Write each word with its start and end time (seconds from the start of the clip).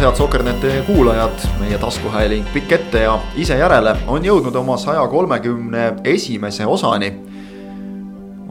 taas, 0.00 0.12
head 0.12 0.16
Sokkerneti 0.16 0.66
kuulajad, 0.86 1.30
meie 1.60 1.78
taskuhääling 1.78 2.46
Pikk 2.52 2.72
ette 2.72 3.02
ja 3.02 3.18
ise 3.36 3.58
järele 3.58 3.96
on 4.08 4.24
jõudnud 4.24 4.54
oma 4.56 4.76
saja 4.76 5.06
kolmekümne 5.08 5.94
esimese 6.04 6.66
osani. 6.66 7.20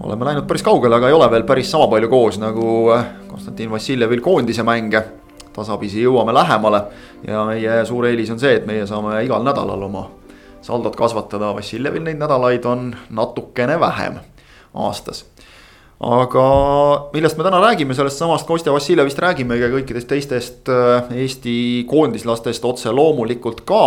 oleme 0.03 0.25
läinud 0.25 0.45
päris 0.47 0.63
kaugele, 0.63 0.95
aga 0.95 1.07
ei 1.07 1.13
ole 1.13 1.31
veel 1.31 1.43
päris 1.43 1.71
sama 1.71 1.87
palju 1.87 2.09
koos 2.09 2.37
nagu 2.39 2.91
Konstantin 3.27 3.71
Vassiljevil 3.71 4.21
koondise 4.21 4.63
mänge. 4.63 5.03
tasapisi 5.53 6.03
jõuame 6.03 6.33
lähemale 6.33 6.83
ja 7.27 7.45
meie 7.45 7.85
suur 7.85 8.05
eelis 8.05 8.29
on 8.29 8.39
see, 8.39 8.55
et 8.55 8.65
meie 8.65 8.85
saame 8.87 9.23
igal 9.23 9.43
nädalal 9.43 9.83
oma 9.83 10.09
saldot 10.61 10.95
kasvatada, 10.95 11.55
Vassiljevil 11.55 12.03
neid 12.03 12.17
nädalaid 12.17 12.65
on 12.65 12.95
natukene 13.09 13.79
vähem 13.79 14.19
aastas 14.73 15.25
aga 15.99 16.43
millest 17.11 17.37
me 17.37 17.43
täna 17.43 17.59
räägime, 17.59 17.95
sellest 17.95 18.21
samast 18.21 18.47
Kostja 18.47 18.71
Vassiljevist 18.71 19.19
räägimegi 19.19 19.65
ja 19.65 19.71
kõikidest 19.73 20.07
teistest 20.07 20.71
äh, 20.71 21.09
Eesti 21.25 21.83
koondislastest 21.89 22.65
otse 22.65 22.93
loomulikult 22.95 23.65
ka. 23.67 23.83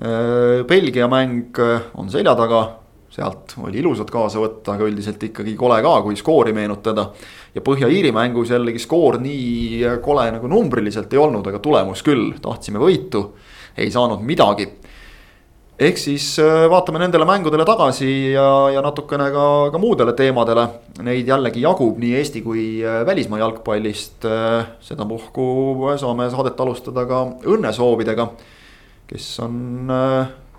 Äh, 0.00 0.64
Belgia 0.68 1.08
mäng 1.08 1.58
äh, 1.60 1.90
on 2.00 2.08
selja 2.08 2.32
taga, 2.38 2.62
sealt 3.12 3.52
oli 3.60 3.82
ilusat 3.82 4.08
kaasa 4.12 4.40
võtta, 4.40 4.78
aga 4.78 4.88
üldiselt 4.88 5.28
ikkagi 5.28 5.52
kole 5.58 5.82
ka, 5.84 5.94
kui 6.06 6.16
skoori 6.16 6.56
meenutada. 6.56 7.10
ja 7.54 7.60
Põhja-Iiri 7.64 8.12
mängus 8.12 8.54
jällegi 8.54 8.80
skoor 8.80 9.20
nii 9.20 9.84
kole 10.04 10.30
nagu 10.32 10.48
numbriliselt 10.48 11.12
ei 11.12 11.20
olnud, 11.20 11.46
aga 11.46 11.60
tulemus 11.60 12.04
küll, 12.06 12.38
tahtsime 12.40 12.80
võitu, 12.80 13.34
ei 13.76 13.90
saanud 13.92 14.24
midagi 14.24 14.70
ehk 15.78 15.98
siis 16.00 16.32
äh, 16.42 16.64
vaatame 16.70 16.98
nendele 16.98 17.26
mängudele 17.28 17.62
tagasi 17.66 18.32
ja, 18.32 18.46
ja 18.74 18.82
natukene 18.82 19.28
ka, 19.34 19.44
ka 19.70 19.78
muudele 19.78 20.12
teemadele. 20.18 20.66
Neid 21.06 21.28
jällegi 21.30 21.62
jagub 21.62 22.00
nii 22.02 22.16
Eesti 22.18 22.42
kui 22.42 22.64
äh, 22.82 23.04
välismaa 23.06 23.38
jalgpallist. 23.44 24.26
Äh, 24.26 24.72
sedapuhku 24.82 25.94
saame 26.00 26.26
saadet 26.34 26.58
alustada 26.60 27.06
ka 27.06 27.22
õnnesoovidega, 27.46 28.26
kes 29.08 29.28
on 29.46 29.60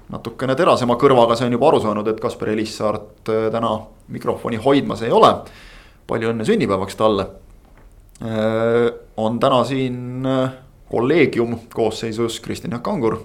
natukene 0.10 0.56
terasema 0.58 0.96
kõrvaga, 0.98 1.36
see 1.38 1.50
on 1.50 1.58
juba 1.58 1.68
aru 1.70 1.84
saanud, 1.84 2.08
et 2.10 2.24
Kaspar 2.24 2.50
Elissaart 2.56 3.30
täna 3.30 3.76
mikrofoni 4.10 4.58
hoidmas 4.64 5.04
ei 5.06 5.12
ole. 5.14 5.36
palju 6.10 6.32
õnne 6.32 6.46
sünnipäevaks 6.46 6.96
talle. 6.98 7.28
on 9.18 9.40
täna 9.40 9.64
siin 9.64 10.26
kolleegium 10.90 11.60
koosseisus 11.74 12.40
Kristjan 12.40 12.72
Jaak 12.72 12.84
Kangur, 12.84 13.20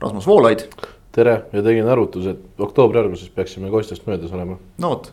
Rasmus 0.00 0.26
Voolaid 0.26 0.64
tere 1.12 1.42
ja 1.52 1.62
tegin 1.62 1.88
arvutuse, 1.88 2.36
et 2.36 2.60
oktoobri 2.60 3.02
alguses 3.02 3.28
peaksime 3.34 3.70
Kostjast 3.70 4.06
möödas 4.06 4.32
olema. 4.32 4.56
no 4.78 4.94
vot 4.94 5.12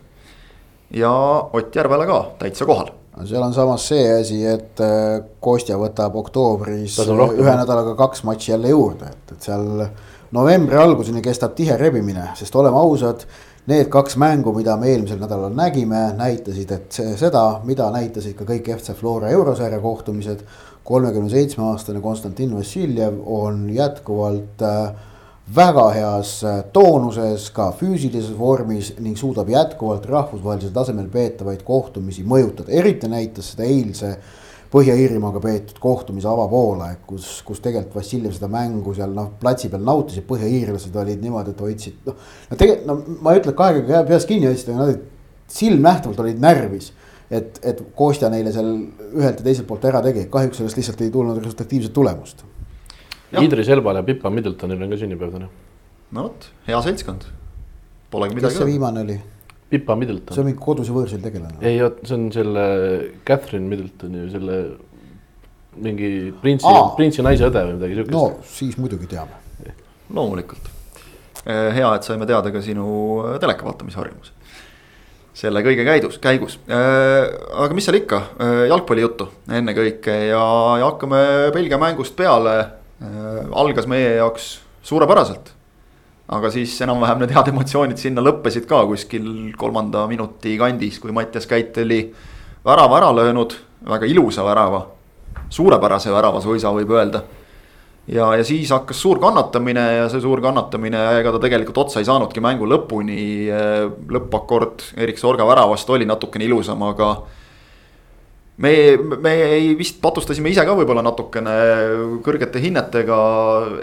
ja 0.90 1.12
Ott 1.52 1.76
Järvela 1.76 2.06
ka 2.06 2.30
täitsa 2.38 2.66
kohal. 2.66 2.90
seal 3.24 3.42
on 3.42 3.54
samas 3.54 3.88
see 3.88 4.06
asi, 4.20 4.40
et 4.46 4.80
äh, 4.80 5.20
Kostja 5.40 5.76
võtab 5.78 6.16
oktoobris 6.16 6.98
ühe 7.04 7.56
nädalaga 7.56 7.94
kaks 7.98 8.24
matši 8.24 8.52
jälle 8.52 8.72
juurde, 8.72 9.10
et, 9.12 9.32
et 9.32 9.50
seal 9.50 9.86
novembri 10.32 10.78
alguseni 10.78 11.22
kestab 11.22 11.54
tihe 11.58 11.76
rebimine, 11.76 12.30
sest 12.38 12.56
oleme 12.56 12.78
ausad. 12.78 13.26
Need 13.68 13.90
kaks 13.92 14.16
mängu, 14.16 14.54
mida 14.56 14.72
me 14.80 14.88
eelmisel 14.88 15.18
nädalal 15.20 15.52
nägime, 15.54 15.98
näitasid, 16.16 16.70
et 16.72 16.96
see, 16.96 17.12
seda, 17.20 17.60
mida 17.68 17.90
näitasid 17.92 18.32
ka 18.38 18.46
kõik 18.48 18.70
FC 18.72 18.96
Flora 18.96 19.28
eurosarja 19.30 19.78
kohtumised. 19.80 20.42
kolmekümne 20.84 21.28
seitsme 21.30 21.64
aastane 21.64 22.00
Konstantin 22.00 22.56
Vassiljev 22.56 23.20
on 23.26 23.68
jätkuvalt 23.70 24.62
äh, 24.62 24.94
väga 25.54 25.86
heas 25.94 26.34
äh, 26.44 26.60
toonuses, 26.72 27.48
ka 27.54 27.70
füüsilises 27.74 28.34
vormis 28.38 28.92
ning 29.02 29.16
suudab 29.18 29.48
jätkuvalt 29.50 30.06
rahvusvahelisel 30.06 30.70
tasemel 30.74 31.08
peetavaid 31.10 31.64
kohtumisi 31.66 32.22
mõjutada, 32.22 32.70
eriti 32.70 33.10
näitas 33.10 33.54
seda 33.54 33.66
eilse. 33.66 34.14
Põhja-Iirimaaga 34.70 35.40
peetud 35.42 35.80
kohtumise 35.82 36.28
avapoole, 36.30 36.92
kus, 37.02 37.40
kus 37.42 37.58
tegelikult 37.58 37.96
Vassiljev 37.98 38.36
seda 38.36 38.46
mängu 38.52 38.92
seal 38.94 39.10
noh, 39.16 39.32
platsi 39.40 39.66
peal 39.72 39.82
nautis 39.82 40.20
ja 40.20 40.22
põhja-iirlased 40.28 40.94
olid 40.94 41.24
niimoodi, 41.24 41.50
et 41.56 41.64
hoidsid 41.64 42.06
noh. 42.06 42.20
no 42.46 42.58
tegelikult 42.60 42.86
no 42.86 43.16
ma 43.26 43.32
ei 43.34 43.40
ütle, 43.40 43.50
et 43.50 43.58
kahe 43.58 43.80
käega 43.80 44.04
peast 44.06 44.30
kinni 44.30 44.46
hoidsid, 44.46 44.70
aga 44.70 44.86
nad 44.92 45.02
silmnähtavalt 45.50 46.22
olid 46.22 46.38
närvis 46.46 46.92
et, 47.26 47.58
et 47.66 47.82
Kostja 47.98 48.30
neile 48.30 48.54
seal 48.54 48.70
ühelt 49.10 49.42
ja 49.42 49.48
teiselt 49.48 49.66
poolt 49.66 49.90
ära 49.90 50.04
tegi, 50.06 50.28
kahjuks 50.30 50.62
sellest 50.62 50.78
lihtsalt 50.78 51.02
ei 51.02 51.10
tulnud 51.18 51.42
resultatiivset 51.42 51.96
tulemust 51.98 52.46
Idris 53.38 53.68
Elbal 53.70 54.00
ja 54.00 54.06
Pipa 54.06 54.30
Middletonil 54.30 54.82
on 54.82 54.90
ka 54.90 54.98
sünnipäev 54.98 55.34
täna. 55.36 55.50
no 56.10 56.24
vot, 56.26 56.48
hea 56.66 56.80
seltskond. 56.82 57.28
Polegi 58.10 58.34
midagi. 58.34 58.50
kes 58.50 58.62
see 58.62 58.70
viimane 58.72 59.04
oli? 59.06 59.18
Pipa 59.70 59.96
Middleton. 59.96 60.34
see 60.34 60.42
on 60.42 60.50
mingi 60.50 60.62
kodus 60.62 60.90
ja 60.90 60.96
võõrsil 60.96 61.22
tegelane. 61.22 61.60
ei, 61.62 61.78
see 62.02 62.16
on 62.16 62.26
selle 62.34 62.64
Catherine 63.26 63.70
Middletoni, 63.70 64.26
selle 64.32 64.58
mingi 65.78 66.10
printsi, 66.42 66.74
printsi 66.96 67.22
naise 67.22 67.46
õde 67.46 67.62
või 67.68 67.78
midagi 67.78 68.00
siukest. 68.00 68.16
no 68.16 68.50
siis 68.56 68.76
muidugi 68.80 69.06
teame. 69.10 69.38
loomulikult. 70.10 70.76
Eh, 71.46 71.70
hea, 71.72 71.94
et 71.94 72.04
saime 72.04 72.26
teada 72.28 72.50
ka 72.52 72.60
sinu 72.64 72.84
eh, 73.30 73.38
teleka 73.40 73.64
vaatamise 73.64 74.00
harjumuse 74.00 74.36
selle 75.40 75.62
kõige 75.64 75.86
käidus, 75.86 76.18
käigus. 76.20 76.58
Eh, 76.68 77.30
aga 77.62 77.72
mis 77.72 77.86
seal 77.86 77.96
ikka, 77.96 78.18
jalgpallijuttu 78.68 79.28
ennekõike 79.56 80.16
ja, 80.26 80.42
ja 80.82 80.90
hakkame 80.90 81.20
Belgia 81.54 81.78
mängust 81.80 82.12
peale 82.18 82.56
algas 83.00 83.86
meie 83.88 84.16
jaoks 84.18 84.58
suurepäraselt. 84.82 85.54
aga 86.30 86.50
siis 86.54 86.76
enam-vähem 86.84 87.24
need 87.24 87.32
head 87.34 87.48
emotsioonid 87.50 87.98
sinna 87.98 88.22
lõppesid 88.22 88.68
ka 88.70 88.84
kuskil 88.86 89.24
kolmanda 89.58 90.04
minuti 90.06 90.54
kandis, 90.60 91.00
kui 91.02 91.10
Mattias 91.12 91.48
Käit 91.50 91.78
oli 91.82 92.04
värava 92.64 93.00
ära 93.00 93.08
löönud, 93.16 93.56
väga 93.88 94.06
ilusa 94.06 94.44
värava. 94.44 94.86
suurepärase 95.50 96.10
värava 96.12 96.40
suisa 96.40 96.70
võib 96.70 96.90
öelda. 96.90 97.22
ja, 98.06 98.36
ja 98.36 98.44
siis 98.44 98.70
hakkas 98.70 99.00
suur 99.00 99.18
kannatamine 99.18 99.80
ja 99.96 100.08
see 100.08 100.20
suur 100.20 100.40
kannatamine, 100.40 101.00
ega 101.20 101.32
ta 101.32 101.38
tegelikult 101.38 101.78
otsa 101.78 102.00
ei 102.00 102.04
saanudki 102.04 102.40
mängu 102.40 102.68
lõpuni. 102.68 103.48
lõppakord 104.08 104.92
Erik 104.96 105.18
Sorga 105.18 105.46
väravast 105.46 105.90
oli 105.90 106.06
natukene 106.06 106.44
ilusam, 106.44 106.82
aga 106.82 107.16
me, 108.60 108.72
me 109.20 109.32
ei 109.56 109.72
vist 109.78 110.00
patustasime 110.02 110.52
ise 110.52 110.64
ka 110.68 110.76
võib-olla 110.76 111.02
natukene 111.04 111.54
kõrgete 112.24 112.60
hinnetega, 112.62 113.20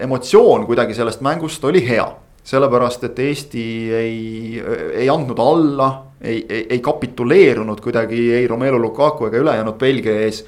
emotsioon 0.05 0.67
kuidagi 0.69 0.97
sellest 0.97 1.23
mängust 1.25 1.65
oli 1.65 1.83
hea. 1.87 2.07
sellepärast, 2.47 3.01
et 3.03 3.17
Eesti 3.19 3.63
ei, 3.91 4.61
ei 5.01 5.09
andnud 5.11 5.39
alla, 5.43 5.87
ei, 6.21 6.45
ei, 6.47 6.61
ei 6.77 6.79
kapituleerunud 6.79 7.81
kuidagi 7.83 8.21
ei 8.37 8.47
Romelu 8.47 8.79
Lukaku 8.79 9.27
ega 9.27 9.41
ülejäänud 9.41 9.75
Belgia 9.77 10.21
ees. 10.23 10.45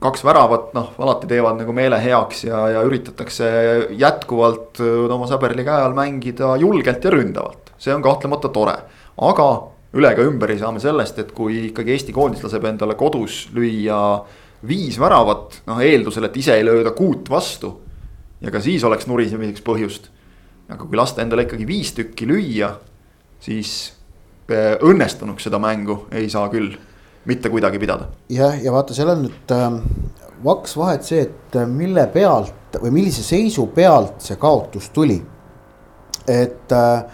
kaks 0.00 0.24
väravat, 0.24 0.72
noh, 0.76 0.88
alati 0.98 1.26
teevad 1.26 1.60
nagu 1.60 1.72
meele 1.72 2.00
heaks 2.00 2.44
ja, 2.44 2.58
ja 2.68 2.82
üritatakse 2.84 3.46
jätkuvalt 3.96 4.80
oma 5.12 5.28
sõberli 5.28 5.64
käe 5.64 5.84
all 5.84 5.96
mängida 5.96 6.56
julgelt 6.60 7.04
ja 7.04 7.12
ründavalt, 7.12 7.72
see 7.80 7.94
on 7.94 8.04
kahtlemata 8.04 8.48
tore, 8.52 8.76
aga 9.16 9.48
üle 9.92 10.12
ega 10.12 10.24
ümber 10.24 10.52
ei 10.52 10.60
saa 10.60 10.72
me 10.72 10.80
sellest, 10.80 11.18
et 11.20 11.32
kui 11.36 11.68
ikkagi 11.68 11.92
Eesti 11.94 12.14
koondis 12.16 12.44
laseb 12.44 12.64
endale 12.68 12.96
kodus 12.98 13.46
lüüa 13.54 14.00
viis 14.68 14.98
väravat, 15.00 15.62
noh 15.66 15.80
eeldusel, 15.82 16.28
et 16.28 16.38
ise 16.38 16.54
ei 16.56 16.64
lööda 16.66 16.94
kuut 16.96 17.30
vastu. 17.30 17.80
ja 18.40 18.50
ka 18.50 18.60
siis 18.60 18.84
oleks 18.84 19.06
nurisemiseks 19.06 19.62
põhjust. 19.62 20.08
aga 20.68 20.84
kui 20.84 20.96
lasta 20.96 21.22
endale 21.22 21.42
ikkagi 21.42 21.66
viis 21.66 21.92
tükki 21.92 22.26
lüüa, 22.26 22.72
siis 23.40 23.92
äh, 24.50 24.78
õnnestunuks 24.80 25.44
seda 25.48 25.58
mängu 25.58 26.06
ei 26.10 26.30
saa 26.30 26.48
küll 26.48 26.72
mitte 27.24 27.50
kuidagi 27.50 27.78
pidada. 27.78 28.08
jah, 28.28 28.56
ja 28.64 28.72
vaata, 28.72 28.94
seal 28.94 29.12
on 29.12 29.26
nüüd 29.26 29.54
äh, 29.54 29.78
vaks 30.44 30.76
vahet 30.76 31.06
see, 31.06 31.26
et 31.26 31.58
äh, 31.58 31.68
mille 31.68 32.06
pealt 32.12 32.80
või 32.82 32.94
millise 32.98 33.22
seisu 33.22 33.66
pealt 33.74 34.22
see 34.24 34.38
kaotus 34.40 34.90
tuli. 34.94 35.20
et 36.28 36.72
äh, 36.72 37.04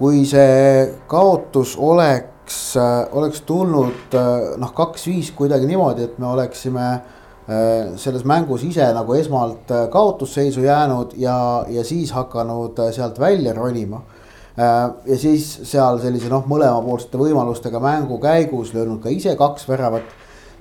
kui 0.00 0.22
see 0.24 0.86
kaotus 1.10 1.74
oleks, 1.76 2.60
äh, 2.80 3.02
oleks 3.12 3.42
tulnud 3.48 4.14
äh, 4.16 4.54
noh, 4.60 4.72
kaks-viis 4.76 5.28
kuidagi 5.36 5.68
niimoodi, 5.68 6.06
et 6.08 6.14
me 6.22 6.30
oleksime 6.30 6.86
äh, 6.94 7.90
selles 8.00 8.24
mängus 8.24 8.64
ise 8.64 8.86
nagu 8.96 9.18
esmalt 9.18 9.68
kaotusseisu 9.92 10.64
jäänud 10.64 11.12
ja, 11.20 11.36
ja 11.68 11.84
siis 11.84 12.14
hakanud 12.16 12.80
sealt 12.96 13.20
välja 13.20 13.54
ronima. 13.56 14.02
ja 15.06 15.16
siis 15.16 15.44
seal 15.64 16.00
sellise 16.02 16.28
noh, 16.28 16.42
mõlemapoolsete 16.50 17.16
võimalustega 17.16 17.80
mängu 17.80 18.18
käigus 18.20 18.74
löönud 18.74 18.98
ka 19.00 19.08
ise 19.08 19.36
kaks 19.38 19.68
väravat. 19.68 20.10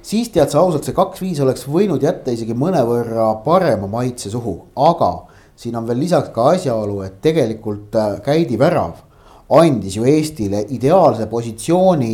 siis 0.01 0.29
tead 0.29 0.51
sa 0.51 0.59
ausalt, 0.59 0.85
see 0.85 0.95
kaks-viis 0.95 1.41
oleks 1.43 1.65
võinud 1.67 2.03
jätta 2.03 2.31
isegi 2.31 2.53
mõnevõrra 2.53 3.33
parema 3.43 3.87
maitse 3.87 4.29
suhu, 4.29 4.55
aga 4.75 5.11
siin 5.55 5.75
on 5.75 5.87
veel 5.87 5.99
lisaks 6.05 6.29
ka 6.35 6.51
asjaolu, 6.53 7.01
et 7.07 7.21
tegelikult 7.21 7.97
käidi 8.23 8.59
värav 8.59 9.08
andis 9.49 9.95
ju 9.97 10.05
Eestile 10.05 10.65
ideaalse 10.69 11.25
positsiooni 11.27 12.13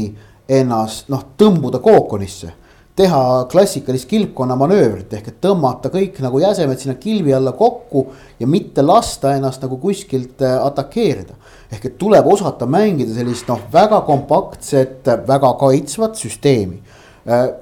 ennast 0.50 1.10
noh, 1.10 1.26
tõmbuda 1.38 1.82
kookonisse. 1.84 2.54
teha 2.96 3.48
klassikalist 3.52 4.08
kilpkonna 4.08 4.56
manöövrit 4.56 5.14
ehk 5.14 5.26
et 5.28 5.40
tõmmata 5.44 5.90
kõik 5.92 6.22
nagu 6.24 6.40
jäsemed 6.40 6.80
sinna 6.80 6.94
kilbi 6.96 7.34
alla 7.36 7.52
kokku 7.52 8.06
ja 8.40 8.48
mitte 8.48 8.82
lasta 8.82 9.34
ennast 9.36 9.62
nagu 9.62 9.78
kuskilt 9.78 10.42
äh, 10.42 10.66
atakeerida. 10.66 11.34
ehk 11.72 11.86
et 11.86 11.98
tuleb 11.98 12.28
osata 12.28 12.66
mängida 12.66 13.14
sellist 13.14 13.48
noh, 13.48 13.60
väga 13.74 14.02
kompaktset, 14.02 15.04
väga 15.28 15.54
kaitsvat 15.60 16.16
süsteemi 16.16 16.80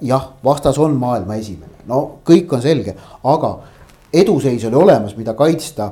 jah, 0.01 0.29
vastas 0.43 0.77
on 0.77 0.95
maailma 0.99 1.37
esimene, 1.39 1.71
no 1.87 2.19
kõik 2.27 2.51
on 2.55 2.61
selge, 2.61 2.95
aga 3.23 3.53
eduseis 4.13 4.65
oli 4.67 4.75
olemas, 4.75 5.15
mida 5.17 5.33
kaitsta 5.37 5.89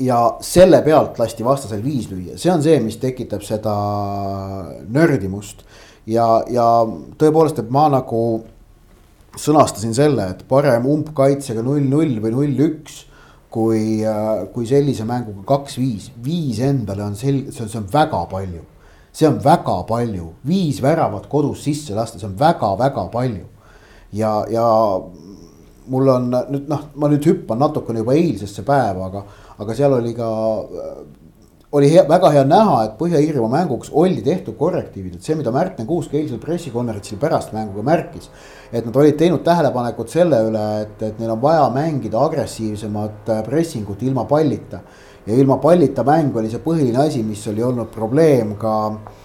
ja 0.00 0.20
selle 0.44 0.82
pealt 0.86 1.18
lasti 1.20 1.44
vastasel 1.44 1.82
viis 1.84 2.08
lüüa, 2.10 2.38
see 2.40 2.52
on 2.52 2.62
see, 2.64 2.78
mis 2.84 2.96
tekitab 3.02 3.44
seda 3.44 3.74
nördimust. 4.88 5.64
ja, 6.06 6.42
ja 6.48 6.66
tõepoolest, 7.20 7.60
et 7.60 7.70
ma 7.70 7.88
nagu 7.92 8.22
sõnastasin 9.38 9.94
selle, 9.94 10.30
et 10.32 10.42
parem 10.48 10.86
umbkaitsega 10.90 11.62
null-null 11.62 12.18
või 12.22 12.34
null-üks 12.34 13.04
kui, 13.50 14.00
kui 14.54 14.66
sellise 14.66 15.04
mänguga 15.06 15.44
kaks-viis, 15.48 16.10
viis 16.24 16.60
endale 16.64 17.04
on 17.04 17.16
selge, 17.18 17.54
see 17.54 17.66
on, 17.66 17.72
see 17.72 17.80
on 17.82 17.88
väga 17.92 18.24
palju. 18.30 18.66
see 19.12 19.26
on 19.26 19.40
väga 19.42 19.80
palju, 19.88 20.28
viis 20.46 20.78
väravat 20.82 21.24
kodus 21.26 21.64
sisse 21.66 21.94
lasta, 21.94 22.18
see 22.18 22.28
on 22.28 22.36
väga-väga 22.38 23.08
palju. 23.10 23.46
ja, 24.12 24.44
ja 24.50 24.66
mul 25.90 26.08
on 26.08 26.30
nüüd 26.30 26.68
noh, 26.70 26.84
ma 26.94 27.10
nüüd 27.10 27.26
hüppan 27.26 27.58
natukene 27.58 28.04
juba 28.04 28.14
eilsesse 28.14 28.62
päeva, 28.66 29.10
aga 29.10 29.24
aga 29.60 29.76
seal 29.76 29.94
oli 29.96 30.12
ka, 30.16 30.28
oli 31.76 31.90
hea, 31.92 32.04
väga 32.08 32.32
hea 32.34 32.44
näha, 32.48 32.78
et 32.86 32.96
Põhja-Iirimaa 32.98 33.52
mänguks 33.52 33.92
oldi 33.92 34.24
tehtud 34.26 34.56
korrektiivid, 34.58 35.18
et 35.18 35.26
see, 35.26 35.36
mida 35.38 35.52
Märten 35.54 35.86
Kuusk 35.86 36.14
eilsel 36.18 36.40
pressikonverentsil 36.42 37.20
pärast 37.20 37.54
mängu 37.54 37.76
ka 37.78 37.86
märkis. 37.86 38.30
et 38.72 38.86
nad 38.86 38.96
olid 38.96 39.16
teinud 39.18 39.42
tähelepanekud 39.44 40.08
selle 40.08 40.42
üle, 40.48 40.66
et, 40.82 41.02
et 41.02 41.18
neil 41.18 41.32
on 41.34 41.42
vaja 41.42 41.68
mängida 41.74 42.20
agressiivsemat 42.24 43.28
äh, 43.28 43.42
pressingut 43.44 44.02
ilma 44.02 44.24
pallita. 44.24 44.80
ja 45.26 45.34
ilma 45.34 45.56
pallita 45.56 46.04
mäng 46.04 46.36
oli 46.36 46.50
see 46.50 46.62
põhiline 46.64 47.06
asi, 47.06 47.22
mis 47.22 47.46
oli 47.48 47.62
olnud 47.62 47.90
probleem 47.92 48.56
ka 48.56 48.76
äh, 48.86 49.18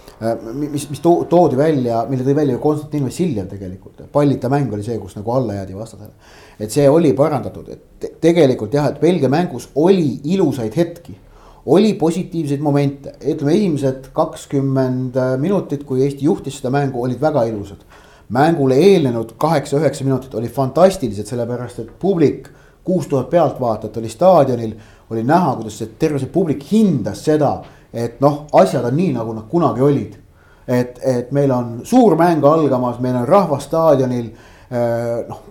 mis, 0.56 0.88
mis 0.90 1.00
to, 1.04 1.18
toodi 1.28 1.56
välja, 1.56 2.04
mille 2.08 2.24
tõi 2.24 2.34
välja 2.36 2.58
Konstantin 2.58 3.04
Vassiljev 3.04 3.50
tegelikult, 3.50 4.06
pallita 4.12 4.48
mäng 4.52 4.72
oli 4.72 4.84
see, 4.86 4.98
kus 4.98 5.16
nagu 5.18 5.34
alla 5.36 5.58
jäädi 5.58 5.76
vastasele 5.76 6.14
et 6.60 6.72
see 6.72 6.88
oli 6.88 7.12
parandatud, 7.16 7.68
et 7.72 8.08
tegelikult 8.22 8.74
jah, 8.74 8.88
et 8.90 9.00
Belgia 9.00 9.28
mängus 9.32 9.68
oli 9.74 10.20
ilusaid 10.32 10.76
hetki. 10.76 11.20
oli 11.66 11.94
positiivseid 11.98 12.60
momente, 12.62 13.16
ütleme 13.26 13.56
esimesed 13.56 14.04
kakskümmend 14.14 15.16
minutit, 15.42 15.82
kui 15.84 16.04
Eesti 16.04 16.28
juhtis 16.28 16.60
seda 16.60 16.70
mängu, 16.70 17.02
olid 17.02 17.20
väga 17.20 17.44
ilusad. 17.44 17.82
mängule 18.28 18.74
eelnenud 18.74 19.32
kaheksa-üheksa 19.38 20.04
minutit 20.04 20.34
olid 20.34 20.50
fantastilised, 20.50 21.26
sellepärast 21.26 21.78
et 21.78 21.98
publik, 21.98 22.48
kuus 22.84 23.06
tuhat 23.06 23.30
pealtvaatajat 23.30 23.96
oli 23.96 24.08
staadionil. 24.08 24.74
oli 25.10 25.22
näha, 25.22 25.56
kuidas 25.56 25.78
see 25.78 25.88
terve 25.98 26.18
see 26.18 26.28
publik 26.28 26.62
hindas 26.72 27.24
seda, 27.24 27.62
et 27.96 28.20
noh, 28.20 28.44
asjad 28.60 28.84
on 28.84 28.96
nii, 28.96 29.12
nagu 29.16 29.34
nad 29.34 29.48
kunagi 29.50 29.82
olid. 29.82 30.16
et, 30.66 30.98
et 31.02 31.32
meil 31.32 31.50
on 31.54 31.80
suur 31.84 32.16
mäng 32.18 32.44
algamas, 32.44 32.98
meil 33.00 33.16
on 33.16 33.28
rahvas 33.28 33.68
staadionil 33.68 34.30
noh, 35.28 35.42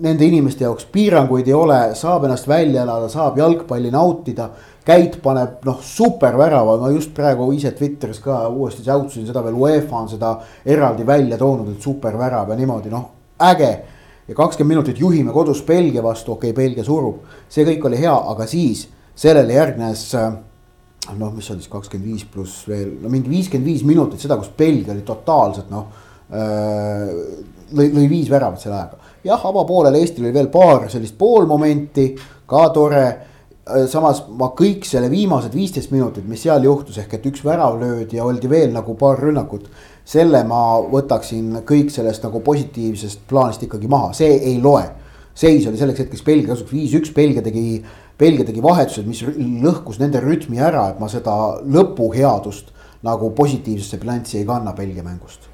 nende 0.00 0.24
inimeste 0.24 0.64
jaoks 0.64 0.86
piiranguid 0.92 1.48
ei 1.48 1.56
ole, 1.56 1.78
saab 1.98 2.26
ennast 2.26 2.48
välja 2.48 2.82
elada, 2.86 3.08
saab 3.12 3.38
jalgpalli 3.38 3.90
nautida. 3.92 4.48
Käit 4.82 5.20
paneb 5.22 5.62
noh, 5.66 5.78
supervärava, 5.84 6.74
ma 6.80 6.88
just 6.90 7.12
praegu 7.14 7.46
ise 7.54 7.70
Twitteris 7.76 8.18
ka 8.24 8.40
uuesti 8.50 8.82
säutsusin 8.82 9.28
seda 9.28 9.44
veel, 9.44 9.54
UEFA 9.54 10.00
on 10.00 10.08
seda 10.10 10.32
eraldi 10.66 11.06
välja 11.06 11.38
toonud, 11.38 11.68
et 11.70 11.84
supervärav 11.84 12.50
ja 12.50 12.56
niimoodi 12.58 12.90
noh, 12.90 13.10
äge. 13.50 13.72
ja 14.26 14.34
kakskümmend 14.34 14.74
minutit 14.74 14.98
juhime 14.98 15.32
kodus 15.32 15.62
Belgia 15.66 16.02
vastu, 16.02 16.32
okei 16.32 16.50
okay,, 16.50 16.64
Belgia 16.64 16.84
surub, 16.84 17.22
see 17.48 17.66
kõik 17.66 17.86
oli 17.86 18.00
hea, 18.00 18.14
aga 18.32 18.46
siis 18.46 18.88
sellele 19.14 19.54
järgnes 19.54 20.08
noh, 21.18 21.32
mis 21.34 21.50
oli 21.50 21.62
siis 21.64 21.72
kakskümmend 21.72 22.12
viis 22.12 22.26
pluss 22.30 22.66
veel, 22.68 22.92
no 23.02 23.10
mingi 23.10 23.30
viiskümmend 23.30 23.66
viis 23.66 23.86
minutit 23.86 24.22
seda, 24.22 24.38
kus 24.38 24.52
Belgia 24.58 24.94
oli 24.94 25.02
totaalselt 25.06 25.72
noh 25.72 25.88
äh, 26.30 27.08
lõi, 27.74 27.88
lõi 27.88 28.06
viis 28.10 28.30
väravat 28.30 28.62
selle 28.62 28.78
ajaga 28.78 29.02
jah, 29.24 29.44
avapoolel 29.48 29.96
Eestil 30.00 30.26
oli 30.26 30.34
veel 30.34 30.48
paar 30.52 30.88
sellist 30.90 31.16
poolmomenti, 31.18 32.12
ka 32.48 32.68
tore. 32.74 33.04
Äh, 33.62 33.84
samas 33.86 34.24
ma 34.34 34.48
kõik 34.58 34.82
selle 34.88 35.06
viimased 35.10 35.54
viisteist 35.54 35.92
minutit, 35.94 36.26
mis 36.26 36.42
seal 36.42 36.64
juhtus, 36.66 36.98
ehk 36.98 37.14
et 37.14 37.28
üks 37.30 37.44
värav 37.46 37.76
löödi 37.78 38.18
ja 38.18 38.24
oldi 38.26 38.50
veel 38.50 38.72
nagu 38.74 38.96
paar 38.98 39.20
rünnakut. 39.22 39.70
selle 40.04 40.40
ma 40.42 40.80
võtaksin 40.90 41.60
kõik 41.62 41.92
sellest 41.94 42.24
nagu 42.26 42.40
positiivsest 42.42 43.20
plaanist 43.30 43.62
ikkagi 43.62 43.86
maha, 43.88 44.10
see 44.12 44.34
ei 44.34 44.58
loe. 44.60 44.82
seis 45.34 45.66
oli 45.66 45.78
selleks 45.78 46.00
hetkeks 46.00 46.24
Belgia 46.24 46.48
kasuks 46.48 46.72
viis-üks, 46.72 47.14
Belgia 47.14 47.42
tegi, 47.42 47.84
Belgia 48.18 48.46
tegi 48.48 48.62
vahetused, 48.62 49.06
mis 49.08 49.22
lõhkus 49.62 49.98
nende 50.02 50.20
rütmi 50.22 50.60
ära, 50.62 50.90
et 50.92 51.00
ma 51.00 51.08
seda 51.10 51.32
lõpuheadust 51.62 52.70
nagu 53.02 53.32
positiivsesse 53.34 53.98
bilanssi 53.98 54.38
ei 54.38 54.46
kanna 54.46 54.74
Belgia 54.76 55.02
mängust 55.02 55.52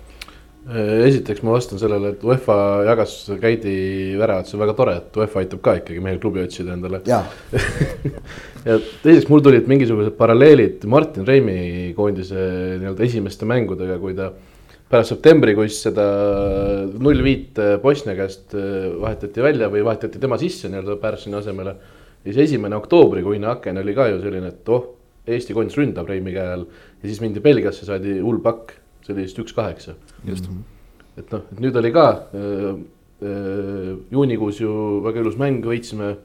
Äh, 0.68 1.06
esiteks 1.06 1.40
ma 1.46 1.54
vastan 1.54 1.80
sellele, 1.80 2.10
et 2.12 2.24
UEFA 2.28 2.54
jagas 2.84 3.12
Käidi 3.40 3.72
väravat, 4.20 4.50
see 4.50 4.58
on 4.58 4.60
väga 4.66 4.74
tore, 4.76 4.96
et 5.00 5.14
UEFA 5.16 5.40
aitab 5.40 5.62
ka 5.64 5.72
ikkagi 5.78 6.02
mehel 6.04 6.18
klubi 6.20 6.42
otsida 6.42 6.74
endale. 6.74 7.00
ja 7.08 8.76
teiseks 9.00 9.30
mul 9.32 9.40
tulid 9.46 9.70
mingisugused 9.70 10.12
paralleelid 10.18 10.84
Martin 10.92 11.24
Reimi 11.24 11.94
koondise 11.96 12.36
nii-öelda 12.82 13.06
esimeste 13.06 13.48
mängudega, 13.48 13.96
kui 14.02 14.12
ta 14.18 14.28
pärast 14.92 15.14
septembrikuist 15.14 15.88
seda 15.88 16.04
null 17.00 17.24
viit 17.24 17.56
Bosnia 17.80 18.18
käest 18.18 18.52
äh, 18.52 18.90
vahetati 19.00 19.46
välja 19.48 19.70
või 19.72 19.86
vahetati 19.88 20.20
tema 20.20 20.36
sisse 20.42 20.68
nii-öelda 20.68 20.98
Pärssini 21.00 21.40
asemele. 21.40 21.78
Ja 22.24 22.32
siis 22.32 22.48
esimene 22.48 22.76
oktoobrikuine 22.76 23.46
aken 23.54 23.78
oli 23.82 23.94
ka 23.94 24.08
ju 24.12 24.20
selline, 24.22 24.52
et 24.54 24.74
oh, 24.74 24.94
Eesti 25.28 25.52
koondis 25.52 25.76
ründab 25.76 26.08
Reimi 26.08 26.32
käe 26.32 26.52
all 26.54 26.64
ja 27.02 27.08
siis 27.08 27.20
mindi 27.20 27.40
Belgiasse, 27.44 27.84
saadi 27.84 28.18
hull 28.24 28.40
pakk 28.44 28.72
see 29.08 29.16
oli 29.16 29.24
vist 29.24 29.38
üks 29.40 29.54
kaheksa. 29.56 29.94
just. 30.24 30.44
-hmm. 30.46 30.62
et 31.16 31.32
noh, 31.32 31.42
et 31.52 31.60
nüüd 31.60 31.76
oli 31.76 31.92
ka 31.92 32.08
äh, 32.10 32.80
äh, 33.22 33.96
juunikuus 34.10 34.60
ju 34.60 35.02
väga 35.04 35.20
ilus 35.20 35.36
mäng, 35.36 35.64
võitsime 35.64 36.16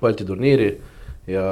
Balti 0.00 0.24
turniiri 0.24 0.80
ja 1.26 1.44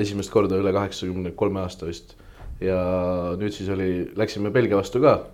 esimest 0.00 0.30
korda 0.30 0.56
üle 0.58 0.72
kaheksakümne 0.72 1.30
kolme 1.36 1.60
aasta 1.60 1.86
vist. 1.86 2.16
ja 2.60 3.36
nüüd 3.38 3.52
siis 3.52 3.68
oli, 3.68 4.10
läksime 4.16 4.50
Belgia 4.50 4.76
vastu 4.76 5.00
ka 5.00 5.26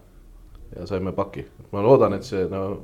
ja 0.77 0.87
saime 0.87 1.13
paki, 1.13 1.47
ma 1.73 1.83
loodan, 1.83 2.13
et 2.13 2.25
see 2.25 2.49
no 2.51 2.83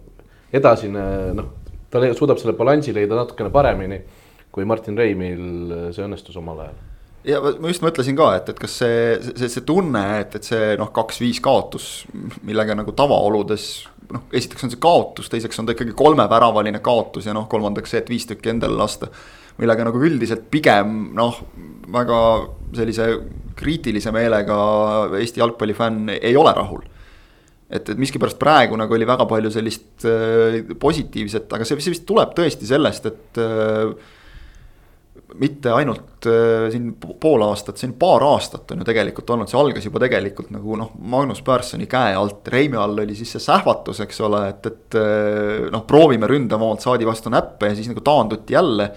edasine 0.52 1.35
noh, 1.35 1.52
ta 1.90 2.00
suudab 2.14 2.38
selle 2.38 2.56
balansi 2.56 2.94
leida 2.94 3.16
natukene 3.16 3.50
paremini 3.50 4.00
kui 4.52 4.67
Martin 4.69 4.97
Reimil 4.99 5.93
see 5.95 6.05
õnnestus 6.05 6.38
omal 6.40 6.64
ajal 6.67 6.78
ja 7.26 7.40
ma 7.43 7.71
just 7.71 7.85
mõtlesin 7.85 8.17
ka, 8.19 8.31
et, 8.38 8.50
et 8.52 8.61
kas 8.61 8.75
see, 8.83 8.99
see, 9.31 9.50
see 9.50 9.64
tunne, 9.67 10.02
et, 10.23 10.35
et 10.38 10.49
see 10.49 10.75
noh, 10.81 10.90
kaks-viis 10.95 11.40
kaotus, 11.45 11.88
millega 12.47 12.76
nagu 12.78 12.95
tavaoludes. 12.97 13.69
noh, 14.14 14.25
esiteks 14.33 14.64
on 14.64 14.73
see 14.73 14.81
kaotus, 14.81 15.28
teiseks 15.28 15.61
on 15.61 15.69
ta 15.69 15.75
ikkagi 15.76 15.97
kolmeväravaline 15.97 16.81
kaotus 16.85 17.28
ja 17.28 17.35
noh, 17.37 17.49
kolmandaks 17.50 17.93
see, 17.93 18.02
et 18.05 18.12
viis 18.12 18.28
tükki 18.28 18.55
endale 18.55 18.78
lasta. 18.78 19.11
millega 19.59 19.85
nagu 19.85 19.99
üldiselt 19.99 20.47
pigem 20.50 21.11
noh, 21.19 21.43
väga 21.90 22.21
sellise 22.78 23.09
kriitilise 23.59 24.12
meelega 24.14 24.59
Eesti 25.19 25.43
jalgpallifänn 25.43 26.12
ei 26.14 26.37
ole 26.38 26.52
rahul 26.55 26.85
et, 27.69 27.88
et 27.88 27.99
miskipärast 27.99 28.38
praegu 28.38 28.78
nagu 28.78 28.95
oli 28.95 29.07
väga 29.09 29.26
palju 29.28 29.50
sellist 29.52 30.07
äh, 30.07 30.62
positiivset, 30.81 31.50
aga 31.52 31.67
see, 31.67 31.81
see 31.83 31.93
vist 31.93 32.07
tuleb 32.09 32.33
tõesti 32.38 32.69
sellest, 32.69 33.11
et 33.11 33.40
äh, 33.43 34.14
mitte 35.38 35.72
ainult 35.75 36.26
äh, 36.26 36.68
siin 36.72 36.94
pool 36.98 37.42
aastat, 37.46 37.78
siin 37.80 37.94
paar 38.00 38.25
aastat 38.26 38.72
on 38.72 38.82
ju 38.82 38.88
tegelikult 38.88 39.30
olnud, 39.34 39.50
see 39.50 39.60
algas 39.60 39.87
juba 39.87 40.02
tegelikult 40.02 40.50
nagu 40.54 40.78
noh, 40.80 40.90
Magnus 41.12 41.42
Pärssoni 41.46 41.88
käe 41.90 42.16
alt, 42.18 42.48
Reimi 42.52 42.78
all 42.80 42.98
oli 43.04 43.16
siis 43.18 43.37
see 43.37 43.44
sähvatus, 43.44 44.02
eks 44.04 44.20
ole, 44.26 44.42
et, 44.52 44.68
et 44.70 44.98
äh, 44.98 45.68
noh, 45.75 45.84
proovime 45.88 46.30
ründavamalt 46.30 46.84
saadi 46.84 47.08
vastu 47.08 47.32
näppe 47.32 47.70
ja 47.70 47.78
siis 47.78 47.90
nagu 47.92 48.04
taanduti 48.04 48.56
jälle 48.56 48.90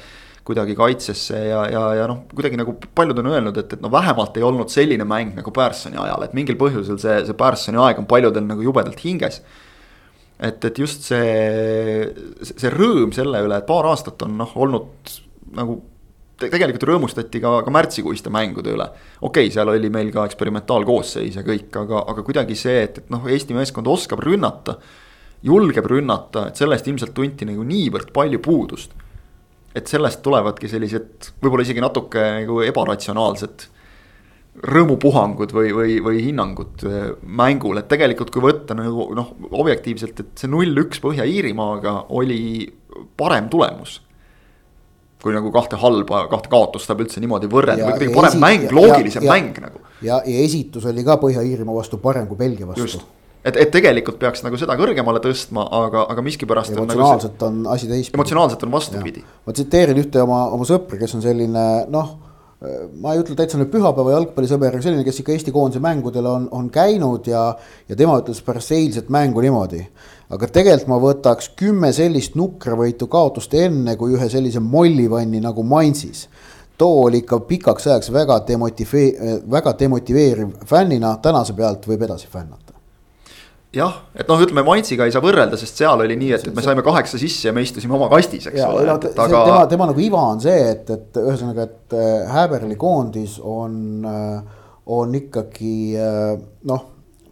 kuidagi 0.47 0.73
kaitsesse 0.75 1.37
ja, 1.45 1.65
ja, 1.69 1.83
ja 1.99 2.07
noh, 2.09 2.23
kuidagi 2.33 2.57
nagu 2.57 2.73
paljud 2.97 3.19
on 3.21 3.29
öelnud, 3.33 3.59
et, 3.61 3.75
et 3.75 3.83
no 3.83 3.91
vähemalt 3.93 4.37
ei 4.39 4.45
olnud 4.47 4.71
selline 4.73 5.05
mäng 5.07 5.35
nagu 5.37 5.53
Pärssoni 5.53 5.99
ajal, 6.01 6.25
et 6.25 6.33
mingil 6.37 6.57
põhjusel 6.59 6.97
see, 7.01 7.19
see 7.27 7.37
Pärssoni 7.37 7.81
aeg 7.81 8.01
on 8.01 8.09
paljudel 8.09 8.47
nagu 8.47 8.65
jubedalt 8.65 9.03
hinges. 9.05 9.41
et, 10.39 10.63
et 10.65 10.79
just 10.79 11.05
see, 11.05 12.09
see 12.41 12.73
rõõm 12.73 13.13
selle 13.13 13.43
üle, 13.45 13.61
et 13.61 13.69
paar 13.69 13.91
aastat 13.91 14.25
on 14.25 14.39
noh, 14.41 14.57
olnud 14.57 15.19
nagu 15.55 15.81
tegelikult 16.49 16.87
rõõmustati 16.89 17.41
ka, 17.43 17.53
ka 17.65 17.73
märtsikuiste 17.73 18.31
mängude 18.33 18.73
üle. 18.73 18.87
okei 19.21 19.47
okay,, 19.47 19.53
seal 19.53 19.69
oli 19.69 19.91
meil 19.93 20.11
ka 20.13 20.25
eksperimentaalkoosseis 20.29 21.37
ja 21.39 21.45
kõik, 21.45 21.69
aga, 21.83 22.05
aga 22.13 22.25
kuidagi 22.27 22.57
see, 22.57 22.81
et, 22.87 23.01
et 23.03 23.13
noh, 23.13 23.27
Eesti 23.29 23.57
meeskond 23.57 23.87
oskab 23.87 24.23
rünnata. 24.25 24.77
julgeb 25.43 25.85
rünnata, 25.89 26.47
et 26.49 26.59
sellest 26.59 26.87
ilmselt 26.87 27.13
tunti 27.17 27.45
nagu 27.49 27.63
niivõrd 27.65 28.11
palju 28.13 28.39
puudust. 28.39 28.91
et 29.75 29.87
sellest 29.87 30.21
tulevadki 30.21 30.67
sellised 30.67 31.31
võib-olla 31.41 31.63
isegi 31.63 31.81
natuke 31.81 32.19
nagu 32.41 32.61
ebaratsionaalsed 32.61 33.69
rõõmupuhangud 34.67 35.53
või, 35.55 35.71
või, 35.71 35.93
või 36.03 36.23
hinnangud 36.25 36.83
äh, 36.83 37.11
mängul, 37.23 37.77
et 37.79 37.87
tegelikult 37.87 38.33
kui 38.33 38.43
võtta 38.43 38.75
nagu 38.75 39.07
noh, 39.15 39.31
objektiivselt, 39.51 40.19
et 40.19 40.43
see 40.43 40.51
null-üks 40.51 40.99
Põhja-Iirimaaga 40.99 42.11
oli 42.19 42.67
parem 43.15 43.47
tulemus 43.49 44.01
kui 45.21 45.33
nagu 45.35 45.51
kahte 45.53 45.77
halba, 45.81 46.25
kahte 46.31 46.49
kaotust 46.51 46.89
saab 46.89 47.03
üldse 47.03 47.21
niimoodi 47.21 47.49
võrrelda, 47.51 47.91
või 47.91 47.97
kuidagi 47.97 48.15
parem 48.15 48.39
mäng, 48.41 48.69
loogilisem 48.73 49.25
ja, 49.25 49.35
mäng 49.35 49.59
nagu. 49.61 49.81
ja, 50.01 50.21
ja 50.25 50.45
esitus 50.45 50.87
oli 50.89 51.05
ka 51.05 51.19
Põhja-Iirimaa 51.21 51.77
vastu 51.77 51.99
parem 52.01 52.25
kui 52.29 52.39
Belgia 52.39 52.69
vastu. 52.69 53.03
et, 53.43 53.55
et 53.55 53.71
tegelikult 53.73 54.17
peaks 54.21 54.41
nagu 54.45 54.57
seda 54.57 54.77
kõrgemale 54.79 55.21
tõstma, 55.21 55.67
aga, 55.81 56.07
aga 56.13 56.25
miskipärast. 56.25 56.73
Emotsionaalselt 56.73 57.37
nagu 57.37 57.53
see, 57.53 57.61
on 57.61 57.75
asi 57.75 57.91
teistpidi. 57.91 58.17
emotsionaalselt 58.17 58.65
on 58.65 58.75
vastupidi. 58.77 59.23
ma 59.45 59.55
tsiteerin 59.57 60.01
ühte 60.01 60.25
oma, 60.25 60.43
oma 60.57 60.67
sõpra, 60.69 60.99
kes 61.01 61.17
on 61.19 61.25
selline 61.25 61.67
noh 61.93 62.17
ma 63.01 63.15
ei 63.15 63.21
ütle 63.23 63.33
täitsa 63.37 63.57
nüüd 63.57 63.71
pühapäeva 63.73 64.13
jalgpallisõber, 64.13 64.75
selline, 64.83 65.05
kes 65.07 65.21
ikka 65.23 65.33
Eesti 65.33 65.53
koondise 65.55 65.81
mängudel 65.81 66.27
on, 66.29 66.47
on 66.53 66.67
käinud 66.73 67.25
ja, 67.31 67.47
ja 67.89 67.97
tema 67.97 68.19
ütles 68.21 68.43
pärast 68.45 68.75
eilset 68.77 69.09
mängu 69.09 69.41
niimoodi. 69.41 69.81
aga 70.31 70.47
tegelikult 70.47 70.91
ma 70.91 70.99
võtaks 71.01 71.49
kümme 71.59 71.89
sellist 71.93 72.37
nukravõitu 72.39 73.07
kaotust 73.11 73.53
enne 73.57 73.97
kui 73.97 74.13
ühe 74.15 74.29
sellise 74.29 74.61
mollivanni 74.63 75.41
nagu 75.43 75.63
Mainzis 75.63 76.27
too 76.81 77.01
oli 77.05 77.17
ikka 77.21 77.39
pikaks 77.39 77.87
ajaks 77.87 78.13
väga 78.13 78.39
demotivee-, 78.47 79.41
väga 79.51 79.73
demotiveeriv 79.79 80.55
fännina, 80.65 81.17
tänase 81.21 81.53
pealt 81.53 81.85
võib 81.87 82.05
edasi 82.07 82.29
fännata. 82.31 82.73
Jah, 83.75 83.97
et 84.15 84.27
noh, 84.27 84.41
ütleme 84.43 84.63
Mainziga 84.67 85.07
ei 85.07 85.13
saa 85.15 85.23
võrrelda, 85.23 85.59
sest 85.59 85.79
seal 85.79 86.03
oli 86.03 86.17
nii, 86.19 86.31
et, 86.35 86.47
et 86.49 86.55
me 86.55 86.63
saime 86.65 86.83
kaheksa 86.85 87.19
sisse 87.21 87.49
ja 87.49 87.55
me 87.55 87.63
istusime 87.65 87.95
oma 87.95 88.09
kastis, 88.11 88.49
eks 88.51 88.59
ja, 88.59 88.69
ole. 88.71 88.85
No, 88.87 88.97
aga... 88.99 89.27
tema, 89.27 89.59
tema 89.71 89.89
nagu 89.91 90.03
iva 90.03 90.23
on 90.33 90.41
see, 90.43 90.57
et, 90.73 90.89
et 90.91 91.21
ühesõnaga, 91.21 91.67
et 91.69 91.97
Häberli 92.31 92.75
äh, 92.75 92.81
koondis 92.81 93.37
on, 93.39 93.75
äh, 94.07 94.63
on 94.91 95.15
ikkagi 95.21 95.75
äh, 95.99 96.33
noh 96.71 96.87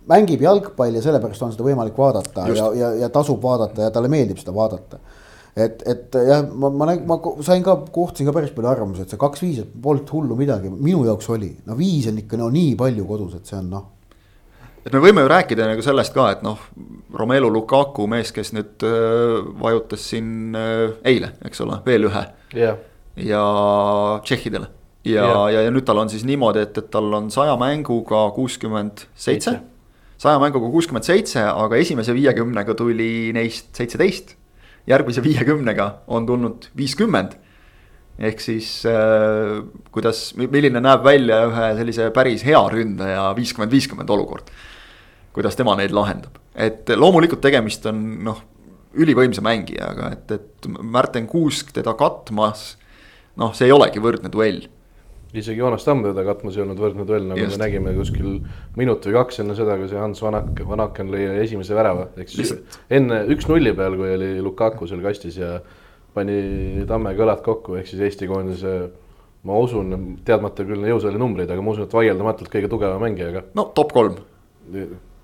mängib 0.10 0.42
jalgpalli 0.42 0.98
ja 0.98 1.06
sellepärast 1.06 1.44
on 1.46 1.52
seda 1.54 1.66
võimalik 1.68 1.98
vaadata 2.00 2.48
Just. 2.50 2.62
ja, 2.64 2.70
ja, 2.80 2.94
ja 3.04 3.10
tasub 3.14 3.44
vaadata 3.44 3.86
ja 3.86 3.92
talle 3.94 4.10
meeldib 4.10 4.40
seda 4.42 4.56
vaadata 4.56 4.98
et, 5.60 5.84
et 5.86 6.18
jah, 6.26 6.48
ma, 6.50 6.72
ma, 6.74 6.96
ma 7.06 7.18
sain 7.46 7.64
ka, 7.66 7.76
kohtasin 7.94 8.30
ka 8.30 8.34
päris 8.36 8.54
palju 8.56 8.72
arvamusi, 8.72 9.04
et 9.04 9.14
see 9.14 9.22
kaks-viis, 9.22 9.62
et 9.64 9.78
polnud 9.84 10.10
hullu 10.16 10.38
midagi, 10.40 10.72
minu 10.72 11.04
jaoks 11.08 11.30
oli, 11.36 11.52
no 11.68 11.78
viis 11.78 12.08
on 12.10 12.20
ikka 12.22 12.40
no 12.40 12.50
nii 12.54 12.76
palju 12.80 13.06
kodus, 13.10 13.38
et 13.40 13.50
see 13.50 13.58
on 13.60 13.72
noh. 13.74 13.88
Et 14.86 14.94
me 14.94 15.02
võime 15.04 15.24
ju 15.26 15.32
rääkida 15.32 15.68
nagu 15.70 15.84
sellest 15.86 16.16
ka, 16.16 16.30
et 16.36 16.44
noh, 16.46 16.62
Romelu 17.20 17.50
Lukaku 17.52 18.06
mees, 18.10 18.34
kes 18.36 18.54
nüüd 18.56 18.86
äh, 18.88 19.40
vajutas 19.62 20.06
siin 20.12 20.58
äh, 20.58 20.98
eile, 21.10 21.34
eks 21.46 21.66
ole, 21.66 21.82
veel 21.86 22.10
ühe 22.10 22.26
yeah.. 22.56 22.78
ja 23.18 23.44
tšehhidele 24.26 24.70
ja 25.10 25.26
yeah., 25.26 25.46
ja, 25.56 25.66
ja 25.68 25.74
nüüd 25.74 25.88
tal 25.88 26.02
on 26.02 26.12
siis 26.12 26.26
niimoodi, 26.28 26.66
et, 26.68 26.78
et 26.78 26.92
tal 26.94 27.12
on 27.18 27.32
saja 27.34 27.58
mänguga 27.60 28.28
kuuskümmend 28.36 29.08
seitse 29.16 29.60
saja 30.20 30.40
mänguga 30.42 30.68
kuuskümmend 30.72 31.08
seitse, 31.08 31.46
aga 31.48 31.80
esimese 31.80 32.14
viiekümnega 32.16 32.76
tuli 32.76 33.32
neist 33.36 33.72
seitseteist 33.78 34.36
järgmise 34.90 35.24
viiekümnega 35.24 35.92
on 36.08 36.26
tulnud 36.26 36.70
viiskümmend. 36.78 37.38
ehk 38.20 38.42
siis 38.44 38.84
äh, 38.84 39.62
kuidas, 39.96 40.34
milline 40.36 40.82
näeb 40.84 41.06
välja 41.06 41.38
ühe 41.48 41.68
sellise 41.78 42.10
päris 42.12 42.44
hea 42.44 42.60
ründaja 42.68 43.30
viiskümmend, 43.38 43.72
viiskümmend 43.72 44.10
olukord. 44.12 44.50
Kuidas 45.36 45.58
tema 45.60 45.76
neid 45.80 45.94
lahendab, 45.96 46.40
et 46.56 46.90
loomulikult 46.96 47.42
tegemist 47.44 47.86
on 47.90 48.02
noh, 48.26 48.42
ülivõimsa 49.00 49.44
mängijaga, 49.46 50.14
et, 50.16 50.32
et 50.34 50.70
Märten 50.82 51.28
Kuusk 51.30 51.74
teda 51.76 51.94
katmas. 51.98 52.74
noh, 53.40 53.54
see 53.56 53.70
ei 53.70 53.76
olegi 53.76 54.02
võrdne 54.04 54.32
duell 54.34 54.66
isegi 55.34 55.62
Joonas 55.62 55.86
Tamm 55.86 56.02
teda 56.04 56.24
katmas 56.26 56.56
ei 56.58 56.64
olnud 56.64 56.80
võrdne 56.82 57.06
duell, 57.08 57.28
nagu 57.30 57.42
Just. 57.44 57.58
me 57.58 57.62
nägime 57.62 57.92
kuskil 57.94 58.40
minut 58.78 59.04
või 59.06 59.16
kaks 59.20 59.44
enne 59.44 59.56
seda, 59.58 59.76
kui 59.78 59.90
see 59.92 60.00
Hans 60.02 60.22
Vanak, 60.26 60.62
Vanaken 60.66 61.12
lõi 61.14 61.28
esimese 61.44 61.78
värava, 61.78 62.08
ehk 62.18 62.32
siis 62.34 62.56
enne 62.98 63.22
üks-nulli 63.36 63.76
peal, 63.78 63.98
kui 64.00 64.10
oli 64.16 64.32
Lukaku 64.42 64.90
seal 64.90 65.04
kastis 65.06 65.38
ja 65.38 65.60
pani 66.16 66.86
Tammega 66.90 67.28
õlad 67.28 67.44
kokku, 67.46 67.78
ehk 67.78 67.92
siis 67.92 68.02
Eesti 68.08 68.30
koondise 68.30 68.74
ma 69.46 69.60
usun, 69.62 69.94
teadmata 70.26 70.66
küll 70.68 70.90
jõusaali 70.90 71.22
numbreid, 71.22 71.52
aga 71.54 71.64
ma 71.64 71.76
usun, 71.76 71.86
et 71.86 71.94
vaieldamatult 71.96 72.50
kõige 72.52 72.72
tugevam 72.72 73.06
mängija, 73.06 73.30
aga. 73.30 73.46
no 73.56 73.70
top 73.78 73.94
kolm. 73.96 74.18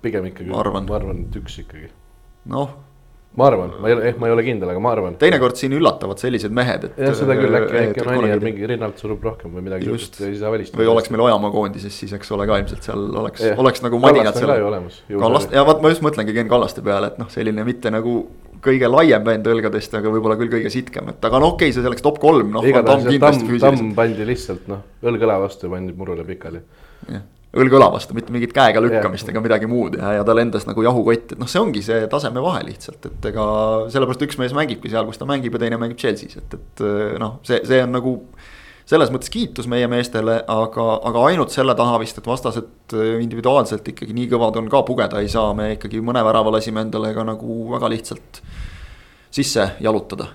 Pigem 0.06 0.32
ikkagi, 0.32 0.50
ma 0.52 0.64
arvan, 0.64 1.26
et 1.26 1.40
üks 1.42 1.60
ikkagi. 1.66 1.90
noh 2.52 2.74
ma 3.36 3.46
arvan, 3.50 3.72
ma 3.80 3.90
ei 3.90 3.94
ole, 3.94 4.04
ehk 4.10 4.20
ma 4.20 4.30
ei 4.30 4.32
ole 4.32 4.44
kindel, 4.46 4.70
aga 4.72 4.80
ma 4.80 4.92
arvan. 4.94 5.16
teinekord 5.20 5.58
siin 5.60 5.74
üllatavad 5.76 6.20
sellised 6.20 6.54
mehed, 6.56 6.86
et. 6.88 7.00
jah, 7.04 7.12
seda 7.18 7.36
küll, 7.36 7.58
äkki, 7.58 7.82
äkki 7.82 8.04
on 8.06 8.28
et 8.30 8.46
mingi 8.46 8.70
rinnalt 8.70 9.02
surub 9.02 9.24
rohkem 9.28 9.52
või 9.52 9.66
midagi. 9.66 9.90
just, 9.90 10.16
või 10.76 10.88
oleks 10.92 11.12
meil 11.12 11.26
Ojamaa 11.26 11.52
koondises, 11.52 11.98
siis 12.00 12.14
eks 12.16 12.32
ole 12.32 12.48
ka 12.48 12.56
ilmselt 12.62 12.88
seal 12.88 13.04
oleks, 13.24 13.44
oleks 13.52 13.84
nagu 13.84 14.00
madinad 14.00 14.40
seal. 14.40 14.54
Kallast, 15.12 15.52
ja 15.52 15.66
vot 15.68 15.84
ma 15.84 15.92
just 15.92 16.04
mõtlengi 16.06 16.36
Ken 16.36 16.48
Kallaste 16.48 16.84
peale, 16.86 17.12
et 17.12 17.20
noh, 17.20 17.28
selline 17.32 17.66
mitte 17.68 17.92
nagu 17.92 18.16
kõige 18.64 18.88
laiem 18.88 19.24
bänd 19.26 19.52
õlgadest, 19.52 20.00
aga 20.00 20.10
võib-olla 20.10 20.40
küll 20.40 20.54
kõige 20.56 20.72
sitkem, 20.72 21.12
et 21.12 21.28
aga 21.28 21.42
no 21.42 21.52
okei 21.52 21.68
okay,, 21.68 21.76
see 21.76 21.84
selleks 21.84 22.04
top 22.06 22.22
kolm, 22.22 22.56
noh. 22.56 22.64
tamm 23.60 23.94
pandi 23.98 24.32
lihtsalt 24.32 24.64
noh, 24.72 24.80
õlg 25.04 25.28
õla 25.28 25.42
vastu 25.44 25.68
ja 25.68 25.76
pandi 25.76 25.92
murule 25.98 26.24
pikali. 26.24 26.64
jah 27.12 27.32
õlg 27.56 27.76
õla 27.78 27.88
vastu, 27.94 28.14
mitte 28.16 28.34
mingit 28.34 28.52
käega 28.56 28.82
lükkamist 28.82 29.30
ega 29.30 29.40
midagi 29.44 29.68
muud 29.70 29.96
ja, 29.98 30.16
ja 30.18 30.26
ta 30.26 30.34
lendas 30.36 30.66
nagu 30.68 30.84
jahukott, 30.84 31.32
et 31.32 31.40
noh, 31.40 31.48
see 31.50 31.62
ongi 31.62 31.82
see 31.84 32.04
taseme 32.12 32.42
vahe 32.44 32.62
lihtsalt, 32.66 33.08
et 33.08 33.30
ega 33.30 33.46
sellepärast 33.92 34.26
üks 34.26 34.38
mees 34.40 34.54
mängibki 34.56 34.92
seal, 34.92 35.06
kus 35.08 35.20
ta 35.20 35.28
mängib 35.28 35.56
ja 35.56 35.62
teine 35.64 35.80
mängib 35.80 36.00
Chelsea's, 36.00 36.36
et, 36.40 36.58
et 36.58 36.84
noh, 37.22 37.38
see, 37.46 37.62
see 37.68 37.82
on 37.84 37.96
nagu. 37.96 38.18
selles 38.86 39.10
mõttes 39.10 39.32
kiitus 39.34 39.66
meie 39.66 39.88
meestele, 39.90 40.36
aga, 40.46 40.84
aga 41.08 41.22
ainult 41.26 41.50
selle 41.50 41.74
taha 41.74 41.96
vist, 41.98 42.20
et 42.20 42.26
vastased 42.30 42.94
individuaalselt 42.94 43.88
ikkagi 43.90 44.14
nii 44.14 44.28
kõvad 44.30 44.60
on 44.60 44.68
ka 44.70 44.84
pugeda 44.86 45.18
ei 45.18 45.28
saa, 45.32 45.50
me 45.58 45.72
ikkagi 45.74 45.98
mõne 45.98 46.22
värava 46.22 46.52
lasime 46.54 46.84
endale 46.86 47.10
ka 47.16 47.24
nagu 47.26 47.56
väga 47.72 47.90
lihtsalt 47.90 48.38
sisse 49.34 49.72
jalutada. 49.82 50.28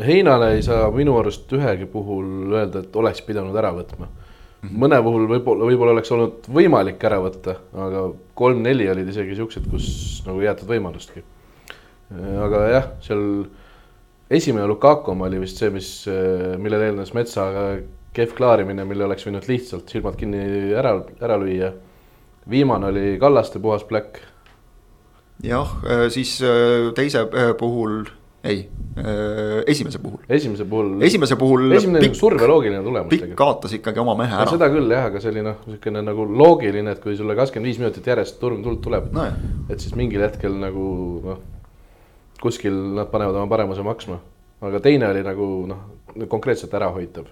Heinale 0.00 0.54
ei 0.54 0.64
saa 0.64 0.88
minu 0.94 1.18
arust 1.20 1.52
ühegi 1.52 1.84
puhul 1.90 2.54
öelda, 2.54 2.80
et 2.80 2.96
oleks 2.96 3.20
pidanud 3.26 3.56
ära 3.60 3.74
võtma 3.76 4.08
mõne 4.62 4.98
puhul 5.04 5.26
võib-olla, 5.30 5.66
võib-olla 5.68 5.94
oleks 5.94 6.10
olnud 6.14 6.48
võimalik 6.54 7.02
ära 7.06 7.20
võtta, 7.22 7.54
aga 7.78 8.08
kolm-neli 8.38 8.88
olid 8.90 9.10
isegi 9.12 9.36
siuksed, 9.38 9.68
kus 9.70 9.88
nagu 10.26 10.42
ei 10.42 10.48
jäetud 10.48 10.70
võimalustki. 10.72 11.22
aga 12.44 12.62
jah, 12.72 12.88
seal 13.04 13.22
esimene 14.30 14.66
Lukaku 14.66 15.12
oma 15.12 15.28
oli 15.28 15.42
vist 15.42 15.60
see, 15.60 15.70
mis, 15.70 15.90
millele 16.58 16.90
eelnes 16.90 17.14
Metsaga 17.14 17.68
kehv 18.16 18.34
klaarimine, 18.38 18.86
mille 18.88 19.06
oleks 19.06 19.26
võinud 19.28 19.46
lihtsalt 19.46 19.92
silmad 19.92 20.16
kinni 20.18 20.72
ära, 20.74 20.96
ära 21.20 21.38
lüüa. 21.38 21.72
viimane 22.50 22.86
oli 22.88 23.18
Kallaste 23.20 23.60
puhas 23.60 23.84
pläkk. 23.84 24.18
jah, 25.44 25.76
siis 26.10 26.38
teise 26.96 27.28
puhul 27.58 28.08
ei, 28.44 28.68
äh, 28.96 29.64
esimese 29.66 29.98
puhul. 29.98 30.18
esimese 30.28 30.64
puhul. 30.64 31.02
esimese 31.02 31.36
puhul. 31.36 31.72
esimene 31.72 32.00
pikk, 32.00 32.14
surve 32.14 32.46
loogiline 32.46 32.82
tulemus. 32.82 33.10
pikk 33.10 33.34
kaotas 33.38 33.74
ikkagi 33.74 33.98
oma 33.98 34.14
mehe 34.18 34.34
ära. 34.34 34.50
seda 34.50 34.68
küll 34.70 34.94
jah, 34.94 35.08
aga 35.10 35.22
see 35.22 35.32
oli 35.32 35.42
noh, 35.46 35.58
niisugune 35.66 36.04
nagu 36.06 36.26
loogiline, 36.30 36.94
et 36.94 37.02
kui 37.02 37.16
sulle 37.18 37.34
kakskümmend 37.38 37.70
viis 37.70 37.80
minutit 37.82 38.06
järjest 38.06 38.38
turm 38.40 38.62
tuld 38.62 38.82
tuleb 38.84 39.10
no,. 39.14 39.26
et 39.68 39.82
siis 39.82 39.96
mingil 39.98 40.22
hetkel 40.22 40.54
nagu 40.60 40.86
noh, 41.24 41.42
kuskil 42.38 42.78
nad 42.94 43.10
panevad 43.10 43.42
oma 43.42 43.50
paremuse 43.50 43.82
maksma. 43.86 44.20
aga 44.70 44.80
teine 44.86 45.10
oli 45.10 45.26
nagu 45.26 45.50
noh, 45.70 45.84
konkreetselt 46.30 46.74
ärahoitav 46.78 47.26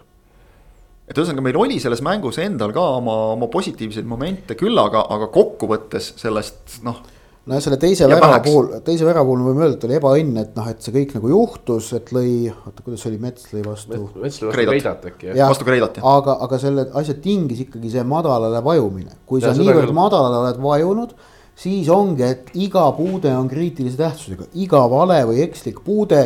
et 1.07 1.15
ühesõnaga, 1.15 1.45
meil 1.47 1.59
oli 1.63 1.79
selles 1.79 2.03
mängus 2.03 2.41
endal 2.43 2.75
ka 2.75 2.83
oma, 2.99 3.15
oma 3.37 3.47
positiivseid 3.47 4.07
momente 4.11 4.59
küll, 4.59 4.75
aga, 4.83 5.07
aga 5.15 5.31
kokkuvõttes 5.31 6.17
sellest 6.19 6.81
noh 6.87 6.99
no 7.47 7.61
selle 7.63 7.79
teise 7.83 8.09
värava 8.11 8.41
puhul, 8.45 8.69
teise 8.87 9.07
värava 9.07 9.27
puhul 9.29 9.45
me 9.45 9.53
võime 9.53 9.65
öelda, 9.67 9.79
et 9.79 9.87
oli 9.89 9.97
ebaõnn, 10.01 10.41
et 10.43 10.59
noh, 10.59 10.71
et 10.73 10.83
see 10.83 10.95
kõik 10.97 11.15
nagu 11.19 11.31
juhtus, 11.31 11.93
et 11.99 12.11
lõi, 12.17 12.33
oota, 12.51 12.83
kuidas 12.83 13.05
see 13.05 13.13
oli, 13.13 13.21
Mets 13.23 13.47
lõi 13.53 13.63
vastu. 13.67 14.01
Mets 14.19 14.43
lõi 14.43 14.51
vastu 14.51 14.53
Kreidat 14.57 15.07
äkki 15.13 15.31
jah. 15.31 15.47
vastu 15.53 15.69
Kreidat 15.69 16.01
jah. 16.01 16.11
aga, 16.17 16.37
aga 16.47 16.59
selle 16.63 16.89
asja 16.99 17.15
tingis 17.23 17.63
ikkagi 17.69 17.93
see 17.95 18.05
madalale 18.07 18.63
vajumine, 18.67 19.23
kui 19.29 19.43
ja, 19.43 19.53
sa 19.53 19.61
niivõrd 19.61 19.89
küll. 19.89 19.99
madalale 20.01 20.43
oled 20.43 20.61
vajunud 20.67 21.17
siis 21.57 21.89
ongi, 21.93 22.27
et 22.27 22.51
iga 22.59 22.85
puude 22.97 23.33
on 23.33 23.49
kriitilise 23.49 23.97
tähtsusega, 24.01 24.51
iga 24.61 24.83
vale 24.93 25.23
või 25.31 25.41
ekslik 25.47 25.81
puude 25.87 26.21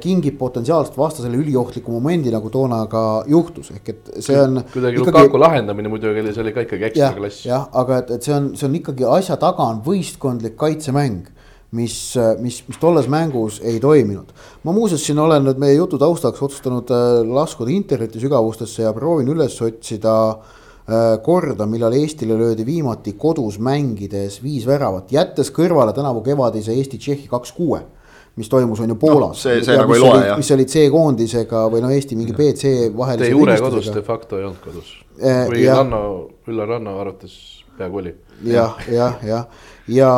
kingib 0.00 0.36
potentsiaalselt 0.38 0.98
vastasele 0.98 1.38
üliohtliku 1.40 1.94
momendi, 1.94 2.30
nagu 2.30 2.50
toona 2.52 2.82
ka 2.92 3.24
juhtus, 3.26 3.70
ehk 3.72 3.88
et 3.88 4.10
see 4.20 4.36
on. 4.38 4.60
kuidagi 4.72 5.00
ikkagi... 5.00 5.12
Lukaku 5.16 5.40
lahendamine 5.40 5.90
muidugi 5.90 6.20
oli, 6.20 6.34
see 6.36 6.44
oli 6.44 6.52
ka 6.54 6.66
ikkagi 6.66 6.90
ekstra 6.90 7.12
klass. 7.16 7.46
jah, 7.48 7.64
aga 7.80 8.02
et, 8.02 8.12
et 8.18 8.28
see 8.28 8.34
on, 8.36 8.50
see 8.58 8.68
on 8.68 8.76
ikkagi 8.78 9.08
asja 9.18 9.38
taga 9.40 9.70
on 9.72 9.80
võistkondlik 9.86 10.58
kaitsemäng 10.60 11.32
mis, 11.72 12.14
mis, 12.38 12.60
mis 12.68 12.80
tolles 12.80 13.08
mängus 13.08 13.60
ei 13.64 13.80
toiminud. 13.80 14.32
ma 14.62 14.72
muuseas 14.72 15.04
siin 15.06 15.18
olen 15.18 15.44
nüüd 15.46 15.60
meie 15.60 15.74
jutu 15.74 15.98
taustaks 15.98 16.42
otsustanud 16.44 16.90
äh, 16.92 17.22
laskuda 17.24 17.72
interneti 17.72 18.20
sügavustesse 18.20 18.84
ja 18.84 18.92
proovin 18.92 19.30
üles 19.32 19.56
otsida 19.64 20.14
äh, 20.28 21.16
korda, 21.24 21.66
millal 21.66 21.96
Eestile 21.96 22.36
löödi 22.38 22.66
viimati 22.68 23.16
kodus 23.16 23.58
mängides 23.58 24.42
viis 24.44 24.66
väravat, 24.68 25.12
jättes 25.12 25.52
kõrvale 25.54 25.96
tänavu 25.96 26.20
kevadise 26.26 26.76
Eesti-Tšehhi 26.76 27.30
kaks-kuue 27.32 27.80
mis 28.40 28.48
toimus, 28.48 28.80
on 28.80 28.92
ju 28.94 28.98
Poolas 29.00 29.36
no,. 29.36 29.40
see, 29.42 29.64
see 29.64 29.74
ja, 29.76 29.82
nagu 29.82 29.96
ei 29.96 30.00
loe 30.02 30.20
jah. 30.24 30.38
mis 30.40 30.50
oli 30.54 30.64
C-koondisega 30.68 31.66
või 31.72 31.82
no 31.84 31.90
Eesti 31.92 32.16
mingi 32.16 32.36
BC 32.36 32.92
vahelise. 32.96 33.28
De 33.28 33.32
jure 33.34 33.58
kodus, 33.60 33.90
de 33.92 34.04
facto 34.06 34.40
ei 34.40 34.46
olnud 34.48 34.62
kodus 34.64 34.94
eh,. 35.18 35.44
või 35.50 35.66
ja, 35.66 35.80
Ranno, 35.82 36.04
Üllar 36.48 36.72
Ranno 36.76 36.96
arvates 37.02 37.36
peaaegu 37.76 38.00
oli. 38.00 38.14
jah, 38.48 38.80
jah, 38.92 39.20
jah, 39.26 39.68
ja 39.92 40.08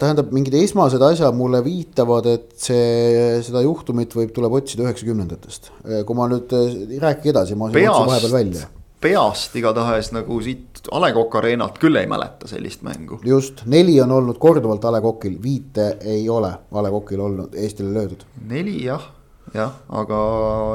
tähendab, 0.00 0.32
mingid 0.34 0.58
esmased 0.60 1.02
asjad 1.06 1.36
mulle 1.36 1.62
viitavad, 1.64 2.28
et 2.34 2.52
see, 2.60 3.40
seda 3.46 3.64
juhtumit 3.64 4.14
võib, 4.16 4.32
tuleb 4.36 4.60
otsida 4.60 4.86
üheksakümnendatest. 4.86 5.72
Eh, 5.84 6.04
kui 6.08 6.18
ma 6.18 6.28
nüüd, 6.32 6.52
eh, 6.56 6.96
rääkige 7.02 7.34
edasi, 7.34 7.58
ma 7.58 7.70
otsin 7.70 7.88
vahepeal 7.88 8.36
välja 8.36 8.70
peast 9.02 9.56
igatahes 9.58 10.12
nagu 10.14 10.38
siit 10.44 10.82
A 10.92 11.00
Le 11.02 11.12
Coq 11.14 11.38
Arenalt 11.40 11.78
küll 11.82 11.98
ei 11.98 12.08
mäleta 12.10 12.48
sellist 12.50 12.84
mängu. 12.86 13.18
just, 13.26 13.64
neli 13.66 13.98
on 14.02 14.12
olnud 14.18 14.38
korduvalt 14.42 14.84
A 14.84 14.92
Le 14.94 15.00
Coqil, 15.04 15.38
viite 15.42 15.96
ei 16.00 16.28
ole 16.30 16.52
A 16.52 16.84
Le 16.84 16.92
Coqil 16.94 17.20
olnud 17.20 17.56
Eestile 17.58 17.92
löödud. 17.94 18.26
neli 18.48 18.78
jah, 18.84 19.08
jah, 19.54 19.74
aga 19.88 20.20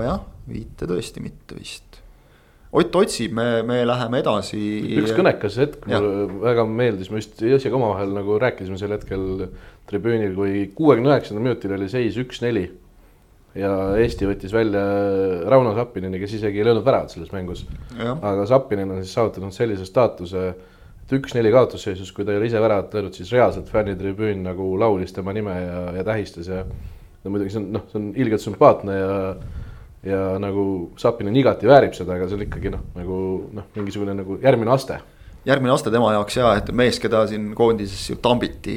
jah, 0.05 0.25
viite 0.49 0.89
tõesti 0.89 1.23
mitte 1.23 1.57
vist. 1.57 2.01
Ott 2.77 2.95
otsib, 2.99 3.31
me, 3.31 3.61
me 3.63 3.79
läheme 3.87 4.19
edasi. 4.19 4.59
üks 4.99 5.13
kõnekas 5.15 5.55
hetk 5.61 5.87
mulle 5.87 6.25
väga 6.43 6.65
meeldis, 6.67 7.11
me 7.11 7.21
just 7.21 7.39
Jossiga 7.41 7.79
omavahel 7.79 8.11
nagu 8.15 8.35
rääkisime 8.43 8.79
sel 8.79 8.91
hetkel 8.91 9.47
tribüünil, 9.87 10.35
kui 10.35 10.67
kuuekümne 10.75 11.13
üheksandal 11.13 11.47
minutil 11.47 11.77
oli 11.77 11.87
seis 11.91 12.19
üks-neli 12.19 12.67
ja 13.57 13.73
Eesti 14.01 14.27
võttis 14.29 14.53
välja 14.53 14.81
Rauno 15.49 15.73
Sappineni, 15.75 16.19
kes 16.21 16.37
isegi 16.39 16.61
ei 16.61 16.67
löönud 16.67 16.85
väravat 16.85 17.13
selles 17.13 17.31
mängus. 17.33 17.65
aga 17.97 18.45
Sappinen 18.49 18.91
on 18.91 19.03
siis 19.03 19.15
saavutanud 19.17 19.55
sellise 19.55 19.85
staatuse, 19.87 20.47
et 21.03 21.15
üks-neli 21.17 21.51
kaotusseisus, 21.53 22.11
kui 22.13 22.25
ta 22.25 22.33
ei 22.33 22.41
ole 22.41 22.49
ise 22.51 22.61
väravat 22.61 22.93
löönud, 22.93 23.17
siis 23.17 23.31
reaalselt 23.33 23.69
fännitribüün 23.71 24.43
nagu 24.45 24.73
laulis 24.79 25.13
tema 25.15 25.33
nime 25.33 25.55
ja, 25.61 25.83
ja 25.99 26.07
tähistas 26.07 26.49
ja 26.51 26.63
no 27.23 27.33
muidugi 27.33 27.53
see 27.53 27.63
on 27.63 27.71
noh, 27.75 27.85
see 27.91 28.01
on 28.01 28.09
ilgelt 28.15 28.43
sümpaatne 28.43 28.97
ja 28.97 29.13
ja 30.07 30.19
nagu 30.39 30.93
Sappinen 30.99 31.35
igati 31.35 31.67
väärib 31.67 31.95
seda, 31.97 32.15
aga 32.15 32.27
see 32.29 32.37
on 32.37 32.43
ikkagi 32.45 32.71
noh, 32.71 32.83
nagu 32.95 33.21
noh, 33.57 33.69
mingisugune 33.75 34.13
nagu 34.15 34.37
järgmine 34.43 34.71
aste 34.71 35.01
järgmine 35.47 35.73
aste 35.73 35.91
tema 35.93 36.11
jaoks 36.15 36.37
ja, 36.39 36.51
et 36.59 36.69
mees, 36.75 36.99
keda 37.01 37.23
siin 37.29 37.51
koondises 37.57 38.03
ju 38.11 38.17
tambiti 38.23 38.75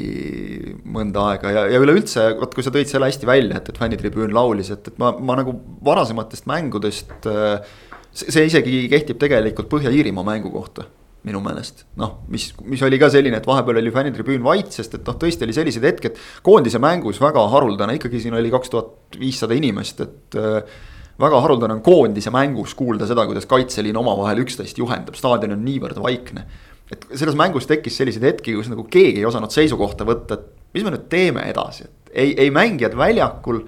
mõnda 0.86 1.26
aega 1.32 1.54
ja, 1.54 1.64
ja 1.74 1.80
üleüldse, 1.82 2.28
vot 2.38 2.54
kui 2.54 2.66
sa 2.66 2.72
tõid 2.74 2.90
selle 2.90 3.10
hästi 3.10 3.28
välja, 3.28 3.58
et, 3.58 3.72
et 3.72 3.80
fännitribüün 3.80 4.34
laulis, 4.36 4.70
et, 4.74 4.92
et 4.92 5.02
ma, 5.02 5.12
ma 5.18 5.38
nagu 5.40 5.56
varasematest 5.86 6.46
mängudest. 6.50 7.30
see 8.10 8.46
isegi 8.46 8.86
kehtib 8.90 9.20
tegelikult 9.22 9.68
Põhja-Iirimaa 9.70 10.26
mängu 10.26 10.50
kohta 10.50 10.86
minu 11.26 11.42
meelest, 11.44 11.84
noh, 12.00 12.22
mis, 12.32 12.46
mis 12.64 12.80
oli 12.86 12.98
ka 12.98 13.10
selline, 13.12 13.36
et 13.42 13.46
vahepeal 13.46 13.76
oli 13.82 13.90
fännitribüün 13.92 14.40
vait, 14.44 14.70
sest 14.72 14.94
et 14.96 15.04
noh, 15.04 15.18
tõesti 15.20 15.44
oli 15.44 15.52
sellised 15.52 15.84
hetked 15.84 16.16
koondise 16.46 16.80
mängus 16.80 17.20
väga 17.20 17.42
haruldane, 17.52 17.98
ikkagi 17.98 18.22
siin 18.22 18.38
oli 18.38 18.52
kaks 18.52 18.72
tuhat 18.72 19.18
viissada 19.20 19.58
inimest, 19.58 20.00
et 20.06 20.38
väga 21.20 21.40
haruldane 21.44 21.76
on 21.76 21.84
koondise 21.84 22.32
mängus 22.34 22.74
kuulda 22.78 23.08
seda, 23.08 23.26
kuidas 23.28 23.46
kaitseliin 23.50 23.96
omavahel 24.00 24.42
üksteist 24.44 24.78
juhendab, 24.80 25.18
staadion 25.18 25.56
on 25.56 25.62
niivõrd 25.66 26.00
vaikne. 26.02 26.46
et 26.90 27.04
selles 27.14 27.36
mängus 27.38 27.68
tekkis 27.70 28.00
selliseid 28.00 28.24
hetki, 28.26 28.56
kus 28.56 28.70
nagu 28.70 28.82
keegi 28.90 29.20
ei 29.22 29.28
osanud 29.28 29.52
seisukohta 29.54 30.06
võtta, 30.08 30.40
et 30.40 30.74
mis 30.74 30.82
me 30.86 30.90
nüüd 30.90 31.06
teeme 31.12 31.44
edasi, 31.46 31.86
et 31.86 32.10
ei, 32.10 32.34
ei 32.46 32.50
mängijad 32.50 32.96
väljakul. 32.98 33.62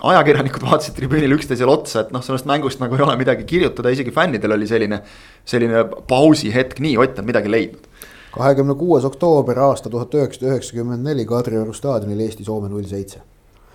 ajakirjanikud 0.00 0.62
vaatasid 0.68 0.94
tribüünil 0.96 1.34
üksteisele 1.36 1.70
otsa, 1.70 2.04
et 2.04 2.12
noh, 2.14 2.22
sellest 2.24 2.46
mängust 2.46 2.80
nagu 2.80 2.96
ei 2.96 3.02
ole 3.04 3.16
midagi 3.20 3.44
kirjutada, 3.44 3.90
isegi 3.90 4.14
fännidel 4.14 4.54
oli 4.56 4.66
selline, 4.66 5.02
selline 5.44 5.84
pausihetk, 6.08 6.80
nii 6.80 6.96
Ott 6.98 7.18
on 7.18 7.28
midagi 7.28 7.50
leidnud 7.50 7.90
kahekümne 8.30 8.74
kuues 8.78 9.04
oktoober 9.04 9.58
aasta 9.58 9.90
tuhat 9.90 10.14
üheksasada 10.14 10.52
üheksakümmend 10.52 11.02
neli 11.02 11.26
Kadrioru 11.26 11.72
staadionil 11.74 12.20
Eesti-Soome 12.28 12.68
null 12.70 12.86
seitse 12.86 13.24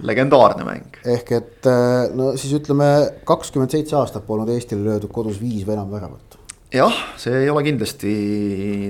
legendaarne 0.04 0.66
mäng. 0.68 0.98
ehk 1.06 1.32
et 1.38 1.68
äh, 1.70 2.08
no 2.16 2.34
siis 2.40 2.54
ütleme, 2.58 2.88
kakskümmend 3.28 3.72
seitse 3.72 3.96
aastat 4.00 4.26
polnud 4.28 4.50
Eestile 4.52 4.84
löödud 4.84 5.12
kodus 5.14 5.40
viis 5.42 5.64
või 5.68 5.78
enam 5.78 5.92
väravat. 5.94 6.38
jah, 6.76 6.98
see 7.22 7.46
ei 7.46 7.50
ole 7.50 7.64
kindlasti 7.64 8.16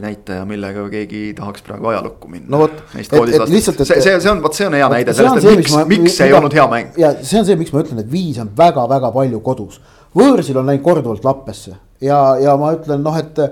näitaja, 0.02 0.46
millega 0.50 0.88
keegi 0.90 1.28
tahaks 1.38 1.66
praegu 1.68 1.92
ajalukku 1.94 2.32
minna. 2.32 2.50
no 2.56 2.64
vot, 2.64 2.82
et, 2.96 3.14
et 3.14 3.54
lihtsalt, 3.54 3.82
et. 3.82 3.92
see, 3.92 4.02
see, 4.02 4.18
see 4.20 4.32
on, 4.32 4.42
vot 4.44 4.58
see 4.58 4.70
on 4.70 4.80
hea 4.80 4.90
näide 4.96 5.14
sellest, 5.14 5.46
et 5.46 5.62
miks, 5.62 5.78
miks 5.94 6.18
see 6.18 6.32
ei 6.32 6.38
olnud 6.38 6.58
hea 6.58 6.68
mäng. 6.72 6.98
ja 7.02 7.14
see 7.22 7.42
on 7.42 7.50
see, 7.52 7.60
miks 7.60 7.74
ma 7.76 7.86
ütlen, 7.86 8.02
et 8.02 8.12
viis 8.12 8.42
on 8.42 8.50
väga-väga 8.58 9.14
palju 9.14 9.44
kodus. 9.46 9.82
võõrsil 10.18 10.58
on 10.62 10.72
läinud 10.72 10.86
korduvalt 10.86 11.28
lappesse 11.28 11.76
ja, 12.02 12.22
ja 12.42 12.58
ma 12.58 12.74
ütlen 12.80 13.06
noh, 13.06 13.22
et 13.22 13.44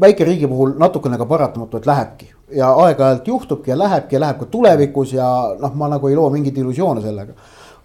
väikeriigi 0.00 0.50
puhul 0.50 0.76
natukene 0.76 1.16
ka 1.16 1.24
paratamatu, 1.30 1.80
et 1.80 1.88
lähebki 1.88 2.34
ja 2.54 2.72
aeg-ajalt 2.84 3.28
juhtubki 3.28 3.70
ja 3.70 3.78
lähebki 3.78 4.16
ja 4.16 4.20
läheb 4.20 4.38
ka 4.40 4.46
tulevikus 4.50 5.12
ja 5.12 5.28
noh, 5.60 5.74
ma 5.74 5.88
nagu 5.92 6.08
ei 6.08 6.16
loo 6.16 6.30
mingeid 6.30 6.56
illusioone 6.56 7.02
sellega. 7.04 7.32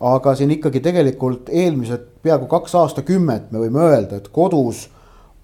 aga 0.03 0.33
siin 0.35 0.51
ikkagi 0.51 0.81
tegelikult 0.83 1.49
eelmised 1.49 2.01
peaaegu 2.23 2.47
kaks 2.51 2.75
aastakümmet 2.75 3.51
me 3.51 3.61
võime 3.61 3.79
öelda, 3.87 4.17
et 4.19 4.27
kodus 4.27 4.89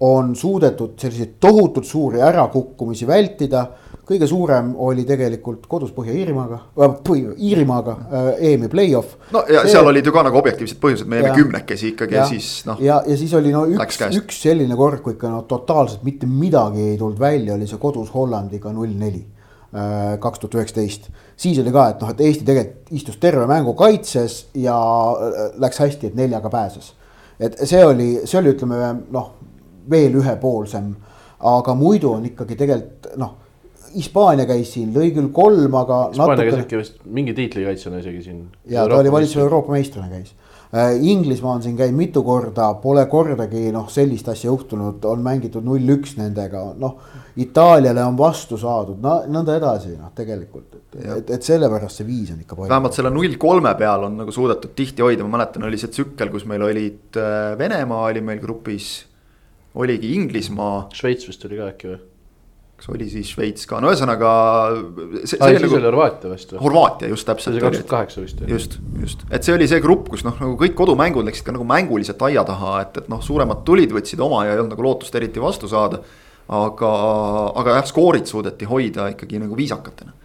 on 0.00 0.34
suudetud 0.36 0.98
selliseid 1.00 1.38
tohutult 1.40 1.84
suuri 1.84 2.20
ärakukkumisi 2.24 3.06
vältida 3.06 3.66
kõige 4.10 4.26
suurem 4.26 4.72
oli 4.82 5.04
tegelikult 5.06 5.66
kodus 5.70 5.92
Põhja-Iirimaaga 5.94 6.58
äh,, 6.82 7.18
Iirimaaga 7.38 7.96
äh, 8.00 8.30
EM-i 8.50 8.68
play-off. 8.68 9.14
no 9.30 9.44
ja 9.48 9.62
see, 9.62 9.74
seal 9.76 9.86
olid 9.86 10.06
ju 10.06 10.14
ka 10.14 10.24
nagu 10.26 10.38
objektiivsed 10.40 10.80
põhjused, 10.82 11.10
me 11.10 11.20
jäime 11.20 11.34
kümnekesi 11.36 11.92
ikkagi 11.92 12.16
ja, 12.18 12.24
ja 12.24 12.30
siis 12.30 12.48
noh. 12.66 12.80
ja, 12.82 13.00
ja 13.06 13.18
siis 13.18 13.34
oli 13.38 13.52
no 13.54 13.66
üks, 13.70 14.00
üks 14.18 14.40
selline 14.42 14.78
kord, 14.78 15.02
kui 15.04 15.14
ikka 15.14 15.30
no 15.30 15.42
totaalselt 15.50 16.02
mitte 16.06 16.28
midagi 16.30 16.88
ei 16.92 16.96
tulnud 16.98 17.20
välja, 17.22 17.54
oli 17.54 17.68
see 17.70 17.78
kodus 17.82 18.10
Hollandiga 18.14 18.72
null 18.74 18.96
neli 18.98 19.22
äh, 19.22 20.16
kaks 20.22 20.42
tuhat 20.42 20.58
üheksateist, 20.58 21.10
siis 21.38 21.60
oli 21.62 21.74
ka, 21.74 21.90
et 21.92 22.02
noh, 22.02 22.10
et 22.10 22.24
Eesti 22.26 22.48
tegelikult 22.48 22.96
istus 23.00 23.20
terve 23.22 23.46
mängu 23.50 23.76
kaitses 23.78 24.40
ja 24.58 24.78
äh, 25.12 25.44
läks 25.62 25.78
hästi, 25.84 26.10
et 26.10 26.18
neljaga 26.18 26.50
pääses. 26.50 26.96
et 27.38 27.62
see 27.62 27.84
oli, 27.86 28.08
see 28.24 28.40
oli, 28.42 28.56
ütleme 28.56 28.90
noh, 29.14 29.30
veel 29.90 30.18
ühepoolsem, 30.18 30.90
aga 31.50 31.74
muidu 31.78 32.10
on 32.16 32.26
ikkagi 32.26 32.58
tegelikult 32.58 33.14
noh 33.20 33.39
Hispaania 33.94 34.46
käis 34.48 34.74
siin, 34.74 34.92
lõi 34.94 35.10
küll 35.16 35.30
kolm, 35.34 35.74
aga. 35.80 36.02
Hispaania 36.12 36.46
käis 36.46 36.60
äkki 36.64 36.78
vist 36.80 37.00
mingi 37.04 37.34
tiitlikaitsjana 37.36 38.02
isegi 38.02 38.22
siin. 38.28 38.44
ja 38.70 38.86
ta 38.88 39.00
oli 39.00 39.12
valitsuse 39.12 39.44
Euroopa 39.44 39.74
meistrina 39.74 40.08
käis. 40.10 40.34
Äh, 40.70 40.92
Inglismaa 41.02 41.56
on 41.56 41.62
siin 41.62 41.74
käinud 41.76 41.98
mitu 41.98 42.22
korda, 42.22 42.68
pole 42.78 43.02
kordagi 43.10 43.72
noh, 43.74 43.88
sellist 43.90 44.28
asja 44.30 44.52
juhtunud, 44.52 45.02
on 45.10 45.24
mängitud 45.24 45.66
null-üks 45.66 46.14
nendega, 46.20 46.62
noh. 46.78 47.00
Itaaliale 47.42 48.04
on 48.04 48.18
vastu 48.18 48.58
saadud, 48.60 49.00
no 49.02 49.16
nõnda 49.30 49.56
edasi, 49.58 49.96
noh 49.98 50.12
tegelikult, 50.14 50.76
et, 50.76 51.00
et, 51.16 51.32
et 51.34 51.46
sellepärast 51.46 52.02
see 52.02 52.06
viis 52.06 52.30
on 52.34 52.44
ikka 52.44 52.54
palju. 52.54 52.70
vähemalt 52.70 52.94
selle 52.94 53.10
null 53.14 53.34
kolme 53.42 53.72
peal 53.78 54.06
on 54.06 54.18
nagu 54.22 54.34
suudetud 54.34 54.74
tihti 54.78 55.02
hoida, 55.02 55.26
ma 55.26 55.38
mäletan, 55.38 55.66
oli 55.66 55.78
see 55.80 55.90
tsükkel, 55.90 56.30
kus 56.30 56.46
meil 56.50 56.62
olid 56.66 57.18
äh, 57.18 57.56
Venemaa 57.58 58.04
oli 58.12 58.22
meil 58.22 58.38
grupis. 58.42 58.92
oligi 59.74 60.14
Inglismaa. 60.14 60.88
Šveits 60.94 61.26
vist 61.30 61.44
oli 61.50 61.58
ka 61.58 61.72
äkki 61.72 61.90
või? 61.90 62.00
Kas 62.80 62.88
oli 62.94 63.06
siis 63.12 63.28
Šveits 63.34 63.68
ka, 63.68 63.78
no 63.82 63.90
ühesõnaga. 63.92 64.30
see, 65.20 65.36
see 65.36 65.40
oli 65.44 65.60
nagu 65.66 65.80
Horvaatia 65.84 66.32
vist 66.32 66.54
või? 66.54 66.62
Horvaatia 66.64 67.10
just 67.12 67.28
täpselt. 67.28 67.52
see 67.52 67.58
oli 67.58 67.64
kaks 67.66 67.82
tuhat 67.82 67.90
kaheksa 67.92 68.24
vist. 68.24 68.40
just, 68.48 68.78
just, 69.02 69.26
et 69.28 69.44
see 69.44 69.56
oli 69.56 69.68
see 69.68 69.82
grupp, 69.84 70.08
kus 70.12 70.24
noh, 70.24 70.38
nagu 70.40 70.56
kõik 70.60 70.74
kodumängud 70.78 71.28
läksid 71.28 71.44
ka 71.44 71.54
nagu 71.56 71.66
mänguliselt 71.68 72.24
aia 72.30 72.44
taha, 72.48 72.78
et, 72.86 72.96
et 73.02 73.12
noh, 73.12 73.20
suuremad 73.24 73.60
tulid, 73.68 73.92
võtsid 73.92 74.24
oma 74.24 74.46
ja 74.48 74.56
ei 74.56 74.62
olnud 74.62 74.72
nagu 74.74 74.88
lootust 74.88 75.20
eriti 75.20 75.42
vastu 75.42 75.68
saada. 75.68 76.00
aga, 76.50 76.94
aga 77.60 77.76
jah, 77.78 77.86
skoorid 77.92 78.26
suudeti 78.26 78.66
hoida 78.66 79.10
ikkagi 79.12 79.38
nagu 79.38 79.58
viisakatena 79.58 80.16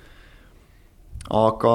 aga, 1.33 1.73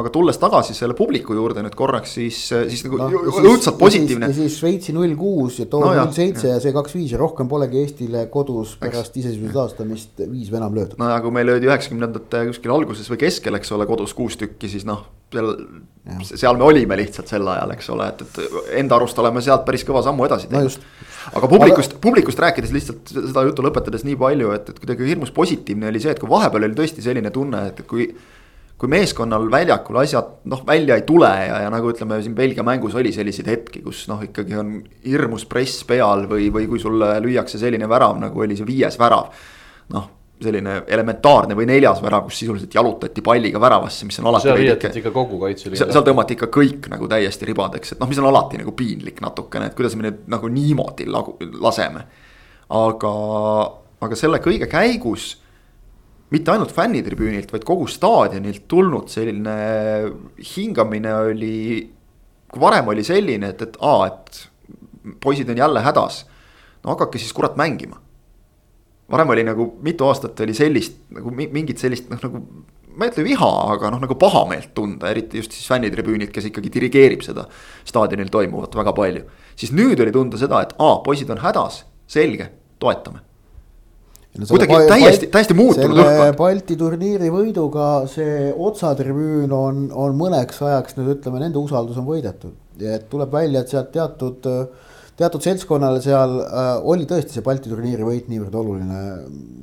aga 0.00 0.10
tulles 0.12 0.36
tagasi 0.40 0.74
selle 0.76 0.96
publiku 0.96 1.34
juurde 1.36 1.62
nüüd 1.64 1.76
korraks, 1.78 2.12
siis, 2.18 2.42
siis 2.52 2.84
nagu 2.84 2.98
no, 3.00 3.22
õudselt 3.40 3.78
positiivne. 3.80 4.28
ja 4.28 4.36
siis 4.36 4.58
Šveitsi 4.60 4.92
null 4.96 5.14
kuus 5.16 5.60
ja 5.62 5.68
Toome 5.70 5.94
null 5.96 6.12
seitse 6.16 6.50
ja 6.50 6.60
see 6.60 6.74
kaks 6.76 6.96
viis 6.98 7.14
ja 7.14 7.20
rohkem 7.20 7.48
polegi 7.48 7.80
Eestile 7.80 8.26
kodus 8.32 8.74
pärast 8.80 9.16
iseseisvuse 9.16 9.56
taastamist 9.56 10.20
viis 10.26 10.52
või 10.52 10.60
enam 10.60 10.76
löödud. 10.76 11.00
no 11.00 11.08
ja 11.08 11.22
kui 11.24 11.32
meil 11.32 11.48
löödi 11.48 11.70
üheksakümnendate 11.70 12.44
kuskil 12.52 12.76
alguses 12.76 13.08
või 13.12 13.22
keskel, 13.24 13.56
eks 13.56 13.72
ole, 13.72 13.88
kodus 13.88 14.12
kuus 14.16 14.36
tükki, 14.40 14.68
siis 14.68 14.84
noh, 14.88 15.06
seal, 15.32 15.52
seal 16.28 16.60
me 16.60 16.68
olime 16.68 17.00
lihtsalt 17.00 17.32
sel 17.32 17.48
ajal, 17.56 17.72
eks 17.78 17.92
ole, 17.96 18.12
et, 18.12 18.24
et 18.28 18.70
enda 18.84 19.00
arust 19.00 19.24
oleme 19.24 19.40
sealt 19.44 19.64
päris 19.64 19.88
kõva 19.88 20.04
sammu 20.04 20.28
edasi 20.28 20.52
teinud. 20.52 20.76
no 20.76 21.40
aga 21.40 21.48
publikust 21.50 21.96
aga..., 21.96 22.04
publikust 22.04 22.44
rääkides 22.44 22.76
lihtsalt 22.76 23.16
seda 23.16 23.48
juttu 23.48 23.64
lõpetades 23.64 24.04
nii 24.04 24.20
palju, 24.20 24.52
et, 24.52 24.68
et 24.68 24.84
kuidagi 24.84 25.14
hirmus 25.14 25.32
positiivne 25.34 25.88
oli 25.88 26.02
see, 26.04 26.12
et 26.12 26.20
kui 26.20 26.28
vahepeal 26.30 26.68
oli 26.68 26.76
tõesti 26.76 27.04
selline 27.08 27.32
tunne, 27.32 27.70
et 27.72 27.86
kui 27.88 28.12
kui 28.76 28.90
meeskonnal 28.92 29.46
väljakul 29.50 29.96
asjad 30.02 30.42
noh, 30.52 30.60
välja 30.68 30.98
ei 30.98 31.04
tule 31.08 31.30
ja, 31.46 31.62
ja 31.64 31.70
nagu 31.72 31.88
ütleme, 31.92 32.18
siin 32.22 32.34
Belgia 32.36 32.64
mängus 32.66 32.96
oli 32.98 33.12
selliseid 33.14 33.48
hetki, 33.48 33.80
kus 33.86 34.04
noh, 34.10 34.20
ikkagi 34.26 34.58
on 34.60 34.74
hirmus 35.06 35.46
press 35.48 35.84
peal 35.88 36.26
või, 36.28 36.50
või 36.52 36.68
kui 36.68 36.80
sulle 36.82 37.14
lüüakse 37.24 37.60
selline 37.60 37.88
värav, 37.88 38.18
nagu 38.20 38.44
oli 38.44 38.58
see 38.58 38.68
viies 38.68 38.98
värav. 39.00 39.32
noh, 39.94 40.10
selline 40.42 40.82
elementaarne 40.92 41.56
või 41.56 41.64
neljas 41.70 42.02
värav, 42.04 42.26
kus 42.26 42.42
sisuliselt 42.42 42.74
jalutati 42.76 43.22
palliga 43.24 43.60
väravasse, 43.60 44.04
mis 44.04 44.18
on 44.20 44.28
alati. 44.28 44.48
seal 44.50 44.58
riietati 44.60 45.00
ikka 45.00 45.12
kogu 45.14 45.38
kaitseliini. 45.40 45.80
seal 45.80 46.04
tõmmati 46.04 46.36
ikka 46.36 46.50
kõik 46.52 46.90
nagu 46.92 47.08
täiesti 47.08 47.48
ribadeks, 47.48 47.94
et 47.94 48.02
noh, 48.02 48.10
mis 48.10 48.20
on 48.20 48.28
alati 48.28 48.60
nagu 48.60 48.76
piinlik 48.76 49.22
natukene, 49.24 49.70
et 49.70 49.78
kuidas 49.78 49.96
me 49.96 50.10
nüüd 50.10 50.26
nagu 50.28 50.52
niimoodi 50.52 51.08
lagu, 51.08 51.38
laseme. 51.64 52.04
aga, 52.68 53.14
aga 54.04 54.20
selle 54.20 54.42
kõige 54.44 54.68
käigus 54.68 55.38
mitte 56.34 56.50
ainult 56.50 56.72
fännitribüünilt, 56.74 57.52
vaid 57.52 57.64
kogu 57.66 57.86
staadionilt 57.90 58.64
tulnud 58.68 59.10
selline 59.12 59.56
hingamine 60.54 61.14
oli. 61.14 61.58
kui 62.46 62.62
varem 62.62 62.88
oli 62.88 63.02
selline, 63.04 63.50
et, 63.52 63.62
et 63.62 63.76
aa, 63.82 64.06
et 64.06 65.16
poisid 65.22 65.50
on 65.50 65.58
jälle 65.58 65.82
hädas. 65.82 66.24
no 66.84 66.94
hakake 66.94 67.18
siis 67.18 67.32
kurat 67.32 67.56
mängima. 67.56 68.00
varem 69.10 69.28
oli 69.28 69.44
nagu 69.44 69.76
mitu 69.82 70.06
aastat 70.06 70.40
oli 70.40 70.54
sellist 70.54 70.96
nagu 71.10 71.30
mingit 71.30 71.78
sellist 71.78 72.10
noh, 72.10 72.18
nagu. 72.22 72.42
ma 72.96 73.04
ei 73.04 73.12
ütle 73.12 73.24
viha, 73.24 73.50
aga 73.76 73.90
noh, 73.92 74.00
nagu 74.02 74.14
pahameelt 74.18 74.72
tunda, 74.74 75.10
eriti 75.10 75.38
just 75.38 75.52
siis 75.52 75.68
fännitribüünilt, 75.68 76.32
kes 76.32 76.50
ikkagi 76.50 76.72
dirigeerib 76.74 77.22
seda 77.22 77.46
staadionil 77.84 78.32
toimuvat 78.32 78.74
väga 78.74 78.96
palju. 78.96 79.22
siis 79.54 79.70
nüüd 79.72 80.02
oli 80.02 80.12
tunda 80.12 80.40
seda, 80.40 80.64
et 80.66 80.74
aa, 80.78 80.98
poisid 81.06 81.30
on 81.30 81.44
hädas 81.44 81.84
selge, 82.10 82.50
toetame 82.82 83.25
no 84.40 84.48
kuidagi 84.50 84.78
täiesti, 84.90 85.28
täiesti 85.32 85.56
muutunud 85.56 86.00
õhkkond. 86.00 86.36
Balti 86.38 86.76
turniiri 86.78 87.30
võiduga 87.32 87.90
see 88.10 88.50
otsatribüün 88.52 89.52
on, 89.54 89.86
on 89.92 90.16
mõneks 90.18 90.60
ajaks 90.64 90.98
nüüd 90.98 91.16
ütleme, 91.16 91.40
nende 91.42 91.60
usaldus 91.60 91.98
on 92.00 92.08
võidetud. 92.08 92.56
ja 92.80 92.98
et 92.98 93.06
tuleb 93.12 93.32
välja, 93.32 93.62
et 93.62 93.72
sealt 93.72 93.88
teatud, 93.94 94.48
teatud 95.16 95.44
seltskonnale 95.44 96.02
seal 96.04 96.34
äh, 96.44 96.72
oli 96.84 97.06
tõesti 97.08 97.38
see 97.38 97.44
Balti 97.46 97.72
turniiri 97.72 98.04
võit 98.04 98.28
niivõrd 98.32 98.58
oluline. 98.60 99.04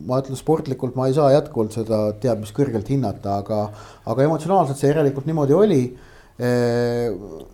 ma 0.08 0.22
ütlen 0.24 0.40
sportlikult, 0.40 0.98
ma 0.98 1.08
ei 1.10 1.18
saa 1.18 1.30
jätkuvalt 1.36 1.78
seda 1.78 2.02
teab 2.24 2.42
mis 2.42 2.56
kõrgelt 2.56 2.90
hinnata, 2.90 3.38
aga, 3.44 3.68
aga 4.10 4.26
emotsionaalselt 4.30 4.80
see 4.80 4.92
järelikult 4.94 5.30
niimoodi 5.30 5.60
oli 5.60 5.84
äh,. 6.42 7.14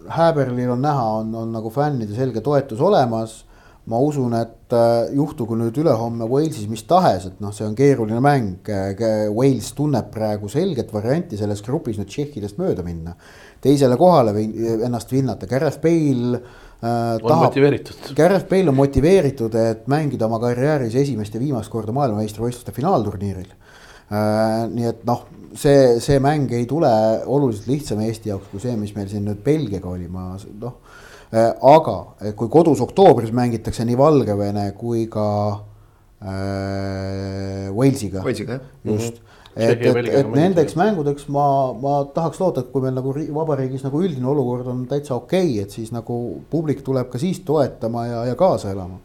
Häberlil 0.10 0.72
on 0.72 0.82
näha, 0.82 1.06
on, 1.20 1.36
on 1.36 1.52
nagu 1.54 1.70
fännide 1.70 2.16
selge 2.16 2.42
toetus 2.42 2.80
olemas 2.82 3.44
ma 3.89 3.97
usun, 4.06 4.34
et 4.38 4.73
äh, 4.75 5.10
juhtugu 5.17 5.58
nüüd 5.58 5.78
ülehomme 5.82 6.28
Walesis 6.30 6.67
mis 6.69 6.84
tahes, 6.88 7.25
et 7.30 7.39
noh, 7.41 7.54
see 7.56 7.65
on 7.65 7.75
keeruline 7.78 8.21
mäng. 8.23 8.69
Wales 9.34 9.71
tunneb 9.78 10.12
praegu 10.13 10.49
selget 10.52 10.93
varianti 10.93 11.39
selles 11.39 11.63
grupis 11.65 11.97
nüüd 11.99 12.10
tšehhidest 12.12 12.60
mööda 12.62 12.86
minna. 12.86 13.15
teisele 13.60 13.97
kohale 13.99 14.32
või 14.32 14.45
ennast 14.86 15.10
vinnata, 15.12 15.47
Gareth 15.49 15.82
Bale 15.84 16.38
äh,. 16.38 17.17
on 17.17 17.25
tahab, 17.25 17.49
motiveeritud. 17.49 18.13
Gareth 18.15 18.47
Bale 18.47 18.71
on 18.71 18.78
motiveeritud, 18.78 19.58
et 19.60 19.89
mängida 19.91 20.30
oma 20.30 20.39
karjääris 20.39 20.95
esimest 20.95 21.36
ja 21.36 21.41
viimast 21.41 21.67
korda 21.73 21.91
maailmameistrivõistluste 21.97 22.71
finaalturniiril 22.78 23.49
äh,. 23.52 24.69
nii 24.71 24.88
et 24.93 25.04
noh, 25.10 25.25
see, 25.60 25.97
see 25.99 26.21
mäng 26.23 26.54
ei 26.56 26.69
tule 26.69 26.93
oluliselt 27.25 27.67
lihtsam 27.67 28.06
Eesti 28.06 28.32
jaoks 28.32 28.47
kui 28.54 28.63
see, 28.63 28.78
mis 28.80 28.95
meil 28.95 29.12
siin 29.12 29.28
nüüd 29.28 29.43
Belgiaga 29.43 29.91
oli, 29.91 30.08
ma 30.08 30.32
noh 30.38 30.80
Äh, 30.80 30.88
aga 31.32 31.98
kui 32.36 32.50
kodus 32.50 32.82
oktoobris 32.82 33.32
mängitakse 33.36 33.86
nii 33.86 33.98
Valgevene 33.98 34.72
kui 34.78 35.06
ka 35.12 35.26
äh, 36.26 37.70
Walesiga. 37.76 38.24
Walesiga 38.24 38.54
jah. 38.54 38.62
just 38.84 39.13
mm, 39.13 39.20
-hmm. 39.56 39.72
et, 39.72 39.86
et, 39.86 40.13
et 40.13 40.32
nendeks 40.32 40.76
mängudeks 40.76 41.28
ma, 41.28 41.74
ma 41.74 42.06
tahaks 42.13 42.39
loota, 42.39 42.62
et 42.62 42.72
kui 42.72 42.82
meil 42.82 42.94
nagu 42.94 43.13
vabariigis 43.13 43.84
nagu 43.84 44.02
üldine 44.02 44.28
olukord 44.28 44.68
on 44.68 44.88
täitsa 44.88 45.15
okei 45.15 45.52
okay,, 45.52 45.62
et 45.62 45.72
siis 45.72 45.92
nagu 45.92 46.42
publik 46.50 46.82
tuleb 46.82 47.10
ka 47.10 47.18
siis 47.18 47.39
toetama 47.39 48.08
ja, 48.08 48.26
ja 48.26 48.36
kaasa 48.36 48.72
elama. 48.72 49.00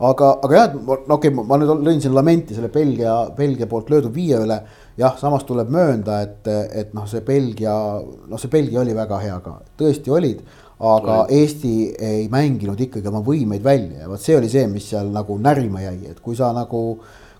aga, 0.00 0.38
aga 0.42 0.54
jah, 0.56 0.74
no 0.74 1.14
okei 1.14 1.30
okay,, 1.30 1.44
ma 1.46 1.56
nüüd 1.56 1.86
lõin 1.86 2.00
siin 2.00 2.14
lamenti 2.14 2.54
selle 2.54 2.68
Belgia, 2.68 3.30
Belgia 3.36 3.66
poolt 3.66 3.90
löödud 3.90 4.14
viie 4.14 4.38
üle. 4.38 4.62
jah, 4.96 5.16
samas 5.18 5.44
tuleb 5.44 5.70
möönda, 5.70 6.20
et, 6.22 6.46
et 6.72 6.92
noh, 6.94 7.06
see 7.06 7.20
Belgia, 7.20 8.02
noh, 8.28 8.38
see 8.38 8.50
Belgia 8.50 8.80
oli 8.80 8.94
väga 8.94 9.18
hea 9.18 9.40
ka, 9.40 9.60
tõesti 9.78 10.10
olid 10.10 10.42
aga 10.78 11.26
Tule. 11.26 11.40
Eesti 11.40 11.74
ei 11.98 12.24
mänginud 12.32 12.80
ikkagi 12.80 13.08
oma 13.10 13.22
võimeid 13.24 13.62
välja 13.62 14.04
ja 14.04 14.08
vot 14.10 14.22
see 14.22 14.38
oli 14.38 14.50
see, 14.50 14.66
mis 14.70 14.88
seal 14.90 15.12
nagu 15.14 15.36
närima 15.38 15.84
jäi, 15.84 16.00
et 16.10 16.18
kui 16.24 16.34
sa 16.36 16.50
nagu, 16.56 16.82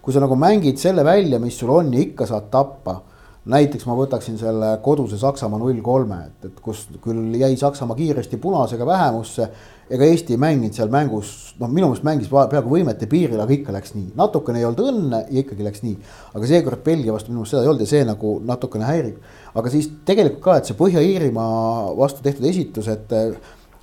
kui 0.03 0.15
sa 0.15 0.23
nagu 0.23 0.39
mängid 0.39 0.79
selle 0.79 1.05
välja, 1.07 1.41
mis 1.43 1.59
sul 1.59 1.75
on 1.75 1.93
ja 1.95 2.03
ikka 2.05 2.29
saad 2.31 2.51
tappa. 2.53 3.01
näiteks 3.45 3.85
ma 3.85 3.93
võtaksin 3.93 4.39
selle 4.41 4.79
koduse 4.81 5.19
Saksamaa 5.21 5.59
null 5.61 5.83
kolme, 5.85 6.17
et, 6.31 6.47
et 6.49 6.61
kus 6.65 6.87
küll 7.05 7.35
jäi 7.37 7.57
Saksamaa 7.61 7.97
kiiresti 7.97 8.37
punasega 8.41 8.87
vähemusse. 8.87 9.49
ega 9.91 10.05
Eesti 10.05 10.33
ei 10.33 10.39
mänginud 10.41 10.73
seal 10.73 10.89
mängus, 10.89 11.55
noh, 11.61 11.69
minu 11.69 11.91
meelest 11.91 12.07
mängis 12.07 12.31
peaaegu 12.31 12.71
võimete 12.71 13.07
piiril, 13.07 13.41
aga 13.41 13.53
ikka 13.53 13.73
läks 13.73 13.93
nii, 13.95 14.15
natukene 14.17 14.63
ei 14.63 14.65
olnud 14.65 14.81
õnne 14.81 15.27
ja 15.29 15.43
ikkagi 15.43 15.67
läks 15.67 15.83
nii. 15.83 15.99
aga 16.35 16.47
seekord 16.47 16.85
Belgia 16.85 17.13
vastu 17.13 17.33
minu 17.33 17.43
meelest 17.43 17.53
seda 17.53 17.67
ei 17.67 17.69
olnud 17.69 17.85
ja 17.85 17.91
see 17.91 18.05
nagu 18.09 18.39
natukene 18.47 18.89
häirib 18.89 19.19
aga 19.55 19.71
siis 19.71 19.89
tegelikult 20.07 20.43
ka, 20.43 20.59
et 20.59 20.69
see 20.69 20.79
Põhja-Iirimaa 20.79 21.95
vastu 21.99 22.25
tehtud 22.25 22.47
esitus, 22.51 22.89
et, 22.91 23.13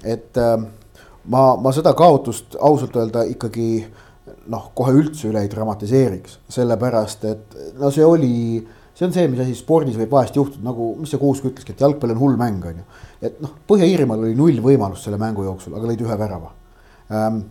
et 0.04 0.40
äh, 0.42 0.56
ma, 1.32 1.44
ma 1.62 1.74
seda 1.76 1.94
kaotust 1.98 2.58
ausalt 2.60 2.98
öelda 3.00 3.24
ikkagi 3.30 3.70
noh, 4.52 4.70
kohe 4.78 4.94
üldse 4.98 5.30
üle 5.30 5.44
ei 5.44 5.52
dramatiseeriks, 5.52 6.40
sellepärast 6.52 7.26
et 7.30 7.58
no 7.80 7.92
see 7.94 8.06
oli, 8.06 8.34
see 8.98 9.08
on 9.08 9.16
see, 9.16 9.30
mis 9.32 9.44
asi 9.44 9.56
spordis 9.58 10.00
võib 10.00 10.12
vahest 10.16 10.38
juhtuda, 10.38 10.64
nagu, 10.66 10.92
mis 11.00 11.14
see 11.14 11.22
Kuusk 11.22 11.48
ütleski, 11.52 11.76
et 11.76 11.84
jalgpall 11.84 12.16
on 12.16 12.22
hull 12.22 12.38
mäng, 12.40 12.66
on 12.68 12.82
ju. 12.82 13.00
et 13.30 13.40
noh, 13.44 13.56
Põhja-Iirimaal 13.70 14.28
oli 14.28 14.38
null 14.38 14.62
võimalust 14.64 15.08
selle 15.08 15.22
mängu 15.22 15.46
jooksul, 15.48 15.78
aga 15.78 15.92
lõid 15.92 16.06
ühe 16.06 16.20
värava 16.20 16.54
ähm,. 17.16 17.44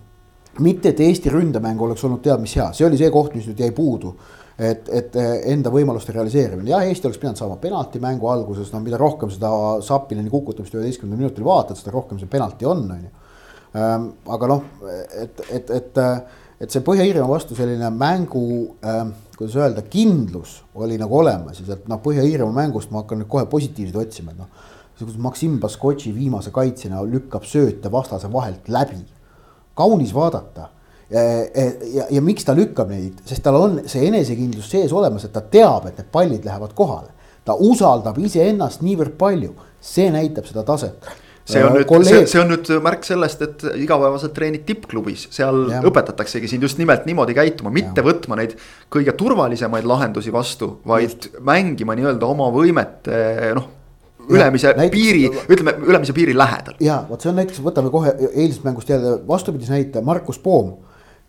mitte, 0.61 0.93
et 0.93 1.01
Eesti 1.01 1.33
ründemäng 1.33 1.81
oleks 1.81 2.05
olnud 2.05 2.23
teab 2.25 2.43
mis 2.43 2.57
hea, 2.59 2.69
see 2.77 2.87
oli 2.89 2.99
see 3.01 3.11
koht, 3.15 3.35
mis 3.39 3.49
nüüd 3.49 3.65
jäi 3.65 3.73
puudu 3.75 4.17
et, 4.61 4.89
et 4.93 5.17
enda 5.49 5.71
võimaluste 5.73 6.13
realiseerimine, 6.13 6.73
jah, 6.75 6.85
Eesti 6.85 7.09
oleks 7.09 7.21
pidanud 7.23 7.41
saama 7.41 7.57
penalti 7.63 8.01
mängu 8.03 8.29
alguses, 8.29 8.73
no 8.75 8.83
mida 8.85 8.99
rohkem 9.01 9.33
seda 9.33 9.51
Sapineni 9.85 10.33
kukutamist 10.33 10.75
üheteistkümnendal 10.77 11.25
minutil 11.25 11.47
vaatad, 11.47 11.79
seda 11.81 11.95
rohkem 11.95 12.21
see 12.21 12.29
penalti 12.31 12.69
on, 12.69 12.85
on 12.93 13.07
ju. 13.07 13.13
Ehm, 13.81 14.07
aga 14.35 14.51
noh, 14.51 14.65
et, 15.23 15.43
et, 15.49 15.73
et, 15.79 16.01
et 16.61 16.75
see 16.75 16.85
Põhja-Iirimaa 16.85 17.31
vastu 17.31 17.57
selline 17.57 17.89
mängu 17.95 18.43
äh,, 18.85 19.05
kuidas 19.39 19.57
öelda, 19.57 19.87
kindlus 19.89 20.59
oli 20.75 20.99
nagu 21.01 21.21
olemas 21.23 21.63
ja 21.63 21.71
sealt 21.71 21.87
noh, 21.89 22.03
Põhja-Iirimaa 22.05 22.59
mängust 22.65 22.93
ma 22.93 23.05
hakkan 23.05 23.23
nüüd 23.23 23.31
kohe 23.33 23.47
positiivseid 23.51 23.97
otsima, 24.03 24.35
et 24.35 24.43
noh. 24.43 24.69
Maksim 25.01 25.55
Baskotši 25.63 26.11
viimase 26.13 26.51
kaitsjana 26.53 26.99
lükkab 27.09 27.47
sööte 27.49 27.89
vastase 27.89 28.29
vahelt 28.29 28.67
läbi, 28.69 28.99
kaunis 29.73 30.13
vaadata 30.13 30.67
ja, 31.11 32.05
ja 32.11 32.21
miks 32.23 32.47
ta 32.47 32.55
lükkab 32.57 32.93
neid, 32.93 33.23
sest 33.27 33.43
tal 33.43 33.59
on 33.59 33.81
see 33.91 34.07
enesekindlus 34.09 34.71
sees 34.71 34.93
olemas, 34.95 35.25
et 35.27 35.35
ta 35.35 35.43
teab, 35.43 35.89
et 35.91 35.99
need 35.99 36.13
pallid 36.13 36.47
lähevad 36.47 36.77
kohale. 36.79 37.11
ta 37.45 37.57
usaldab 37.57 38.19
iseennast 38.21 38.85
niivõrd 38.85 39.17
palju, 39.19 39.55
see 39.81 40.11
näitab 40.13 40.47
seda 40.47 40.63
taset 40.69 41.09
see 41.51 41.63
on 41.65 41.73
äh, 41.73 41.81
nüüd, 41.81 42.07
see, 42.07 42.21
see 42.31 42.41
on 42.41 42.53
nüüd 42.53 42.69
märk 42.85 43.07
sellest, 43.07 43.43
et 43.47 43.65
igapäevaselt 43.83 44.35
treenid 44.37 44.65
tippklubis, 44.69 45.27
seal 45.35 45.65
ja. 45.73 45.81
õpetataksegi 45.89 46.51
sind 46.51 46.67
just 46.67 46.79
nimelt 46.81 47.07
niimoodi 47.09 47.35
käituma, 47.37 47.73
mitte 47.75 48.03
ja. 48.03 48.07
võtma 48.07 48.39
neid 48.41 48.57
kõige 48.93 49.15
turvalisemaid 49.19 49.89
lahendusi 49.89 50.33
vastu, 50.35 50.77
vaid 50.87 51.09
just. 51.09 51.31
mängima 51.47 51.97
nii-öelda 51.99 52.29
oma 52.29 52.51
võimete 52.55 53.55
noh 53.59 53.77
ülemise 54.31 54.75
näiteks, 54.77 54.95
piiri, 54.95 55.25
ütleme 55.51 55.75
ülemise 55.89 56.15
piiri 56.15 56.37
lähedal. 56.37 56.77
ja 56.85 57.01
vot 57.09 57.23
see 57.23 57.33
on 57.33 57.41
näiteks, 57.41 57.63
võtame 57.65 57.91
kohe 57.91 58.13
eilsest 58.31 58.63
mängust 58.67 58.93
jälle 58.93 59.17
vastupidise 59.27 59.75
näite, 59.75 60.05
Markus 60.07 60.39
Poom 60.39 60.77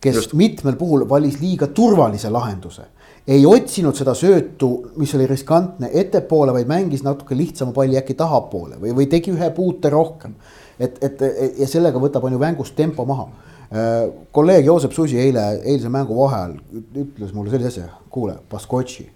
kes 0.02 0.18
Just. 0.18 0.34
mitmel 0.38 0.76
puhul 0.76 1.06
valis 1.08 1.38
liiga 1.40 1.66
turvalise 1.66 2.30
lahenduse. 2.30 2.82
ei 3.26 3.46
otsinud 3.46 3.94
seda 3.94 4.16
söötu, 4.18 4.68
mis 4.98 5.14
oli 5.14 5.28
riskantne 5.30 5.90
ettepoole, 5.92 6.52
vaid 6.52 6.66
mängis 6.66 7.04
natuke 7.06 7.36
lihtsama 7.38 7.72
palli 7.72 7.94
äkki 8.00 8.16
tahapoole 8.18 8.80
või, 8.82 8.96
või 8.98 9.06
tegi 9.06 9.30
ühe 9.30 9.50
puute 9.54 9.90
rohkem. 9.90 10.34
et, 10.78 10.98
et 11.04 11.22
ja 11.58 11.68
sellega 11.68 12.02
võtab 12.02 12.24
on 12.26 12.34
ju 12.34 12.42
mängust 12.42 12.74
tempo 12.76 13.06
maha. 13.06 13.28
Äh, 13.72 14.10
kolleeg 14.32 14.66
Joosep 14.66 14.92
Susi 14.92 15.18
eile, 15.18 15.60
eilse 15.64 15.88
mängu 15.88 16.18
vaheajal 16.18 16.58
ütles 17.06 17.32
mulle 17.32 17.50
sellise 17.54 17.68
asja, 17.70 17.88
kuule, 18.10 18.36
Baskotši 18.50 19.06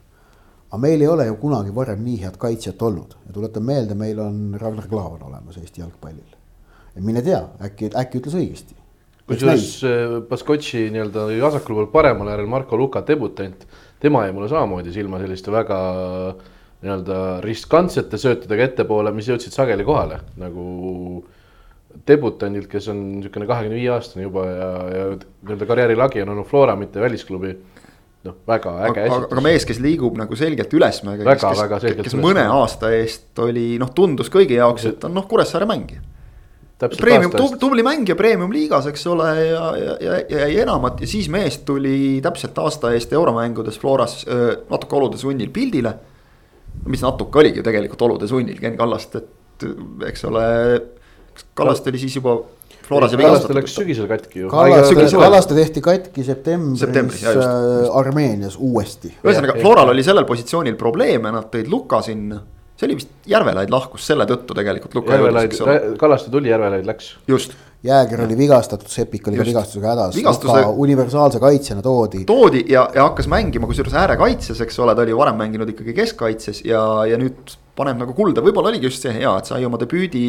aga 0.71 0.81
meil 0.83 1.01
ei 1.01 1.09
ole 1.09 1.27
ju 1.27 1.37
kunagi 1.41 1.75
varem 1.75 2.03
nii 2.05 2.23
head 2.23 2.39
kaitsjat 2.39 2.83
olnud 2.83 3.15
ja 3.27 3.35
tuletan 3.35 3.65
meelde, 3.65 3.95
meil 3.95 4.19
on 4.21 4.57
Ragnar 4.61 4.89
Klavan 4.89 5.23
olemas 5.23 5.59
Eesti 5.59 5.81
jalgpallil. 5.81 6.35
mine 7.01 7.23
tea, 7.23 7.43
äkki, 7.63 7.91
äkki 7.95 8.23
ütles 8.23 8.35
õigesti 8.35 8.75
kusjuures 9.27 9.71
äh, 9.87 10.19
Baskotši 10.29 10.87
nii-öelda 10.95 11.29
vasakul 11.43 11.81
pool 11.81 11.89
paremal 11.93 12.31
äärel 12.33 12.51
Marko 12.51 12.79
Luka 12.79 13.03
debutant, 13.07 13.67
tema 14.03 14.27
jäi 14.27 14.35
mulle 14.37 14.51
samamoodi 14.53 14.95
silma 14.95 15.21
selliste 15.23 15.55
väga 15.55 15.79
nii-öelda 16.85 17.23
riskantsete 17.45 18.21
söötudega 18.21 18.71
ettepoole, 18.71 19.13
mis 19.17 19.31
jõudsid 19.31 19.55
sageli 19.55 19.87
kohale 19.87 20.21
nagu 20.41 21.25
debutandilt, 22.07 22.69
kes 22.71 22.91
on 22.93 23.03
niisugune 23.17 23.49
kahekümne 23.49 23.79
viie 23.79 23.91
aastane 23.95 24.27
juba 24.27 24.45
ja, 24.51 24.71
ja 24.93 25.07
nii-öelda 25.17 25.69
karjääri 25.69 25.97
lagi 25.97 26.23
on 26.23 26.35
olnud 26.35 26.49
Flora, 26.49 26.77
mitte 26.77 27.01
välisklubi 27.01 27.55
noh, 28.27 28.37
väga 28.49 28.75
äge 28.91 29.07
esitus. 29.07 29.31
aga 29.33 29.45
mees, 29.45 29.65
kes 29.69 29.81
liigub 29.83 30.19
nagu 30.19 30.37
selgelt 30.39 30.75
ülesmäge, 30.77 31.25
kes, 31.25 31.47
kes, 31.73 31.97
kes 32.11 32.19
mõne 32.21 32.45
aasta 32.53 32.93
eest 32.95 33.41
oli 33.43 33.75
noh, 33.81 33.91
tundus 33.97 34.31
kõigi 34.33 34.59
jaoks, 34.61 34.91
et 34.93 35.09
on 35.09 35.17
noh, 35.17 35.27
Kuressaare 35.31 35.69
mängija 35.69 36.05
Premium, 36.77 37.33
tubli 37.61 37.81
mängija 37.81 38.13
premium-liigas, 38.19 38.91
eks 38.91 39.07
ole, 39.09 39.31
ja, 39.47 39.63
ja, 39.81 39.95
ja, 40.01 40.17
ja 40.29 40.41
jäi 40.45 40.59
enamat 40.61 41.01
ja 41.01 41.07
siis 41.09 41.31
mees 41.33 41.63
tuli 41.65 42.19
täpselt 42.25 42.59
aasta 42.61 42.91
eest 42.93 43.15
euromängudes 43.17 43.79
Floras 43.81 44.19
natuke 44.69 44.99
olude 44.99 45.17
sunnil 45.17 45.49
pildile. 45.55 45.95
mis 46.85 47.01
natuke 47.01 47.39
oligi 47.41 47.63
ju 47.63 47.65
tegelikult 47.65 48.03
olude 48.03 48.29
sunnil 48.29 48.59
Ken 48.61 48.77
Kallast, 48.77 49.17
et 49.17 49.65
eks 50.05 50.25
ole, 50.29 50.43
Kallast 51.57 51.87
oli 51.89 51.99
siis 51.99 52.19
juba 52.19 52.37
Floras 52.87 53.13
ja 53.13 53.19
Kallaste 53.19 53.55
läks 53.57 53.73
sügisel 53.75 54.07
katki 54.11 54.45
ju. 54.45 54.51
Kallaste, 54.51 55.07
Kallaste 55.17 55.57
tehti 55.57 55.83
katki 55.83 56.25
septembris, 56.27 56.85
septembris 56.85 57.25
just. 57.25 57.95
Armeenias 57.99 58.59
uuesti. 58.61 59.11
ühesõnaga, 59.25 59.57
Floral 59.59 59.91
oli 59.91 60.05
sellel 60.07 60.29
positsioonil 60.29 60.77
probleeme, 60.79 61.33
nad 61.35 61.49
tõid 61.51 61.73
Luka 61.73 62.03
sinna 62.07 62.39
see 62.77 62.89
oli 62.89 62.99
vist 62.99 63.31
Järvelaid 63.31 63.73
lahkus 63.73 64.05
selle 64.07 64.27
tõttu 64.29 64.57
tegelikult. 64.57 64.99
Järvelaid, 65.09 65.57
Kallaste 65.99 66.33
tuli, 66.33 66.53
Järvelaid 66.53 66.87
läks. 66.89 67.17
just. 67.29 67.57
Jääger 67.87 68.23
oli 68.25 68.35
vigastatud, 68.39 68.89
Sepik 68.91 69.29
oli 69.29 69.37
ka 69.39 69.45
vigastusega 69.47 69.91
hädas 69.93 70.17
Vigastuse..., 70.17 70.63
universaalse 70.83 71.39
kaitsjana 71.39 71.83
toodi. 71.85 72.25
toodi 72.27 72.65
ja, 72.73 72.87
ja 72.95 73.05
hakkas 73.05 73.29
mängima, 73.31 73.69
kusjuures 73.69 73.95
äärekaitses, 73.95 74.61
eks 74.65 74.81
ole, 74.83 74.95
ta 74.97 75.05
oli 75.05 75.13
ju 75.13 75.21
varem 75.21 75.37
mänginud 75.39 75.71
ikkagi 75.71 75.95
keskkaitses 75.95 76.65
ja, 76.67 76.81
ja 77.07 77.21
nüüd 77.21 77.55
paneb 77.79 78.01
nagu 78.01 78.17
kulda, 78.17 78.43
võib-olla 78.43 78.73
oligi 78.73 78.89
just 78.89 79.05
see 79.05 79.13
hea, 79.15 79.37
et 79.39 79.53
sai 79.53 79.63
oma 79.69 79.79
debüüdi 79.79 80.25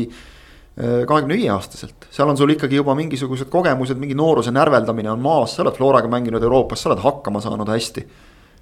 kahekümne 0.77 1.39
viie 1.39 1.49
aastaselt, 1.49 2.05
seal 2.13 2.29
on 2.29 2.37
sul 2.37 2.51
ikkagi 2.53 2.77
juba 2.77 2.93
mingisugused 2.99 3.49
kogemused, 3.49 3.97
mingi 3.97 4.13
nooruse 4.19 4.53
närveldamine 4.53 5.09
on 5.15 5.23
maas, 5.23 5.55
sa 5.55 5.63
oled 5.63 5.79
Floraga 5.79 6.11
mänginud 6.11 6.43
Euroopas, 6.43 6.83
sa 6.83 6.91
oled 6.91 7.01
hakkama 7.01 7.41
saanud 7.41 7.71
hästi 7.73 8.05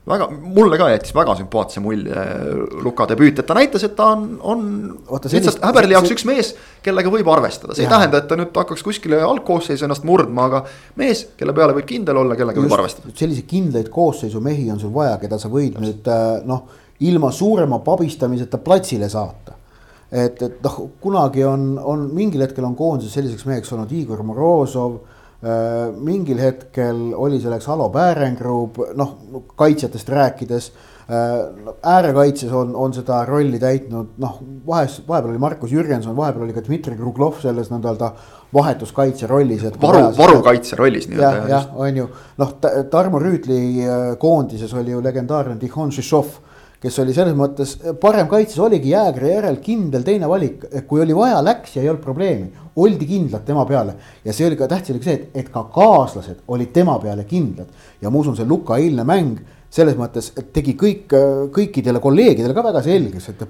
väga, 0.07 0.27
mulle 0.29 0.77
ka 0.79 0.87
jättis 0.91 1.13
väga 1.15 1.35
sümpaatse 1.39 1.81
mulje 1.83 2.25
Luka 2.85 3.07
debüüt, 3.09 3.39
et 3.41 3.47
ta 3.47 3.57
näitas, 3.57 3.85
et 3.87 3.95
ta 3.97 4.11
on, 4.13 4.27
on 4.41 4.61
Oota, 5.07 5.31
lihtsalt 5.31 5.63
Häberli 5.65 5.95
jaoks 5.95 6.13
üks 6.15 6.25
mees, 6.29 6.51
kellega 6.85 7.11
võib 7.13 7.29
arvestada, 7.33 7.75
see 7.75 7.85
ja. 7.85 7.89
ei 7.89 7.95
tähenda, 7.95 8.21
et 8.21 8.29
ta 8.29 8.37
nüüd 8.39 8.53
hakkaks 8.55 8.85
kuskile 8.85 9.21
algkoosseisu 9.25 9.87
ennast 9.87 10.05
murdma, 10.07 10.47
aga 10.49 10.63
mees, 11.01 11.25
kelle 11.39 11.55
peale 11.57 11.75
võib 11.77 11.89
kindel 11.89 12.21
olla, 12.21 12.37
kellega 12.37 12.61
Just, 12.61 12.69
võib 12.69 12.79
arvestada. 12.79 13.15
selliseid 13.17 13.49
kindlaid 13.49 13.91
koosseisu 13.93 14.41
mehi 14.45 14.69
on 14.73 14.81
sul 14.81 14.93
vaja, 14.95 15.17
keda 15.21 15.41
sa 15.41 15.51
võid 15.51 15.73
Just. 15.73 15.85
nüüd 15.87 16.13
äh, 16.13 16.29
noh, 16.45 16.65
ilma 17.05 17.33
suurema 17.35 17.81
pabistamiseta 17.83 18.61
platsile 18.63 19.09
saata 19.11 19.57
et, 20.11 20.37
et 20.37 20.61
noh, 20.63 20.79
kunagi 21.01 21.43
on, 21.43 21.73
on 21.81 22.07
mingil 22.13 22.45
hetkel 22.45 22.63
on 22.63 22.77
koondises 22.77 23.17
selliseks 23.17 23.49
meheks 23.49 23.73
olnud 23.73 23.91
Igor 23.91 24.21
Morozov 24.23 25.01
Äh, 25.01 25.23
mingil 26.01 26.39
hetkel 26.41 27.11
oli 27.13 27.37
selleks 27.41 27.67
Alo 27.69 27.89
Päärengrub, 27.93 28.79
noh 28.97 29.15
kaitsjatest 29.55 30.09
rääkides. 30.09 30.71
Äh, 31.05 31.73
äärekaitses 31.85 32.49
on, 32.51 32.71
on 32.75 32.93
seda 32.93 33.19
rolli 33.29 33.59
täitnud, 33.61 34.15
noh 34.17 34.39
vahest, 34.65 35.03
vahepeal 35.05 35.35
oli 35.35 35.41
Markus 35.43 35.69
Jürgenson, 35.69 36.15
vahepeal 36.17 36.47
oli 36.47 36.55
ka 36.55 36.63
Dmitri 36.65 36.95
Kruglov 36.97 37.37
selles 37.43 37.69
nii-öelda 37.69 38.09
vahetuskaitse 38.57 39.29
rollis. 39.29 39.67
varu, 39.81 40.01
varukaitse 40.17 40.79
rollis 40.79 41.05
nii-öelda. 41.11 41.43
jah, 41.43 41.49
jah, 41.49 41.67
on 41.77 42.01
ju, 42.01 42.07
noh 42.41 42.55
Tarmo 42.89 43.21
Rüütli 43.21 43.59
äh, 43.85 44.07
koondises 44.17 44.73
oli 44.73 44.97
ju 44.97 45.03
legendaarne 45.05 45.59
Tihon 45.61 45.93
Šišov 45.93 46.39
kes 46.81 46.99
oli 47.03 47.15
selles 47.15 47.35
mõttes 47.37 47.75
parem 48.01 48.29
kaitses, 48.31 48.59
oligi 48.59 48.93
Jäägri 48.93 49.31
järel 49.31 49.59
kindel 49.63 50.05
teine 50.05 50.29
valik, 50.29 50.67
kui 50.87 51.01
oli 51.03 51.15
vaja, 51.15 51.41
läks 51.45 51.75
ja 51.77 51.83
ei 51.83 51.89
olnud 51.89 52.03
probleemi. 52.03 52.51
oldi 52.75 53.05
kindlad 53.07 53.45
tema 53.47 53.65
peale. 53.65 53.93
Ja 54.25 54.33
see 54.33 54.47
oli 54.47 54.57
ka 54.59 54.67
tähtis 54.67 54.91
oli 54.91 55.03
see, 55.03 55.13
et, 55.13 55.29
et 55.33 55.49
ka 55.49 55.63
kaaslased 55.71 56.41
olid 56.47 56.73
tema 56.75 56.97
peale 56.99 57.23
kindlad. 57.23 57.69
Ja 58.01 58.09
ma 58.09 58.19
usun, 58.19 58.35
see 58.35 58.45
Luka 58.45 58.75
eilne 58.75 59.05
mäng 59.07 59.39
selles 59.71 59.95
mõttes, 59.95 60.33
tegi 60.53 60.75
kõik, 60.79 61.15
kõikidele 61.55 62.01
kolleegidele 62.03 62.53
ka 62.55 62.63
väga 62.63 62.83
selgeks, 62.83 63.29
et 63.31 63.45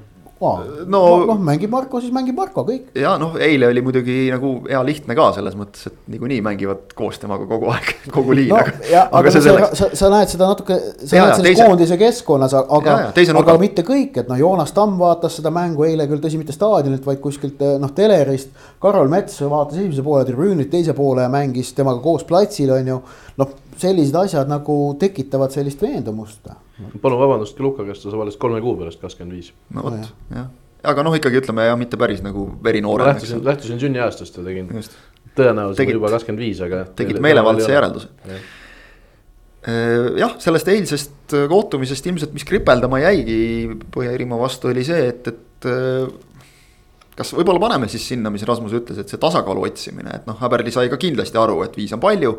no 0.92 1.02
noh, 1.30 1.38
mängib 1.40 1.72
Marko, 1.72 2.02
siis 2.04 2.12
mängib 2.16 2.36
Marko, 2.36 2.66
kõik. 2.68 2.90
ja 3.00 3.14
noh, 3.20 3.38
eile 3.40 3.70
oli 3.72 3.84
muidugi 3.86 4.16
nagu 4.34 4.52
hea 4.68 4.82
lihtne 4.84 5.16
ka 5.16 5.30
selles 5.38 5.56
mõttes, 5.56 5.88
et 5.88 5.96
niikuinii 6.12 6.42
mängivad 6.44 6.92
koos 6.98 7.22
temaga 7.22 7.48
kogu 7.48 7.70
aeg, 7.72 7.92
kogu 8.16 8.36
liin 8.36 8.52
no,. 8.52 8.60
aga, 8.60 9.06
aga 9.22 9.32
see 9.32 9.46
sa, 9.46 9.70
sa, 9.80 9.90
sa 9.96 10.12
näed 10.12 10.34
seda 10.34 10.50
natuke, 10.52 10.78
sa 11.00 11.20
ja, 11.20 11.30
näed 11.30 11.38
selles 11.40 11.48
teise... 11.52 11.70
koondise 11.70 12.00
keskkonnas, 12.02 12.58
aga, 12.60 12.98
aga 13.16 13.56
mitte 13.62 13.88
kõik, 13.88 14.20
et 14.24 14.32
noh, 14.32 14.40
Joonas 14.42 14.76
Tamm 14.76 15.00
vaatas 15.00 15.40
seda 15.40 15.54
mängu 15.56 15.88
eile 15.88 16.10
küll 16.12 16.24
tõsi, 16.24 16.42
mitte 16.42 16.56
staadionilt, 16.56 17.06
vaid 17.08 17.24
kuskilt 17.24 17.64
noh, 17.80 17.96
telerist. 17.96 18.52
Karol 18.84 19.08
Mets 19.12 19.40
vaatas 19.48 19.80
esimese 19.80 20.04
poole 20.04 20.28
tribüünilt, 20.28 20.70
teise 20.74 20.94
poole 20.98 21.24
ja 21.24 21.32
mängis 21.32 21.72
temaga 21.78 22.04
koos 22.04 22.28
platsil, 22.28 22.76
on 22.76 22.92
ju. 22.92 23.00
noh, 23.40 23.58
sellised 23.80 24.16
asjad 24.20 24.52
nagu 24.52 24.78
tekitavad 25.00 25.56
sellist 25.56 25.82
veendumust 25.84 26.52
palun 27.02 27.22
vabandust 27.22 27.58
ka 27.58 27.64
Luka 27.64 27.86
käest, 27.88 28.04
ta 28.04 28.12
saab 28.12 28.26
alles 28.26 28.38
kolme 28.42 28.62
kuu 28.64 28.76
pärast 28.80 29.02
kakskümmend 29.04 29.38
viis. 29.38 29.54
no 29.76 29.86
vot 29.86 30.12
jah, 30.34 30.50
aga 30.92 31.06
noh, 31.08 31.16
ikkagi 31.18 31.42
ütleme 31.44 31.70
ja 31.70 31.78
mitte 31.80 32.00
päris 32.02 32.22
nagu 32.26 32.50
verinoore. 32.64 33.08
lähtusin, 33.12 33.44
lähtusin 33.46 33.82
sünniaastast 33.82 34.38
ja 34.40 34.46
tegin 34.46 34.70
Just. 34.76 35.00
tõenäoliselt 35.38 35.82
tegid, 35.84 36.00
juba 36.00 36.12
kakskümmend 36.16 36.44
viis, 36.44 36.62
aga. 36.66 36.84
tegid 37.00 37.22
meelevaldse 37.24 37.72
järelduse 37.72 38.12
ja 38.28 38.38
äh, 38.38 40.12
jah, 40.22 40.36
sellest 40.44 40.70
eilsest 40.74 41.36
kohtumisest 41.50 42.12
ilmselt, 42.12 42.36
mis 42.36 42.48
kripeldama 42.48 43.02
jäigi 43.06 43.40
Põhja-Iirimaa 43.96 44.38
vastu, 44.44 44.70
oli 44.74 44.84
see, 44.86 45.08
et, 45.14 45.32
et 45.32 45.70
äh, 45.72 46.12
kas 47.16 47.32
võib-olla 47.38 47.64
paneme 47.64 47.90
siis 47.92 48.06
sinna, 48.12 48.30
mis 48.34 48.44
Rasmus 48.48 48.76
ütles, 48.82 49.00
et 49.00 49.12
see 49.12 49.22
tasakaalu 49.22 49.66
otsimine, 49.70 50.20
et 50.20 50.30
noh, 50.30 50.38
Häberli 50.42 50.74
sai 50.76 50.92
ka 50.92 51.00
kindlasti 51.02 51.40
aru, 51.40 51.62
et 51.66 51.80
viis 51.80 51.96
on 51.96 52.04
palju 52.04 52.36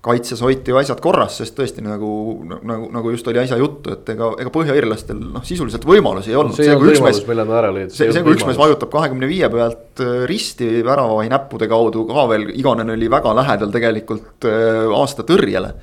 kaitses 0.00 0.40
hoiti 0.40 0.72
ju 0.72 0.78
asjad 0.80 1.00
korras, 1.04 1.34
sest 1.42 1.54
tõesti 1.58 1.82
nagu, 1.84 2.10
nagu, 2.48 2.86
nagu 2.94 3.10
just 3.12 3.26
oli 3.28 3.42
äsja 3.42 3.58
juttu, 3.60 3.92
et 3.92 4.08
ega, 4.14 4.30
ega 4.40 4.52
põhja-iirlastel 4.54 5.18
noh, 5.20 5.44
sisuliselt 5.44 5.84
võimalusi 5.88 6.32
ei 6.32 6.38
olnud. 6.40 6.56
see, 6.56 6.70
see, 6.70 6.76
kui 6.80 6.94
üks 6.94 7.02
mees, 7.04 7.20
see, 7.20 8.08
see, 8.08 8.22
kui 8.24 8.36
üks 8.38 8.46
mees 8.48 8.60
vajutab 8.60 8.92
kahekümne 8.94 9.28
viie 9.28 9.50
pealt 9.52 10.00
äh, 10.00 10.22
risti 10.30 10.70
väravavahi 10.86 11.32
näppude 11.32 11.68
kaudu 11.68 12.06
ka 12.08 12.24
veel, 12.32 12.48
Igonen 12.56 12.94
oli 12.96 13.10
väga 13.12 13.34
lähedal 13.42 13.74
tegelikult 13.74 14.48
äh, 14.48 14.86
aasta 14.96 15.26
tõrjele. 15.28 15.74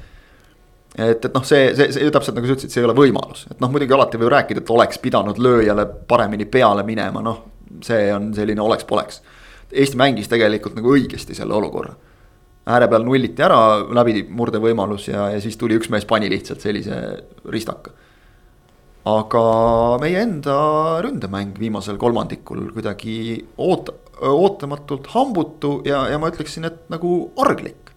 et, 0.98 1.22
et 1.22 1.30
noh, 1.30 1.46
see, 1.46 1.70
see, 1.78 1.94
see 1.94 2.10
täpselt 2.18 2.40
nagu 2.40 2.50
sa 2.50 2.58
ütlesid, 2.58 2.74
see 2.74 2.82
ei 2.82 2.90
ole 2.90 2.98
võimalus, 2.98 3.46
et 3.52 3.62
noh, 3.62 3.70
muidugi 3.70 3.94
alati 3.94 4.18
võib 4.18 4.34
rääkida, 4.34 4.66
et 4.66 4.74
oleks 4.80 4.98
pidanud 5.04 5.38
lööjale 5.38 5.86
paremini 6.10 6.50
peale 6.50 6.82
minema, 6.88 7.22
noh. 7.22 7.44
see 7.86 8.10
on 8.16 8.32
selline 8.34 8.66
oleks-poleks. 8.66 9.22
Eesti 9.68 10.00
mängis 10.00 10.32
tegelikult 10.32 10.74
nagu 10.80 10.98
õigesti 10.98 11.38
selle 11.38 11.54
olukorra 11.54 11.94
ääre 12.68 12.90
peal 12.92 13.06
nulliti 13.08 13.44
ära 13.46 13.60
läbimurdevõimalus 13.96 15.08
ja, 15.12 15.30
ja 15.34 15.40
siis 15.44 15.58
tuli 15.60 15.78
üks 15.80 15.92
mees, 15.94 16.06
pani 16.08 16.30
lihtsalt 16.32 16.64
sellise 16.64 17.00
ristaka. 17.54 17.94
aga 19.08 19.42
meie 20.04 20.20
enda 20.20 20.58
ründemäng 21.06 21.56
viimasel 21.60 21.98
kolmandikul 21.98 22.66
kuidagi 22.76 23.38
oot-, 23.64 23.94
ootamatult 24.20 25.08
hambutu 25.14 25.82
ja, 25.88 26.08
ja 26.12 26.20
ma 26.20 26.32
ütleksin, 26.34 26.68
et 26.68 26.90
nagu 26.92 27.32
arglik. 27.40 27.94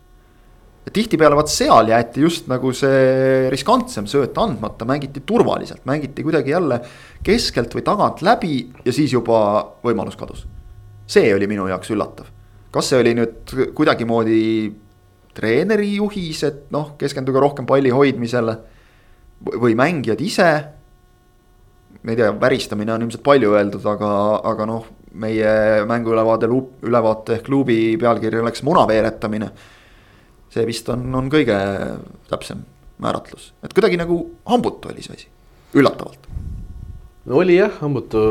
tihtipeale 0.93 1.37
vaat 1.39 1.51
seal 1.51 1.91
jäeti 1.91 2.23
just 2.23 2.47
nagu 2.51 2.73
see 2.75 3.51
riskantsem 3.51 4.07
sööt 4.11 4.39
andmata, 4.39 4.87
mängiti 4.87 5.23
turvaliselt, 5.27 5.83
mängiti 5.87 6.23
kuidagi 6.23 6.55
jälle 6.55 6.81
keskelt 7.27 7.75
või 7.75 7.87
tagant 7.87 8.23
läbi 8.23 8.57
ja 8.85 8.93
siis 8.93 9.13
juba 9.13 9.41
võimalus 9.83 10.19
kadus. 10.19 10.47
see 11.07 11.35
oli 11.35 11.51
minu 11.51 11.67
jaoks 11.67 11.91
üllatav 11.91 12.31
kas 12.71 12.91
see 12.91 13.01
oli 13.03 13.15
nüüd 13.19 13.55
kuidagimoodi 13.77 14.41
treeneri 15.35 15.95
juhis, 15.97 16.43
et 16.47 16.69
noh, 16.75 16.95
keskenduge 16.99 17.43
rohkem 17.43 17.67
palli 17.69 17.93
hoidmisele 17.95 18.57
või 19.41 19.77
mängijad 19.79 20.21
ise. 20.21 20.51
ma 22.03 22.13
ei 22.13 22.17
tea, 22.17 22.31
väristamine 22.41 22.95
on 22.95 23.03
ilmselt 23.05 23.23
palju 23.25 23.53
öeldud, 23.53 23.85
aga, 23.87 24.11
aga 24.49 24.67
noh, 24.69 24.87
meie 25.21 25.85
mänguülevaade, 25.89 26.49
ülevaate 26.87 27.37
ehk 27.39 27.47
klubi 27.49 27.97
pealkiri 28.01 28.41
oleks 28.41 28.63
muna 28.63 28.87
veeretamine. 28.89 29.51
see 30.51 30.67
vist 30.67 30.89
on, 30.91 31.05
on 31.15 31.31
kõige 31.31 31.57
täpsem 32.29 32.65
määratlus, 32.99 33.53
et 33.63 33.75
kuidagi 33.75 33.97
nagu 33.97 34.19
hambutu 34.51 34.91
oli 34.91 35.03
see 35.03 35.15
asi, 35.15 35.29
üllatavalt. 35.75 36.27
no 37.27 37.37
oli 37.43 37.57
jah, 37.57 37.73
hambutu 37.81 38.23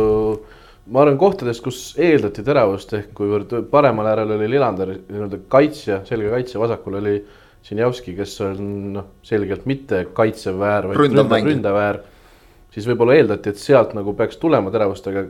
ma 0.89 1.03
arvan, 1.03 1.17
kohtadest, 1.21 1.63
kus 1.65 1.79
eeldati 2.01 2.43
teravust 2.45 2.93
ehk 2.97 3.11
kuivõrd 3.17 3.53
paremal 3.71 4.09
äärel 4.11 4.35
oli 4.37 4.49
Lillander 4.49 4.93
nii-öelda 4.95 5.41
kaitsja, 5.51 6.01
selge 6.07 6.31
kaitsja, 6.33 6.61
vasakul 6.61 6.99
oli 7.01 7.19
Sinjavski, 7.65 8.13
kes 8.15 8.37
on 8.45 8.69
noh, 8.95 9.09
selgelt 9.25 9.65
mitte 9.69 10.05
kaitsev 10.15 10.61
äär, 10.63 10.87
vaid 10.89 11.01
ründav, 11.43 11.75
äär. 11.81 11.99
siis 12.73 12.87
võib-olla 12.87 13.17
eeldati, 13.19 13.51
et 13.51 13.59
sealt 13.59 13.91
nagu 13.97 14.13
peaks 14.17 14.39
tulema 14.39 14.71
teravust, 14.71 15.09
aga 15.11 15.25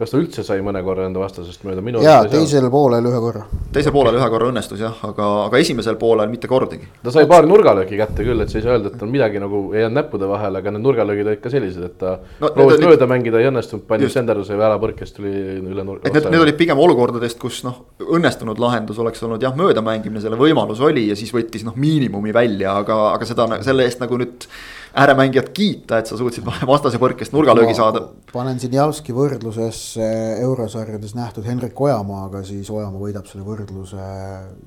kas 0.00 0.14
ta 0.14 0.16
üldse 0.16 0.42
sai 0.46 0.62
mõne 0.64 0.80
korra 0.84 1.04
enda 1.04 1.20
vastasest 1.20 1.64
mööda? 1.66 1.82
jaa, 2.00 2.22
teisel 2.32 2.70
poolel 2.72 3.04
ühe 3.10 3.18
korra. 3.20 3.42
teisel 3.74 3.92
poolel 3.92 4.16
ühe 4.16 4.28
korra 4.32 4.48
õnnestus 4.48 4.80
jah, 4.80 4.96
aga, 5.04 5.26
aga 5.44 5.60
esimesel 5.60 5.98
poolel 6.00 6.30
mitte 6.32 6.48
kordagi. 6.48 6.88
ta 7.04 7.12
sai 7.12 7.26
paar 7.28 7.48
nurgalööki 7.48 7.98
kätte 8.00 8.24
küll, 8.24 8.40
et 8.40 8.52
sa 8.52 8.58
ei 8.58 8.64
saa 8.64 8.78
öelda, 8.78 8.94
et 8.94 9.04
on 9.04 9.12
midagi 9.12 9.42
nagu 9.42 9.62
ei 9.74 9.84
jäänud 9.84 9.98
näppude 9.98 10.30
vahele, 10.30 10.62
aga 10.64 10.72
need 10.72 10.86
nurgalöögid 10.86 11.28
olid 11.28 11.44
ka 11.44 11.52
sellised, 11.52 11.84
et 11.90 11.98
ta 12.00 12.16
no, 12.40 12.52
proovis 12.56 12.80
mööda 12.80 13.04
olid... 13.04 13.12
mängida, 13.12 13.44
ei 13.44 13.50
õnnestunud, 13.50 13.84
pani 13.90 14.08
Senderduse 14.16 14.56
väravapõrkest 14.56 15.20
tuli 15.20 15.34
üle 15.60 15.84
nurga. 15.84 16.08
et 16.08 16.16
need, 16.16 16.30
need 16.32 16.46
olid 16.48 16.60
pigem 16.60 16.80
olukordadest, 16.80 17.40
kus 17.42 17.60
noh, 17.68 17.84
õnnestunud 18.00 18.60
lahendus 18.62 19.00
oleks 19.04 19.20
olnud 19.28 19.44
jah, 19.44 19.56
möödamängimine, 19.58 20.24
selle 20.24 20.40
võimalus 20.40 20.80
oli 20.80 21.10
ja 21.10 21.18
siis 21.18 21.34
võttis 21.36 21.68
noh, 21.68 21.76
miinimumi 21.76 22.32
välja, 22.32 22.78
aga, 22.80 23.02
aga 23.12 23.28
seda 23.28 23.50
selle 23.66 23.84
eest 23.84 24.00
nagu 24.00 24.16
nüüd 24.24 24.48
ääremängijat 24.94 25.50
kiita, 25.54 25.98
et 25.98 26.10
sa 26.10 26.18
suutsid 26.18 26.46
vastase 26.72 26.98
põrkest 27.02 27.34
nurgalöögi 27.34 27.74
saada. 27.78 28.02
panen 28.32 28.60
siin 28.60 28.74
Javski 28.74 29.14
võrdlusesse 29.14 30.06
eurosarjades 30.42 31.14
nähtud 31.18 31.46
Hendrik 31.46 31.80
Ojamaaga, 31.80 32.42
siis 32.46 32.70
Ojamaa 32.70 33.02
võidab 33.02 33.28
selle 33.30 33.46
võrdluse 33.46 34.08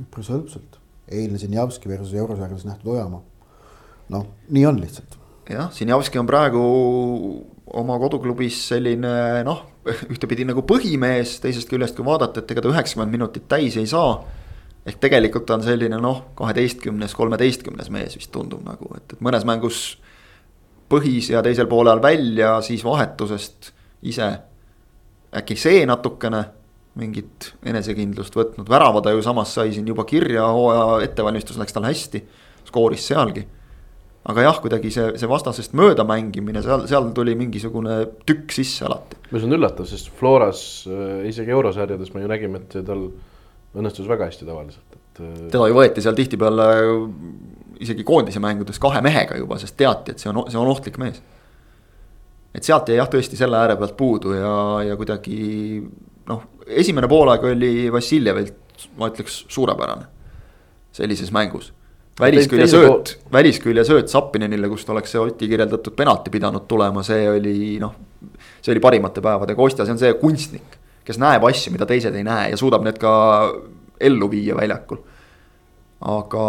üpris 0.05 0.31
hõlpsalt. 0.33 0.79
eilne 1.11 1.37
Sinjavski 1.37 1.89
versus 1.89 2.13
eurosarjades 2.13 2.65
nähtud 2.65 2.93
Ojamaa. 2.95 3.21
noh, 4.09 4.25
nii 4.49 4.65
on 4.65 4.79
lihtsalt. 4.81 5.17
jah, 5.49 5.71
Sinjavski 5.71 6.19
on 6.19 6.29
praegu 6.29 6.63
oma 7.73 7.97
koduklubis 7.99 8.67
selline 8.67 9.43
noh, 9.43 9.65
ühtepidi 9.85 10.45
nagu 10.47 10.63
põhimees, 10.67 11.39
teisest 11.43 11.69
küljest, 11.69 11.95
kui 11.95 12.05
vaadata, 12.05 12.39
et 12.39 12.51
ega 12.51 12.63
ta 12.63 12.71
üheksakümmend 12.71 13.11
minutit 13.11 13.47
täis 13.51 13.75
ei 13.77 13.87
saa 13.89 14.21
ehk 14.85 14.99
tegelikult 14.99 15.49
on 15.55 15.63
selline 15.63 15.97
noh, 16.01 16.25
kaheteistkümnes, 16.35 17.15
kolmeteistkümnes 17.15 17.89
mees 17.93 18.17
vist 18.19 18.31
tundub 18.35 18.63
nagu, 18.67 18.89
et, 18.97 19.15
et 19.15 19.23
mõnes 19.23 19.45
mängus 19.47 19.83
põhis 20.93 21.33
ja 21.33 21.41
teisel 21.45 21.67
poolel 21.71 22.01
välja, 22.03 22.55
siis 22.65 22.85
vahetusest 22.85 23.73
ise 24.05 24.31
äkki 25.33 25.57
see 25.57 25.81
natukene 25.89 26.43
mingit 26.99 27.49
enesekindlust 27.65 28.35
võtnud, 28.37 28.69
värava 28.69 29.01
ta 29.01 29.13
ju 29.13 29.23
samas 29.25 29.53
sai 29.55 29.73
siin 29.73 29.87
juba 29.89 30.05
kirja, 30.05 30.45
hooaja 30.53 31.01
ettevalmistus 31.07 31.57
läks 31.57 31.73
tal 31.73 31.87
hästi, 31.87 32.21
skooris 32.69 33.07
sealgi. 33.09 33.45
aga 34.29 34.43
jah, 34.45 34.59
kuidagi 34.63 34.91
see, 34.93 35.07
see 35.19 35.27
vastasest 35.27 35.73
mööda 35.75 36.05
mängimine, 36.07 36.61
seal, 36.63 36.85
seal 36.87 37.09
tuli 37.17 37.33
mingisugune 37.35 37.97
tükk 38.29 38.53
sisse 38.55 38.85
alati. 38.87 39.17
mis 39.31 39.47
on 39.47 39.57
üllatav, 39.57 39.89
sest 39.89 40.13
Floras 40.19 40.61
äh, 40.87 41.25
isegi 41.29 41.51
eurosarjades 41.51 42.13
me 42.13 42.21
ju 42.21 42.29
nägime, 42.29 42.61
et 42.61 42.77
tal 42.85 43.07
õnnestus 43.73 44.07
väga 44.07 44.29
hästi 44.29 44.47
tavaliselt, 44.47 44.85
et. 44.93 45.23
Äh, 45.25 45.33
teda 45.49 45.71
ju 45.71 45.79
võeti 45.81 46.05
seal 46.05 46.19
tihtipeale 46.19 46.69
isegi 47.83 48.05
koondise 48.07 48.41
mängudes 48.43 48.79
kahe 48.81 49.01
mehega 49.05 49.37
juba, 49.39 49.59
sest 49.61 49.77
teati, 49.79 50.15
et 50.15 50.23
see 50.23 50.31
on, 50.31 50.43
see 50.49 50.59
on 50.59 50.71
ohtlik 50.71 50.97
mees. 51.01 51.21
et 52.53 52.63
sealt 52.63 52.89
jäi 52.89 52.99
jah, 52.99 53.09
tõesti 53.09 53.39
selle 53.39 53.57
ääre 53.59 53.77
pealt 53.79 53.95
puudu 53.97 54.35
ja, 54.37 54.55
ja 54.89 54.97
kuidagi 54.97 55.81
noh, 56.29 56.43
esimene 56.67 57.09
poolaeg 57.11 57.47
oli 57.51 57.71
Vassiljevilt, 57.91 58.89
ma 58.97 59.09
ütleks, 59.11 59.43
suurepärane 59.51 60.09
sellises 60.93 61.31
mängus 61.33 61.71
väliskülje 62.19 62.67
sööt, 62.69 63.15
väliskülje 63.33 63.83
sööt 63.87 64.11
Zappinenile, 64.11 64.69
kust 64.69 64.89
oleks 64.93 65.13
see 65.13 65.21
Oti 65.21 65.49
kirjeldatud 65.49 65.95
penalti 65.97 66.33
pidanud 66.33 66.67
tulema, 66.69 67.03
see 67.05 67.25
oli 67.29 67.55
noh. 67.81 67.95
see 68.61 68.73
oli 68.73 68.83
parimate 68.83 69.21
päevade, 69.21 69.55
Kostja, 69.57 69.85
see 69.85 69.95
on 69.95 70.01
see 70.01 70.13
kunstnik, 70.21 70.77
kes 71.07 71.19
näeb 71.21 71.43
asju, 71.47 71.73
mida 71.73 71.87
teised 71.89 72.15
ei 72.15 72.25
näe 72.27 72.51
ja 72.53 72.59
suudab 72.59 72.85
need 72.85 72.99
ka 73.01 73.13
ellu 73.99 74.29
viia 74.31 74.57
väljakul. 74.57 75.01
aga. 76.13 76.47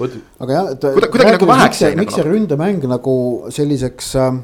Aga 0.00 0.58
jah, 0.58 0.72
et. 0.74 0.88
kuidagi 0.96 1.36
nagu 1.36 1.50
väheks 1.52 1.84
jäi. 1.86 1.94
miks 1.98 2.18
see 2.18 2.26
ründemäng 2.26 2.86
nagu 2.90 3.16
selliseks 3.54 4.14
äh, 4.20 4.38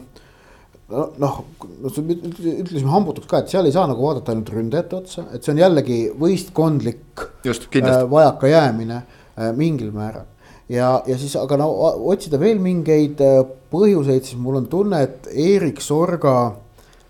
noh, 0.90 1.40
ütlesime 1.86 2.90
hambutuks 2.90 3.30
ka, 3.30 3.44
et 3.44 3.52
seal 3.52 3.66
ei 3.66 3.74
saa 3.74 3.86
nagu 3.90 4.02
vaadata 4.02 4.34
ainult 4.34 4.50
ründajate 4.54 4.98
otsa, 4.98 5.26
et 5.34 5.42
see 5.42 5.54
on 5.54 5.62
jällegi 5.62 6.02
võistkondlik. 6.18 7.28
just, 7.46 7.70
kindlasti 7.70 8.06
äh,. 8.06 8.12
vajakajäämine 8.14 9.02
Äh, 9.40 9.52
mingil 9.56 9.92
määral. 9.94 10.26
ja, 10.68 11.02
ja 11.06 11.16
siis, 11.18 11.32
aga 11.38 11.56
no 11.60 11.68
otsida 12.10 12.38
veel 12.38 12.58
mingeid 12.62 13.20
põhjuseid, 13.72 14.26
siis 14.26 14.38
mul 14.38 14.58
on 14.58 14.66
tunne, 14.70 15.00
et 15.06 15.28
Erik 15.30 15.80
Sorga, 15.82 16.34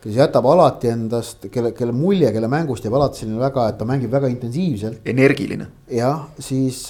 kes 0.01 0.15
jätab 0.17 0.47
alati 0.49 0.93
endast, 0.93 1.49
kelle, 1.53 1.73
kelle 1.77 1.93
mulje, 1.97 2.31
kelle 2.33 2.49
mängust 2.53 2.85
jääb 2.87 2.97
alati 3.01 3.23
selline 3.23 3.41
väga, 3.41 3.67
et 3.73 3.81
ta 3.81 3.89
mängib 3.89 4.13
väga 4.13 4.31
intensiivselt. 4.33 5.01
energiline. 5.11 5.67
jah, 5.97 6.29
siis 6.39 6.85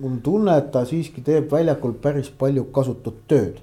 mul 0.00 0.18
tunne, 0.24 0.56
et 0.58 0.72
ta 0.72 0.84
siiski 0.88 1.22
teeb 1.24 1.50
väljakul 1.52 1.94
päris 2.02 2.28
palju 2.38 2.66
kasutut 2.74 3.22
tööd 3.28 3.60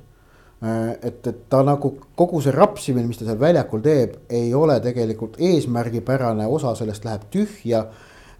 äh, 0.63 0.95
et, 1.01 1.27
et 1.27 1.43
ta 1.49 1.63
nagu 1.65 1.95
kogu 2.15 2.41
see 2.41 2.55
rapsimine, 2.55 3.07
mis 3.07 3.19
ta 3.19 3.27
seal 3.27 3.41
väljakul 3.41 3.83
teeb, 3.85 4.17
ei 4.29 4.53
ole 4.53 4.79
tegelikult 4.83 5.37
eesmärgipärane, 5.41 6.47
osa 6.47 6.75
sellest 6.79 7.05
läheb 7.05 7.29
tühja 7.33 7.85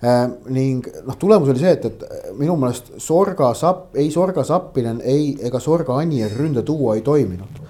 Äh, 0.03 0.25
ning 0.51 0.83
noh, 1.07 1.15
tulemus 1.15 1.47
oli 1.53 1.61
see, 1.61 1.77
et, 1.77 1.85
et 1.87 2.31
minu 2.35 2.57
meelest 2.59 2.89
Sorga 2.99 3.53
Sapp, 3.55 3.93
ei 3.95 4.09
Sorga 4.11 4.43
Sappinen, 4.43 4.97
ei 4.99 5.29
ega 5.47 5.61
Sorga 5.63 5.95
Anier 6.01 6.33
ründe 6.35 6.59
tuua 6.67 6.97
ei 6.97 7.03
toiminud. 7.05 7.61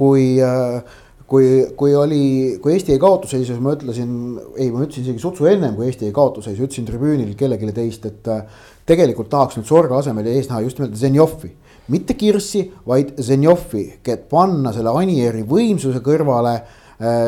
Kui, 0.00 0.22
äh, 0.40 0.96
kui, 1.26 1.66
kui 1.76 1.94
oli, 1.98 2.22
kui 2.62 2.74
Eesti 2.76 2.94
jäi 2.94 3.02
kaotusseisus, 3.02 3.58
ma 3.62 3.74
ütlesin, 3.76 4.10
ei, 4.56 4.70
ma 4.70 4.84
ütlesin 4.84 5.06
isegi 5.06 5.22
sutsu 5.22 5.48
ennem, 5.50 5.74
kui 5.76 5.88
Eesti 5.88 6.08
jäi 6.08 6.16
kaotusseisu, 6.16 6.68
ütlesin 6.68 6.88
tribüünil 6.88 7.34
kellelegi 7.38 7.74
teist, 7.76 8.06
et 8.08 8.30
äh, 8.32 8.44
tegelikult 8.86 9.30
tahaks 9.32 9.58
nüüd 9.58 9.68
Sorga 9.68 9.98
asemel 10.00 10.28
ees 10.30 10.50
näha 10.50 10.62
just 10.66 10.80
nimelt 10.80 10.98
Zenjovi 10.98 11.52
mitte 11.92 12.16
Kirssi, 12.18 12.64
vaid 12.86 13.12
Zenjovi, 13.22 13.84
et 14.02 14.24
panna 14.30 14.72
selle 14.74 14.90
Anieri 14.98 15.44
võimsuse 15.46 16.00
kõrvale 16.02 16.56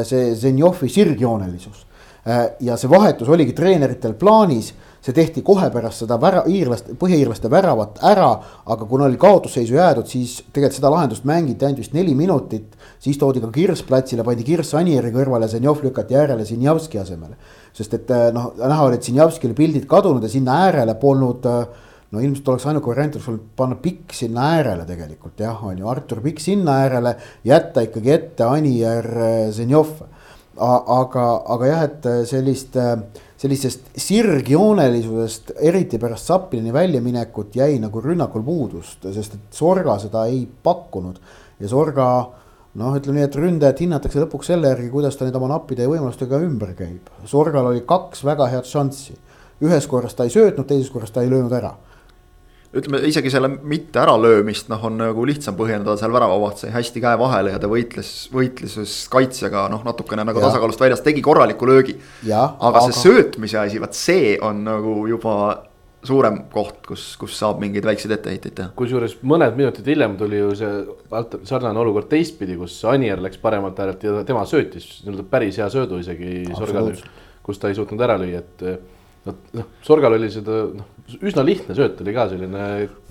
see 0.08 0.32
Zenjovi 0.34 0.88
sirgjoonelisus 0.90 1.84
Äh, 2.28 2.50
ja 2.60 2.76
see 2.76 2.90
vahetus 2.90 3.28
oligi 3.32 3.54
treeneritel 3.56 4.12
plaanis, 4.18 4.72
see 5.00 5.14
tehti 5.16 5.40
kohe 5.46 5.70
pärast 5.72 6.02
seda 6.02 6.18
vära-, 6.20 6.42
iirlaste, 6.50 6.96
põhja-iirlaste 7.00 7.48
väravat 7.48 8.02
ära, 8.04 8.32
aga 8.68 8.88
kuna 8.90 9.06
oli 9.06 9.16
kaotusseisu 9.20 9.78
jäädud, 9.78 10.08
siis 10.10 10.34
tegelikult 10.52 10.76
seda 10.76 10.90
lahendust 10.92 11.24
mängiti 11.28 11.64
ainult 11.64 11.80
vist 11.80 11.94
neli 11.96 12.16
minutit. 12.18 12.74
Siis 13.00 13.18
toodi 13.18 13.42
ka 13.42 13.50
Kirss 13.54 13.84
platsile, 13.86 14.24
pandi 14.26 14.46
Kirss 14.46 14.74
Anieri 14.78 15.12
kõrvale, 15.14 15.48
Zenjov 15.48 15.82
lükati 15.84 16.16
äärele 16.18 16.46
Zinjavski 16.46 16.98
asemele. 16.98 17.36
sest 17.72 17.94
et 17.94 18.10
äh, 18.10 18.30
noh, 18.34 18.52
näha 18.58 18.86
oli, 18.86 18.98
et 18.98 19.06
Zinjavskil 19.06 19.54
pildid 19.54 19.86
kadunud 19.86 20.22
ja 20.22 20.28
sinna 20.32 20.64
äärele 20.66 20.94
polnud 21.00 21.46
äh, 21.46 21.64
no 22.10 22.20
ilmselt 22.20 22.48
oleks 22.48 22.66
ainuke 22.66 22.90
variant, 22.90 23.16
olnud 23.20 23.48
panna 23.56 23.76
pikk 23.82 24.14
sinna 24.16 24.52
äärele 24.56 24.86
tegelikult 24.88 25.40
jah, 25.40 25.64
on 25.64 25.78
ju, 25.78 25.88
Artur 25.88 26.22
Pikk 26.24 26.40
sinna 26.40 26.80
äärele, 26.84 27.16
jätta 27.44 27.84
ikkagi 27.84 28.14
ette 28.14 28.48
Anier 28.48 29.10
Zenjov 29.52 29.98
aga, 30.58 31.24
aga 31.54 31.68
jah, 31.68 31.84
et 31.86 32.08
sellist, 32.28 32.76
sellisest 33.38 33.92
sirgjoonelisusest, 34.02 35.52
eriti 35.70 36.00
pärast 36.02 36.32
Zappini 36.32 36.72
väljaminekut 36.74 37.56
jäi 37.56 37.78
nagu 37.82 38.02
rünnakul 38.02 38.44
puudust, 38.46 39.06
sest 39.14 39.38
et 39.38 39.60
Sorga 39.60 39.98
seda 40.02 40.26
ei 40.30 40.46
pakkunud. 40.62 41.18
ja 41.60 41.68
Sorga 41.68 42.08
noh, 42.78 42.94
ütleme 42.98 43.18
nii, 43.18 43.26
et 43.28 43.38
ründajat 43.38 43.82
hinnatakse 43.84 44.22
lõpuks 44.22 44.52
selle 44.52 44.70
järgi, 44.70 44.90
kuidas 44.92 45.18
ta 45.18 45.26
nüüd 45.26 45.36
oma 45.38 45.50
nappide 45.54 45.84
ja 45.84 45.90
võimalustega 45.90 46.40
ümber 46.44 46.74
käib. 46.78 47.10
Sorgal 47.26 47.72
oli 47.72 47.82
kaks 47.86 48.24
väga 48.26 48.48
head 48.54 48.68
šanssi. 48.68 49.18
ühes 49.58 49.86
korras 49.90 50.14
ta 50.14 50.22
ei 50.24 50.30
söötnud, 50.30 50.68
teises 50.68 50.90
korras 50.94 51.10
ta 51.10 51.22
ei 51.22 51.30
löönud 51.30 51.52
ära 51.52 51.74
ütleme 52.76 53.00
isegi 53.08 53.30
selle 53.32 53.48
mitte 53.48 54.00
äralöömist, 54.02 54.68
noh, 54.68 54.82
on 54.84 54.98
nagu 55.00 55.24
lihtsam 55.26 55.56
põhjendada, 55.56 55.96
seal 56.00 56.12
väravavaht 56.12 56.60
sai 56.62 56.72
hästi 56.74 57.00
käe 57.00 57.16
vahele 57.20 57.54
ja 57.54 57.60
ta 57.62 57.70
võitles, 57.70 58.10
võitluses 58.34 58.96
kaitsjaga 59.12 59.64
noh, 59.72 59.84
natukene 59.86 60.26
nagu 60.28 60.42
ja. 60.42 60.48
tasakaalust 60.48 60.82
väljas, 60.84 61.02
tegi 61.04 61.24
korraliku 61.24 61.68
löögi. 61.68 61.96
aga, 62.28 62.50
aga 62.68 62.84
see 62.88 62.98
söötmise 63.06 63.60
asi, 63.62 63.80
vaat 63.80 63.96
see 63.96 64.36
on 64.44 64.60
nagu 64.68 65.00
juba 65.08 65.38
suurem 66.06 66.42
koht, 66.52 66.80
kus, 66.86 67.04
kus 67.20 67.34
saab 67.38 67.62
mingeid 67.62 67.86
väikseid 67.88 68.14
etteheiteid 68.14 68.54
teha. 68.54 68.72
kusjuures 68.78 69.16
mõned 69.26 69.56
minutid 69.58 69.88
hiljem 69.90 70.14
tuli 70.20 70.38
ju 70.38 70.52
see 70.58 70.70
sarnane 71.48 71.80
olukord 71.82 72.08
teistpidi, 72.12 72.56
kus 72.60 72.76
Anier 72.88 73.20
läks 73.22 73.40
paremalt 73.42 73.80
äärelt 73.82 74.04
ja 74.06 74.22
tema 74.28 74.44
söötis 74.46 74.86
nii-öelda 75.04 75.26
päris 75.30 75.58
hea 75.58 75.68
söödu 75.72 75.98
isegi 76.02 76.44
Sorgale, 76.54 76.94
kus 77.42 77.58
ta 77.58 77.72
ei 77.72 77.78
suutnud 77.78 78.06
ära 78.06 78.18
lüüa, 78.20 78.44
et 78.44 78.97
noh, 79.26 79.66
Sorgal 79.84 80.14
oli 80.16 80.30
seda 80.32 80.62
noh, 80.72 80.86
üsna 81.24 81.42
lihtne 81.46 81.74
sööt 81.76 82.00
oli 82.02 82.12
ka 82.16 82.26
selline 82.30 82.64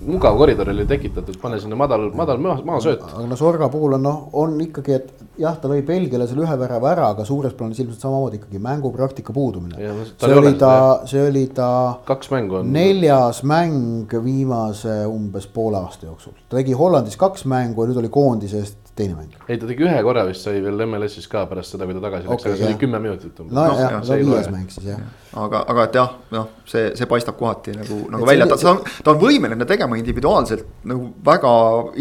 mugav 0.05 0.37
koridor 0.39 0.69
oli 0.71 0.85
tekitatud, 0.89 1.37
pane 1.41 1.59
sinna 1.61 1.77
madal, 1.79 2.07
madal 2.15 2.41
maa, 2.41 2.57
maasööt. 2.65 3.03
aga 3.07 3.25
no 3.29 3.37
Sorga 3.39 3.69
puhul 3.73 3.97
on 3.97 4.05
noh, 4.05 4.19
on 4.37 4.55
ikkagi, 4.63 4.97
et 4.97 5.25
jah, 5.41 5.57
ta 5.61 5.71
lõi 5.71 5.83
Belgiale 5.87 6.27
selle 6.29 6.45
ühe 6.45 6.57
värava 6.61 6.91
ära, 6.93 7.11
aga 7.15 7.25
suures 7.27 7.55
plaanis 7.57 7.81
ilmselt 7.83 8.05
samamoodi 8.05 8.41
ikkagi 8.41 8.61
mängupraktika 8.63 9.35
puudumine. 9.35 9.77
see 10.13 10.41
oli 10.41 10.53
ta, 10.61 10.73
see 11.09 11.23
oli 11.27 11.47
ta. 11.57 11.69
kaks 12.07 12.31
mängu 12.33 12.61
on. 12.61 12.73
neljas 12.73 13.43
mäng 13.47 14.17
viimase 14.23 14.99
umbes 15.09 15.49
poole 15.53 15.81
aasta 15.81 16.09
jooksul, 16.09 16.37
ta 16.47 16.61
tegi 16.61 16.77
Hollandis 16.77 17.17
kaks 17.19 17.47
mängu 17.49 17.83
ja 17.83 17.91
nüüd 17.91 18.03
oli 18.03 18.13
koondisest 18.13 18.86
teine 18.97 19.15
mäng. 19.17 19.35
ei, 19.47 19.57
ta 19.57 19.67
tegi 19.69 19.85
ühe 19.85 19.97
korra 20.05 20.23
vist 20.27 20.45
sai 20.45 20.61
veel 20.63 20.81
MLS-is 20.85 21.27
ka 21.31 21.43
pärast 21.49 21.75
seda, 21.75 21.87
kui 21.87 21.95
ta 21.97 22.01
tagasi 22.03 22.27
läks 22.27 22.41
okay,, 22.41 22.53
aga 22.53 22.59
see 22.59 22.69
oli 22.69 22.79
kümme 22.81 23.01
minutit 23.03 23.41
umbes. 23.43 23.53
nojah 23.55 23.77
no, 23.77 23.99
no, 23.99 24.01
no 24.01 24.31
viies 24.31 24.49
mäng 24.53 24.73
siis 24.73 24.89
jah. 24.89 25.03
aga, 25.43 25.61
aga 25.73 25.85
et 25.87 25.99
jah, 25.99 26.15
noh, 26.33 26.49
see, 26.69 26.89
see 26.99 27.09
paistab 27.09 27.37
kohati 27.39 27.75
nagu, 27.77 27.99
nagu 28.13 28.25
et 28.25 28.31
välja, 28.31 28.49
ta, 28.49 28.59
ta 28.61 28.73
on, 28.73 28.81
ta 29.05 29.13
on 29.13 29.21
võimeline 29.21 29.69
tegema 29.69 29.99
individuaalselt 30.01 30.67
nagu 30.89 31.11
väga 31.25 31.53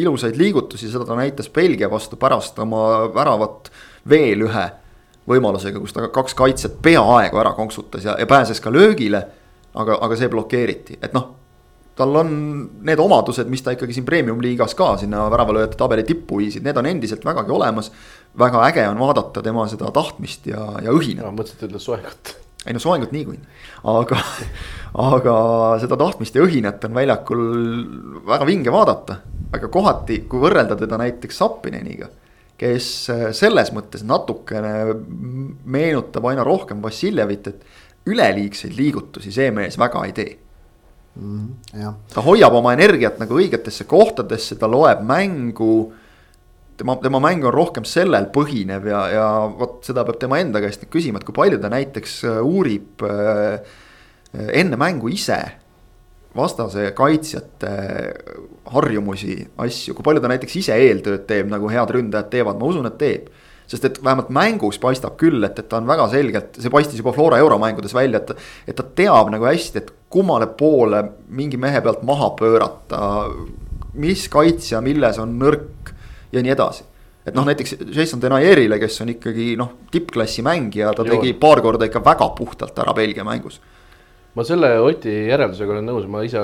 ilusaid 0.02 0.40
liigutusi, 0.40 0.90
seda 0.92 1.09
ta 1.09 1.18
näitas 1.18 1.50
Belgia 1.52 1.90
vastu 1.92 2.18
pärast 2.20 2.59
oma 2.64 2.82
väravat 3.14 3.70
veel 4.09 4.46
ühe 4.48 4.66
võimalusega, 5.26 5.82
kus 5.82 5.94
ta 5.96 6.06
kaks 6.14 6.37
kaitset 6.38 6.78
peaaegu 6.82 7.42
ära 7.42 7.52
konksutas 7.56 8.04
ja, 8.06 8.14
ja 8.20 8.28
pääses 8.30 8.62
ka 8.62 8.72
löögile. 8.72 9.26
aga, 9.76 9.98
aga 10.00 10.16
see 10.16 10.28
blokeeriti, 10.32 10.94
et 11.05 11.12
noh 11.12 11.34
tal 11.97 12.16
on 12.20 12.32
need 12.84 13.01
omadused, 13.01 13.49
mis 13.49 13.62
ta 13.64 13.72
ikkagi 13.72 13.94
siin 13.97 14.07
premium-liigas 14.07 14.74
ka 14.76 14.92
sinna 15.01 15.26
väravalööjate 15.32 15.78
tabeli 15.80 16.05
tippu 16.07 16.42
viisid, 16.42 16.64
need 16.66 16.76
on 16.76 16.88
endiselt 16.90 17.24
vägagi 17.24 17.55
olemas. 17.57 17.90
väga 18.38 18.66
äge 18.68 18.84
on 18.88 18.99
vaadata 19.01 19.42
tema 19.42 19.64
seda 19.68 19.90
tahtmist 19.90 20.47
ja, 20.47 20.66
ja 20.84 20.92
õhinat. 20.92 21.32
mõtlesin, 21.32 21.57
et 21.57 21.70
ütles 21.70 21.88
soengut. 21.88 22.34
ei 22.66 22.76
no 22.76 22.82
soengut 22.82 23.16
niikuinii, 23.16 23.49
aga, 23.94 24.20
aga 25.07 25.38
seda 25.80 25.97
tahtmist 25.97 26.36
ja 26.36 26.44
õhinat 26.44 26.84
on 26.84 26.94
väljakul 27.01 27.42
väga 28.28 28.47
vinge 28.47 28.72
vaadata. 28.72 29.20
aga 29.57 29.72
kohati, 29.72 30.24
kui 30.28 30.42
võrrelda 30.42 30.76
teda 30.76 31.01
näiteks 31.01 31.38
Sappineniga, 31.38 32.11
kes 32.61 33.09
selles 33.32 33.72
mõttes 33.72 34.05
natukene 34.05 34.92
meenutab 35.64 36.28
aina 36.28 36.44
rohkem 36.44 36.82
Vassiljevit, 36.82 37.47
et 37.47 37.64
üleliigseid 38.07 38.76
liigutusi 38.76 39.32
see 39.32 39.49
mees 39.51 39.78
väga 39.80 40.05
ei 40.05 40.12
tee 40.12 40.34
mm,. 41.17 41.95
ta 42.14 42.25
hoiab 42.25 42.55
oma 42.59 42.75
energiat 42.77 43.21
nagu 43.23 43.39
õigetesse 43.41 43.89
kohtadesse, 43.89 44.59
ta 44.61 44.69
loeb 44.71 45.03
mängu. 45.07 45.93
tema, 46.77 46.97
tema 47.03 47.21
mäng 47.25 47.45
on 47.45 47.55
rohkem 47.55 47.85
sellel 47.89 48.29
põhinev 48.33 48.87
ja, 48.91 49.03
ja 49.09 49.29
vot 49.49 49.81
seda 49.87 50.05
peab 50.05 50.19
tema 50.21 50.41
enda 50.41 50.61
käest 50.61 50.83
nüüd 50.85 50.93
küsima, 50.93 51.21
et 51.21 51.29
kui 51.29 51.37
palju 51.37 51.61
ta 51.61 51.73
näiteks 51.73 52.19
äh, 52.29 52.41
uurib 52.45 53.05
äh, 53.07 53.61
enne 54.53 54.77
mängu 54.77 55.09
ise 55.09 55.41
vastase 56.37 56.91
kaitsjate 56.97 57.73
harjumusi, 58.73 59.39
asju, 59.62 59.95
kui 59.97 60.05
palju 60.05 60.23
ta 60.23 60.31
näiteks 60.31 60.59
ise 60.61 60.77
eeltööd 60.87 61.25
teeb, 61.29 61.49
nagu 61.51 61.71
head 61.73 61.93
ründajad 61.95 62.31
teevad, 62.33 62.59
ma 62.61 62.69
usun, 62.69 62.89
et 62.91 62.99
teeb. 63.01 63.31
Sest 63.67 63.85
et 63.89 64.01
vähemalt 64.05 64.31
mängus 64.35 64.79
paistab 64.83 65.17
küll, 65.21 65.43
et, 65.47 65.59
et 65.59 65.69
ta 65.69 65.81
on 65.81 65.89
väga 65.89 66.09
selgelt, 66.12 66.59
see 66.62 66.73
paistis 66.73 67.01
juba 67.03 67.14
Flora 67.17 67.41
euromängudes 67.43 67.95
välja, 67.97 68.23
et. 68.23 68.49
et 68.67 68.79
ta 68.79 68.87
teab 68.99 69.31
nagu 69.35 69.49
hästi, 69.49 69.83
et 69.83 69.93
kummale 70.12 70.49
poole 70.59 71.03
mingi 71.29 71.59
mehe 71.61 71.81
pealt 71.83 72.05
maha 72.07 72.33
pöörata. 72.39 73.01
mis 73.97 74.27
kaitsja, 74.29 74.83
milles 74.85 75.19
on 75.19 75.39
nõrk 75.41 75.95
ja 76.33 76.43
nii 76.45 76.53
edasi 76.53 76.85
et 77.27 77.35
noh, 77.35 77.47
näiteks 77.49 77.75
Jason 77.91 78.21
Denayerile, 78.23 78.79
kes 78.79 79.01
on 79.03 79.09
ikkagi 79.11 79.55
noh, 79.59 79.73
tippklassi 79.91 80.45
mängija, 80.47 80.93
ta 80.95 81.03
tegi 81.03 81.33
Joo. 81.33 81.41
paar 81.43 81.62
korda 81.64 81.89
ikka 81.89 82.05
väga 82.05 82.29
puhtalt 82.37 82.79
ära 82.79 82.95
Belgia 82.95 83.25
mängus 83.27 83.59
ma 84.37 84.45
selle 84.45 84.75
Oti 84.85 85.12
järeldusega 85.31 85.77
olen 85.77 85.87
nõus, 85.89 86.07
ma 86.11 86.23
ise 86.27 86.41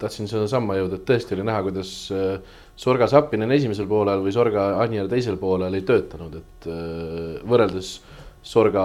tahtsin 0.00 0.28
sedasama 0.30 0.78
jõuda, 0.78 0.98
et 0.98 1.08
tõesti 1.08 1.36
oli 1.36 1.44
näha, 1.46 1.60
kuidas 1.66 1.90
äh, 2.14 2.56
Sorga 2.76 3.08
Sapinen 3.08 3.52
esimesel 3.56 3.88
poolel 3.88 4.20
või 4.24 4.34
Sorga 4.34 4.68
Anier 4.84 5.08
teisel 5.08 5.38
poolel 5.40 5.74
ei 5.78 5.84
töötanud, 5.86 6.34
et 6.42 6.68
äh, 6.68 7.38
võrreldes 7.48 7.94
Sorga, 8.46 8.82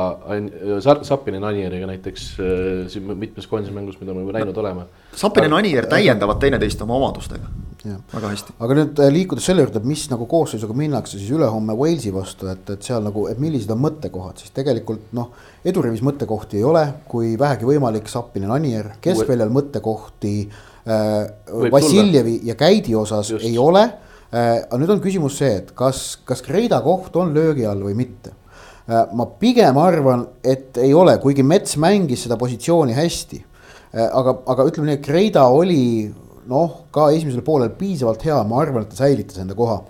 Sapinen 1.06 1.44
Anieriga 1.46 1.90
näiteks 1.90 2.30
äh, 2.40 2.70
siin 2.90 3.12
mitmes 3.20 3.46
koondise 3.52 3.76
mängus, 3.76 4.00
mida 4.02 4.16
me 4.16 4.24
näinud 4.34 4.58
oleme. 4.58 4.88
Sapinen 5.14 5.54
Anier 5.54 5.86
täiendavad 5.92 6.40
teineteist 6.42 6.82
oma 6.82 6.98
omadustega 6.98 7.52
väga 7.84 8.30
hästi. 8.30 8.56
aga 8.62 8.78
nüüd 8.78 9.00
äh, 9.02 9.12
liikudes 9.14 9.46
selle 9.50 9.66
juurde, 9.66 9.82
et 9.82 9.88
mis 9.90 10.08
nagu 10.12 10.26
koosseisuga 10.30 10.76
minnakse 10.78 11.20
siis 11.20 11.32
ülehomme 11.34 11.76
Walesi 11.78 12.14
vastu, 12.14 12.50
et, 12.52 12.64
et 12.70 12.86
seal 12.86 13.04
nagu, 13.06 13.28
et 13.30 13.40
millised 13.42 13.72
on 13.74 13.82
mõttekohad, 13.82 14.42
siis 14.42 14.54
tegelikult 14.56 15.12
noh. 15.18 15.32
edurivis 15.66 16.04
mõttekohti 16.06 16.62
ei 16.62 16.66
ole, 16.68 16.86
kui 17.10 17.34
vähegi 17.40 17.68
võimalik, 17.68 18.10
Sappinen, 18.10 18.54
Anier, 18.56 18.94
keskväljal 19.04 19.54
mõttekohti 19.54 20.36
äh,. 20.48 20.68
Vassiljevi 20.86 22.40
ja 22.44 22.56
Käidi 22.56 22.96
osas 22.96 23.30
Just. 23.30 23.46
ei 23.46 23.58
ole 23.58 23.84
äh,. 23.84 24.64
aga 24.66 24.80
nüüd 24.82 24.96
on 24.96 25.02
küsimus 25.04 25.38
see, 25.38 25.52
et 25.62 25.72
kas, 25.78 26.20
kas 26.26 26.42
Kreida 26.42 26.82
koht 26.82 27.16
on 27.16 27.34
löögi 27.36 27.68
all 27.70 27.84
või 27.86 27.94
mitte 28.00 28.34
äh,. 28.90 29.06
ma 29.14 29.28
pigem 29.40 29.78
arvan, 29.78 30.26
et 30.44 30.78
ei 30.82 30.94
ole, 30.94 31.18
kuigi 31.22 31.44
Mets 31.44 31.78
mängis 31.78 32.26
seda 32.26 32.38
positsiooni 32.42 32.98
hästi 32.98 33.44
äh, 33.44 34.08
aga, 34.08 34.40
aga 34.56 34.68
ütleme 34.72 34.90
nii, 34.90 35.00
et 35.00 35.06
Kreida 35.06 35.46
oli 35.54 35.84
noh, 36.50 36.86
ka 36.94 37.10
esimesel 37.16 37.44
poolel 37.46 37.74
piisavalt 37.78 38.24
hea, 38.26 38.38
ma 38.48 38.62
arvan, 38.64 38.86
et 38.86 38.94
ta 38.94 39.04
säilitas 39.04 39.42
enda 39.42 39.58
koha. 39.58 39.82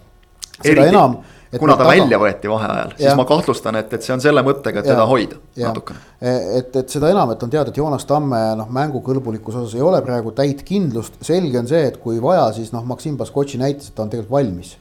seda 0.60 0.84
Eriti, 0.84 0.90
enam. 0.92 1.22
Kuna 1.60 1.76
ta 1.76 1.84
taga... 1.84 1.90
välja 1.92 2.20
võeti 2.22 2.50
vaheajal, 2.52 2.94
siis 2.98 3.18
ma 3.20 3.26
kahtlustan, 3.28 3.78
et, 3.82 3.94
et 3.94 4.06
see 4.06 4.14
on 4.16 4.24
selle 4.24 4.44
mõttega, 4.46 4.80
et 4.80 4.88
ja, 4.88 4.96
teda 4.96 5.08
hoida 5.10 5.40
natukene. 5.60 6.00
E, 6.22 6.36
et, 6.60 6.76
et 6.80 6.96
seda 6.96 7.12
enam, 7.12 7.34
et 7.34 7.44
on 7.44 7.52
teada, 7.52 7.74
et 7.74 7.80
Joonas 7.82 8.08
Tamme 8.08 8.40
noh, 8.60 8.70
mängukõlbulikkuse 8.72 9.64
osas 9.64 9.76
ei 9.76 9.84
ole 9.84 10.00
praegu 10.06 10.32
täit 10.38 10.64
kindlust, 10.68 11.20
selge 11.28 11.60
on 11.60 11.68
see, 11.68 11.84
et 11.92 12.00
kui 12.04 12.22
vaja, 12.24 12.48
siis 12.56 12.72
noh, 12.76 12.86
Maksim 12.88 13.18
Baskotši 13.20 13.60
näitas, 13.62 13.92
et 13.92 13.98
ta 13.98 14.06
on 14.06 14.14
tegelikult 14.14 14.38
valmis. 14.38 14.78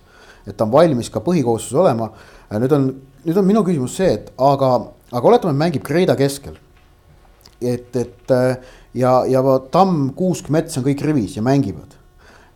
et 0.47 0.57
ta 0.57 0.64
on 0.64 0.73
valmis 0.73 1.11
ka 1.12 1.21
põhikoosseisus 1.21 1.79
olema, 1.83 2.11
nüüd 2.59 2.73
on, 2.73 2.87
nüüd 3.27 3.37
on 3.43 3.47
minu 3.47 3.64
küsimus 3.66 3.99
see, 3.99 4.14
et 4.16 4.31
aga, 4.39 4.71
aga 5.11 5.33
oletame, 5.33 5.57
mängib 5.59 5.85
Kreida 5.87 6.16
keskel. 6.18 6.55
et, 7.61 7.97
et 7.97 8.37
ja, 8.95 9.25
ja 9.27 9.43
Tamm, 9.71 10.12
Kuusk, 10.16 10.49
Mets 10.49 10.79
on 10.79 10.87
kõik 10.87 11.03
rivis 11.05 11.37
ja 11.37 11.43
mängivad. 11.43 11.99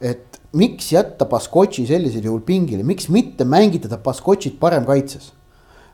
et 0.00 0.40
miks 0.54 0.92
jätta 0.94 1.26
Baskotši 1.30 1.86
sellisel 1.88 2.24
juhul 2.28 2.42
pingile, 2.46 2.84
miks 2.86 3.08
mitte 3.12 3.46
mängitada 3.48 3.98
Baskotšit 4.02 4.60
parem 4.60 4.86
kaitses 4.88 5.32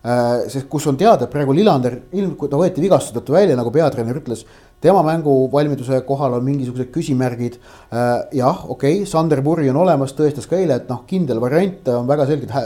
äh,? 0.05 0.49
sest 0.49 0.69
kus 0.73 0.87
on 0.91 0.99
teada, 1.01 1.27
et 1.27 1.33
praegu 1.33 1.55
Lillander, 1.57 2.01
ilm, 2.17 2.35
kui 2.41 2.51
ta 2.51 2.61
võeti 2.61 2.83
vigastuse 2.85 3.19
tõttu 3.19 3.37
välja, 3.37 3.57
nagu 3.59 3.73
peatreener 3.73 4.21
ütles, 4.21 4.45
tema 4.81 5.03
mänguvalmiduse 5.05 6.01
kohal 6.09 6.39
on 6.39 6.45
mingisugused 6.47 6.93
küsimärgid 6.95 7.59
äh,. 7.59 8.29
jah, 8.37 8.65
okei 8.69 9.01
okay,, 9.01 9.09
Sander 9.09 9.43
Purri 9.45 9.69
on 9.73 9.81
olemas, 9.83 10.15
tõestas 10.17 10.49
ka 10.49 10.61
eile, 10.61 10.81
et 10.81 10.89
noh, 10.93 11.05
kindel 11.09 11.41
variant 11.43 11.93
on 11.97 12.09
väga 12.09 12.29
selgelt, 12.31 12.57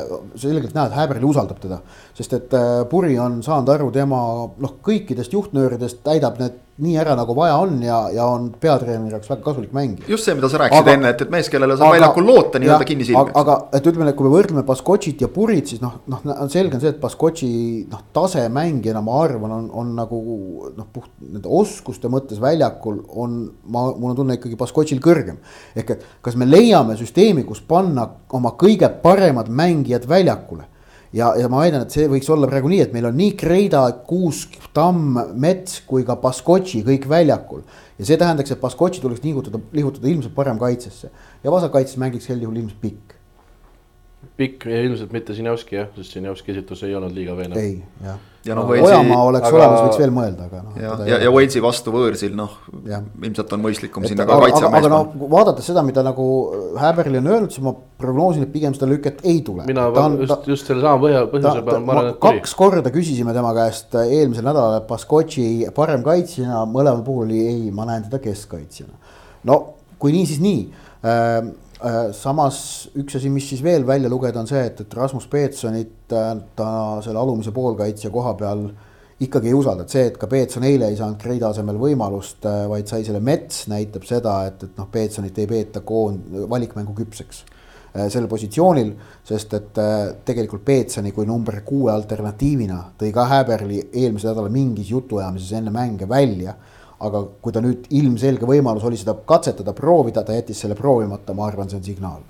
selgelt 0.41 0.75
näha, 0.77 0.89
et 0.91 0.99
Häberli 0.99 1.31
usaldab 1.31 1.63
teda. 1.63 1.81
Sest 2.15 2.37
et 2.37 2.55
äh, 2.55 2.85
Purri 2.91 3.19
on 3.19 3.41
saanud 3.43 3.73
aru 3.75 3.91
tema 3.95 4.21
noh, 4.47 4.77
kõikidest 4.85 5.35
juhtnööridest 5.35 6.05
täidab 6.07 6.39
need 6.43 6.61
nii 6.83 6.97
ära, 6.99 7.15
nagu 7.15 7.35
vaja 7.39 7.55
on 7.62 7.77
ja, 7.85 8.01
ja 8.11 8.25
on 8.27 8.49
peatreeneri 8.61 9.15
jaoks 9.15 9.31
väga 9.31 9.45
kasulik 9.45 9.75
mängija. 9.75 10.09
just 10.11 10.27
see, 10.27 10.35
mida 10.35 10.49
sa 10.51 10.59
rääkisid 10.59 10.83
aga, 10.83 10.95
enne, 10.97 11.12
et, 11.15 11.21
et 11.23 11.31
mees, 11.31 11.47
kellele 11.51 11.77
saab 11.79 11.95
väljakul 11.95 12.27
loota 12.27 12.59
nii-öelda 12.59 12.89
kinni 12.89 13.07
silmi. 13.07 13.31
aga 13.39 13.57
et 13.79 13.87
ütleme, 13.87 14.09
et 14.11 14.19
kui 14.19 14.27
me 14.27 14.33
võrdleme 14.33 14.65
Baskotšit 14.67 15.23
ja 15.23 15.29
Purit, 15.31 15.71
siis 15.71 15.85
noh, 15.85 16.01
noh, 16.11 16.25
selge 16.51 16.75
on 16.75 16.83
see, 16.83 16.91
et 16.97 16.99
Baskotši 17.03 17.53
noh, 17.93 18.03
tasemängijana 18.19 19.05
ma 19.07 19.23
arvan, 19.23 19.55
on, 19.55 19.71
on 19.85 19.95
nagu 20.01 20.21
noh, 20.75 20.91
puht 20.91 21.12
nende 21.23 21.47
oskuste 21.62 22.11
mõttes 22.11 22.43
väljakul 22.43 23.05
on, 23.23 23.39
ma, 23.71 23.87
mul 23.93 24.11
on 24.11 24.19
tunne 24.25 24.41
ikkagi 24.41 24.59
Baskotšil 24.59 25.03
kõrgem. 25.05 25.39
ehk 25.79 25.95
et 25.95 26.07
kas 26.27 26.35
me 26.35 26.51
leiame 26.51 26.99
süsteemi, 26.99 27.47
kus 27.47 27.62
panna 27.62 28.09
oma 28.35 28.57
kõige 28.59 28.91
paremad 29.03 29.47
mängijad 29.47 30.11
väljakule 30.11 30.67
ja, 31.15 31.31
ja 31.39 31.49
ma 31.51 31.62
väidan, 31.62 31.87
et 31.87 31.95
see 31.95 32.09
võiks 32.11 32.29
olla 32.33 32.49
praegu 32.51 32.71
nii, 32.73 32.83
et 32.85 32.93
meil 32.97 33.09
on 33.09 33.17
nii 33.19 33.33
Kreida, 33.39 33.85
Kuusk, 34.09 34.59
Tamm, 34.77 35.19
Mets 35.41 35.81
kui 35.89 36.05
ka 36.07 36.19
Baskotši 36.21 36.83
kõik 36.87 37.09
väljakul. 37.11 37.65
ja 37.99 38.09
see 38.09 38.19
tähendaks, 38.21 38.51
et 38.51 38.61
Baskotši 38.61 39.03
tuleks 39.05 39.23
liigutada, 39.25 39.61
liigutada 39.73 40.11
ilmselt 40.11 40.35
parem 40.35 40.59
kaitsesse 40.59 41.11
ja 41.45 41.55
vasakkaitses 41.55 42.01
mängiks 42.03 42.27
sel 42.31 42.43
juhul 42.43 42.61
ilmselt 42.62 42.81
pikk. 42.83 43.17
pikk 44.37 44.67
ja 44.67 44.83
ilmselt 44.83 45.12
mitte 45.12 45.35
Sinjavski 45.35 45.81
jah, 45.81 45.91
sest 45.97 46.19
Sinjavski 46.19 46.55
esitus 46.57 46.83
ei 46.83 46.95
olnud 46.95 47.15
liiga 47.15 47.37
veenev. 47.39 47.59
ei, 47.59 47.83
jah 48.05 48.19
ja 48.45 48.57
noh, 48.59 48.69
Ojamaa 48.69 49.23
oleks 49.29 49.49
aga... 49.49 49.57
olemas, 49.59 49.81
võiks 49.87 50.01
veel 50.03 50.13
mõelda, 50.15 50.49
aga 50.49 50.61
noh. 50.65 50.77
ja, 50.81 50.97
ja, 51.09 51.19
ja 51.25 51.33
Walesi 51.33 51.63
vastu 51.65 51.95
võõrsil 51.95 52.37
noh, 52.39 52.59
ilmselt 52.85 53.55
on 53.57 53.65
mõistlikum 53.65 54.07
sinna 54.09 54.27
ka 54.29 54.39
kaitsemees. 54.43 54.79
aga 54.81 54.93
noh, 54.93 55.29
vaadates 55.33 55.69
seda, 55.71 55.85
mida 55.87 56.05
nagu 56.07 56.27
Häberli 56.81 57.21
on 57.23 57.31
öelnud, 57.33 57.55
siis 57.55 57.65
ma 57.65 57.75
prognoosin, 57.75 58.47
et 58.47 58.53
pigem 58.55 58.77
seda 58.77 58.91
lüket 58.91 59.25
ei 59.25 59.41
tule. 59.47 59.67
mina 59.69 59.87
on, 59.89 60.19
just, 60.23 60.49
just 60.51 60.71
sellesama 60.71 61.03
põhja, 61.07 61.25
põhjuse 61.33 61.65
peale 61.67 61.83
ma 61.85 61.97
arvan, 61.97 62.13
et 62.13 62.21
tuli. 62.21 62.41
kaks 62.41 62.57
korda 62.59 62.95
küsisime 62.95 63.37
tema 63.37 63.55
käest 63.57 63.97
eelmisel 64.05 64.47
nädalal, 64.47 64.81
et 64.83 64.89
Baskotši 64.91 65.49
parem 65.77 66.05
kaitsjana, 66.07 66.65
mõlemal 66.69 67.05
puhul 67.07 67.29
oli 67.29 67.45
ei, 67.49 67.61
ma 67.75 67.89
näen 67.89 68.09
teda 68.09 68.23
keskkaitsjana. 68.25 69.17
no 69.51 69.63
kui 69.99 70.13
nii, 70.13 70.27
siis 70.29 70.43
nii 70.45 70.65
äh, 70.65 70.85
Äh, 71.05 71.43
samas 72.16 72.59
üks 72.97 73.18
asi, 73.18 73.30
mis 73.32 73.47
siis 73.51 73.62
veel 73.64 73.85
välja 73.87 74.09
lugeda, 74.11 74.41
on 74.41 74.49
see, 74.49 74.62
et, 74.70 74.80
et 74.85 74.97
Rasmus 74.97 75.26
Peetsonit 75.30 76.12
äh, 76.16 76.32
ta 76.57 76.68
selle 77.05 77.20
alumise 77.20 77.53
poolkaitsja 77.55 78.11
koha 78.14 78.35
peal 78.41 78.66
ikkagi 79.24 79.51
ei 79.51 79.57
usalda, 79.57 79.85
et 79.85 79.95
see, 79.95 80.05
et 80.11 80.16
ka 80.20 80.28
Peetson 80.30 80.64
eile 80.66 80.89
ei 80.91 80.97
saanud 80.99 81.20
Kreida 81.20 81.51
asemel 81.53 81.78
võimalust, 81.80 82.41
äh, 82.49 82.64
vaid 82.70 82.91
sai 82.91 83.05
selle 83.07 83.20
Mets, 83.24 83.66
näitab 83.72 84.07
seda, 84.09 84.39
et, 84.49 84.64
et 84.66 84.80
noh, 84.80 84.89
Peetsonit 84.93 85.39
ei 85.43 85.51
peeta 85.51 85.85
koond-, 85.87 86.47
valikmängu 86.51 86.97
küpseks 87.03 87.45
sellel 87.95 88.26
positsioonil, 88.26 88.89
sest 89.22 89.53
et 89.55 89.76
tegelikult 90.26 90.64
Peetsoni 90.66 91.12
kui 91.14 91.28
number 91.28 91.61
kuue 91.62 91.93
alternatiivina 91.93 92.80
tõi 92.99 93.12
ka 93.14 93.28
Häberli 93.30 93.85
eelmisel 93.85 94.32
nädalal 94.32 94.51
mingis 94.51 94.91
jutuajamises 94.91 95.53
enne 95.61 95.70
mänge 95.70 96.09
välja 96.11 96.57
aga 97.01 97.25
kui 97.43 97.53
ta 97.53 97.61
nüüd 97.65 97.89
ilmselge 97.91 98.47
võimalus 98.47 98.85
oli 98.87 98.99
seda 99.01 99.17
katsetada, 99.27 99.75
proovida, 99.77 100.23
ta 100.23 100.37
jättis 100.37 100.61
selle 100.63 100.77
proovimata, 100.79 101.35
ma 101.35 101.49
arvan, 101.49 101.69
see 101.69 101.81
on 101.81 101.85
signaal 101.85 102.23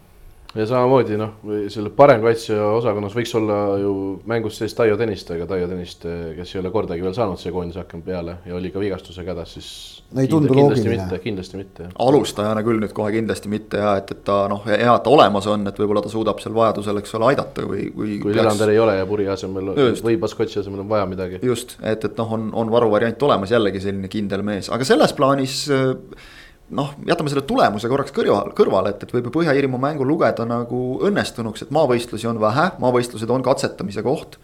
ja 0.55 0.67
samamoodi 0.69 1.17
noh, 1.19 1.33
selle 1.73 1.91
paremkaitsja 1.95 2.57
osakonnas 2.77 3.15
võiks 3.17 3.33
olla 3.39 3.57
ju 3.81 3.95
mängus 4.31 4.61
sees 4.61 4.75
Taio 4.79 4.97
Tõniste, 4.99 5.35
aga 5.35 5.49
Taio 5.51 5.67
Tõniste, 5.71 6.13
kes 6.37 6.55
ei 6.55 6.61
ole 6.61 6.71
kordagi 6.75 7.03
veel 7.03 7.17
saanud 7.17 7.41
siia 7.41 7.53
koondise 7.55 7.83
hakkama 7.83 8.07
peale 8.07 8.37
ja 8.47 8.55
oli 8.55 8.71
ka 8.75 8.83
vigastusega 8.83 9.35
hädas, 9.35 9.55
siis. 9.57 9.71
no 10.15 10.23
ei 10.23 10.31
tundu 10.31 10.55
loogiline. 10.55 11.09
kindlasti 11.25 11.59
mitte. 11.59 11.89
alustajana 12.07 12.63
küll 12.67 12.79
nüüd 12.83 12.95
kohe 12.95 13.11
kindlasti 13.17 13.51
mitte 13.51 13.83
ja 13.83 13.97
et, 13.99 14.15
et 14.15 14.23
ta 14.27 14.45
noh, 14.51 14.63
hea, 14.69 14.79
et 14.79 15.05
ta 15.07 15.15
olemas 15.15 15.49
on, 15.51 15.67
et 15.71 15.83
võib-olla 15.83 16.05
ta 16.05 16.13
suudab 16.13 16.43
seal 16.45 16.55
vajadusel, 16.55 17.03
eks 17.03 17.19
ole, 17.19 17.33
aidata 17.33 17.67
või, 17.67 17.89
või. 17.97 18.21
kui 18.23 18.37
Lelander 18.37 18.75
ei 18.75 18.81
ole 18.85 18.97
ja 19.01 19.11
Puri 19.11 19.27
asemel 19.35 19.75
just. 19.75 20.07
või 20.07 20.21
Baskotši 20.23 20.63
asemel 20.63 20.85
on 20.85 20.93
vaja 20.93 21.11
midagi. 21.11 21.43
just, 21.43 21.77
et, 21.83 22.07
et 22.07 22.23
noh, 22.23 22.39
on, 22.39 22.49
on 22.63 22.73
varuvariant 22.75 23.27
olemas 23.27 23.51
jällegi 23.55 23.83
selline 23.83 24.13
kindel 24.13 24.47
mees, 24.47 24.71
aga 24.71 24.87
selles 24.87 25.17
plaanis 25.19 25.65
noh, 26.71 26.95
jätame 27.07 27.33
selle 27.33 27.45
tulemuse 27.49 27.91
korraks 27.91 28.15
kõrval, 28.15 28.53
kõrvale, 28.57 28.95
et, 28.95 29.05
et 29.05 29.15
võib 29.15 29.29
ju 29.29 29.35
Põhja-Iirimaa 29.39 29.83
mängu 29.91 30.07
lugeda 30.09 30.47
nagu 30.49 30.83
õnnestunuks, 31.05 31.67
et 31.67 31.73
maavõistlusi 31.75 32.29
on 32.31 32.41
vähe, 32.41 32.71
maavõistlused 32.83 33.31
on 33.31 33.45
katsetamise 33.45 34.05
koht. 34.07 34.39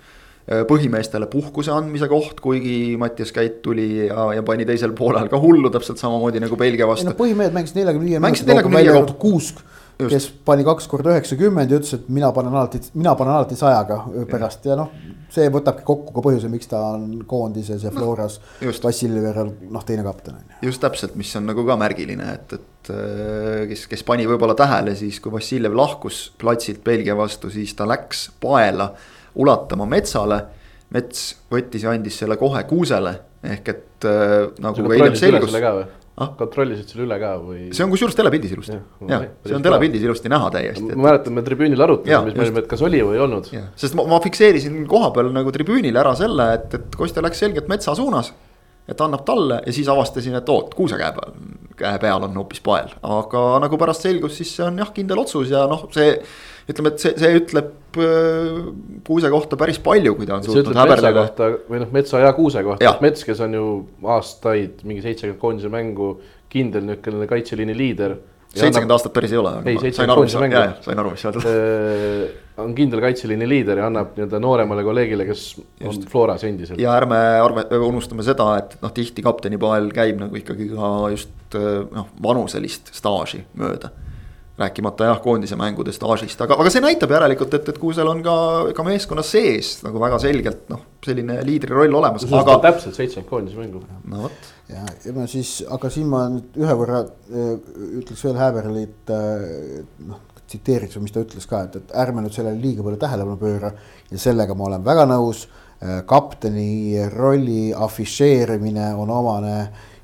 põhimeestele 0.66 1.29
puhkuse 1.31 1.71
andmise 1.71 2.09
koht, 2.11 2.41
kuigi 2.43 2.97
Mattias 2.99 3.31
Käit 3.31 3.61
tuli 3.62 4.07
ja, 4.09 4.25
ja 4.35 4.43
pani 4.43 4.64
teisel 4.66 4.93
poolel 4.97 5.29
ka 5.31 5.39
hullu 5.39 5.71
täpselt 5.71 6.01
samamoodi 6.01 6.41
nagu 6.43 6.57
Belgia 6.59 6.89
vastu. 6.89 7.07
No, 7.07 7.14
põhimehed 7.14 7.55
mängisid 7.55 7.77
neljakümne 7.79 8.09
viie 8.09 8.23
minuti, 8.25 8.73
välja 8.75 8.97
arvatud 8.97 9.18
Kuusk 9.21 9.61
kes 10.09 10.28
pani 10.46 10.64
kaks 10.66 10.88
korda 10.90 11.14
üheksakümmend 11.14 11.72
ja 11.72 11.80
ütles, 11.80 11.94
et 11.96 12.09
mina 12.12 12.30
panen 12.36 12.55
alati, 12.57 12.80
mina 12.94 13.14
panen 13.18 13.34
alati 13.36 13.59
sajaga 13.59 14.01
pärast 14.30 14.66
ja 14.68 14.76
noh. 14.78 14.92
see 15.30 15.46
võtabki 15.53 15.84
kokku 15.86 16.14
ka 16.16 16.24
põhjuse, 16.24 16.51
miks 16.51 16.70
ta 16.70 16.80
on 16.94 17.22
koondises 17.28 17.84
ja 17.86 17.92
Floras 17.94 18.40
no,. 18.62 18.74
Vassiljevi 18.84 19.30
järel 19.30 19.53
noh, 19.70 19.84
teine 19.86 20.05
kapten 20.07 20.38
on 20.38 20.44
ju. 20.44 20.61
just 20.70 20.82
täpselt, 20.82 21.16
mis 21.20 21.32
on 21.38 21.46
nagu 21.51 21.64
ka 21.66 21.76
märgiline, 21.80 22.34
et, 22.38 22.57
et 22.59 22.92
äh, 22.94 23.64
kes, 23.70 23.86
kes 23.90 24.07
pani 24.07 24.28
võib-olla 24.30 24.57
tähele 24.59 24.96
siis, 24.98 25.20
kui 25.22 25.34
Vassiljev 25.34 25.76
lahkus 25.76 26.28
platsilt 26.40 26.84
Belgia 26.86 27.18
vastu, 27.18 27.53
siis 27.53 27.74
ta 27.78 27.88
läks 27.88 28.28
paela 28.42 28.92
ulatama 29.40 29.86
metsale. 29.86 30.42
mets 30.90 31.36
võttis 31.53 31.84
ja 31.86 31.92
andis 31.94 32.16
selle 32.18 32.34
kohe 32.36 32.64
kuusele 32.66 33.12
ehk 33.46 33.68
et 33.72 34.07
äh, 34.09 34.51
nagu 34.61 34.92
eile 34.92 35.14
selgus 35.16 35.55
ah? 36.18 36.32
kontrollisid 36.38 36.90
selle 36.90 37.06
üle 37.06 37.18
ka 37.22 37.32
või? 37.42 37.62
see 37.76 37.84
on 37.84 37.92
kusjuures 37.92 38.16
telepildis 38.18 38.54
ilusti, 38.56 38.76
jah, 39.11 39.24
see 39.46 39.56
on 39.56 39.64
telepildis 39.64 40.04
ilusti 40.06 40.32
näha 40.32 40.50
täiesti. 40.54 40.90
ma 40.92 41.08
mäletan, 41.08 41.36
me 41.36 41.44
tribüünil 41.46 41.86
arutasime, 41.86 42.20
siis 42.26 42.38
me 42.38 42.46
olime, 42.46 42.64
et 42.64 42.70
kas 42.70 42.84
oli 42.86 43.00
või 43.06 43.16
ei 43.16 43.24
olnud. 43.26 43.50
sest 43.84 43.98
ma, 43.98 44.06
ma 44.11 44.20
fikseerisin 44.24 44.82
koha 44.90 45.12
peal 45.16 45.32
nagu 45.34 45.54
tribüünil 45.54 46.00
ära 46.02 46.14
selle, 46.18 46.50
et, 46.58 46.78
et 46.78 47.00
Kostja 47.00 47.24
läks 47.24 47.42
selgelt 47.44 47.70
metsa 47.72 47.96
suunas. 47.98 48.32
et 48.90 49.00
annab 49.00 49.24
talle 49.26 49.61
ja 49.66 49.72
siis 49.74 49.88
avastasin, 49.88 50.34
et 50.40 50.48
oot, 50.50 50.74
kuusekäe 50.74 51.12
peal, 51.16 51.34
käe 51.78 51.98
peal 52.02 52.26
on 52.26 52.38
hoopis 52.42 52.62
pael, 52.64 52.90
aga 53.06 53.44
nagu 53.62 53.78
pärast 53.80 54.06
selgus, 54.08 54.36
siis 54.40 54.56
see 54.56 54.66
on 54.66 54.80
jah, 54.82 54.90
kindel 54.96 55.22
otsus 55.22 55.52
ja 55.54 55.66
noh, 55.70 55.86
see 55.94 56.16
ütleme, 56.71 56.93
et 56.95 57.03
see, 57.03 57.12
see 57.18 57.37
ütleb 57.41 58.01
äh, 58.01 58.59
Kuuse 59.07 59.31
kohta 59.33 59.59
päris 59.61 59.81
palju, 59.83 60.14
kui 60.18 60.29
ta 60.29 60.39
on 60.39 60.47
suutnud 60.47 60.77
häberdaga. 60.77 61.29
või 61.68 61.83
noh, 61.83 61.93
Metsa 61.95 62.23
ja 62.23 62.33
Kuuse 62.37 62.64
kohta, 62.66 62.97
Mets, 63.05 63.25
kes 63.27 63.41
on 63.47 63.57
ju 63.57 63.71
aastaid 64.16 64.85
mingi 64.87 65.05
seitsekümmend 65.05 65.41
koondise 65.43 65.73
mängu 65.73 66.14
kindel 66.51 66.87
niisugune 66.89 67.31
kaitseliini 67.31 67.77
liider. 67.77 68.18
seitsekümmend 68.51 68.95
aastat 68.97 69.14
päris 69.14 69.33
ei 69.35 69.41
ole. 69.41 69.55
ei, 69.64 69.79
seitsekümmend 69.79 70.18
koondise 70.18 70.43
mängu. 70.43 70.62
sain 70.87 71.03
aru, 71.03 71.14
mis 71.14 71.25
sa 71.25 71.33
ütled. 71.33 71.49
Äh, 71.51 72.37
on 72.61 72.75
kindel 72.77 73.01
kaitseliini 73.01 73.49
liider 73.49 73.81
ja 73.81 73.89
annab 73.89 74.12
nii-öelda 74.18 74.41
nooremale 74.43 74.85
kolleegile, 74.85 75.25
kes 75.29 75.47
Just. 75.57 76.05
on 76.05 76.12
Floras 76.12 76.45
endiselt. 76.45 76.81
ja 76.83 76.95
ärme 76.99 77.18
arve, 77.41 77.64
unustame 77.89 78.27
seda, 78.27 78.53
et 78.61 78.77
noh, 78.83 78.93
tihti 78.95 79.25
kaptenipael 79.25 79.89
käib 79.97 80.21
nagu 80.23 80.39
ikkagi 80.39 80.68
ka 80.75 80.93
just 81.14 81.59
äh, 81.59 81.83
noh, 81.97 82.12
vanuselist 82.23 82.95
staaži 83.01 83.45
mööda 83.59 83.95
rääkimata 84.61 85.11
jah, 85.11 85.20
koondise 85.24 85.58
mängude 85.58 85.92
staažist, 85.96 86.40
aga, 86.44 86.58
aga 86.61 86.72
see 86.72 86.84
näitab 86.84 87.12
järelikult, 87.16 87.54
et, 87.58 87.68
et 87.72 87.80
Kuusel 87.80 88.08
on 88.11 88.22
ka, 88.24 88.36
ka 88.76 88.86
meeskonna 88.86 89.24
sees 89.26 89.78
nagu 89.86 90.02
väga 90.02 90.20
selgelt 90.22 90.66
noh, 90.72 90.82
selline 91.04 91.40
liidri 91.46 91.74
roll 91.74 92.00
olemas. 92.00 92.26
aga 92.28 92.58
täpselt 92.68 92.98
seitsekümmend 92.98 93.30
koondise 93.30 93.61
mängu. 93.61 93.84
no 94.11 94.26
vot. 94.26 94.50
ja, 94.68 94.84
ja 95.06 95.14
ma 95.16 95.28
siis, 95.30 95.61
aga 95.68 95.92
siin 95.92 96.11
ma 96.12 96.26
nüüd 96.32 96.61
ühe 96.62 96.80
korra 96.82 97.04
äh, 97.04 97.54
ütleks 98.02 98.26
veel 98.28 98.40
Häberlit 98.40 99.14
äh, 99.14 99.86
noh 100.08 100.26
tsiteeriks 100.50 100.98
või 100.98 101.06
mis 101.06 101.14
ta 101.14 101.22
ütles 101.22 101.46
ka, 101.46 101.64
et, 101.66 101.76
et 101.78 101.92
ärme 102.02 102.24
nüüd 102.24 102.34
sellele 102.34 102.58
liiga 102.58 102.82
palju 102.82 102.98
tähelepanu 103.00 103.38
pööra 103.38 103.70
ja 104.11 104.18
sellega 104.18 104.56
ma 104.58 104.66
olen 104.66 104.86
väga 104.86 105.06
nõus. 105.11 105.46
Äh, 105.80 106.02
kapteni 106.04 106.98
rolli 107.14 107.70
afišeerimine 107.72 108.90
on 109.00 109.12
omane 109.14 109.54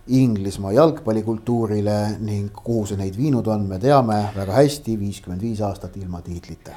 Inglismaa 0.09 0.73
jalgpallikultuurile 0.73 2.17
ning 2.23 2.53
kuhu 2.55 2.85
see 2.87 2.97
neid 2.97 3.17
viinud 3.19 3.47
on, 3.51 3.65
me 3.67 3.79
teame 3.83 4.21
väga 4.37 4.53
hästi, 4.61 4.95
viiskümmend 5.01 5.43
viis 5.43 5.61
aastat 5.67 5.97
ilma 5.97 6.21
tiitlita. 6.23 6.77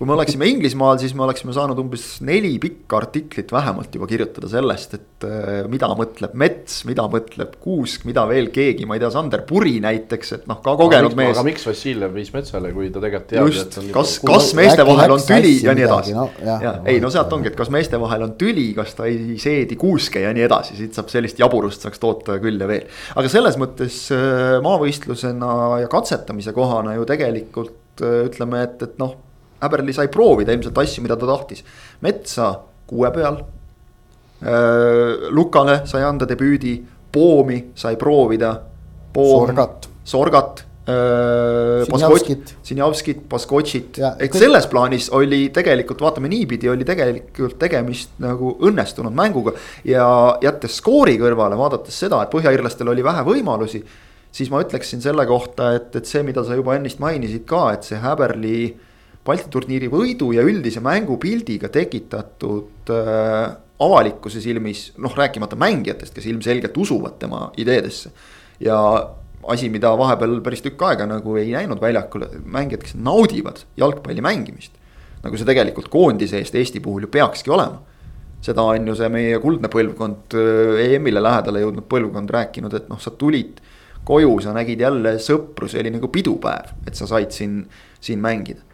Kui 0.00 0.08
me 0.08 0.14
oleksime 0.16 0.48
Inglismaal, 0.50 0.98
siis 1.00 1.14
me 1.16 1.24
oleksime 1.26 1.54
saanud 1.56 1.78
umbes 1.82 2.04
neli 2.26 2.54
pikka 2.62 2.98
artiklit 2.98 3.52
vähemalt 3.54 3.94
juba 3.94 4.08
kirjutada 4.10 4.50
sellest, 4.50 4.98
et 4.98 5.26
äh, 5.28 5.48
mida 5.70 5.90
mõtleb 5.96 6.36
Mets, 6.40 6.82
mida 6.88 7.06
mõtleb 7.10 7.56
Kuusk, 7.62 8.06
mida 8.08 8.26
veel 8.30 8.50
keegi, 8.54 8.88
ma 8.88 8.98
ei 8.98 9.04
tea, 9.04 9.12
Sander 9.14 9.44
Puri 9.48 9.78
näiteks, 9.84 10.34
et 10.38 10.46
noh, 10.50 10.60
ka 10.64 10.76
kogenud 10.80 11.14
aga 11.14 11.20
mees. 11.22 11.34
aga 11.36 11.46
miks 11.46 11.66
Vassiljev 11.68 12.14
viis 12.16 12.32
Metsale, 12.34 12.74
kui 12.76 12.90
ta 12.92 13.02
tegelikult 13.04 13.30
teab, 13.30 13.50
on. 13.50 13.90
kas, 13.96 14.16
kas 14.26 14.52
meeste 14.58 14.86
vahel 14.88 15.16
on 15.16 15.26
tüli 15.30 15.56
ja 15.64 15.76
nii 15.76 15.88
edasi. 15.88 16.16
No, 16.16 16.28
ja, 16.44 16.58
ja, 16.64 16.76
ei 16.90 17.00
no 17.02 17.12
sealt 17.12 17.32
ongi, 17.36 17.52
et 17.52 17.58
kas 17.58 17.72
meeste 17.72 18.00
vahel 18.00 18.28
on 18.28 18.36
tüli, 18.40 18.70
kas 18.76 18.96
ta 18.98 19.08
ei 19.08 19.38
seedi 19.40 19.80
Kuuske 19.80 20.24
ja 20.24 20.32
nii 20.36 20.44
edasi, 20.48 20.76
siit 20.80 20.96
saab 20.96 21.12
sellist 21.12 21.40
jaburust 21.40 21.88
saaks 21.88 22.02
toota 22.02 22.36
küll 22.40 22.50
küll 22.50 22.60
ja 22.60 22.68
veel. 22.70 22.86
aga 23.16 23.30
selles 23.32 23.58
mõttes 23.60 24.02
äh, 24.14 24.58
maavõistlusena 24.64 25.80
ja 25.84 25.90
katsetamise 25.92 26.54
kohana 26.56 26.96
ju 26.98 27.06
tegelikult 27.08 28.04
äh, 28.04 28.24
ütleme, 28.30 28.64
et, 28.66 28.80
et 28.86 29.02
noh. 29.02 29.18
Häberli 29.60 29.92
sai 29.96 30.08
proovida 30.12 30.54
ilmselt 30.56 30.78
asju, 30.78 31.02
mida 31.04 31.16
ta 31.16 31.28
tahtis. 31.28 31.64
metsa 32.00 32.52
kuue 32.86 33.10
peal. 33.14 33.42
Äh, 34.40 35.28
Lukale 35.30 35.82
sai 35.86 36.02
anda 36.02 36.26
debüüdi, 36.28 36.78
Poomi 37.12 37.70
sai 37.74 37.96
proovida. 37.96 38.54
Sorgat. 39.14 39.88
Sorgat 40.04 40.64
Sinjavskit, 41.84 42.54
Sinjavskit, 42.62 43.22
Baskotšit, 43.28 43.98
ehk 44.24 44.36
selles 44.38 44.66
plaanis 44.70 45.10
oli 45.16 45.42
tegelikult 45.54 46.00
vaatame 46.02 46.30
niipidi, 46.32 46.70
oli 46.72 46.86
tegelikult 46.88 47.58
tegemist 47.60 48.16
nagu 48.22 48.54
õnnestunud 48.66 49.14
mänguga. 49.14 49.52
ja 49.84 50.06
jättes 50.42 50.78
skoori 50.80 51.18
kõrvale, 51.20 51.58
vaadates 51.58 51.98
seda, 52.04 52.22
et 52.24 52.32
põhjairlastel 52.32 52.88
oli 52.88 53.04
vähe 53.04 53.24
võimalusi. 53.26 53.82
siis 54.32 54.50
ma 54.50 54.62
ütleksin 54.62 55.02
selle 55.02 55.26
kohta, 55.26 55.74
et, 55.74 55.94
et 55.96 56.06
see, 56.06 56.22
mida 56.22 56.44
sa 56.44 56.54
juba 56.54 56.76
ennist 56.76 56.98
mainisid 56.98 57.44
ka, 57.46 57.72
et 57.74 57.84
see 57.84 57.98
Häberli 57.98 58.76
Balti 59.24 59.50
turniiri 59.52 59.90
võidu 59.92 60.30
ja 60.32 60.42
üldise 60.46 60.80
mängupildiga 60.80 61.68
tekitatud 61.72 62.88
äh, 62.94 63.50
avalikkuse 63.80 64.40
silmis, 64.40 64.90
noh 65.00 65.12
rääkimata 65.16 65.58
mängijatest, 65.60 66.14
kes 66.16 66.28
ilmselgelt 66.30 66.76
usuvad 66.76 67.18
tema 67.20 67.48
ideedesse. 67.60 68.12
ja 68.60 68.76
asi, 69.48 69.68
mida 69.72 69.92
vahepeal 69.96 70.40
päris 70.44 70.62
tükk 70.64 70.82
aega 70.88 71.06
nagu 71.08 71.36
ei 71.40 71.52
näinud 71.54 71.80
väljakul, 71.80 72.26
mängijad, 72.44 72.84
kes 72.84 72.96
naudivad 72.96 73.62
jalgpalli 73.80 74.24
mängimist. 74.24 74.72
nagu 75.22 75.36
see 75.36 75.48
tegelikult 75.48 75.88
koondise 75.92 76.40
eest 76.40 76.54
Eesti 76.54 76.80
puhul 76.80 77.04
ju 77.04 77.12
peakski 77.12 77.50
olema. 77.50 77.80
seda 78.40 78.62
on 78.62 78.86
ju 78.88 78.94
see 78.96 79.08
meie 79.12 79.38
kuldne 79.40 79.68
põlvkond, 79.68 80.36
EM-ile 80.80 81.20
lähedale 81.20 81.60
jõudnud 81.60 81.84
põlvkond 81.88 82.30
rääkinud, 82.32 82.74
et 82.74 82.88
noh, 82.88 83.00
sa 83.00 83.10
tulid 83.10 83.60
koju, 84.04 84.38
sa 84.40 84.54
nägid 84.56 84.80
jälle 84.80 85.18
sõpru, 85.20 85.68
see 85.68 85.82
oli 85.82 85.92
nagu 85.92 86.08
pidupäev, 86.08 86.72
et 86.88 86.96
sa 86.96 87.08
said 87.08 87.36
siin, 87.36 87.66
siin 88.00 88.20
mängida. 88.20 88.64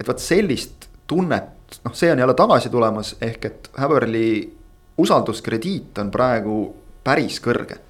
Et 0.00 0.08
vot 0.08 0.18
sellist 0.18 0.88
tunnet, 1.06 1.78
noh, 1.84 1.94
see 1.94 2.12
on 2.12 2.18
jälle 2.18 2.34
tagasi 2.34 2.70
tulemas, 2.70 3.16
ehk 3.20 3.44
et 3.44 3.70
Häberli 3.78 4.28
usalduskrediit 4.98 5.98
on 5.98 6.10
praegu 6.12 6.58
päris 7.04 7.40
kõrge 7.42 7.80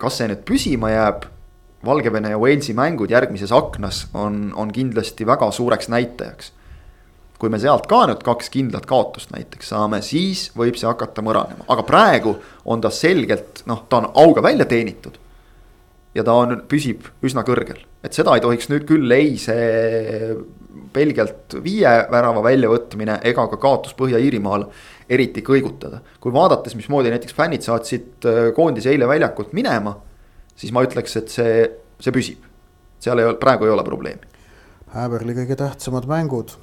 kas 0.00 0.20
see 0.20 0.28
nüüd 0.30 0.44
püsima 0.48 0.92
jääb? 0.92 1.26
Valgevene 1.86 2.32
ja 2.32 2.38
Walesi 2.40 2.74
mängud 2.74 3.12
järgmises 3.12 3.52
aknas 3.54 4.06
on, 4.16 4.48
on 4.56 4.72
kindlasti 4.74 5.26
väga 5.28 5.50
suureks 5.54 5.88
näitajaks. 5.92 6.52
kui 7.38 7.50
me 7.52 7.58
sealt 7.60 7.84
ka 7.86 7.98
nüüd 8.08 8.22
kaks 8.24 8.48
kindlat 8.50 8.86
kaotust 8.88 9.28
näiteks 9.34 9.68
saame, 9.68 10.00
siis 10.02 10.48
võib 10.56 10.78
see 10.80 10.88
hakata 10.88 11.20
mõranema, 11.22 11.66
aga 11.68 11.82
praegu 11.84 12.32
on 12.64 12.80
ta 12.80 12.88
selgelt 12.90 13.60
noh, 13.68 13.82
ta 13.88 14.00
on 14.00 14.08
auga 14.24 14.42
välja 14.42 14.64
teenitud. 14.64 15.18
Ja 16.16 16.24
ta 16.24 16.34
on, 16.40 16.60
püsib 16.70 17.06
üsna 17.26 17.44
kõrgel, 17.46 17.82
et 18.04 18.16
seda 18.16 18.36
ei 18.36 18.44
tohiks 18.44 18.70
nüüd 18.72 18.86
küll 18.88 19.12
ei 19.14 19.36
see 19.40 20.36
Belgialt 20.96 21.58
viie 21.64 21.90
värava 22.12 22.42
väljavõtmine 22.44 23.18
ega 23.28 23.46
ka 23.50 23.58
kaotus 23.60 23.96
Põhja-Iirimaal 23.98 24.64
eriti 25.12 25.42
kõigutada. 25.44 26.00
kui 26.20 26.32
vaadates, 26.32 26.76
mismoodi 26.78 27.12
näiteks 27.12 27.36
fännid 27.36 27.66
saatsid 27.66 28.26
äh, 28.26 28.40
koondise 28.56 28.90
eile 28.94 29.08
väljakult 29.08 29.52
minema, 29.56 29.96
siis 30.56 30.72
ma 30.72 30.84
ütleks, 30.86 31.16
et 31.20 31.32
see, 31.32 31.66
see 32.00 32.14
püsib. 32.14 32.46
seal 32.98 33.20
ei 33.20 33.28
ole, 33.28 33.36
praegu 33.40 33.68
ei 33.68 33.74
ole 33.74 33.84
probleemi. 33.84 34.32
Häberli 34.96 35.36
kõige 35.36 35.58
tähtsamad 35.60 36.08
mängud 36.08 36.56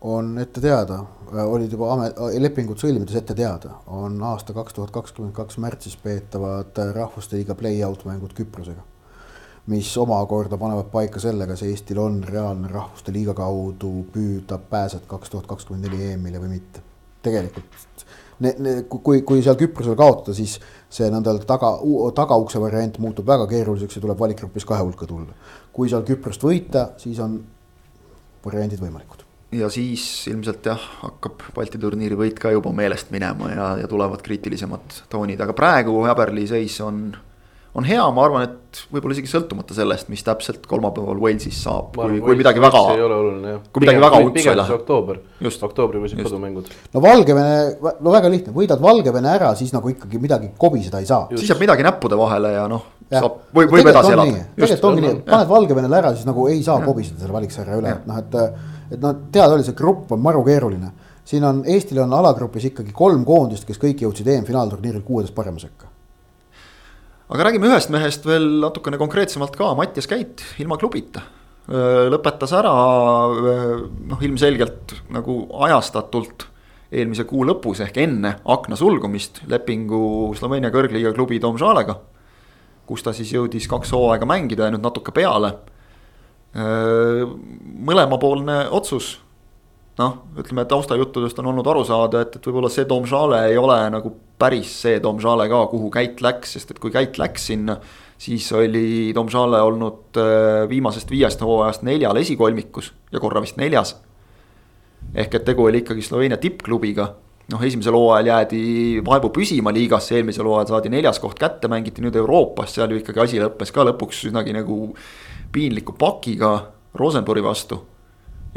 on 0.00 0.38
ette 0.38 0.60
teada, 0.60 0.94
äh, 1.34 1.44
olid 1.46 1.72
juba 1.72 1.92
amet, 1.92 2.18
äh, 2.18 2.36
lepingud 2.42 2.78
sõlmides 2.78 3.16
ette 3.18 3.34
teada, 3.34 3.80
on 3.86 4.20
aasta 4.22 4.54
kaks 4.54 4.76
tuhat 4.76 4.92
kakskümmend 4.94 5.34
kaks 5.34 5.58
märtsis 5.58 5.96
peetavad 6.02 6.78
Rahvuste 6.94 7.36
Liiga 7.36 7.54
play-out 7.58 8.04
mängud 8.06 8.34
Küprosega. 8.34 8.82
mis 9.68 9.96
omakorda 10.00 10.56
panevad 10.56 10.86
paika 10.88 11.20
selle, 11.20 11.46
kas 11.46 11.62
Eestil 11.62 11.98
on 12.00 12.22
reaalne 12.24 12.68
Rahvuste 12.72 13.12
Liiga 13.12 13.34
kaudu 13.34 14.06
püüda 14.12 14.58
pääset 14.70 15.02
kaks 15.06 15.30
tuhat 15.30 15.46
kakskümmend 15.46 15.84
neli 15.84 16.12
EM-ile 16.12 16.40
või 16.40 16.48
mitte 16.54 16.80
tegelikult. 17.22 17.84
kui, 18.88 19.22
kui 19.22 19.42
seal 19.42 19.56
Küprosel 19.56 19.96
kaotada, 19.96 20.34
siis 20.34 20.60
see 20.88 21.10
nõnda 21.10 21.34
taga, 21.44 21.74
tagaukse 22.14 22.60
variant 22.60 22.98
muutub 22.98 23.26
väga 23.26 23.46
keeruliseks 23.50 23.96
ja 23.96 24.06
tuleb 24.06 24.18
valikgrupis 24.18 24.64
kahe 24.64 24.82
hulka 24.82 25.06
tulla. 25.06 25.34
kui 25.72 25.88
seal 25.88 26.06
Küprost 26.06 26.42
võita, 26.42 26.92
siis 26.96 27.18
on 27.18 27.40
variandid 28.46 28.80
võimalikud 28.80 29.27
ja 29.52 29.70
siis 29.72 30.02
ilmselt 30.28 30.66
jah, 30.68 30.82
hakkab 31.02 31.46
Balti 31.56 31.80
turniiri 31.80 32.18
võit 32.18 32.40
ka 32.40 32.52
juba 32.52 32.72
meelest 32.76 33.12
minema 33.14 33.52
ja, 33.52 33.70
ja 33.82 33.88
tulevad 33.88 34.20
kriitilisemad 34.24 35.04
toonid, 35.12 35.40
aga 35.40 35.56
praegu 35.56 36.02
Häberli 36.04 36.46
seis 36.50 36.80
on 36.84 37.08
on 37.78 37.86
hea, 37.86 38.04
ma 38.14 38.24
arvan, 38.24 38.44
et 38.48 38.80
võib-olla 38.92 39.14
isegi 39.14 39.30
sõltumata 39.30 39.74
sellest, 39.76 40.08
mis 40.10 40.22
täpselt 40.26 40.64
kolmapäeval 40.68 41.18
Walesis 41.20 41.60
saab, 41.66 41.92
kui, 41.96 42.20
kui 42.24 42.38
midagi 42.40 42.62
väga. 42.62 42.80
ei 42.94 43.02
ole 43.04 43.16
oluline 43.16 43.52
jah. 43.52 43.66
kui 43.72 43.84
midagi 43.84 44.02
väga 44.02 44.20
utsu 44.24 44.52
ei 44.52 44.58
lähe. 44.58 44.78
oktoober, 44.78 45.20
oktoobrikuised 45.68 46.22
kodumängud. 46.24 46.70
no 46.94 47.02
Valgevene, 47.04 47.58
no 48.04 48.14
väga 48.14 48.32
lihtne, 48.32 48.54
võidad 48.56 48.82
Valgevene 48.82 49.30
ära, 49.34 49.52
siis 49.58 49.74
nagu 49.76 49.92
ikkagi 49.92 50.20
midagi 50.22 50.50
kobiseda 50.58 51.02
ei 51.04 51.10
saa. 51.10 51.28
siis 51.34 51.52
jääb 51.52 51.62
midagi 51.66 51.86
näppude 51.86 52.18
vahele 52.18 52.54
ja 52.56 52.64
noh, 52.70 52.88
saab, 53.12 53.44
võib, 53.52 53.76
võib 53.76 53.92
edasi 53.92 54.16
elada. 54.16 54.42
tegelikult 54.56 54.88
ongi 54.90 55.04
nii, 55.04 55.14
et 55.14 55.22
paned 55.28 55.52
Valgevenele 55.52 56.02
ära, 56.02 56.16
siis 56.16 56.26
nagu 56.28 56.48
ei 56.50 56.64
saa 56.66 56.80
kobiseda 56.82 57.22
selle 57.22 57.36
valiksarja 57.36 57.78
üle, 57.82 57.94
et 58.00 58.10
noh, 58.10 58.24
et. 58.24 58.42
Et 58.90 59.00
noh, 59.00 59.14
teada 59.32 59.54
oli, 59.54 59.66
see 59.66 59.76
grupp 59.76 60.12
on 60.12 60.20
maru 60.24 60.44
keeruline. 60.44 60.90
siin 61.24 61.44
on, 61.44 61.62
Eestil 61.66 62.00
on 62.02 62.12
alagrupis 62.12 62.70
ikkagi 62.70 62.92
kolm 62.92 63.24
koondist, 63.24 63.66
kes 63.68 63.78
kõik 63.78 64.02
jõudsid 64.06 64.28
EM-finaalturniiril 64.32 65.04
kuueteist 65.04 65.34
parema 65.36 65.60
sekka 65.60 65.88
aga 67.28 67.44
räägime 67.44 67.68
ühest 67.68 67.90
mehest 67.92 68.26
veel 68.26 68.46
natukene 68.62 68.98
konkreetsemalt 69.00 69.56
ka, 69.56 69.74
Mattias 69.76 70.08
Käit 70.08 70.44
ilma 70.62 70.78
klubita. 70.80 71.20
lõpetas 71.68 72.54
ära 72.56 72.70
noh, 72.72 74.22
ilmselgelt 74.24 74.94
nagu 75.12 75.42
ajastatult 75.66 76.46
eelmise 76.88 77.26
kuu 77.28 77.44
lõpus 77.44 77.82
ehk 77.84 77.98
enne 78.00 78.38
akna 78.48 78.76
sulgumist 78.80 79.42
lepingu 79.46 80.32
Sloveenia 80.38 80.72
kõrgliiga 80.72 81.12
klubi 81.12 81.40
Domžalega. 81.40 81.98
kus 82.86 83.02
ta 83.02 83.12
siis 83.12 83.32
jõudis 83.32 83.68
kaks 83.68 83.92
hooaega 83.92 84.24
mängida 84.24 84.64
ja 84.64 84.70
nüüd 84.72 84.82
natuke 84.82 85.12
peale. 85.12 85.52
Mõlemapoolne 86.54 88.68
otsus. 88.70 89.18
noh, 89.98 90.12
ütleme 90.38 90.62
taustajuttudest 90.70 91.40
on 91.42 91.50
olnud 91.50 91.66
aru 91.66 91.82
saada, 91.84 92.20
et, 92.22 92.36
et 92.38 92.44
võib-olla 92.46 92.70
see 92.70 92.86
Domžale 92.86 93.40
ei 93.50 93.56
ole 93.58 93.78
nagu 93.90 94.12
päris 94.38 94.70
see 94.84 95.00
Domžale 95.02 95.48
ka, 95.50 95.64
kuhu 95.72 95.90
Käit 95.90 96.22
läks, 96.22 96.52
sest 96.54 96.70
et 96.70 96.78
kui 96.78 96.94
Käit 96.94 97.18
läks 97.18 97.48
sinna 97.50 97.80
siis 98.18 98.52
oli 98.52 99.12
Domžale 99.14 99.60
olnud 99.62 100.18
viimasest 100.68 101.10
viiest 101.10 101.42
hooajast 101.42 101.86
neljal 101.86 102.16
esikolmikus 102.16 102.92
ja 103.12 103.20
korra 103.20 103.42
vist 103.42 103.56
neljas. 103.56 103.96
ehk 105.14 105.34
et 105.34 105.44
tegu 105.44 105.64
oli 105.64 105.78
ikkagi 105.78 106.02
Sloveenia 106.02 106.36
tippklubiga 106.36 107.14
noh, 107.52 107.62
esimesel 107.64 107.96
hooajal 107.96 108.26
jäädi 108.26 108.62
vaevu 109.04 109.30
püsima 109.32 109.72
liigasse, 109.72 110.18
eelmisel 110.18 110.48
hooajal 110.48 110.74
saadi 110.74 110.92
neljas 110.92 111.20
koht 111.22 111.38
kätte, 111.38 111.70
mängiti 111.70 112.04
nüüd 112.04 112.16
Euroopas, 112.18 112.74
seal 112.74 112.92
ju 112.92 113.00
ikkagi 113.00 113.24
asi 113.24 113.40
lõppes 113.40 113.72
ka 113.72 113.86
lõpuks 113.88 114.26
üsnagi 114.28 114.52
nagu 114.56 114.90
piinliku 115.52 115.94
pakiga 115.98 116.52
Rosenborgi 116.94 117.44
vastu. 117.44 117.84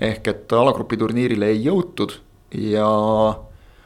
ehk 0.02 0.28
et 0.28 0.54
alagrupi 0.56 0.98
turniirile 0.98 1.50
ei 1.52 1.66
jõutud 1.66 2.14
ja 2.58 2.88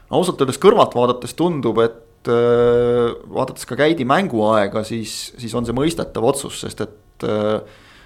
ausalt 0.10 0.42
öeldes 0.42 0.60
kõrvalt 0.62 0.94
vaadates 0.96 1.34
tundub, 1.34 1.82
et 1.82 2.30
äh, 2.30 3.16
vaadates 3.26 3.66
ka 3.66 3.76
Käidi 3.76 4.06
mänguaega, 4.06 4.84
siis, 4.86 5.34
siis 5.38 5.56
on 5.58 5.66
see 5.66 5.76
mõistetav 5.76 6.24
otsus, 6.30 6.62
sest 6.62 6.86
et 6.86 7.26
äh, 7.28 7.58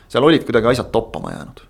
seal 0.08 0.26
olid 0.26 0.48
kuidagi 0.48 0.72
asjad 0.72 0.94
toppama 0.96 1.36
jäänud 1.36 1.68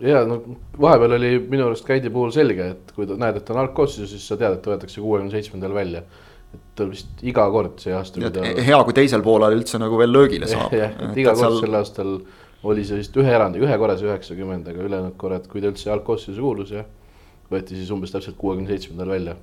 ja 0.00 0.22
no 0.28 0.40
vahepeal 0.80 1.16
oli 1.16 1.32
minu 1.50 1.66
arust 1.68 1.86
Käidi 1.86 2.10
puhul 2.12 2.32
selge, 2.34 2.70
et 2.74 2.92
kui 2.96 3.08
ta 3.08 3.16
näed, 3.20 3.38
et 3.38 3.46
ta 3.46 3.54
on 3.54 3.62
algkoosseisus, 3.64 4.12
siis 4.12 4.28
sa 4.28 4.38
tead, 4.40 4.56
et 4.56 4.64
ta 4.64 4.72
võetakse 4.72 5.02
kuuekümne 5.02 5.32
seitsmendal 5.32 5.74
välja. 5.76 6.02
Et 6.54 6.62
tal 6.78 6.90
vist 6.92 7.24
iga 7.26 7.46
kord 7.52 7.80
see 7.82 7.94
aasta. 7.96 8.30
Ta... 8.32 8.44
hea, 8.68 8.78
kui 8.86 8.96
teisel 8.96 9.24
poolel 9.26 9.58
üldse 9.58 9.80
nagu 9.82 9.98
veel 10.00 10.12
löögile 10.12 10.50
saab. 10.50 10.74
jah, 10.82 10.94
et 11.08 11.22
iga 11.22 11.34
kord 11.34 11.56
seal... 11.56 11.58
sel 11.64 11.80
aastal 11.80 12.14
oli 12.66 12.86
see 12.86 13.00
vist 13.02 13.16
ühe 13.20 13.34
erandiga, 13.34 13.66
ühe 13.68 13.80
korra 13.80 13.98
see 13.98 14.08
üheksakümmend, 14.08 14.68
aga 14.72 14.86
ülejäänud 14.86 15.18
korrad, 15.20 15.44
kui 15.50 15.62
ta 15.62 15.70
üldse 15.70 15.92
algkoosseisu 15.94 16.42
kuulus 16.42 16.72
jah, 16.74 16.88
võeti 17.52 17.78
siis 17.78 17.92
umbes 17.94 18.14
täpselt 18.14 18.38
kuuekümne 18.40 18.72
seitsmendal 18.72 19.12
välja 19.14 19.36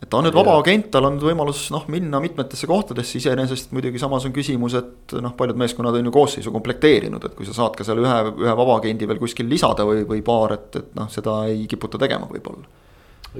et 0.00 0.08
ta 0.08 0.16
on 0.16 0.24
nüüd 0.24 0.36
vaba 0.36 0.54
agent, 0.56 0.88
tal 0.94 1.04
on 1.10 1.18
võimalus 1.20 1.66
noh, 1.74 1.84
minna 1.92 2.22
mitmetesse 2.24 2.68
kohtadesse, 2.68 3.18
iseenesest 3.20 3.74
muidugi 3.76 4.00
samas 4.00 4.24
on 4.24 4.32
küsimus, 4.32 4.76
et 4.78 5.14
noh, 5.20 5.34
paljud 5.36 5.58
meeskonnad 5.60 5.98
on 5.98 6.08
ju 6.08 6.12
koosseisu 6.14 6.52
komplekteerinud, 6.54 7.26
et 7.28 7.34
kui 7.36 7.48
sa 7.48 7.56
saad 7.56 7.76
ka 7.76 7.84
seal 7.84 8.00
ühe, 8.00 8.14
ühe 8.40 8.54
vaba 8.62 8.78
agendi 8.80 9.08
veel 9.08 9.20
kuskil 9.20 9.50
lisada 9.50 9.84
või, 9.88 10.06
või 10.08 10.22
paar, 10.24 10.56
et, 10.56 10.80
et 10.80 10.94
noh, 10.96 11.10
seda 11.12 11.42
ei 11.52 11.66
kiputa 11.68 12.00
tegema 12.00 12.30
võib-olla. 12.30 12.64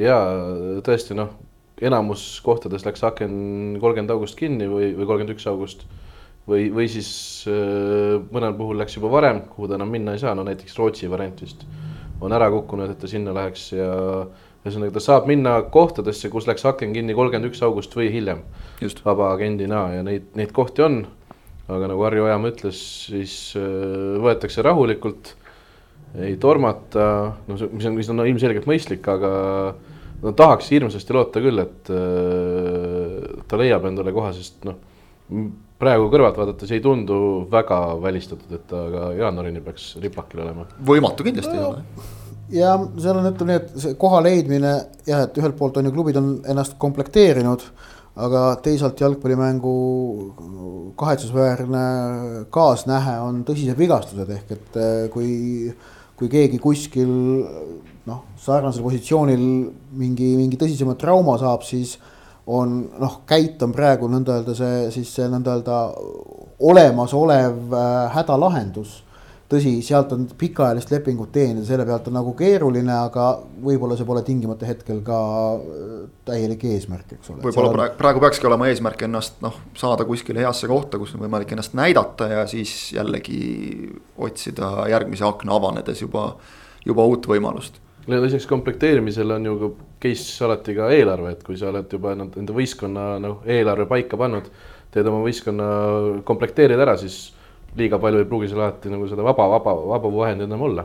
ja 0.01 0.19
tõesti 0.85 1.17
noh, 1.17 1.33
enamus 1.81 2.25
kohtades 2.45 2.85
läks 2.87 3.03
aken 3.07 3.35
kolmkümmend 3.81 4.13
august 4.15 4.39
kinni 4.39 4.69
või, 4.71 4.93
või 4.95 5.07
kolmkümmend 5.07 5.37
üks 5.37 5.49
august. 5.51 5.87
või, 6.49 6.71
või 6.75 6.89
siis 6.91 7.11
äh, 7.49 8.19
mõnel 8.33 8.57
puhul 8.59 8.79
läks 8.81 8.97
juba 8.97 9.11
varem, 9.13 9.45
kuhu 9.53 9.69
ta 9.69 9.77
enam 9.79 9.91
minna 9.93 10.17
ei 10.17 10.23
saa, 10.23 10.35
no 10.35 10.45
näiteks 10.47 10.79
Rootsi 10.79 11.11
variant 11.11 11.41
vist 11.41 11.67
on 12.21 12.37
ära 12.37 12.51
kukkunud, 12.53 12.93
et 12.93 13.01
ta 13.01 13.09
sinna 13.11 13.33
läheks 13.37 13.71
ja 13.73 13.91
ühesõnaga, 14.61 14.93
ta 14.97 15.03
saab 15.03 15.29
minna 15.31 15.55
kohtadesse, 15.73 16.29
kus 16.33 16.49
läks 16.49 16.67
aken 16.69 16.93
kinni 16.97 17.17
kolmkümmend 17.17 17.49
üks 17.51 17.63
august 17.65 17.95
või 17.97 18.11
hiljem. 18.13 18.43
vaba 19.05 19.33
agendina 19.33 19.87
ja 19.95 20.03
neid, 20.05 20.29
neid 20.37 20.53
kohti 20.53 20.85
on. 20.85 21.07
aga 21.71 21.87
nagu 21.87 22.03
Harju 22.03 22.25
Ojamaa 22.27 22.51
ütles, 22.51 22.79
siis 23.07 23.35
äh, 23.57 23.63
võetakse 24.21 24.63
rahulikult, 24.63 25.37
ei 26.19 26.35
tormata, 26.37 27.37
no 27.47 27.55
mis 27.55 27.87
on, 27.87 27.95
mis 27.95 28.09
on 28.11 28.19
no, 28.19 28.27
ilmselgelt 28.27 28.67
mõistlik, 28.67 29.07
aga 29.09 29.31
no 30.23 30.35
tahaks 30.37 30.71
hirmsasti 30.75 31.17
loota 31.17 31.43
küll, 31.43 31.65
et 31.65 31.91
äh, 31.95 33.43
ta 33.49 33.61
leiab 33.61 33.89
endale 33.91 34.15
koha, 34.17 34.33
sest 34.37 34.65
noh, 34.69 34.79
praegu 35.81 36.09
kõrvalt 36.13 36.39
vaadates 36.41 36.73
ei 36.75 36.83
tundu 36.85 37.21
väga 37.51 37.83
välistatud, 38.03 38.51
et 38.57 38.67
ta 38.71 38.87
ka 38.95 39.11
jaanuarini 39.19 39.63
peaks 39.65 39.93
ripakil 40.03 40.45
olema. 40.45 40.67
võimatu 40.87 41.27
kindlasti 41.27 41.55
no. 41.57 41.61
ei 41.61 41.69
ole 41.69 42.19
ja 42.55 42.75
seal 42.99 43.21
on 43.21 43.29
ütleme 43.31 43.55
nii, 43.55 43.61
et 43.63 43.85
see 43.85 43.97
koha 44.01 44.21
leidmine 44.25 44.73
jah, 45.07 45.25
et 45.25 45.39
ühelt 45.39 45.57
poolt 45.59 45.79
on 45.81 45.89
ju 45.89 45.95
klubid 45.95 46.19
on 46.21 46.33
ennast 46.51 46.77
komplekteerinud, 46.83 47.65
aga 48.21 48.43
teisalt 48.65 49.01
jalgpallimängu 49.01 49.75
kahetsusväärne 51.01 51.85
kaasnähe 52.53 53.17
on 53.23 53.45
tõsised 53.49 53.79
vigastused 53.79 54.35
ehk 54.35 54.55
et 54.57 54.81
eh, 54.81 55.05
kui, 55.15 55.71
kui 56.21 56.29
keegi 56.29 56.61
kuskil 56.61 57.11
noh, 58.07 58.23
sarnasel 58.37 58.85
positsioonil 58.85 59.45
mingi, 59.97 60.35
mingi 60.37 60.59
tõsisema 60.61 60.97
trauma 61.01 61.39
saab, 61.41 61.65
siis 61.65 61.97
on 62.51 62.83
noh, 63.01 63.21
käit 63.29 63.63
on 63.65 63.73
praegu 63.73 64.09
nõnda 64.11 64.39
öelda 64.39 64.57
see 64.59 64.89
siis 64.95 65.13
see 65.17 65.29
nõnda 65.33 65.57
öelda 65.57 65.79
olemasolev 66.71 67.73
äh, 67.73 68.11
hädalahendus 68.17 69.01
tõsi, 69.51 69.73
sealt 69.85 70.13
on 70.15 70.27
pikaajalist 70.39 70.93
lepingut 70.95 71.33
teenida, 71.35 71.65
selle 71.67 71.85
pealt 71.89 72.07
on 72.11 72.17
nagu 72.21 72.33
keeruline, 72.39 72.93
aga 73.09 73.27
võib-olla 73.65 73.97
see 73.99 74.07
pole 74.09 74.23
tingimata 74.27 74.69
hetkel 74.69 75.03
ka 75.07 75.19
äh, 75.57 75.93
täielik 76.29 76.65
eesmärk, 76.71 77.17
eks 77.17 77.33
ole. 77.33 77.43
võib-olla 77.47 77.73
praegu, 77.75 77.99
praegu 77.99 78.23
peakski 78.23 78.49
olema 78.51 78.71
eesmärk 78.71 79.05
ennast 79.09 79.41
noh, 79.45 79.59
saada 79.79 80.07
kuskile 80.09 80.45
heasse 80.45 80.71
kohta, 80.71 81.01
kus 81.03 81.17
on 81.17 81.25
võimalik 81.25 81.55
ennast 81.57 81.75
näidata 81.79 82.31
ja 82.31 82.47
siis 82.51 82.75
jällegi 82.95 83.41
otsida 84.19 84.89
järgmise 84.93 85.27
akna 85.27 85.57
avanedes 85.59 86.05
juba, 86.05 86.29
juba 86.87 87.07
uut 87.11 87.27
võimalust. 87.31 87.83
ja 88.07 88.23
lisaks 88.23 88.47
komplekteerimisele 88.51 89.35
on 89.35 89.51
ju 89.51 89.73
case 90.01 90.45
alati 90.47 90.77
ka 90.79 90.93
eelarve, 90.95 91.35
et 91.35 91.43
kui 91.47 91.59
sa 91.59 91.73
oled 91.73 91.91
juba 91.93 92.15
enda 92.15 92.55
võistkonna 92.55 93.11
noh, 93.23 93.43
eelarve 93.47 93.91
paika 93.91 94.19
pannud, 94.21 94.47
teed 94.95 95.07
oma 95.11 95.21
võistkonna, 95.27 95.67
komplekteerid 96.27 96.81
ära, 96.81 96.97
siis 96.99 97.21
liiga 97.79 97.99
palju 98.03 98.23
ei 98.23 98.29
pruugi 98.29 98.49
seal 98.51 98.65
alati 98.65 98.91
nagu 98.93 99.07
seda 99.09 99.25
vaba, 99.27 99.47
vaba, 99.55 99.75
vaba 99.95 100.11
vahendit 100.17 100.49
enam 100.49 100.67
olla. 100.67 100.85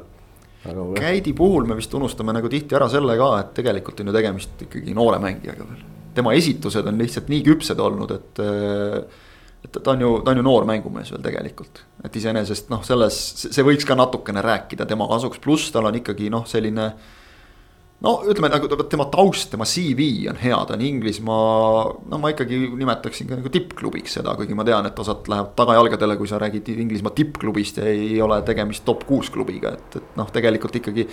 Käidi 0.97 1.33
puhul 1.37 1.67
me 1.69 1.77
vist 1.77 1.93
unustame 1.93 2.33
nagu 2.33 2.49
tihti 2.49 2.75
ära 2.77 2.87
selle 2.89 3.17
ka, 3.19 3.27
et 3.41 3.51
tegelikult 3.59 4.01
on 4.01 4.09
ju 4.09 4.15
tegemist 4.15 4.63
ikkagi 4.65 4.95
noore 4.97 5.19
mängijaga 5.21 5.67
veel. 5.67 5.83
tema 6.15 6.33
esitused 6.33 6.87
on 6.87 6.97
lihtsalt 6.97 7.27
nii 7.29 7.43
küpsed 7.43 7.79
olnud, 7.83 8.11
et, 8.15 8.39
et 9.67 9.77
ta 9.77 9.91
on 9.91 10.01
ju, 10.01 10.11
ta 10.23 10.31
on 10.31 10.39
ju 10.39 10.45
noor 10.47 10.65
mängumees 10.65 11.11
veel 11.13 11.21
tegelikult. 11.21 11.83
et 12.03 12.15
iseenesest 12.15 12.71
noh, 12.73 12.81
selles, 12.87 13.19
see 13.45 13.65
võiks 13.67 13.85
ka 13.85 13.97
natukene 13.99 14.41
rääkida 14.41 14.87
tema 14.89 15.07
kasuks, 15.11 15.41
pluss 15.43 15.73
tal 15.75 15.85
on 15.91 16.01
ikkagi 16.01 16.31
noh, 16.33 16.47
selline 16.49 16.89
no 18.03 18.13
ütleme 18.27 18.49
nagu 18.51 18.67
tema 18.89 19.07
taust, 19.11 19.49
tema 19.53 19.67
CV 19.69 20.27
on 20.31 20.39
hea, 20.41 20.57
ta 20.67 20.75
on 20.75 20.83
Inglismaa, 20.83 21.85
no 22.11 22.19
ma 22.21 22.31
ikkagi 22.33 22.59
nimetaksin 22.75 23.29
ka 23.29 23.39
nagu 23.39 23.51
tippklubiks 23.53 24.17
seda, 24.19 24.35
kuigi 24.37 24.57
ma 24.57 24.65
tean, 24.67 24.89
et 24.89 24.99
osad 24.99 25.29
lähevad 25.31 25.53
tagajalgadele, 25.57 26.17
kui 26.19 26.29
sa 26.29 26.39
räägid 26.41 26.73
Inglismaa 26.75 27.15
tippklubist 27.15 27.79
ja 27.79 27.89
ei 27.91 28.19
ole 28.21 28.41
tegemist 28.47 28.85
top 28.87 29.05
kuus 29.07 29.31
klubiga, 29.33 29.75
et, 29.77 29.99
et 30.01 30.17
noh, 30.19 30.31
tegelikult 30.33 30.81
ikkagi. 30.81 31.09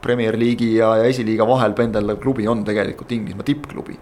Premier 0.00 0.32
League'i 0.40 0.78
ja, 0.78 0.94
ja 0.96 1.08
esiliiga 1.12 1.44
vahel 1.44 1.74
pendeldav 1.76 2.16
klubi 2.22 2.46
on 2.48 2.62
tegelikult 2.64 3.10
Inglismaa 3.12 3.44
tippklubi. 3.44 3.98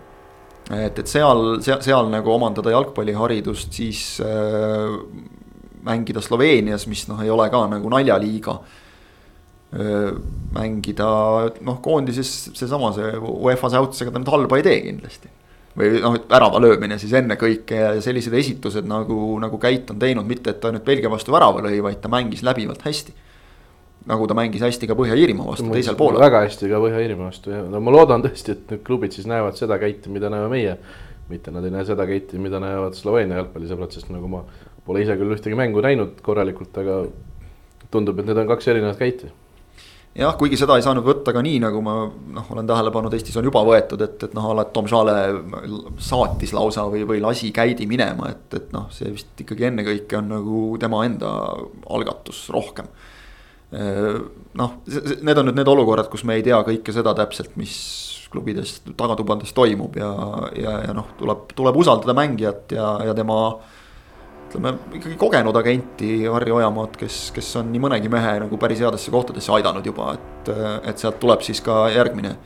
et, 0.71 1.01
et 1.01 1.11
seal, 1.11 1.57
seal, 1.65 1.81
seal 1.83 2.11
nagu 2.13 2.31
omandada 2.31 2.71
jalgpalliharidust, 2.71 3.73
siis 3.75 4.03
äh, 4.23 4.95
mängida 5.83 6.23
Sloveenias, 6.23 6.87
mis 6.87 7.03
noh, 7.11 7.19
ei 7.25 7.33
ole 7.35 7.49
ka 7.51 7.65
nagu 7.67 7.91
naljaliiga 7.91 8.61
mängida, 9.69 11.09
noh 11.61 11.81
koondises 11.85 12.31
seesama, 12.57 12.89
see 12.97 13.11
UEFA 13.21 13.69
säuts, 13.75 14.01
ega 14.01 14.15
ta 14.15 14.23
nüüd 14.23 14.31
halba 14.33 14.57
ei 14.57 14.65
tee 14.65 14.79
kindlasti. 14.87 15.29
või 15.79 16.01
noh, 16.03 16.17
värava 16.31 16.59
löömine 16.59 16.97
siis 16.99 17.13
ennekõike 17.15 17.77
ja 17.77 17.91
sellised 18.03 18.33
esitused 18.35 18.89
nagu, 18.89 19.37
nagu 19.39 19.59
Käit 19.61 19.91
on 19.93 19.99
teinud, 20.01 20.27
mitte 20.27 20.51
et 20.51 20.61
ta 20.63 20.73
nüüd 20.73 20.87
Belgia 20.87 21.11
vastu 21.13 21.35
värava 21.35 21.61
lõi, 21.63 21.83
vaid 21.85 22.01
ta 22.01 22.09
mängis 22.09 22.43
läbivalt 22.43 22.83
hästi. 22.83 23.13
nagu 24.09 24.27
ta 24.27 24.35
mängis 24.35 24.65
hästi 24.65 24.89
ka 24.89 24.97
Põhja-Iirimaa 24.97 25.51
vastu 25.51 25.69
teisel 25.71 25.99
poolel. 26.01 26.21
väga 26.25 26.41
hästi 26.47 26.71
ka 26.71 26.81
Põhja-Iirimaa 26.87 27.29
vastu 27.29 27.53
ja 27.53 27.61
no 27.63 27.81
ma 27.81 27.93
loodan 27.93 28.25
tõesti, 28.25 28.57
et 28.57 28.71
need 28.73 28.83
klubid 28.87 29.13
siis 29.13 29.29
näevad 29.29 29.61
seda 29.61 29.79
Käiti, 29.79 30.09
mida 30.09 30.31
näeme 30.33 30.49
meie. 30.49 30.79
mitte 31.29 31.51
nad 31.53 31.65
ei 31.65 31.71
näe 31.71 31.85
seda 31.85 32.07
Käiti, 32.09 32.39
mida 32.41 32.57
näevad 32.59 32.97
Sloveenia 32.97 33.43
jalgpallisõbrad, 33.43 33.93
sest 33.93 34.09
nagu 34.09 34.33
ma 34.33 34.47
pole 34.87 35.05
ise 35.05 35.13
küll 35.21 35.37
ühtegi 35.37 35.55
mängu 35.55 35.85
näinud 35.85 36.23
korralikult, 36.25 36.73
aga 36.81 37.05
tundub, 37.93 38.19
et 38.19 38.27
need 38.27 38.41
on 38.41 38.49
kaks 38.49 38.73
erinevat 38.73 38.97
Käiti 38.97 39.29
jah, 40.19 40.35
kuigi 40.39 40.59
seda 40.59 40.77
ei 40.79 40.85
saanud 40.85 41.07
võtta 41.07 41.33
ka 41.35 41.43
nii, 41.45 41.61
nagu 41.63 41.81
ma 41.85 41.95
noh, 42.09 42.49
olen 42.55 42.67
tähele 42.69 42.91
pannud, 42.95 43.15
Eestis 43.15 43.37
on 43.39 43.47
juba 43.47 43.63
võetud, 43.67 44.03
et, 44.05 44.25
et 44.27 44.35
noh, 44.37 44.49
alati 44.53 44.75
Tom 44.75 44.89
Šale 44.91 45.15
saatis 46.03 46.55
lausa 46.57 46.89
või, 46.91 47.05
või 47.09 47.23
lasi 47.23 47.53
käidi 47.55 47.87
minema, 47.91 48.33
et, 48.35 48.49
et 48.59 48.75
noh, 48.75 48.89
see 48.95 49.13
vist 49.15 49.45
ikkagi 49.45 49.69
ennekõike 49.71 50.19
on 50.19 50.33
nagu 50.35 50.65
tema 50.83 51.05
enda 51.07 51.33
algatus 51.95 52.49
rohkem. 52.55 52.91
noh, 53.71 54.77
need 54.89 55.39
on 55.39 55.51
nüüd 55.51 55.59
need 55.61 55.71
olukorrad, 55.71 56.09
kus 56.09 56.25
me 56.25 56.39
ei 56.39 56.45
tea 56.47 56.59
kõike 56.67 56.95
seda 56.95 57.13
täpselt, 57.15 57.55
mis 57.61 57.77
klubides 58.33 58.79
tagatubades 58.97 59.55
toimub 59.57 59.97
ja, 59.97 60.09
ja, 60.57 60.75
ja 60.89 60.95
noh, 60.97 61.13
tuleb, 61.21 61.47
tuleb 61.57 61.77
usaldada 61.81 62.15
mängijat 62.17 62.75
ja, 62.77 62.91
ja 63.09 63.15
tema 63.17 63.39
ütleme 64.49 64.75
ikkagi 64.99 65.17
kogenud 65.21 65.57
agenti 65.61 66.13
Harri 66.27 66.53
Ojamaad, 66.55 66.97
kes, 67.01 67.29
kes 67.37 67.51
on 67.61 67.73
nii 67.73 67.83
mõnegi 67.85 68.13
mehe 68.13 68.39
nagu 68.45 68.61
päris 68.61 68.81
headesse 68.85 69.13
kohtadesse 69.15 69.53
aidanud 69.59 69.87
juba, 69.87 70.15
et, 70.17 70.53
et 70.89 71.03
sealt 71.03 71.21
tuleb 71.23 71.45
siis 71.47 71.61
ka 71.65 71.87
järgmine 71.95 72.37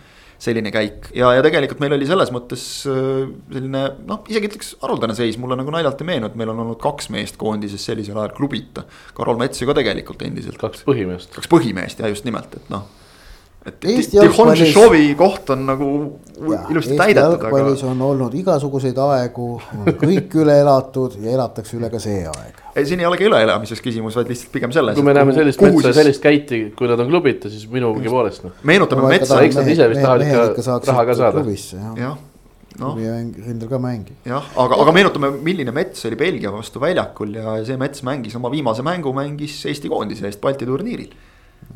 selline 0.42 0.72
käik 0.74 1.12
ja, 1.14 1.28
ja 1.36 1.42
tegelikult 1.44 1.82
meil 1.82 1.94
oli 1.94 2.07
selles 2.09 2.32
mõttes 2.34 2.64
äh, 2.90 3.28
selline 3.53 3.82
noh, 4.09 4.24
isegi 4.30 4.50
ütleks 4.50 4.72
haruldane 4.82 5.14
seis, 5.14 5.38
mulle 5.38 5.59
nagu 5.61 5.74
naljalt 5.74 6.03
ei 6.03 6.09
meenu, 6.09 6.30
et 6.30 6.38
meil 6.38 6.50
on 6.50 6.64
olnud 6.64 6.80
kaks 6.82 7.12
meest 7.14 7.38
koondises 7.40 7.84
sellisel 7.86 8.18
ajal 8.18 8.34
klubita. 8.34 8.82
Karol 9.14 9.38
Mets 9.38 9.62
ju 9.62 9.70
ka 9.70 9.76
tegelikult 9.78 10.24
endiselt. 10.26 10.59
kaks 10.59 10.82
põhimeest. 10.88 11.30
kaks 11.36 11.50
põhimeest 11.53 12.03
ja 12.03 12.11
just 12.11 12.26
nimelt, 12.26 12.59
et 12.59 12.74
noh 12.74 12.90
Tihon 13.63 14.97
koht 15.15 15.51
on 15.55 15.61
nagu 15.69 15.89
ja, 16.51 16.65
ilusti 16.73 16.97
täidetud. 16.99 17.45
jalgpallis 17.45 17.85
aga... 17.85 17.93
on 17.93 18.01
olnud 18.09 18.35
igasuguseid 18.35 18.99
aegu, 18.99 19.47
kõik 20.01 20.35
üle 20.43 20.57
elatud 20.65 21.15
ja 21.23 21.37
elatakse 21.37 21.79
üle 21.79 21.91
ka 21.93 22.01
see 22.03 22.25
aeg. 22.27 22.59
ei, 22.75 22.89
siin 22.89 23.05
ei 23.05 23.07
olegi 23.07 23.29
üleelamises 23.29 23.85
küsimus, 23.85 24.19
vaid 24.19 24.33
lihtsalt 24.33 24.51
pigem 24.57 24.75
selles. 24.75 24.99
kui 24.99 25.07
me 25.07 25.15
näeme 25.15 25.37
sellist 25.37 25.63
metsa 25.63 25.93
ja 25.93 25.95
sellist 26.01 26.25
käiti, 26.25 26.65
kui 26.75 26.91
nad 26.91 27.05
on 27.05 27.13
klubita, 27.13 27.53
siis 27.53 27.69
minugi 27.71 28.11
poolest 28.11 28.49
noh. 28.49 28.59
meenutame 28.67 29.07
no, 29.07 29.15
metsa. 29.15 29.39
eks 29.47 29.61
nad 29.61 29.73
ise 29.77 29.89
vist 29.95 30.03
tahavad 30.03 30.27
ikka 30.27 30.79
raha 30.91 31.07
ka 31.07 31.19
saada. 31.23 31.47
jah 32.03 32.19
noh. 32.83 32.99
rindel 32.99 33.71
ka 33.71 33.79
mängib. 33.79 34.17
jah, 34.27 34.55
aga, 34.59 34.83
aga 34.83 34.97
meenutame, 34.99 35.37
milline 35.39 35.75
mets 35.77 36.03
oli 36.11 36.19
Belgia 36.19 36.51
vastu 36.51 36.83
väljakul 36.83 37.39
ja 37.39 37.61
see 37.67 37.79
mets 37.79 38.03
mängis 38.07 38.35
oma 38.39 38.51
viimase 38.51 38.83
mängu, 38.83 39.15
mängis 39.15 39.61
Eesti 39.71 39.93
koondise 39.93 40.27
eest 40.27 40.43
Balti 40.43 40.67
turniiril 40.67 41.15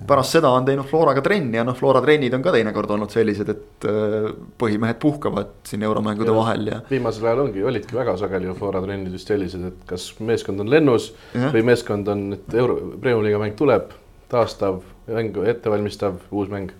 pärast 0.07 0.37
seda 0.37 0.51
on 0.55 0.67
teinud 0.67 0.87
Floraga 0.87 1.23
trenni 1.25 1.59
ja 1.59 1.65
noh, 1.67 1.77
Flora 1.77 2.01
trennid 2.05 2.35
on 2.37 2.45
ka 2.45 2.53
teinekord 2.55 2.93
olnud 2.97 3.13
sellised, 3.13 3.51
et 3.53 3.87
äh, 3.91 4.31
põhimehed 4.61 4.99
puhkavad 5.03 5.53
siin 5.67 5.85
euromängude 5.87 6.31
ja, 6.31 6.37
vahel 6.37 6.71
ja. 6.71 6.81
viimasel 6.91 7.27
ajal 7.27 7.45
ongi, 7.47 7.65
olidki 7.67 7.97
väga 7.97 8.17
sageli 8.21 8.51
ju 8.51 8.57
Flora 8.59 8.83
trennid 8.85 9.15
just 9.17 9.31
sellised, 9.33 9.65
et 9.71 9.87
kas 9.89 10.09
meeskond 10.21 10.63
on 10.63 10.73
lennus 10.73 11.13
ja. 11.35 11.51
või 11.55 11.65
meeskond 11.73 12.11
on, 12.13 12.27
et 12.39 12.59
euro, 12.59 12.79
Premiumi-liiga 13.01 13.43
mäng 13.43 13.57
tuleb, 13.59 13.95
taastav, 14.33 14.83
mäng 15.11 15.39
ettevalmistav, 15.55 16.21
uus 16.35 16.53
mäng 16.53 16.75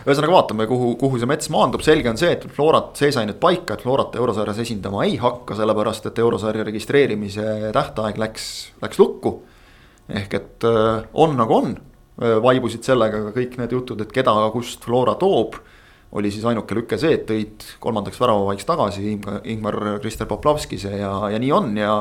ühesõnaga 0.00 0.32
vaatame, 0.32 0.64
kuhu, 0.68 0.94
kuhu 1.00 1.18
see 1.20 1.28
mets 1.28 1.50
maandub, 1.52 1.82
selge 1.84 2.08
on 2.08 2.18
see, 2.20 2.32
et 2.32 2.46
Florat, 2.56 2.94
see 2.96 3.10
sai 3.12 3.26
nüüd 3.28 3.40
paika, 3.42 3.76
et 3.76 3.84
Florat 3.84 4.16
eurosarjas 4.16 4.62
esindama 4.62 5.04
ei 5.04 5.18
hakka, 5.20 5.58
sellepärast 5.58 6.08
et 6.08 6.20
eurosarja 6.22 6.64
registreerimise 6.64 7.72
tähtaeg 7.76 8.20
läks, 8.20 8.46
läks 8.80 9.00
lukku. 9.00 9.40
ehk 10.10 10.32
et 10.34 10.64
äh, 10.66 11.04
on 11.14 11.36
nagu 11.38 11.54
on 11.54 11.74
vaibusid 12.20 12.84
sellega 12.84 13.22
ka 13.26 13.34
kõik 13.36 13.58
need 13.60 13.74
jutud, 13.74 14.00
et 14.04 14.10
keda, 14.12 14.34
kust 14.52 14.84
Flora 14.84 15.16
toob. 15.20 15.60
oli 16.12 16.30
siis 16.30 16.44
ainuke 16.44 16.74
lüke 16.74 16.98
see, 16.98 17.14
et 17.14 17.28
tõid 17.28 17.62
kolmandaks 17.78 18.18
väravavaiks 18.18 18.66
tagasi 18.66 19.12
Ingmar 19.52 19.76
Krister 20.02 20.26
Poplavskise 20.26 20.90
ja, 20.98 21.12
ja 21.30 21.38
nii 21.38 21.52
on 21.54 21.76
ja. 21.78 21.94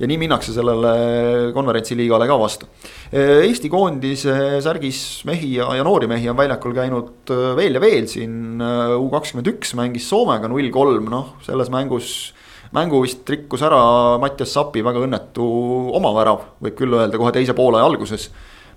ja 0.00 0.08
nii 0.08 0.16
minnakse 0.18 0.54
sellele 0.56 1.52
konverentsiliigale 1.52 2.26
ka 2.26 2.38
vastu. 2.40 2.66
Eesti 3.12 3.68
koondise 3.68 4.62
särgis 4.64 5.22
mehi 5.28 5.52
ja, 5.58 5.68
ja 5.76 5.84
noori 5.84 6.08
mehi 6.08 6.30
on 6.32 6.38
väljakul 6.38 6.74
käinud 6.74 7.34
veel 7.60 7.76
ja 7.76 7.80
veel 7.84 8.08
siin 8.08 8.62
U 8.96 9.10
kakskümmend 9.12 9.52
üks 9.52 9.76
mängis 9.76 10.08
Soomega 10.08 10.48
null 10.48 10.72
kolm, 10.72 11.12
noh 11.12 11.36
selles 11.44 11.68
mängus 11.70 12.32
mängu 12.72 13.02
vist 13.04 13.28
rikkus 13.28 13.62
ära 13.66 14.16
Mattias 14.22 14.54
Sapi 14.54 14.82
väga 14.86 15.02
õnnetu 15.04 15.44
omavärav, 15.98 16.54
võib 16.62 16.78
küll 16.78 16.96
öelda 16.96 17.18
kohe 17.20 17.34
teise 17.36 17.54
poole 17.58 17.82
alguses 17.82 18.30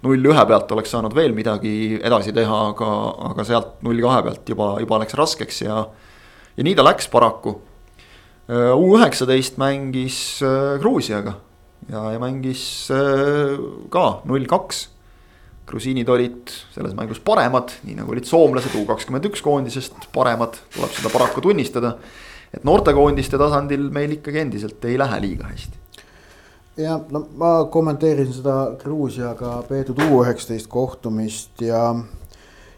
null 0.04 0.32
ühe 0.34 0.46
pealt 0.50 0.72
oleks 0.76 0.92
saanud 0.94 1.14
veel 1.16 1.36
midagi 1.36 2.00
edasi 2.04 2.34
teha, 2.36 2.60
aga, 2.74 2.90
aga 3.30 3.46
sealt 3.48 3.78
null 3.86 4.02
kahe 4.04 4.24
pealt 4.26 4.50
juba, 4.52 4.74
juba 4.84 5.00
läks 5.04 5.16
raskeks 5.20 5.64
ja. 5.64 5.84
ja 6.58 6.66
nii 6.68 6.76
ta 6.78 6.86
läks 6.86 7.08
paraku. 7.12 7.58
U 8.44 8.90
üheksateist 8.98 9.56
mängis 9.62 10.18
äh, 10.44 10.74
Gruusiaga 10.82 11.38
ja, 11.88 12.02
ja 12.12 12.20
mängis 12.20 12.64
äh, 12.92 13.56
ka 13.94 14.08
null 14.28 14.50
kaks. 14.52 14.90
grusiinid 15.64 16.10
olid 16.12 16.52
selles 16.74 16.92
mängus 16.92 17.22
paremad, 17.24 17.72
nii 17.88 17.96
nagu 17.96 18.12
olid 18.12 18.28
soomlased 18.28 18.74
U 18.76 18.82
kakskümmend 18.90 19.30
üks 19.30 19.40
koondisest 19.42 20.10
paremad, 20.12 20.60
tuleb 20.76 20.92
seda 20.92 21.12
paraku 21.14 21.42
tunnistada. 21.42 21.96
et 22.54 22.68
noortekoondiste 22.68 23.40
tasandil 23.40 23.88
meil 23.96 24.20
ikkagi 24.20 24.44
endiselt 24.44 24.84
ei 24.86 25.00
lähe 25.00 25.22
liiga 25.24 25.48
hästi 25.48 25.83
ja 26.78 26.98
no 27.12 27.26
ma 27.38 27.54
kommenteerisin 27.72 28.40
seda 28.40 28.58
Gruusiaga 28.82 29.60
peetud 29.70 30.00
U 30.08 30.24
üheksateist 30.24 30.70
kohtumist 30.72 31.62
ja. 31.62 31.84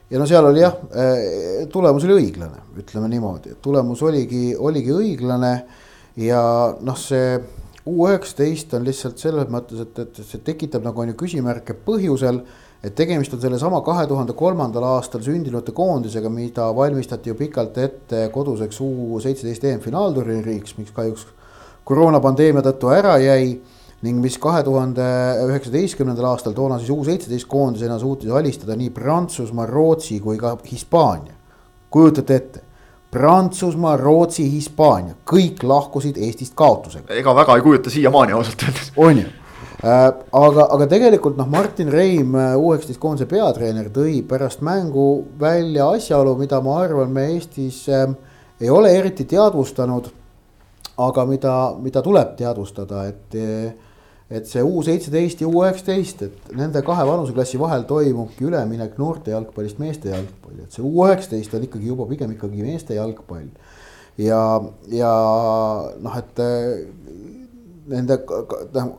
ja 0.09 0.19
no 0.19 0.27
seal 0.29 0.49
oli 0.49 0.63
jah, 0.63 0.75
eh, 0.91 1.67
tulemus 1.71 2.07
oli 2.07 2.19
õiglane, 2.19 2.65
ütleme 2.79 3.09
niimoodi, 3.11 3.55
et 3.55 3.61
tulemus 3.63 4.03
oligi, 4.03 4.49
oligi 4.57 4.91
õiglane. 4.95 5.53
ja 6.19 6.41
noh, 6.81 6.99
see 6.99 7.39
U 7.85 8.07
üheksateist 8.09 8.73
on 8.73 8.85
lihtsalt 8.87 9.21
selles 9.21 9.49
mõttes, 9.53 9.83
et, 9.85 9.99
et 10.01 10.21
see 10.25 10.39
tekitab 10.41 10.83
nagu 10.83 11.01
on 11.01 11.11
ju 11.11 11.19
küsimärke 11.19 11.75
põhjusel 11.85 12.41
et 12.85 12.93
tegemist 12.97 13.33
on 13.33 13.41
sellesama 13.41 13.79
kahe 13.85 14.05
tuhande 14.09 14.33
kolmandal 14.37 14.83
aastal 14.89 15.23
sündinute 15.25 15.73
koondisega, 15.73 16.29
mida 16.29 16.67
valmistati 16.75 17.31
ju 17.31 17.37
pikalt 17.37 17.77
ette 17.81 18.27
koduseks 18.33 18.81
U 18.81 19.21
seitseteist 19.23 19.63
EM-finaalturniiriks, 19.71 20.75
miks 20.77 20.93
kahjuks 20.93 21.25
koroonapandeemia 21.85 22.65
tõttu 22.65 22.91
ära 22.93 23.15
jäi 23.21 23.55
ning 24.05 24.21
mis 24.21 24.37
kahe 24.41 24.61
tuhande 24.65 25.05
üheksateistkümnendal 25.47 26.29
aastal 26.29 26.53
toona 26.57 26.77
siis 26.81 26.91
U 26.93 27.01
seitseteist 27.07 27.47
koondisena 27.49 27.97
suutis 27.99 28.31
alistada 28.31 28.77
nii 28.77 28.91
Prantsusmaa, 28.93 29.65
Rootsi 29.69 30.19
kui 30.21 30.37
ka 30.37 30.55
Hispaania. 30.71 31.33
kujutate 31.89 32.35
ette, 32.35 32.61
Prantsusmaa, 33.15 33.95
Rootsi, 33.97 34.43
Hispaania, 34.51 35.15
kõik 35.31 35.63
lahkusid 35.63 36.17
Eestist 36.17 36.53
kaotusega. 36.55 37.13
ega 37.13 37.35
väga 37.35 37.55
ei 37.55 37.63
kujuta 37.63 37.89
siiamaani 37.89 38.35
ausalt 38.35 38.65
öeldes. 38.67 38.91
on 38.97 39.17
ju 39.21 39.25
äh,, 39.85 40.05
aga, 40.31 40.67
aga 40.75 40.87
tegelikult 40.91 41.37
noh, 41.37 41.47
Martin 41.47 41.91
Reim, 41.91 42.35
äh, 42.35 42.57
U 42.59 42.73
üheksateist 42.73 42.99
koondise 42.99 43.29
peatreener, 43.31 43.89
tõi 43.89 44.19
pärast 44.27 44.61
mängu 44.61 45.25
välja 45.39 45.89
asjaolu, 45.95 46.35
mida 46.37 46.61
ma 46.61 46.81
arvan, 46.83 47.11
me 47.11 47.29
Eestis 47.33 47.85
äh, 47.89 48.09
ei 48.61 48.69
ole 48.69 48.91
eriti 48.97 49.25
teadvustanud. 49.25 50.11
aga 50.97 51.25
mida, 51.25 51.53
mida 51.83 52.01
tuleb 52.01 52.37
teadvustada, 52.39 53.01
et 53.07 53.35
äh, 53.35 53.73
et 54.29 54.47
see 54.49 54.63
U 54.65 54.81
seitseteist 54.85 55.41
ja 55.43 55.47
U 55.49 55.61
üheksateist, 55.61 56.23
et 56.25 56.53
nende 56.57 56.81
kahe 56.85 57.05
vanuseklassi 57.05 57.59
vahel 57.61 57.85
toimubki 57.89 58.47
üleminek 58.47 58.97
noorte 58.97 59.31
jalgpallist 59.35 59.79
meeste 59.81 60.09
jalgpalli, 60.09 60.65
et 60.65 60.73
see 60.73 60.85
U 60.85 61.05
üheksateist 61.05 61.53
on 61.53 61.67
ikkagi 61.67 61.91
juba 61.91 62.07
pigem 62.09 62.33
ikkagi 62.33 62.65
meeste 62.65 62.97
jalgpall. 62.97 63.49
ja, 64.17 64.41
ja 64.89 65.13
noh, 66.01 66.17
et 66.17 66.41
eh, 66.41 66.85
nende 67.91 68.19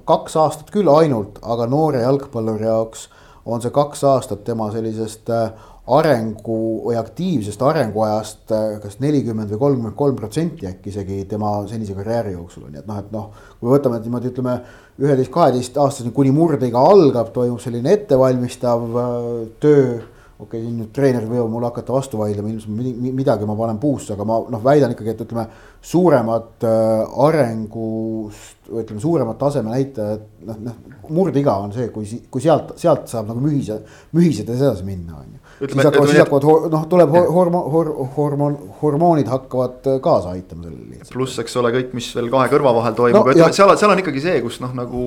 kaks 0.07 0.37
aastat 0.39 0.71
küll 0.75 0.91
ainult, 0.93 1.41
aga 1.43 1.67
noore 1.71 2.05
jalgpalluri 2.05 2.69
jaoks 2.69 3.09
on 3.47 3.63
see 3.63 3.75
kaks 3.75 4.05
aastat 4.07 4.45
tema 4.47 4.69
sellisest 4.75 5.31
äh, 5.31 5.51
arengu 5.87 6.59
või 6.89 6.97
aktiivsest 6.99 7.63
arenguajast 7.63 8.55
äh, 8.55 8.65
kas 8.83 8.99
nelikümmend 9.03 9.53
või 9.55 9.61
kolmkümmend 9.61 9.99
kolm 9.99 10.17
protsenti 10.19 10.67
äkki 10.67 10.91
isegi 10.91 11.21
tema 11.31 11.53
senise 11.71 11.95
karjääri 11.95 12.35
jooksul, 12.35 12.67
nii 12.71 12.83
et 12.83 12.89
noh, 12.91 12.99
et 13.03 13.13
noh, 13.15 13.29
kui 13.61 13.69
me 13.69 13.77
võtame 13.77 14.01
niimoodi, 14.03 14.33
ütleme 14.35 14.59
üheteist, 15.01 15.33
kaheteist 15.33 15.79
aastaseni 15.81 16.15
kuni 16.17 16.33
murdeiga 16.35 16.83
algab, 16.93 17.33
toimub 17.35 17.63
selline 17.63 17.95
ettevalmistav 17.97 19.01
äh, 19.01 19.25
töö 19.63 19.97
okei 20.37 20.61
okay,, 20.61 20.65
siin 20.67 20.81
nüüd 20.83 20.91
treenerid 20.93 21.31
võivad 21.31 21.49
mulle 21.49 21.71
hakata 21.71 21.95
vastu 21.95 22.19
vaidlema, 22.21 22.51
ilmselt 22.53 23.15
midagi 23.17 23.47
ma 23.49 23.55
panen 23.57 23.79
puusse, 23.81 24.13
aga 24.13 24.27
ma 24.29 24.37
noh, 24.53 24.61
väidan 24.65 24.93
ikkagi, 24.93 25.15
et 25.15 25.25
ütleme. 25.25 25.47
suuremat 25.87 26.65
äh, 26.67 27.21
arengust, 27.25 28.67
või 28.69 28.83
ütleme, 28.83 29.01
suuremat 29.01 29.39
taseme 29.39 29.71
näitajat, 29.71 30.27
noh, 30.49 30.59
noh, 30.67 30.79
murdeiga 31.15 31.55
on 31.63 31.73
see, 31.73 31.89
kui, 31.95 32.05
kui 32.31 32.43
sealt, 32.43 32.75
sealt 32.81 33.07
saab 33.09 33.31
nagu 33.31 33.41
mühise, 33.41 33.79
mühisedes 34.17 34.61
edasi 34.61 34.85
minna, 34.85 35.23
on 35.23 35.37
ju. 35.37 35.46
Siis 35.59 35.85
hakkavad, 35.85 36.11
siis 36.11 36.23
hakkavad, 36.23 36.47
noh, 36.73 36.87
tuleb 36.91 37.15
hormoon, 37.15 37.71
hormoon, 37.73 38.11
hormoon, 38.17 38.57
hormoonid 38.83 39.31
hakkavad 39.31 39.89
äh, 39.91 40.01
kaasa 40.05 40.35
aitama 40.37 40.69
sellele. 40.69 41.09
pluss, 41.13 41.41
eks 41.43 41.57
ole, 41.61 41.73
kõik, 41.77 41.93
mis 41.97 42.11
veel 42.17 42.31
kahe 42.33 42.51
kõrva 42.53 42.75
vahel 42.77 42.97
toimub 42.99 43.23
no,, 43.23 43.35
ütleme, 43.35 43.51
et 43.53 43.59
seal, 43.59 43.73
seal 43.81 43.95
on 43.95 44.03
ikkagi 44.05 44.25
see, 44.25 44.39
kus 44.45 44.61
noh, 44.65 44.75
nagu 44.77 45.03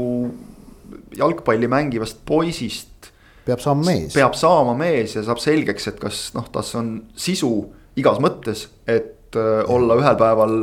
jalgpalli 1.19 1.69
mängivast 1.71 2.21
poisist 2.27 3.11
peab 3.49 3.63
saama 3.63 3.85
mees. 3.87 4.13
peab 4.13 4.37
saama 4.37 4.75
mees 4.77 5.17
ja 5.17 5.25
saab 5.25 5.41
selgeks, 5.43 5.89
et 5.91 5.99
kas 6.01 6.29
noh, 6.37 6.47
tas 6.53 6.71
on 6.79 6.95
sisu 7.17 7.53
igas 7.99 8.21
mõttes, 8.23 8.67
et 8.89 9.37
äh, 9.37 9.61
olla 9.69 9.97
ühel 9.99 10.17
päeval 10.19 10.55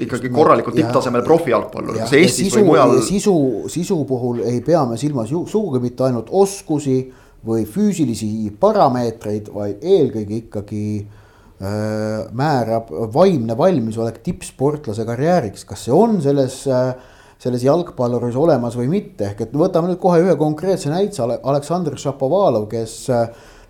ikkagi 0.00 0.30
korralikult 0.32 0.76
tipptasemel 0.78 1.24
profijalgpallur, 1.26 1.98
kas 2.00 2.14
Eestis 2.16 2.48
sisu, 2.48 2.60
või 2.60 2.70
mujal. 2.70 2.94
sisu, 3.04 3.34
sisu 3.72 3.98
puhul 4.08 4.40
ei 4.48 4.62
pea 4.64 4.86
me 4.88 4.96
silmas 5.00 5.32
ju 5.32 5.44
sugugi 5.50 5.82
mitte 5.82 6.06
ainult 6.06 6.30
oskusi 6.32 7.02
või 7.46 7.64
füüsilisi 7.68 8.50
parameetreid, 8.60 9.48
vaid 9.54 9.84
eelkõige 9.84 10.42
ikkagi 10.42 10.84
äh, 11.00 12.26
määrab 12.36 12.90
vaimne 13.14 13.56
valmisolek 13.56 14.20
tippsportlase 14.26 15.06
karjääriks, 15.08 15.64
kas 15.68 15.86
see 15.86 15.96
on 15.96 16.20
selles 16.24 16.62
äh, 16.68 16.92
selles 17.40 17.62
jalgpalluris 17.64 18.36
olemas 18.36 18.74
või 18.76 18.90
mitte, 18.92 19.30
ehk 19.30 19.46
et 19.46 19.54
võtame 19.56 19.88
nüüd 19.88 20.00
kohe 20.02 20.18
ühe 20.20 20.34
konkreetse 20.36 20.90
näitse, 20.92 21.24
Aleksandr 21.24 21.96
Šapovalov, 21.96 22.66
kes 22.68 23.06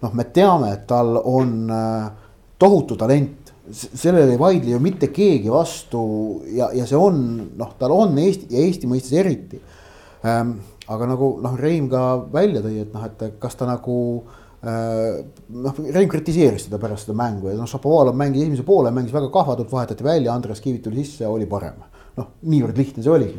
noh, 0.03 0.16
me 0.16 0.27
teame, 0.35 0.73
et 0.75 0.87
tal 0.91 1.14
on 1.18 1.71
äh, 1.71 2.11
tohutu 2.61 2.97
talent. 3.01 3.39
sellele 3.71 4.33
ei 4.33 4.39
vaidle 4.39 4.73
ju 4.73 4.79
mitte 4.83 5.12
keegi 5.14 5.51
vastu 5.53 6.01
ja, 6.51 6.73
ja 6.75 6.87
see 6.89 6.99
on 6.99 7.21
noh, 7.57 7.68
tal 7.79 7.93
on 7.95 8.16
Eesti 8.18 8.49
ja 8.51 8.64
Eesti 8.64 8.89
mõistes 8.91 9.12
eriti 9.14 9.61
ähm,. 10.27 10.57
Aga 10.91 11.07
nagu 11.12 11.32
noh, 11.43 11.57
Reim 11.59 11.88
ka 11.91 12.05
välja 12.32 12.62
tõi, 12.64 12.80
et 12.82 12.95
noh, 12.95 13.07
et 13.07 13.26
kas 13.43 13.59
ta 13.59 13.68
nagu 13.68 13.99
noh, 14.61 15.78
Rein 15.95 16.09
kritiseeris 16.11 16.66
teda 16.66 16.80
pärast 16.82 17.07
seda 17.07 17.16
mängu 17.16 17.49
ja 17.49 17.57
noh, 17.57 17.68
Šapovalov 17.70 18.16
mängis 18.18 18.45
esimese 18.45 18.66
poole, 18.66 18.93
mängis 18.93 19.14
väga 19.14 19.30
kahvatult, 19.32 19.70
vahetati 19.72 20.05
välja, 20.05 20.34
Andres 20.34 20.61
Kiivit 20.61 20.82
tuli 20.84 21.05
sisse, 21.05 21.28
oli 21.28 21.49
parem. 21.51 21.80
noh, 22.18 22.26
niivõrd 22.51 22.76
lihtne 22.76 23.05
see 23.05 23.12
oligi. 23.12 23.38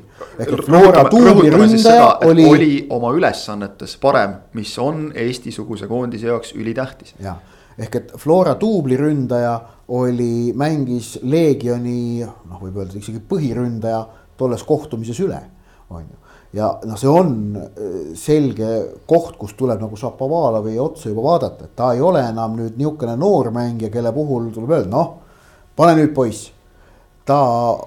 oli. 2.26 2.46
oli 2.48 2.72
oma 2.90 3.12
ülesannetes 3.14 3.98
parem, 4.02 4.38
mis 4.58 4.72
on 4.80 5.10
Eesti-suguse 5.12 5.90
koondise 5.92 6.32
jaoks 6.32 6.56
ülitähtis. 6.56 7.14
jah, 7.22 7.38
ehk 7.78 8.00
et 8.00 8.16
Flora 8.18 8.56
tuubli 8.56 8.98
ründaja 8.98 9.60
oli, 9.92 10.56
mängis 10.58 11.18
Leegioni, 11.22 12.24
noh, 12.24 12.64
võib 12.64 12.80
öelda 12.80 12.98
isegi 12.98 13.22
põhiründaja 13.30 14.02
tolles 14.40 14.64
kohtumises 14.66 15.20
üle, 15.22 15.44
on 15.92 16.08
ju 16.08 16.21
ja 16.54 16.68
noh, 16.86 17.00
see 17.00 17.12
on 17.12 17.36
äh, 17.56 18.00
selge 18.20 18.70
koht, 19.08 19.38
kus 19.40 19.54
tuleb 19.60 19.82
nagu 19.82 19.98
Šapovalovi 19.98 20.78
otsa 20.84 21.12
juba 21.12 21.24
vaadata, 21.30 21.68
et 21.68 21.76
ta 21.80 21.92
ei 21.96 22.02
ole 22.04 22.24
enam 22.28 22.58
nüüd 22.60 22.80
niisugune 22.80 23.16
noor 23.20 23.52
mängija, 23.56 23.92
kelle 23.94 24.12
puhul 24.16 24.50
tuleb 24.56 24.76
öelda, 24.76 24.92
noh, 24.92 25.14
pane 25.78 25.96
nüüd 26.00 26.12
poiss. 26.16 26.52
ta 27.26 27.38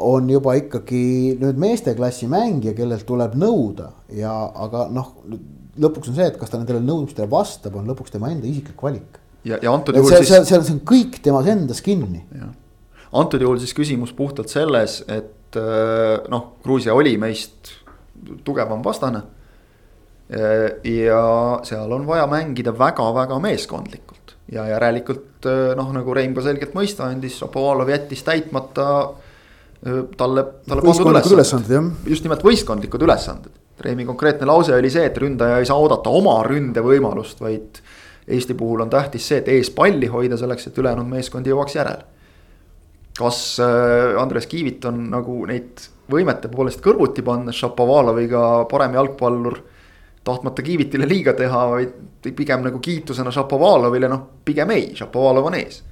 on 0.00 0.28
juba 0.30 0.54
ikkagi 0.56 1.34
nüüd 1.40 1.58
meesteklassi 1.60 2.28
mängija, 2.30 2.72
kellelt 2.76 3.04
tuleb 3.04 3.34
nõuda 3.36 3.90
ja, 4.14 4.32
aga 4.32 4.86
noh, 4.94 5.10
lõpuks 5.76 6.12
on 6.12 6.16
see, 6.16 6.28
et 6.30 6.38
kas 6.40 6.52
ta 6.52 6.60
nendele 6.60 6.80
nõudmistele 6.80 7.28
vastab, 7.28 7.74
on 7.76 7.88
lõpuks 7.90 8.14
tema 8.14 8.30
enda 8.32 8.46
isiklik 8.48 8.80
valik. 8.80 9.18
ja, 9.44 9.58
ja 9.60 9.74
antud 9.74 9.98
juhul 9.98 10.14
siis. 10.14 10.30
see, 10.30 10.44
see 10.46 10.76
on 10.76 10.84
kõik 10.86 11.18
temas 11.22 11.50
endas 11.50 11.82
kinni. 11.84 12.24
antud 13.12 13.42
juhul 13.42 13.60
siis 13.60 13.74
küsimus 13.76 14.14
puhtalt 14.16 14.48
selles, 14.48 15.02
et 15.08 15.58
äh, 15.60 16.22
noh, 16.30 16.54
Gruusia 16.64 16.94
oli 16.94 17.18
meist 17.20 17.83
tugevam 18.44 18.84
vastane. 18.84 19.22
ja 20.84 21.24
seal 21.68 21.92
on 21.92 22.06
vaja 22.06 22.26
mängida 22.26 22.72
väga-väga 22.72 23.36
meeskondlikult 23.44 24.32
ja 24.52 24.64
järelikult 24.70 25.44
noh, 25.76 25.90
nagu 25.92 26.14
Rein 26.16 26.32
ka 26.34 26.40
selgelt 26.46 26.72
mõista 26.74 27.04
andis, 27.10 27.36
Šapovalov 27.42 27.90
jättis 27.92 28.22
täitmata 28.24 28.86
talle, 30.16 30.44
talle 30.68 30.84
pandud 30.84 31.12
ülesanded, 31.12 31.36
ülesanded, 31.36 32.08
just 32.08 32.24
nimelt 32.24 32.44
võistkondlikud 32.44 33.04
ülesanded. 33.04 33.52
Reimi 33.84 34.06
konkreetne 34.06 34.46
lause 34.48 34.74
oli 34.76 34.90
see, 34.92 35.04
et 35.10 35.16
ründaja 35.18 35.58
ei 35.60 35.68
saa 35.68 35.76
oodata 35.80 36.12
oma 36.14 36.38
ründevõimalust, 36.46 37.40
vaid 37.42 37.82
Eesti 38.24 38.54
puhul 38.56 38.80
on 38.80 38.88
tähtis 38.88 39.26
see, 39.28 39.42
et 39.42 39.48
ees 39.52 39.68
palli 39.74 40.08
hoida 40.08 40.38
selleks, 40.40 40.70
et 40.70 40.78
ülejäänud 40.80 41.10
meeskond 41.10 41.46
jõuaks 41.46 41.76
järele. 41.76 42.04
kas 43.18 43.60
Andres 44.18 44.46
Kiivit 44.50 44.84
on 44.90 45.10
nagu 45.10 45.44
neid 45.46 45.82
võimete 46.10 46.50
poolest 46.52 46.82
kõrvuti 46.84 47.22
panna 47.24 47.52
Šapovaloviga 47.52 48.64
parem 48.70 48.94
jalgpallur. 48.94 49.58
tahtmata 50.24 50.62
Kiivitile 50.62 51.08
liiga 51.08 51.32
teha, 51.36 51.66
vaid 51.70 52.30
pigem 52.36 52.62
nagu 52.64 52.78
kiitusena 52.80 53.30
Šapovalovile, 53.30 54.08
noh 54.08 54.22
pigem 54.44 54.70
ei, 54.70 54.94
Šapovalov 54.94 55.50
on 55.50 55.54
ees. 55.54 55.82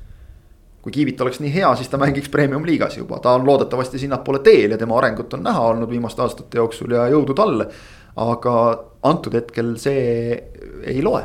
kui 0.82 0.92
Kiivit 0.92 1.20
oleks 1.20 1.38
nii 1.40 1.52
hea, 1.54 1.74
siis 1.76 1.88
ta 1.88 1.98
mängiks 1.98 2.28
premium-liigas 2.28 2.96
juba, 2.96 3.20
ta 3.22 3.36
on 3.36 3.46
loodetavasti 3.46 3.98
sinnapoole 3.98 4.40
teel 4.42 4.70
ja 4.70 4.78
tema 4.78 4.98
arengut 4.98 5.34
on 5.34 5.42
näha 5.42 5.60
olnud 5.60 5.90
viimaste 5.90 6.22
aastate 6.22 6.58
jooksul 6.58 6.90
ja 6.90 7.06
jõudu 7.08 7.34
talle. 7.34 7.68
aga 8.16 8.84
antud 9.02 9.34
hetkel 9.34 9.76
see 9.76 10.42
ei 10.84 11.02
loe. 11.02 11.24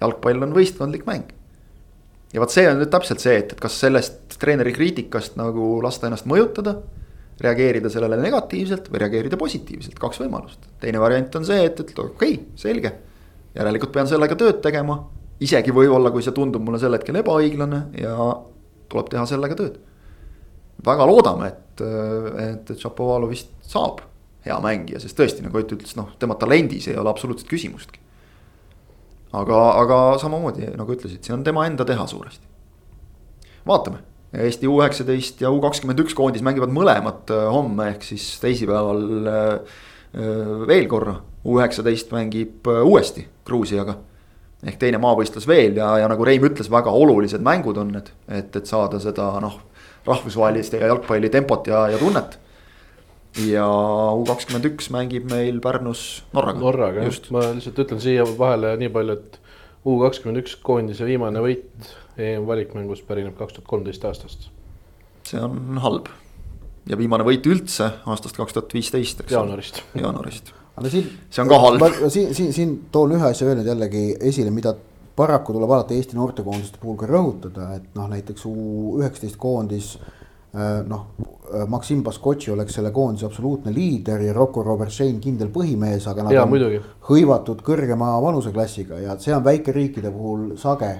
jalgpall 0.00 0.42
on 0.42 0.54
võistkondlik 0.54 1.06
mäng 1.06 1.32
ja 2.32 2.40
vot 2.40 2.52
see 2.52 2.68
on 2.68 2.78
nüüd 2.78 2.90
täpselt 2.92 3.22
see, 3.22 3.38
et, 3.40 3.52
et 3.52 3.60
kas 3.60 3.80
sellest 3.80 4.38
treeneri 4.38 4.72
kriitikast 4.72 5.38
nagu 5.40 5.78
lasta 5.82 6.08
ennast 6.08 6.28
mõjutada 6.28 6.76
reageerida 7.40 7.90
sellele 7.92 8.18
negatiivselt 8.20 8.88
või 8.90 9.02
reageerida 9.04 9.38
positiivselt, 9.38 9.98
kaks 10.00 10.20
võimalust. 10.24 10.66
teine 10.80 11.00
variant 11.00 11.36
on 11.38 11.46
see, 11.46 11.60
et, 11.68 11.80
et 11.80 11.92
okei 11.98 12.34
okay,, 12.34 12.38
selge. 12.58 12.92
järelikult 13.54 13.92
pean 13.94 14.10
sellega 14.10 14.36
tööd 14.38 14.60
tegema, 14.62 14.98
isegi 15.40 15.74
võib-olla, 15.74 16.10
kui 16.14 16.22
see 16.22 16.34
tundub 16.34 16.64
mulle 16.64 16.80
sel 16.82 16.96
hetkel 16.96 17.20
ebaõiglane 17.22 17.82
ja 18.00 18.16
tuleb 18.90 19.10
teha 19.12 19.24
sellega 19.30 19.58
tööd. 19.58 19.78
väga 20.84 21.06
loodame, 21.06 21.52
et, 21.52 21.82
et, 21.82 22.70
et 22.70 22.78
Šapovalovist 22.78 23.54
saab 23.62 24.02
hea 24.46 24.58
mängija, 24.62 25.00
sest 25.02 25.18
tõesti, 25.18 25.44
nagu 25.44 25.58
Ott 25.58 25.72
ütles, 25.74 25.94
noh, 25.98 26.12
tema 26.18 26.34
talendis 26.38 26.88
ei 26.88 26.98
ole 26.98 27.10
absoluutselt 27.10 27.50
küsimustki. 27.50 28.00
aga, 29.32 29.58
aga 29.78 30.18
samamoodi 30.18 30.74
nagu 30.76 30.92
ütlesid, 30.92 31.22
see 31.22 31.34
on 31.34 31.44
tema 31.44 31.66
enda 31.66 31.84
teha 31.84 32.06
suuresti. 32.06 32.46
vaatame 33.66 34.02
Eesti 34.28 34.68
U 34.68 34.76
üheksateist 34.82 35.40
ja 35.40 35.50
U 35.52 35.60
kakskümmend 35.62 36.02
üks 36.02 36.16
koondis 36.16 36.44
mängivad 36.44 36.72
mõlemad 36.74 37.30
äh, 37.32 37.46
homme 37.52 37.86
ehk 37.94 38.04
siis 38.04 38.26
teisipäeval 38.42 39.00
äh, 39.32 39.46
äh, 40.12 40.50
veel 40.68 40.88
korra. 40.90 41.18
U 41.48 41.56
üheksateist 41.56 42.12
mängib 42.12 42.68
uuesti 42.68 43.24
Gruusiaga. 43.48 43.96
ehk 44.66 44.76
teine 44.76 44.98
maavõistlus 44.98 45.46
veel 45.46 45.78
ja, 45.78 45.92
ja 46.02 46.08
nagu 46.10 46.24
Reim 46.26 46.44
ütles, 46.44 46.68
väga 46.70 46.90
olulised 46.90 47.40
mängud 47.40 47.78
on 47.78 47.92
need, 47.94 48.10
et, 48.26 48.56
et 48.56 48.66
saada 48.66 48.98
seda 49.00 49.30
noh, 49.40 49.60
rahvusvahelist 50.04 50.74
jalgpalli 50.74 51.30
tempot 51.30 51.66
ja, 51.70 51.86
ja 51.88 51.98
tunnet 51.98 52.38
ja 53.46 53.66
U 54.16 54.24
kakskümmend 54.26 54.66
üks 54.72 54.90
mängib 54.94 55.28
meil 55.30 55.60
Pärnus 55.62 56.24
Norraga. 56.34 56.60
Norraga 56.62 57.04
jah, 57.06 57.20
ma 57.34 57.44
lihtsalt 57.54 57.78
ütlen 57.84 58.02
siia 58.02 58.26
vahele 58.38 58.74
nii 58.80 58.90
palju, 58.92 59.18
et 59.18 59.38
U 59.86 59.98
kakskümmend 60.02 60.42
üks 60.42 60.56
koondise 60.62 61.06
viimane 61.06 61.42
võit 61.44 61.92
EM-valikmängus 62.18 63.04
pärineb 63.06 63.36
kaks 63.38 63.58
tuhat 63.58 63.68
kolmteist 63.70 64.04
aastast. 64.08 64.48
see 65.28 65.40
on 65.40 65.78
halb 65.84 66.08
ja 66.88 66.98
viimane 66.98 67.26
võit 67.26 67.46
üldse 67.48 67.90
aastast 68.08 68.38
kaks 68.38 68.56
tuhat 68.56 68.74
viisteist, 68.74 69.22
eks. 69.22 69.32
jaanuarist. 69.32 69.82
jaanuarist. 69.98 70.52
see 70.90 71.42
on 71.42 71.50
ka 71.50 71.58
halb. 71.62 71.84
siin, 72.08 72.34
siin, 72.34 72.52
siin 72.52 72.76
toon 72.92 73.16
ühe 73.18 73.30
asja 73.30 73.48
veel 73.48 73.60
nüüd 73.60 73.70
jällegi 73.70 74.04
esile, 74.30 74.52
mida 74.54 74.74
paraku 75.18 75.54
tuleb 75.56 75.70
alati 75.74 75.98
Eesti 75.98 76.16
noortekoondiste 76.18 76.78
puhul 76.80 76.98
ka 77.00 77.08
rõhutada, 77.10 77.72
et 77.78 77.88
noh, 77.98 78.06
näiteks 78.10 78.46
U 78.46 78.54
üheksateist 79.00 79.38
koondis 79.40 79.96
noh, 80.88 81.04
äh, 81.52 81.66
Maksim 81.70 82.02
Baskotši 82.06 82.52
oleks 82.54 82.78
selle 82.78 82.90
koondise 82.94 83.26
absoluutne 83.28 83.74
liider 83.74 84.22
ja 84.26 84.34
Rocco 84.36 84.64
Robertšein 84.66 85.20
kindel 85.24 85.52
põhimees, 85.54 86.08
aga 86.10 86.26
nad 86.26 86.36
ja, 86.36 86.44
on 86.44 86.52
muidugi. 86.54 86.82
hõivatud 87.10 87.62
kõrgema 87.66 88.16
vanuseklassiga 88.24 89.00
ja 89.04 89.18
see 89.22 89.36
on 89.36 89.46
väikeriikide 89.46 90.12
puhul 90.14 90.52
sage 90.60 90.92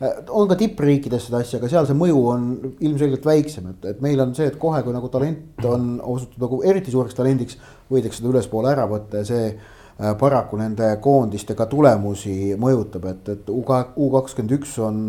Äh, 0.00 0.22
on 0.32 0.48
ka 0.48 0.56
tippriikides 0.56 1.26
seda 1.28 1.42
asja, 1.44 1.58
aga 1.60 1.68
seal 1.68 1.84
see 1.84 1.96
mõju 2.00 2.20
on 2.32 2.44
ilmselgelt 2.80 3.26
väiksem, 3.28 3.66
et, 3.74 3.82
et 3.90 3.98
meil 4.00 4.22
on 4.24 4.30
see, 4.36 4.46
et 4.48 4.56
kohe, 4.60 4.80
kui 4.80 4.94
nagu 4.96 5.10
talent 5.12 5.66
on 5.68 5.98
osutunud 6.00 6.46
nagu 6.46 6.60
eriti 6.70 6.94
suureks 6.94 7.18
talendiks, 7.18 7.58
võidakse 7.92 8.22
seda 8.22 8.30
ülespoole 8.32 8.70
ära 8.72 8.86
võtta 8.88 9.20
ja 9.20 9.28
see 9.28 9.50
äh, 9.50 10.14
paraku 10.22 10.56
nende 10.56 10.88
koondistega 11.04 11.68
tulemusi 11.68 12.56
mõjutab, 12.56 13.10
et, 13.12 13.28
et 13.34 13.52
U 13.52 13.60
kakskümmend 13.66 14.56
üks 14.56 14.72
on 14.80 15.04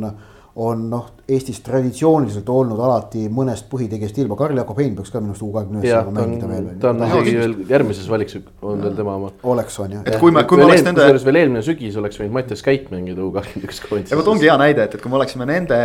on 0.56 0.90
noh, 0.92 1.06
Eestis 1.32 1.62
traditsiooniliselt 1.64 2.50
olnud 2.52 2.80
alati 2.84 3.22
mõnest 3.32 3.70
põhitegijast 3.72 4.18
ilma, 4.20 4.36
Karl-Jakob 4.40 4.82
Hein 4.82 4.98
peaks 4.98 5.14
ka 5.14 5.22
minu 5.22 5.32
arust 5.32 5.46
U 5.46 5.52
kahekümne 5.54 5.80
üheksaga 5.80 6.12
mängida 6.12 6.50
veel. 6.50 6.66
ta 6.82 6.90
on 6.92 7.04
isegi 7.06 7.36
veel 7.38 7.54
järgmises 7.70 8.10
valiks 8.12 8.36
on 8.60 8.82
veel 8.84 8.98
tema 8.98 9.14
oma. 9.16 9.30
oleks, 9.54 9.78
on 9.80 9.94
jah. 9.96 10.02
et 10.04 10.18
kui 10.20 10.34
me, 10.36 10.44
kui 10.50 10.60
me 10.60 10.66
oleks 10.68 10.84
nende. 10.84 11.06
veel 11.24 11.40
eelmine 11.44 11.62
sügis 11.64 11.96
oleks 12.02 12.20
võinud 12.20 12.36
Mattias 12.36 12.64
Käit 12.66 12.90
mängida 12.92 13.24
U 13.24 13.32
kahekümne 13.32 13.70
üks 13.70 13.80
koondises. 13.86 14.12
ja 14.12 14.20
vot 14.20 14.28
ongi 14.34 14.50
hea 14.50 14.58
näide, 14.60 14.84
et, 14.90 14.98
et 14.98 15.04
kui 15.04 15.14
me 15.14 15.20
oleksime 15.22 15.48
nende 15.48 15.78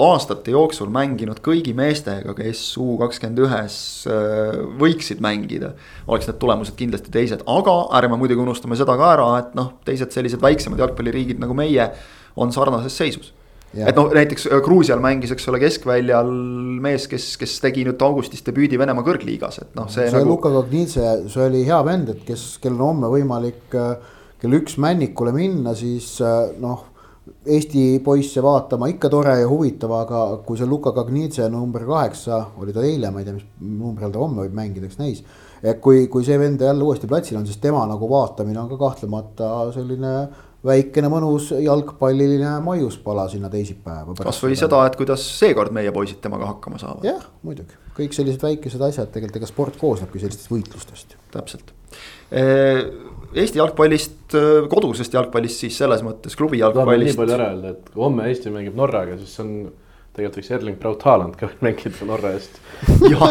aastate 0.00 0.54
jooksul 0.54 0.88
mänginud 0.88 1.42
kõigi 1.44 1.74
meestega, 1.76 2.32
kes 2.38 2.62
U 2.80 2.94
kakskümmend 3.02 3.42
ühes 3.44 3.76
äh, 4.08 4.62
võiksid 4.80 5.20
mängida. 5.20 5.74
oleks 6.08 6.30
need 6.30 6.38
tulemused 6.40 6.78
kindlasti 6.78 7.12
teised, 7.12 7.44
aga 7.44 7.76
ärme 8.00 8.16
muidugi 8.22 8.40
unustame 8.46 8.80
seda 8.80 8.96
ka 8.96 9.12
ära, 9.18 9.28
et 9.42 9.52
noh, 9.60 9.74
teised 9.84 10.16
sellised 10.16 10.40
väiksemad 10.40 10.80
jalgpalliriigid 10.80 11.44
nagu 11.44 11.58
meie 11.58 11.90
on 12.40 12.56
sarnases 12.56 12.96
seisus 12.96 13.34
et 13.74 13.96
noh, 13.96 14.10
näiteks 14.14 14.48
äh, 14.50 14.60
Gruusial 14.64 15.02
mängis, 15.02 15.30
eks 15.34 15.48
ole, 15.50 15.60
keskväljal 15.62 16.30
mees, 16.82 17.06
kes, 17.10 17.32
kes 17.40 17.58
tegi 17.62 17.84
nüüd 17.86 18.02
augustis 18.02 18.42
debüüdi 18.46 18.78
Venemaa 18.80 19.06
kõrgliigas, 19.06 19.60
et 19.62 19.76
noh, 19.78 19.86
see. 19.90 20.08
see 20.10 20.18
nagu... 20.18 20.34
Luka 20.34 20.50
Kognitse, 20.54 21.06
see 21.30 21.44
oli 21.46 21.62
hea 21.68 21.78
vend, 21.86 22.10
et 22.14 22.24
kes, 22.26 22.46
kellel 22.62 22.80
on 22.80 22.94
homme 22.94 23.12
võimalik 23.12 23.76
äh, 23.78 23.92
kell 24.40 24.56
üks 24.58 24.78
Männikule 24.82 25.34
minna, 25.36 25.76
siis 25.78 26.16
äh, 26.24 26.46
noh. 26.62 26.86
Eesti 27.30 28.00
poisse 28.02 28.42
vaatama 28.42 28.88
ikka 28.90 29.06
tore 29.12 29.36
ja 29.38 29.46
huvitav, 29.46 29.92
aga 29.94 30.20
kui 30.42 30.58
see 30.58 30.66
Luka 30.66 30.90
Kognitse 30.96 31.44
number 31.52 31.84
kaheksa, 31.86 32.40
oli 32.58 32.74
ta 32.74 32.82
eile, 32.82 33.12
ma 33.14 33.20
ei 33.20 33.28
tea, 33.28 33.36
mis 33.36 33.44
numbril 33.62 34.10
ta 34.10 34.18
homme 34.18 34.42
võib 34.42 34.56
mängida, 34.56 34.88
eks 34.88 34.98
näis. 34.98 35.20
et 35.62 35.78
kui, 35.84 36.08
kui 36.10 36.24
see 36.26 36.38
vend 36.40 36.64
jälle 36.64 36.82
uuesti 36.82 37.06
platsil 37.06 37.38
on, 37.38 37.46
siis 37.46 37.60
tema 37.62 37.84
nagu 37.86 38.08
vaatamine 38.10 38.58
on 38.58 38.68
ka 38.72 38.80
kahtlemata 38.80 39.50
selline 39.76 40.14
väikene 40.66 41.08
mõnus 41.12 41.50
jalgpalliline 41.56 42.56
maiuspala 42.64 43.26
sinna 43.32 43.50
teisipäeva. 43.52 44.14
kasvõi 44.18 44.56
seda, 44.58 44.82
et 44.86 44.96
kuidas 44.98 45.24
seekord 45.38 45.72
meie 45.72 45.92
poisid 45.92 46.20
temaga 46.24 46.50
hakkama 46.52 46.80
saavad. 46.82 47.06
jah, 47.08 47.22
muidugi, 47.46 47.78
kõik 47.96 48.16
sellised 48.16 48.42
väikesed 48.44 48.82
asjad, 48.90 49.12
tegelikult 49.14 49.40
ega 49.40 49.50
sport 49.50 49.78
koosnebki 49.80 50.22
sellistest 50.22 50.52
võitlustest. 50.52 51.16
täpselt. 51.32 51.72
Eesti 53.30 53.60
jalgpallist, 53.60 54.34
kodusest 54.70 55.14
jalgpallist 55.14 55.62
siis 55.64 55.76
selles 55.78 56.02
mõttes 56.02 56.36
klubi 56.36 56.60
jalgpallist. 56.60 57.14
nii 57.14 57.20
palju 57.22 57.36
ära 57.38 57.52
öelda, 57.54 57.76
et 57.76 57.92
kui 57.94 58.04
homme 58.04 58.26
Eesti 58.28 58.52
mängib 58.54 58.76
Norraga, 58.78 59.16
siis 59.18 59.38
on 59.42 59.54
tegelikult 60.16 60.40
võiks 60.40 60.50
Erling 60.56 60.78
Braut 60.80 61.04
Haaland 61.06 61.36
ka 61.38 61.50
mängida 61.64 62.08
Norra 62.08 62.34
eest. 62.36 62.58
ja, 63.06 63.30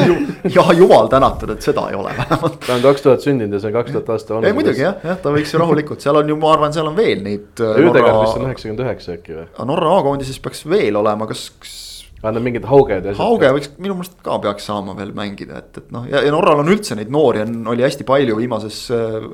ja 0.56 0.66
jumal 0.78 1.12
tänatud, 1.12 1.54
et 1.56 1.66
seda 1.66 1.90
ei 1.92 2.00
ole 2.00 2.14
vähemalt. 2.18 2.60
ta 2.66 2.78
on 2.78 2.86
kaks 2.86 3.06
tuhat 3.06 3.26
sündinud 3.26 3.58
ja 3.58 3.62
see 3.64 3.72
on 3.72 3.78
kaks 3.82 3.96
tuhat 3.98 4.14
aasta 4.16 4.38
olnud. 4.38 4.50
ei 4.50 4.58
muidugi 4.58 4.86
jah, 4.86 4.98
jah, 5.12 5.20
ta 5.22 5.34
võiks 5.36 5.54
ju 5.54 5.62
rahulikult, 5.62 6.02
seal 6.06 6.22
on 6.22 6.32
ju, 6.32 6.40
ma 6.40 6.54
arvan, 6.56 6.76
seal 6.76 6.90
on 6.90 6.98
veel 6.98 7.24
neid. 7.26 7.52
Üdegaard 7.60 8.24
vist 8.24 8.40
on 8.40 8.48
üheksakümmend 8.48 8.86
üheksa 8.86 9.16
äkki 9.18 9.38
või? 9.38 9.48
Norra 9.70 9.94
A-koondises 10.00 10.42
peaks 10.44 10.66
veel 10.70 11.00
olema, 11.00 11.28
kas, 11.30 11.50
kas 11.60 11.78
aga 12.20 12.36
need 12.36 12.46
mingid 12.50 12.68
hauged 12.68 13.08
ja 13.08 13.16
hauge 13.20 13.50
võiks 13.56 13.72
minu 13.80 13.96
meelest 13.96 14.20
ka 14.26 14.36
peaks 14.44 14.68
saama 14.68 14.96
veel 14.98 15.14
mängida, 15.16 15.62
et, 15.64 15.80
et 15.80 15.92
noh, 15.96 16.04
ja, 16.10 16.22
ja 16.26 16.34
Norral 16.36 16.64
on 16.66 16.72
üldse 16.72 16.98
neid 17.00 17.12
noori 17.14 17.46
on, 17.46 17.62
oli 17.72 17.86
hästi 17.86 18.08
palju 18.08 18.36
viimases 18.42 18.82
äh, 18.96 19.28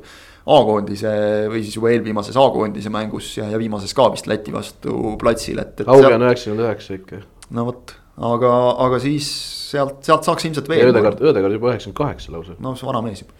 A-koondise 0.45 1.11
või 1.49 1.63
siis 1.65 1.79
juba 1.79 1.89
eelviimases 1.89 2.35
A-koondise 2.37 2.91
mängus 2.93 3.31
ja, 3.39 3.47
ja 3.49 3.57
viimases 3.57 3.95
ka 3.97 4.11
vist 4.13 4.29
Läti 4.29 4.53
vastu 4.53 5.15
platsil, 5.21 5.57
et, 5.63 5.79
et. 5.81 5.87
hauge 5.89 6.11
on 6.13 6.27
üheksakümmend 6.27 6.67
üheksa 6.67 6.99
ikka. 6.99 7.23
No 7.51 7.67
vot, 7.69 7.95
aga, 8.33 8.53
aga 8.87 8.99
siis 9.03 9.29
sealt, 9.71 10.01
sealt 10.07 10.27
saaks 10.27 10.47
ilmselt 10.47 10.69
veel. 10.71 10.89
Ödegaard, 10.89 11.21
Ödegaard 11.21 11.57
juba 11.57 11.73
üheksakümmend 11.73 11.99
kaheksa 11.99 12.33
lausa. 12.35 12.57
no 12.59 12.75
see 12.79 12.89
vana 12.89 13.03
mees 13.05 13.23
juba 13.25 13.33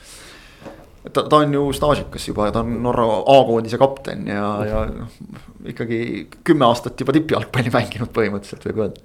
ta, 1.13 1.23
ta 1.29 1.39
on 1.41 1.53
ju 1.53 1.63
staažikas 1.75 2.27
juba, 2.29 2.47
ta 2.53 2.61
on 2.63 2.77
Norra 2.83 3.05
A-koondise 3.35 3.77
kapten 3.81 4.25
ja, 4.29 4.45
ja 4.65 4.83
noh, 4.89 5.11
ikkagi 5.69 5.99
kümme 6.45 6.67
aastat 6.67 6.99
juba 7.01 7.15
tippjalgpalli 7.15 7.73
mänginud 7.77 8.11
põhimõtteliselt 8.15 8.67
võib 8.69 8.81
öelda. 8.85 9.03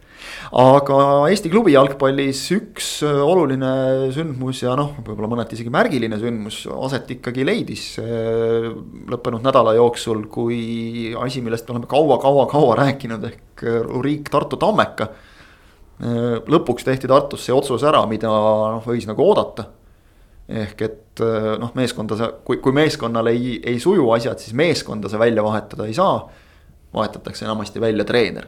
aga 0.63 0.99
Eesti 1.31 1.53
klubi 1.53 1.75
jalgpallis 1.75 2.43
üks 2.57 2.91
äh, 3.07 3.23
oluline 3.25 3.73
sündmus 4.17 4.63
ja 4.65 4.77
noh, 4.79 4.95
võib-olla 5.01 5.33
mõneti 5.35 5.59
isegi 5.59 5.73
märgiline 5.75 6.21
sündmus 6.21 6.63
aset 6.89 7.11
ikkagi 7.17 7.47
leidis 7.49 7.89
äh, 8.03 8.71
lõppenud 9.11 9.45
nädala 9.47 9.75
jooksul, 9.79 10.25
kui 10.33 11.11
asi, 11.19 11.45
millest 11.45 11.69
me 11.69 11.77
oleme 11.77 11.91
kaua-kaua-kaua 11.91 12.79
rääkinud 12.85 13.27
ehk 13.33 13.67
Riik 14.01 14.31
Tartu 14.33 14.57
Tammeka. 14.61 15.11
Äh, 16.01 16.39
lõpuks 16.49 16.87
tehti 16.87 17.11
Tartus 17.11 17.45
see 17.45 17.57
otsus 17.57 17.85
ära, 17.85 18.01
mida 18.09 18.31
noh, 18.31 18.81
võis 18.87 19.05
nagu 19.09 19.27
oodata 19.27 19.69
ehk 20.51 20.83
et 20.83 21.23
äh, 21.23 21.57
noh, 21.61 21.73
meeskonda 21.79 22.19
sa, 22.19 22.31
kui, 22.45 22.59
kui 22.63 22.75
meeskonnal 22.75 23.31
ei, 23.31 23.59
ei 23.67 23.81
suju 23.81 24.09
asjad, 24.17 24.41
siis 24.43 24.55
meeskonda 24.59 25.11
sa 25.11 25.19
välja 25.21 25.45
vahetada 25.47 25.87
ei 25.87 25.95
saa. 25.95 26.29
vahetatakse 26.95 27.45
enamasti 27.45 27.81
välja 27.81 28.05
treener. 28.05 28.47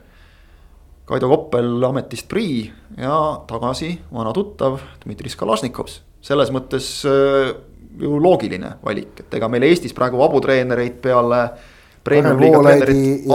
Kaido 1.07 1.29
Koppel 1.29 1.85
ametist 1.85 2.29
prii 2.29 2.73
ja 2.99 3.43
tagasi 3.47 3.93
vana 4.13 4.33
tuttav 4.33 4.81
Dmitri 5.05 5.31
Skalašnikovs, 5.31 6.01
selles 6.23 6.51
mõttes 6.51 6.89
äh, 7.07 7.53
ju 8.01 8.19
loogiline 8.19 8.77
valik, 8.85 9.21
et 9.21 9.35
ega 9.39 9.49
meil 9.53 9.69
Eestis 9.69 9.95
praegu 9.95 10.19
vabu 10.19 10.41
treenereid 10.43 10.99
peale. 11.03 11.43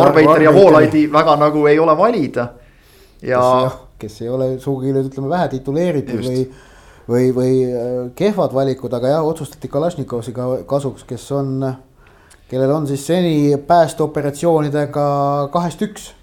Arbeiter 0.02 0.44
ja 0.44 0.52
Voolaidi 0.52 1.06
väga 1.12 1.36
nagu 1.40 1.68
ei 1.72 1.80
ole 1.80 1.98
valida. 1.98 2.50
ja. 3.22 3.42
kes 3.98 4.22
ei 4.22 4.30
ole 4.30 4.60
sugugi 4.60 4.92
ütleme 4.92 5.30
vähe 5.30 5.48
tituleeritud 5.56 6.20
Just. 6.20 6.30
või 6.30 6.67
või, 7.10 7.32
või 7.36 7.52
äh, 7.66 7.98
kehvad 8.16 8.54
valikud, 8.54 8.94
aga 8.94 9.18
jah, 9.18 9.26
otsustati 9.28 9.72
Kalašnikovi 9.72 10.36
kasuks, 10.68 11.08
kes 11.08 11.32
on, 11.36 11.58
kellel 12.52 12.76
on 12.76 12.88
siis 12.88 13.06
seni 13.08 13.58
päästeoperatsioonidega 13.68 15.10
kahest 15.54 15.82
üks. 15.88 16.14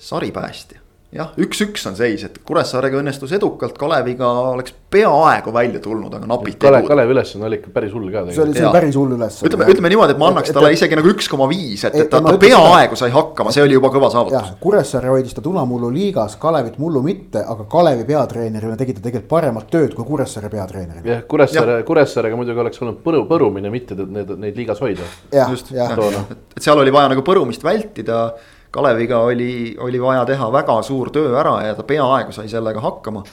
saripäästja 0.00 0.79
jah, 1.14 1.32
üks-üks 1.42 1.82
on 1.90 1.96
seis, 1.98 2.22
et 2.26 2.36
Kuressaarega 2.46 3.00
õnnestus 3.00 3.32
edukalt, 3.34 3.74
Kaleviga 3.78 4.28
oleks 4.52 4.74
peaaegu 4.90 5.52
välja 5.54 5.80
tulnud, 5.82 6.12
aga 6.14 6.28
napilt 6.30 6.58
Kale,. 6.62 6.82
Kalevi 6.86 7.14
ülesanne 7.16 7.48
oli 7.48 7.58
ikka 7.58 7.72
päris 7.74 7.94
hull 7.94 8.12
ka. 8.14 8.22
see 8.30 8.42
oli, 8.44 8.54
see 8.54 8.66
oli 8.66 8.74
päris 8.76 8.98
hull 8.98 9.16
ülesanne. 9.16 9.50
ütleme, 9.50 9.66
ütleme 9.74 9.90
niimoodi, 9.90 10.14
et 10.14 10.20
ma 10.22 10.28
annaks 10.30 10.52
et, 10.52 10.56
talle 10.56 10.70
et, 10.70 10.78
isegi 10.78 10.98
nagu 10.98 11.10
üks 11.10 11.30
koma 11.30 11.48
viis, 11.50 11.82
et, 11.88 11.96
et 12.04 12.10
ta, 12.12 12.20
ta 12.22 12.34
peaaegu 12.42 12.98
sai 12.98 13.10
hakkama, 13.14 13.54
see 13.54 13.64
oli 13.64 13.74
juba 13.74 13.90
kõva 13.94 14.12
saavutus. 14.14 14.52
Kuressaare 14.62 15.10
hoidis 15.10 15.34
ta 15.34 15.44
tunamullu 15.46 15.90
liigas, 15.94 16.38
Kalevit 16.42 16.78
mullu 16.82 17.02
mitte, 17.06 17.42
aga 17.42 17.66
Kalevi 17.70 18.06
peatreenerina 18.12 18.78
tegi 18.78 18.94
ta 18.94 19.04
tegelikult 19.08 19.30
paremat 19.34 19.66
tööd 19.74 19.98
kui 19.98 20.06
Kuressaare 20.12 20.52
peatreenerina. 20.52 21.06
jah, 21.10 21.26
Kuressaare, 21.30 21.80
Kuressaarega 21.90 22.38
muidugi 22.38 22.62
oleks 22.66 22.82
olnud 22.84 23.02
põru, 23.02 23.24
põrumine, 23.30 23.74
mitte 23.74 23.98
neid, 23.98 24.30
neid 24.38 24.62
liigas 24.62 24.78
hoida. 24.82 25.10
just, 25.50 25.74
et 25.74 26.62
seal 26.62 26.78
oli 26.78 26.94
vaja 26.94 27.10
nagu 27.14 27.26
põrumist 27.26 27.66
vältida 27.66 28.22
Kaleviga 28.70 29.18
oli, 29.26 29.76
oli 29.82 30.00
vaja 30.02 30.24
teha 30.28 30.50
väga 30.52 30.76
suur 30.86 31.10
töö 31.14 31.32
ära 31.40 31.56
ja 31.66 31.78
ta 31.78 31.86
peaaegu 31.86 32.34
sai 32.34 32.48
sellega 32.48 32.82
hakkama. 32.84 33.24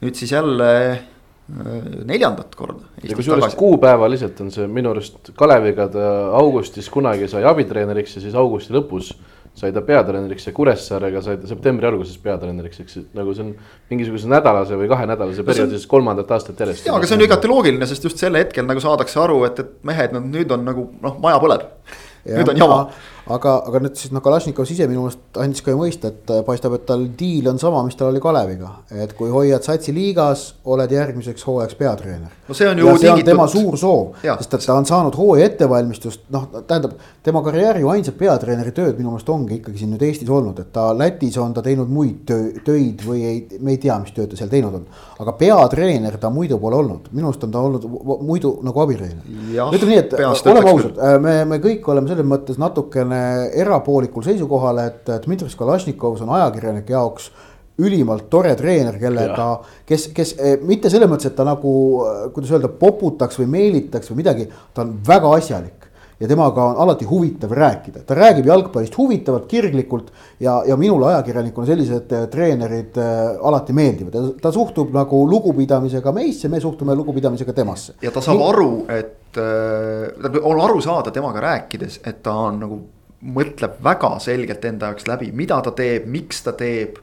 nüüd 0.00 0.16
siis 0.16 0.32
jälle 0.32 0.68
äh, 0.90 1.88
neljandat 2.04 2.54
korda. 2.54 2.86
ja 3.02 3.16
kusjuures 3.16 3.54
kuupäevaliselt 3.54 4.40
on 4.40 4.50
see 4.54 4.66
minu 4.66 4.94
arust 4.94 5.32
Kaleviga 5.36 5.88
ta 5.88 6.06
augustis 6.38 6.88
kunagi 6.90 7.28
sai 7.28 7.44
abitreeneriks 7.44 8.16
ja 8.16 8.22
siis 8.22 8.34
augusti 8.34 8.74
lõpus 8.76 9.12
sai 9.54 9.72
ta 9.74 9.82
peatreeneriks 9.84 10.46
ja 10.46 10.52
Kuressaarega 10.54 11.22
sai 11.24 11.38
ta 11.40 11.48
septembri 11.50 11.88
alguses 11.88 12.18
peatreeneriks, 12.22 12.80
eks 12.84 12.98
nagu 13.18 13.34
see 13.34 13.44
on 13.44 13.54
mingisuguse 13.90 14.30
nädalase 14.30 14.78
või 14.78 14.88
kahenädalase 14.90 15.44
perioodi 15.46 15.76
siis 15.76 15.90
kolmandat 15.90 16.30
aastat 16.36 16.60
järjest. 16.62 16.86
ja, 16.86 16.94
aga 16.94 17.08
see 17.08 17.18
on 17.18 17.24
ju 17.24 17.28
igati 17.28 17.50
loogiline, 17.50 17.88
sest 17.90 18.06
just 18.06 18.22
sel 18.22 18.38
hetkel 18.38 18.68
nagu 18.68 18.82
saadakse 18.82 19.18
aru, 19.20 19.42
et, 19.48 19.58
et 19.58 19.72
mehed, 19.90 20.14
no 20.14 20.22
nüüd 20.22 20.54
on 20.54 20.62
nagu 20.70 20.86
noh, 21.02 21.18
maja 21.22 21.42
põleb. 21.42 21.66
nüüd 22.30 22.52
on 22.54 22.62
jama 22.62 22.78
aga, 23.28 23.54
aga 23.68 23.80
nüüd 23.84 23.98
siis 23.98 24.12
noh, 24.14 24.22
Kalašnikov 24.24 24.68
ise 24.70 24.86
minu 24.88 25.04
meelest 25.04 25.40
andis 25.42 25.64
ka 25.64 25.72
ju 25.72 25.78
mõista, 25.80 26.10
et 26.12 26.30
äh, 26.32 26.42
paistab, 26.46 26.74
et 26.78 26.86
tal 26.88 27.04
diil 27.18 27.48
on 27.50 27.60
sama, 27.60 27.82
mis 27.86 27.98
tal 27.98 28.10
oli 28.10 28.22
Kaleviga. 28.22 28.70
et 28.90 29.12
kui 29.18 29.30
hoiad 29.30 29.64
satsi 29.66 29.92
liigas, 29.94 30.46
oled 30.64 30.92
järgmiseks 30.94 31.44
hooajaks 31.46 31.76
peatreener. 31.78 32.32
no 32.48 32.56
see 32.56 32.68
on 32.68 32.78
ju 32.78 32.86
ja 32.86 32.94
see 32.96 33.06
tingitud... 33.08 33.20
on 33.20 33.30
tema 33.32 33.48
suur 33.48 33.78
soov, 33.78 34.14
sest 34.22 34.56
et 34.56 34.66
ta 34.66 34.76
on 34.78 34.88
saanud 34.88 35.16
hooaja 35.18 35.50
ettevalmistust, 35.50 36.26
noh, 36.34 36.48
tähendab. 36.66 36.96
tema 37.22 37.42
karjääri 37.44 37.84
ju 37.84 37.92
ainsad 37.92 38.16
peatreeneri 38.18 38.72
tööd 38.76 38.98
minu 38.98 39.14
meelest 39.14 39.28
ongi 39.28 39.60
ikkagi 39.60 39.82
siin 39.82 39.94
nüüd 39.94 40.06
Eestis 40.08 40.30
olnud, 40.30 40.58
et 40.62 40.72
ta 40.72 40.90
Lätis 40.96 41.38
on 41.38 41.54
ta 41.54 41.62
teinud 41.62 41.90
muid 41.90 42.24
töö, 42.28 42.50
töid 42.64 43.04
või 43.06 43.24
ei, 43.26 43.42
me 43.60 43.76
ei 43.76 43.82
tea, 43.82 43.98
mis 44.02 44.14
tööd 44.16 44.32
ta 44.32 44.40
seal 44.40 44.50
teinud 44.52 44.80
on. 44.80 44.86
aga 45.20 45.36
peatreener 45.38 46.16
ta 46.20 46.32
muidu 46.32 46.58
pole 46.62 46.80
olnud, 46.80 47.10
minu 47.12 47.28
arust 47.30 47.44
on 47.44 47.54
ta 47.54 47.60
olnud 47.60 47.86
muidu 48.26 48.56
nagu 48.66 48.84
abitreener. 48.84 49.24
ütleme 49.70 49.92
nii, 49.92 50.02
et 50.04 50.46
oleme 50.50 50.74
ausad, 50.74 51.00
me, 51.20 51.36
me 51.44 51.60
kõik 51.62 51.86
oleme 51.92 52.10
selles 52.10 52.26
mõttes 52.26 52.58
natukene 52.60 53.09
erapoolikul 53.12 54.24
seisukohal, 54.26 54.78
et 54.86 55.14
Dmitri 55.24 55.48
Kalašnikov 55.58 56.20
on 56.22 56.34
ajakirjanike 56.38 56.92
jaoks 56.92 57.30
ülimalt 57.80 58.28
tore 58.30 58.54
treener, 58.58 58.96
kellega, 59.00 59.50
kes, 59.88 60.08
kes 60.16 60.34
eh, 60.38 60.56
mitte 60.66 60.90
selles 60.92 61.10
mõttes, 61.10 61.30
et 61.30 61.36
ta 61.36 61.46
nagu, 61.48 61.74
eh, 62.06 62.24
kuidas 62.34 62.54
öelda, 62.54 62.70
poputaks 62.80 63.40
või 63.40 63.50
meelitaks 63.56 64.12
või 64.12 64.22
midagi, 64.22 64.48
ta 64.74 64.84
on 64.84 64.98
väga 65.06 65.36
asjalik 65.38 65.88
ja 66.20 66.28
temaga 66.28 66.66
on 66.68 66.80
alati 66.84 67.06
huvitav 67.08 67.54
rääkida, 67.56 68.02
ta 68.04 68.16
räägib 68.18 68.50
jalgpallist 68.50 68.96
huvitavalt, 68.98 69.46
kirglikult 69.48 70.10
ja, 70.40 70.58
ja 70.68 70.76
minule 70.76 71.08
ajakirjanikuna 71.14 71.70
sellised 71.70 72.12
eh, 72.12 72.26
treenerid 72.32 73.00
äh, 73.00 73.40
alati 73.48 73.76
meeldivad. 73.76 74.18
Ja 74.18 74.36
ta 74.42 74.52
suhtub 74.52 74.92
nagu 74.94 75.22
lugupidamisega 75.30 76.12
meisse, 76.12 76.52
me 76.52 76.60
suhtume 76.60 76.94
lugupidamisega 77.00 77.56
temasse. 77.56 77.96
ja 78.02 78.12
ta 78.12 78.20
saab 78.24 78.42
Nii... 78.42 78.48
aru, 78.52 78.70
et 78.98 79.40
äh, 79.40 80.40
on 80.42 80.60
aru 80.60 80.84
saada 80.84 81.14
temaga 81.14 81.46
rääkides, 81.48 82.02
et 82.04 82.22
ta 82.22 82.36
on 82.50 82.60
nagu 82.66 82.82
mõtleb 83.20 83.78
väga 83.84 84.14
selgelt 84.22 84.64
enda 84.64 84.90
jaoks 84.90 85.06
läbi, 85.08 85.30
mida 85.36 85.60
ta 85.64 85.72
teeb, 85.76 86.08
miks 86.10 86.44
ta 86.46 86.54
teeb. 86.56 86.98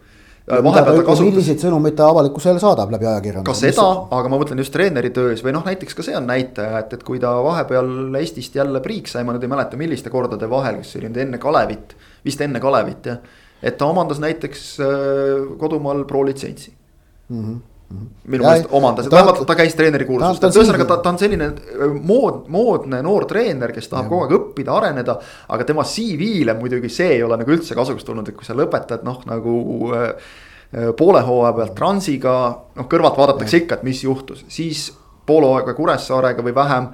Kasutas... 0.47 1.19
milliseid 1.25 1.59
sõnumeid 1.59 1.97
ta 1.99 2.05
avalikkusele 2.07 2.61
saadab 2.63 2.93
läbi 2.93 3.03
ajakirjanduse. 3.09 3.51
ka 3.51 3.55
seda, 3.59 3.87
aga 4.15 4.29
ma 4.31 4.37
mõtlen 4.39 4.61
just 4.63 4.71
treeneri 4.71 5.11
töös 5.11 5.43
või 5.43 5.51
noh, 5.57 5.65
näiteks 5.67 5.97
ka 5.97 6.05
see 6.07 6.15
on 6.15 6.23
näitaja, 6.29 6.85
et, 6.85 6.93
et 6.95 7.03
kui 7.03 7.19
ta 7.19 7.33
vahepeal 7.43 8.15
Eestist 8.15 8.55
jälle 8.55 8.79
priiks 8.83 9.17
sai, 9.17 9.25
ma 9.27 9.35
nüüd 9.35 9.43
ei 9.43 9.51
mäleta, 9.51 9.79
milliste 9.79 10.13
kordade 10.13 10.47
vahel, 10.47 10.79
kas 10.79 10.93
see 10.93 11.01
oli 11.01 11.11
nüüd 11.11 11.19
enne 11.25 11.41
Kalevit, 11.43 11.97
vist 12.23 12.45
enne 12.45 12.63
Kalevit 12.63 13.11
jah. 13.11 13.19
et 13.59 13.75
ta 13.75 13.91
omandas 13.91 14.23
näiteks 14.23 14.63
äh, 14.79 15.49
kodumaal 15.59 16.05
pro 16.07 16.23
litsentsi 16.23 16.71
mm. 16.71 17.43
-hmm 17.43 17.65
minu 17.87 18.43
meelest 18.43 18.73
omandas, 18.75 19.07
vähemalt 19.11 19.45
ta 19.47 19.55
käis 19.55 19.75
treeneri 19.77 20.05
kursustel, 20.07 20.51
ühesõnaga 20.51 20.87
ta, 20.89 20.97
ta 21.03 21.13
on 21.13 21.19
selline 21.21 21.47
äh, 21.55 21.93
mood, 22.03 22.41
moodne 22.51 22.99
noor 23.05 23.25
treener, 23.29 23.71
kes 23.75 23.87
tahab 23.91 24.07
ja. 24.07 24.11
kogu 24.11 24.25
aeg 24.25 24.35
õppida, 24.35 24.75
areneda. 24.75 25.15
aga 25.55 25.67
tema 25.67 25.85
CV-le 25.87 26.57
muidugi 26.59 26.91
see 26.91 27.13
ei 27.15 27.23
ole 27.23 27.39
nagu 27.39 27.55
üldse 27.55 27.77
kasuks 27.77 28.03
tulnud, 28.07 28.27
et 28.27 28.35
kui 28.35 28.47
sa 28.47 28.57
lõpetad 28.57 29.07
noh, 29.07 29.21
nagu 29.29 29.57
äh, 29.95 30.07
äh, 30.75 30.89
poole 30.99 31.23
hooaja 31.23 31.53
pealt 31.61 31.75
Transiga, 31.79 32.37
noh 32.75 32.89
kõrvalt 32.91 33.19
vaadatakse 33.21 33.55
ja. 33.55 33.63
ikka, 33.63 33.79
et 33.79 33.87
mis 33.87 34.03
juhtus, 34.03 34.43
siis 34.51 34.89
pool 35.27 35.47
hooaega 35.47 35.75
Kuressaarega 35.77 36.43
või 36.43 36.55
vähem 36.57 36.91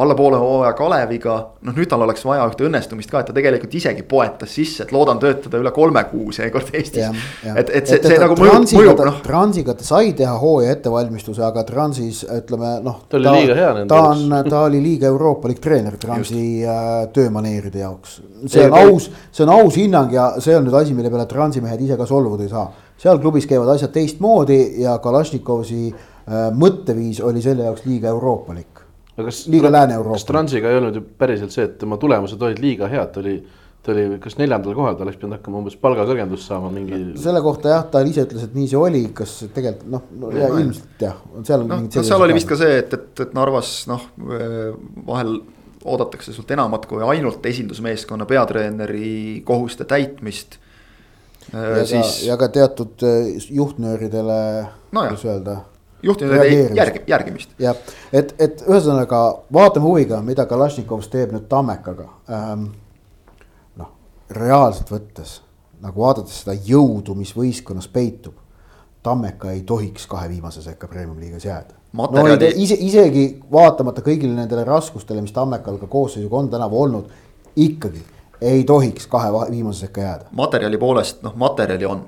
alla 0.00 0.14
poole 0.14 0.38
hooaja 0.40 0.72
Kaleviga, 0.78 1.34
noh 1.66 1.76
nüüd 1.76 1.88
tal 1.90 2.00
oleks 2.06 2.22
vaja 2.24 2.46
ühte 2.48 2.64
õnnestumist 2.64 3.10
ka, 3.12 3.20
et 3.20 3.28
ta 3.28 3.34
tegelikult 3.36 3.74
isegi 3.76 4.04
poetas 4.08 4.54
sisse, 4.56 4.86
et 4.86 4.94
loodan 4.94 5.20
töötada 5.20 5.60
üle 5.60 5.72
kolme 5.76 6.02
kuu 6.08 6.32
seekord 6.32 6.72
Eestis. 6.72 7.20
et, 7.44 7.68
et 7.68 7.90
see, 7.90 8.00
see 8.00 8.20
nagu 8.22 8.36
mõjub, 8.40 8.64
mõjub 8.78 9.02
noh. 9.04 9.18
Transiga 9.26 9.74
ta 9.76 9.84
sai 9.84 10.14
teha 10.16 10.32
hooaja 10.40 10.72
ettevalmistuse, 10.78 11.44
aga 11.44 11.66
Transis 11.68 12.22
ütleme 12.24 12.72
noh. 12.86 13.02
ta 13.10 13.20
oli 13.20 13.34
liiga 13.42 13.58
hea 13.58 13.70
nende 13.76 14.00
jaoks. 14.00 14.24
ta 14.24 14.40
on, 14.40 14.50
ta 14.50 14.64
oli 14.70 14.82
liiga 14.84 15.10
euroopalik 15.12 15.60
treener 15.60 16.00
Transi 16.00 16.44
äh, 16.64 16.90
töömaneeride 17.12 17.84
jaoks. 17.84 18.20
see 18.46 18.64
on 18.66 18.78
aus, 18.80 19.10
see 19.28 19.44
on 19.44 19.54
aus 19.58 19.76
hinnang 19.76 20.16
ja 20.16 20.30
see 20.40 20.56
on 20.56 20.64
nüüd 20.68 20.80
asi, 20.80 20.96
mille 20.96 21.12
peale 21.12 21.28
Transi 21.28 21.60
mehed 21.64 21.84
ise 21.84 22.00
ka 22.00 22.08
solvuda 22.08 22.48
ei 22.48 22.52
saa. 22.52 22.68
seal 23.00 23.20
klubis 23.20 23.48
käivad 23.50 23.74
asjad 23.76 23.92
teistmoodi 23.92 24.60
ja 24.80 24.96
Kalašnikovi 25.04 25.86
äh, 25.90 26.46
mõtteviis 26.56 27.20
oli 27.20 27.44
selle 27.44 27.68
jaoks 27.68 27.84
liiga 27.84 28.14
euroopalik 28.14 28.79
aga 29.20 29.30
kas 29.30 29.44
liiga 29.52 29.70
Lääne-Euroopa. 29.72 30.18
kas 30.18 30.28
Transiga 30.28 30.70
ei 30.70 30.78
olnud 30.80 30.96
ju 30.98 31.02
päriselt 31.20 31.54
see, 31.54 31.66
et 31.68 31.76
tema 31.80 31.98
tulemused 32.00 32.42
olid 32.42 32.62
liiga 32.62 32.88
head, 32.90 33.12
ta 33.14 33.22
oli, 33.22 33.36
ta 33.84 33.92
oli 33.94 34.06
kas 34.22 34.36
neljandal 34.40 34.76
kohal, 34.78 34.96
ta 34.96 35.06
oleks 35.06 35.20
pidanud 35.20 35.38
hakkama 35.38 35.62
umbes 35.62 35.76
palgakõrgendust 35.82 36.50
saama 36.50 36.72
mingi. 36.74 37.00
selle 37.20 37.42
kohta 37.44 37.74
jah, 37.74 37.86
ta 37.92 38.02
ise 38.06 38.26
ütles, 38.26 38.48
et 38.48 38.56
nii 38.56 38.68
see 38.72 38.80
oli, 38.80 39.04
kas 39.16 39.36
tegelikult 39.54 39.88
noh 39.92 40.10
no, 40.24 40.34
ja, 40.36 40.50
ilmselt 40.62 41.06
jah, 41.06 41.22
seal 41.46 41.64
on 41.64 41.72
no, 41.72 41.80
mingid 41.84 42.00
no,. 42.00 42.06
seal 42.10 42.26
oli 42.26 42.36
vist 42.40 42.50
ka 42.50 42.60
see, 42.60 42.76
et, 42.82 42.98
et, 42.98 43.24
et 43.26 43.34
Narvas 43.36 43.74
noh, 43.90 44.06
vahel 45.10 45.40
oodatakse 45.84 46.34
sult 46.36 46.50
enamat 46.52 46.84
kui 46.88 47.02
ainult 47.04 47.44
esindusmeeskonna 47.46 48.26
peatreeneri 48.28 49.42
kohuste 49.48 49.86
täitmist. 49.88 50.58
ja 51.52 51.84
siis... 51.86 52.20
ka, 52.20 52.26
ja 52.26 52.36
ka 52.40 52.48
teatud 52.52 53.04
äh, 53.06 53.30
juhtnööridele 53.50 54.40
no, 54.92 55.04
kuidas 55.06 55.24
öelda 55.24 55.60
juhtimise 56.02 56.74
järg, 56.74 57.02
järgimist. 57.08 57.56
jah, 57.58 57.76
et, 58.12 58.34
et 58.38 58.62
ühesõnaga 58.68 59.24
vaatame 59.52 59.86
huviga, 59.86 60.22
mida 60.24 60.46
Kalašnikovs 60.46 61.08
teeb 61.12 61.34
nüüd 61.36 61.48
Tammekaga 61.48 62.08
ähm, 62.30 62.70
reaalselt 64.30 64.90
võttes 64.90 65.40
nagu 65.80 66.02
vaadates 66.04 66.42
seda 66.42 66.54
jõudu, 66.54 67.16
mis 67.16 67.32
võistkonnas 67.36 67.88
peitub. 67.88 68.36
Tammeka 69.02 69.54
ei 69.54 69.62
tohiks 69.64 70.04
kahe 70.06 70.28
viimase 70.28 70.60
sekka 70.62 70.88
premium-liigas 70.90 71.46
jääda. 71.46 71.78
Materjali... 71.96 72.50
No, 72.50 72.62
ise, 72.62 72.76
isegi 72.84 73.24
vaatamata 73.52 74.04
kõigile 74.04 74.34
nendele 74.36 74.64
raskustele, 74.68 75.22
mis 75.24 75.32
Tammekal 75.32 75.78
ka 75.80 75.88
koosseisuga 75.90 76.36
on 76.36 76.50
tänavu 76.52 76.82
olnud, 76.82 77.08
ikkagi 77.56 78.02
ei 78.44 78.64
tohiks 78.68 79.08
kahe 79.10 79.32
viimase 79.50 79.86
sekka 79.86 80.04
jääda. 80.04 80.28
materjali 80.36 80.78
poolest, 80.78 81.22
noh, 81.24 81.34
materjali 81.36 81.88
on. 81.88 82.04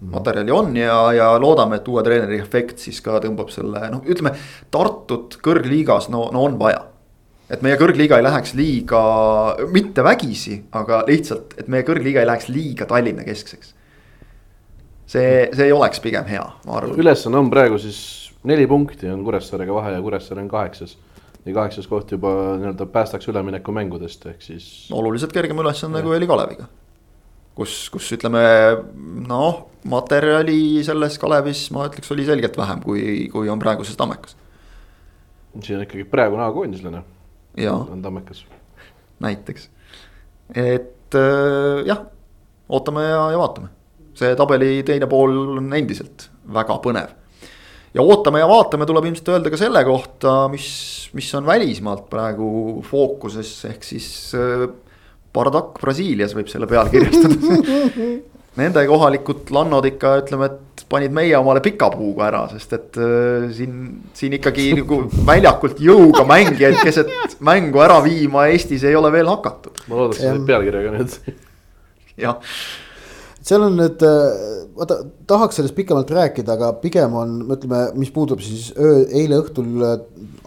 Materjali 0.00 0.52
on 0.54 0.76
ja, 0.76 0.98
ja 1.12 1.32
loodame, 1.40 1.80
et 1.80 1.88
uue 1.88 2.02
treeneri 2.06 2.38
efekt 2.42 2.78
siis 2.78 3.00
ka 3.04 3.18
tõmbab 3.24 3.50
selle, 3.50 3.88
noh, 3.90 4.04
ütleme 4.06 4.34
Tartut 4.70 5.38
kõrgliigas, 5.42 6.10
no, 6.14 6.28
no 6.32 6.44
on 6.46 6.58
vaja 6.60 6.84
et 7.48 7.64
meie 7.64 7.78
kõrgliiga 7.80 8.18
ei 8.18 8.24
läheks 8.26 8.54
liiga, 8.58 9.00
mitte 9.72 10.04
vägisi, 10.04 10.58
aga 10.76 11.02
lihtsalt, 11.08 11.56
et 11.60 11.68
meie 11.72 11.84
kõrgliiga 11.86 12.22
ei 12.22 12.28
läheks 12.28 12.48
liiga 12.52 12.86
Tallinna 12.88 13.24
keskseks. 13.26 13.74
see, 15.08 15.48
see 15.54 15.64
ei 15.64 15.72
oleks 15.72 16.00
pigem 16.04 16.26
hea, 16.28 16.44
ma 16.66 16.80
arvan. 16.80 16.98
ülesanne 17.00 17.40
on 17.40 17.50
praegu 17.50 17.78
siis 17.80 18.00
neli 18.44 18.66
punkti 18.68 19.08
on 19.08 19.24
Kuressaarega 19.24 19.74
vahe 19.74 19.94
ja 19.96 20.02
Kuressaare 20.02 20.44
on 20.44 20.48
kaheksas. 20.48 20.98
ja 21.46 21.54
kaheksas 21.54 21.86
koht 21.88 22.12
juba 22.12 22.34
nii-öelda 22.60 22.86
päästaks 22.92 23.28
üleminekumängudest, 23.32 24.26
ehk 24.26 24.42
siis. 24.42 24.88
oluliselt 24.92 25.32
kergem 25.32 25.58
ülesanne 25.58 26.02
kui 26.02 26.16
oli 26.16 26.26
Kaleviga. 26.26 26.68
Kus, 27.58 27.76
kus 27.90 28.08
ütleme 28.14 28.42
noh, 29.26 29.64
materjali 29.90 30.84
selles 30.86 31.18
Kalevis 31.18 31.66
ma 31.74 31.88
ütleks, 31.90 32.10
oli 32.14 32.26
selgelt 32.28 32.56
vähem, 32.58 32.82
kui, 32.84 33.02
kui 33.32 33.50
on 33.50 33.60
praeguses 33.62 33.98
Tammekas. 33.98 34.36
siin 35.62 35.80
on 35.80 35.86
ikkagi 35.86 36.06
praegune 36.08 36.46
A-koondislane 36.46 37.02
on 37.66 38.02
tammekas. 38.02 38.46
näiteks, 39.20 39.70
et 40.54 41.14
äh, 41.14 41.86
jah, 41.86 42.04
ootame 42.68 43.02
ja, 43.02 43.30
ja 43.32 43.38
vaatame. 43.38 43.68
see 44.18 44.34
tabeli 44.34 44.82
teine 44.82 45.06
pool 45.06 45.58
on 45.58 45.72
endiselt 45.74 46.28
väga 46.54 46.78
põnev. 46.84 47.14
ja 47.94 48.02
ootame 48.02 48.42
ja 48.42 48.48
vaatame 48.48 48.86
tuleb 48.86 49.10
ilmselt 49.10 49.32
öelda 49.34 49.50
ka 49.50 49.60
selle 49.60 49.84
kohta, 49.84 50.36
mis, 50.52 50.68
mis 51.18 51.32
on 51.34 51.46
välismaalt 51.46 52.06
praegu 52.10 52.82
fookuses, 52.86 53.52
ehk 53.72 53.84
siis 53.84 54.08
äh, 55.28 55.34
Bardak 55.34 55.78
Brasiilias 55.82 56.34
võib 56.36 56.50
selle 56.52 56.68
pealkirjastada 56.70 57.36
Nende 58.58 58.82
kohalikud 58.90 59.52
lannod 59.54 59.84
ikka 59.86 60.16
ütleme, 60.18 60.48
et 60.50 60.82
panid 60.90 61.12
meie 61.14 61.36
omale 61.38 61.60
pika 61.62 61.92
puuga 61.92 62.24
ära, 62.26 62.40
sest 62.50 62.72
et 62.74 62.96
äh, 62.98 63.44
siin, 63.54 63.76
siin 64.18 64.34
ikkagi 64.34 64.72
nagu 64.80 65.04
väljakult 65.28 65.78
jõuga 65.84 66.24
mängijaid 66.26 66.80
keset 66.82 67.38
mängu 67.44 67.84
ära 67.84 68.00
viima 68.02 68.48
Eestis 68.50 68.82
ei 68.88 68.98
ole 68.98 69.12
veel 69.14 69.30
hakatud. 69.30 69.78
ma 69.86 70.00
loodasin 70.00 70.24
selle 70.26 70.44
pealkirjaga 70.48 70.96
nüüd. 70.96 71.38
jah 72.18 72.42
seal 73.48 73.64
on 73.64 73.78
nüüd, 73.78 74.02
äh, 74.04 74.56
vaata 74.76 74.98
tahaks 75.28 75.58
sellest 75.58 75.76
pikemalt 75.76 76.10
rääkida, 76.12 76.54
aga 76.58 76.72
pigem 76.82 77.14
on, 77.16 77.34
ütleme, 77.54 77.80
mis 77.98 78.10
puudub 78.14 78.42
siis 78.44 78.68
öö, 78.76 79.04
eile 79.06 79.38
õhtul 79.40 79.84
äh, 79.86 79.94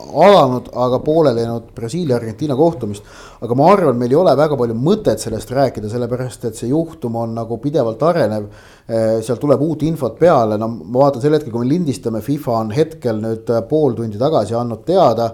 alanud, 0.02 0.70
aga 0.86 1.00
pooleli 1.04 1.44
jäänud 1.44 1.72
Brasiilia-Argentiina 1.78 2.58
kohtumist. 2.58 3.08
aga 3.42 3.56
ma 3.58 3.72
arvan, 3.74 3.98
meil 3.98 4.12
ei 4.14 4.20
ole 4.20 4.36
väga 4.38 4.58
palju 4.58 4.76
mõtet 4.78 5.24
sellest 5.24 5.50
rääkida, 5.58 5.90
sellepärast 5.90 6.46
et 6.46 6.60
see 6.60 6.70
juhtum 6.70 7.16
on 7.18 7.34
nagu 7.34 7.58
pidevalt 7.64 8.04
arenev. 8.06 8.52
Äh, 8.86 9.18
seal 9.26 9.42
tuleb 9.42 9.64
uut 9.66 9.82
infot 9.88 10.20
peale, 10.20 10.60
no 10.62 10.70
ma 10.70 11.08
vaatan 11.08 11.24
sel 11.24 11.38
hetkel, 11.38 11.54
kui 11.54 11.66
me 11.66 11.72
lindistame, 11.72 12.22
FIFA 12.22 12.60
on 12.60 12.76
hetkel 12.76 13.24
nüüd 13.24 13.50
pool 13.70 13.98
tundi 13.98 14.22
tagasi 14.22 14.58
andnud 14.58 14.86
teada 14.86 15.32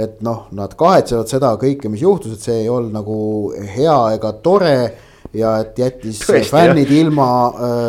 et 0.00 0.20
noh, 0.24 0.46
nad 0.56 0.72
kahetsevad 0.78 1.28
seda 1.28 1.50
kõike, 1.60 1.90
mis 1.92 2.00
juhtus, 2.00 2.38
et 2.38 2.44
see 2.46 2.62
ei 2.62 2.68
olnud 2.72 2.94
nagu 2.94 3.16
hea 3.74 3.96
ega 4.14 4.32
tore 4.40 4.74
ja 5.34 5.56
et 5.62 5.78
jättis 5.78 6.22
Tõesti, 6.26 6.50
fännid 6.50 6.90
jah. 6.90 7.04
ilma 7.04 7.28
äh, 7.46 7.84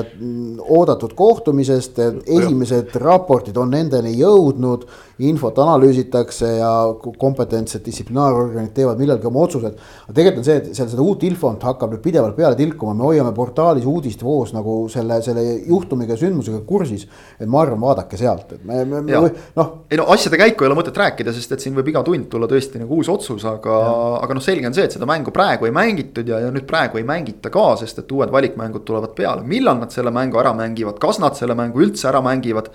oodatud 0.61 1.15
kohtumisest, 1.17 1.99
esimesed 2.25 2.95
raportid 3.01 3.57
on 3.57 3.73
nendeni 3.73 4.13
jõudnud 4.19 4.85
infot 5.29 5.57
analüüsitakse 5.61 6.47
ja 6.57 6.71
kompetentsed 7.19 7.83
distsiplinaarorganid 7.85 8.73
teevad 8.75 8.99
millalgi 9.01 9.27
oma 9.29 9.43
otsused. 9.45 9.77
aga 10.05 10.15
tegelikult 10.17 10.41
on 10.41 10.47
see, 10.47 10.57
et 10.57 10.77
seal 10.77 10.89
seda 10.91 11.05
uut 11.05 11.23
infot 11.27 11.65
hakkab 11.67 11.93
nüüd 11.95 12.03
pidevalt 12.03 12.37
peale 12.37 12.57
tilkuma, 12.59 12.95
me 12.97 13.07
hoiame 13.09 13.33
portaalis 13.35 13.85
uudistevoos 13.89 14.53
nagu 14.55 14.77
selle, 14.91 15.19
selle 15.25 15.43
juhtumiga, 15.67 16.17
sündmusega 16.19 16.61
kursis. 16.67 17.07
et 17.39 17.49
ma 17.49 17.61
arvan, 17.65 17.81
vaadake 17.81 18.17
sealt, 18.19 18.55
et 18.57 18.63
me, 18.65 18.83
me, 18.85 19.01
me 19.05 19.19
noh. 19.57 19.73
ei 19.91 19.99
no 19.99 20.07
asjade 20.13 20.39
käiku 20.41 20.65
ei 20.65 20.71
ole 20.71 20.79
mõtet 20.79 20.97
rääkida, 20.97 21.33
sest 21.35 21.57
et 21.57 21.65
siin 21.65 21.75
võib 21.77 21.91
iga 21.93 22.03
tund 22.07 22.29
tulla 22.31 22.49
tõesti 22.49 22.81
nagu 22.81 23.01
uus 23.01 23.09
otsus, 23.11 23.45
aga, 23.49 23.77
aga 24.21 24.37
noh, 24.37 24.45
selge 24.45 24.69
on 24.69 24.77
see, 24.77 24.87
et 24.89 24.95
seda 24.97 25.09
mängu 25.09 25.33
praegu 25.35 25.69
ei 25.69 25.75
mängitud 25.75 26.27
ja, 26.27 26.41
ja 26.45 26.53
nüüd 26.53 26.65
praegu 26.69 27.01
ei 27.01 27.07
mängita 27.07 27.53
ka, 27.53 27.67
sest 27.81 28.01
et 28.01 28.15
uued 28.15 28.33
valikmängud 28.33 28.85
tulevad 28.87 29.13
peale, 29.17 29.45
millal 29.47 29.79
nad 29.81 29.93
selle 29.93 30.13
mängu 30.13 30.39
ära 30.41 30.55
mängivad, 30.57 30.99
kas 31.01 31.21
nad 31.21 31.37
selle 31.37 31.57
mängu 31.57 31.83
üldse 31.83 32.09
ära 32.09 32.23
mängivad 32.25 32.71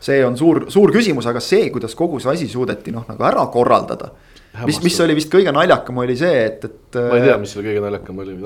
see 0.00 0.22
on 0.24 0.36
suur, 0.38 0.64
suur 0.72 0.92
küsimus, 0.94 1.26
aga 1.30 1.42
see, 1.42 1.68
kuidas 1.74 1.96
kogu 1.98 2.20
see 2.22 2.32
asi 2.32 2.48
suudeti 2.50 2.94
noh, 2.94 3.06
nagu 3.08 3.24
ära 3.26 3.46
korraldada. 3.52 4.12
mis, 4.66 4.80
mis 4.82 4.96
oli 5.04 5.14
vist 5.18 5.30
kõige 5.30 5.52
naljakam, 5.54 6.00
oli 6.02 6.16
see, 6.18 6.44
et, 6.46 6.64
et. 6.64 6.98
ma 6.98 7.18
ei 7.18 7.26
tea, 7.26 7.36
mis 7.40 7.52
seal 7.54 7.66
kõige 7.66 7.82
naljakam 7.84 8.22
oli 8.24 8.36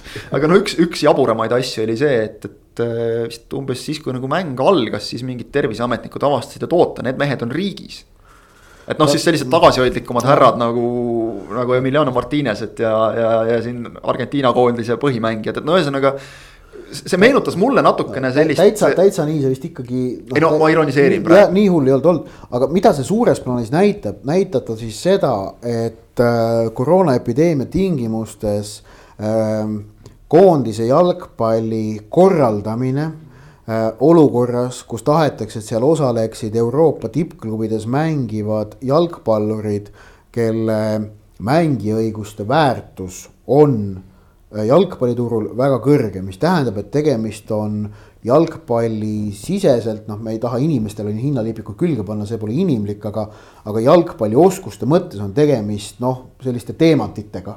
aga 0.38 0.50
no 0.50 0.60
üks, 0.60 0.78
üks 0.84 1.04
jaburamaid 1.04 1.52
asju 1.56 1.84
oli 1.84 1.98
see, 2.00 2.22
et, 2.28 2.48
et 2.48 2.84
äh, 2.84 3.22
vist 3.28 3.58
umbes 3.58 3.84
siis, 3.84 4.00
kui 4.04 4.14
nagu 4.14 4.30
mäng 4.30 4.60
algas, 4.64 5.10
siis 5.12 5.24
mingid 5.26 5.50
terviseametnikud 5.54 6.28
avastasid, 6.30 6.66
et 6.68 6.76
oota, 6.76 7.04
need 7.06 7.20
mehed 7.20 7.44
on 7.44 7.54
riigis 7.54 8.04
et 8.84 8.98
noh, 9.00 9.08
siis 9.08 9.22
sellised 9.24 9.48
tagasihoidlikumad 9.52 10.26
härrad 10.28 10.58
nagu, 10.60 10.88
nagu 11.56 11.76
Emiliano 11.76 12.12
Martinez'et 12.12 12.82
ja, 12.84 12.92
ja, 13.16 13.30
ja 13.48 13.60
siin 13.64 13.86
Argentiina 14.02 14.52
koondise 14.56 14.98
põhimängijad, 15.00 15.60
et 15.60 15.68
no 15.68 15.78
ühesõnaga 15.78 16.14
see 16.94 17.18
meenutas 17.20 17.56
mulle 17.60 17.82
natukene 17.84 18.30
sellist. 18.32 18.60
täitsa, 18.60 18.90
täitsa 18.96 19.26
nii 19.28 19.40
see 19.42 19.52
vist 19.52 19.64
ikkagi 19.70 20.02
no,. 20.18 20.36
ei 20.36 20.44
no 20.44 20.52
ma 20.58 20.70
ironiseerin 20.72 21.24
praegu. 21.26 21.52
nii 21.56 21.66
hull 21.72 21.90
ei 21.90 21.96
olnud 21.96 22.10
olnud, 22.12 22.28
aga 22.54 22.68
mida 22.72 22.92
see 22.96 23.06
suures 23.06 23.40
plaanis 23.44 23.72
näitab, 23.74 24.22
näitab 24.28 24.66
ta 24.68 24.76
siis 24.78 25.00
seda, 25.02 25.34
et 25.62 26.22
äh, 26.22 26.70
koroonaepideemia 26.74 27.66
tingimustes 27.70 28.76
äh, 29.18 29.66
koondise 30.28 30.86
jalgpalli 30.88 32.06
korraldamine 32.08 33.04
äh, 33.04 33.90
olukorras, 34.00 34.82
kus 34.88 35.04
tahetakse, 35.06 35.60
et 35.60 35.68
seal 35.68 35.84
osaleksid 35.86 36.56
Euroopa 36.56 37.10
tippklubides 37.12 37.86
mängivad 37.90 38.78
jalgpallurid, 38.82 39.92
kelle 40.34 40.80
mängiõiguste 41.44 42.46
väärtus 42.48 43.28
on 43.46 44.02
jalgpalliturul 44.62 45.48
väga 45.58 45.80
kõrge, 45.82 46.22
mis 46.22 46.38
tähendab, 46.38 46.78
et 46.78 46.90
tegemist 46.94 47.50
on 47.54 47.88
jalgpallisiseselt, 48.24 50.06
noh, 50.08 50.20
me 50.22 50.34
ei 50.36 50.40
taha 50.40 50.60
inimestele 50.62 51.12
hinnalipikut 51.12 51.76
külge 51.80 52.04
panna, 52.06 52.26
see 52.28 52.38
pole 52.40 52.54
inimlik, 52.56 53.02
aga, 53.10 53.26
aga 53.68 53.82
jalgpallioskuste 53.84 54.88
mõttes 54.88 55.20
on 55.20 55.34
tegemist 55.36 56.00
noh, 56.04 56.30
selliste 56.44 56.76
teemantitega. 56.78 57.56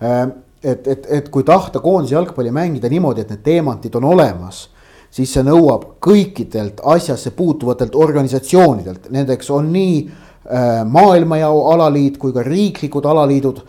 Äh, 0.00 0.22
et, 0.62 0.86
et, 0.86 1.10
et 1.18 1.28
kui 1.30 1.44
tahta 1.46 1.82
koondise 1.84 2.16
jalgpalli 2.16 2.54
mängida 2.54 2.88
niimoodi, 2.90 3.26
et 3.26 3.34
need 3.34 3.44
teemantid 3.44 3.98
on 3.98 4.08
olemas, 4.14 4.66
siis 5.12 5.32
see 5.34 5.44
nõuab 5.46 5.96
kõikidelt 6.02 6.80
asjasse 6.94 7.32
puutuvatelt 7.36 7.94
organisatsioonidelt, 7.98 9.10
nendeks 9.12 9.50
on 9.54 9.68
nii 9.74 9.94
äh, 10.06 10.82
maailmajao 10.88 11.62
alaliit 11.74 12.18
kui 12.22 12.32
ka 12.32 12.46
riiklikud 12.46 13.04
alaliidud 13.04 13.62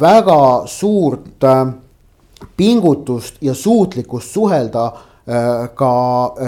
väga 0.00 0.66
suurt 0.68 1.44
äh, 1.48 1.68
pingutust 2.56 3.42
ja 3.42 3.54
suutlikkust 3.54 4.32
suhelda 4.34 4.86
äh, 4.86 5.68
ka 5.74 5.92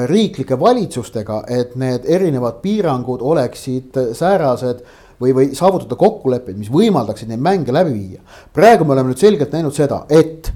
riiklike 0.07 0.59
valitsustega, 0.61 1.43
et 1.49 1.77
need 1.77 2.09
erinevad 2.09 2.61
piirangud 2.63 3.23
oleksid 3.23 3.99
säärased 4.17 4.85
või, 5.21 5.35
või 5.35 5.55
saavutada 5.57 5.97
kokkuleppeid, 6.01 6.59
mis 6.59 6.73
võimaldaksid 6.73 7.31
neid 7.31 7.43
mänge 7.45 7.75
läbi 7.75 7.93
viia. 7.93 8.21
praegu 8.53 8.85
me 8.85 8.97
oleme 8.97 9.13
nüüd 9.13 9.21
selgelt 9.21 9.53
näinud 9.53 9.77
seda, 9.77 10.05
et 10.09 10.53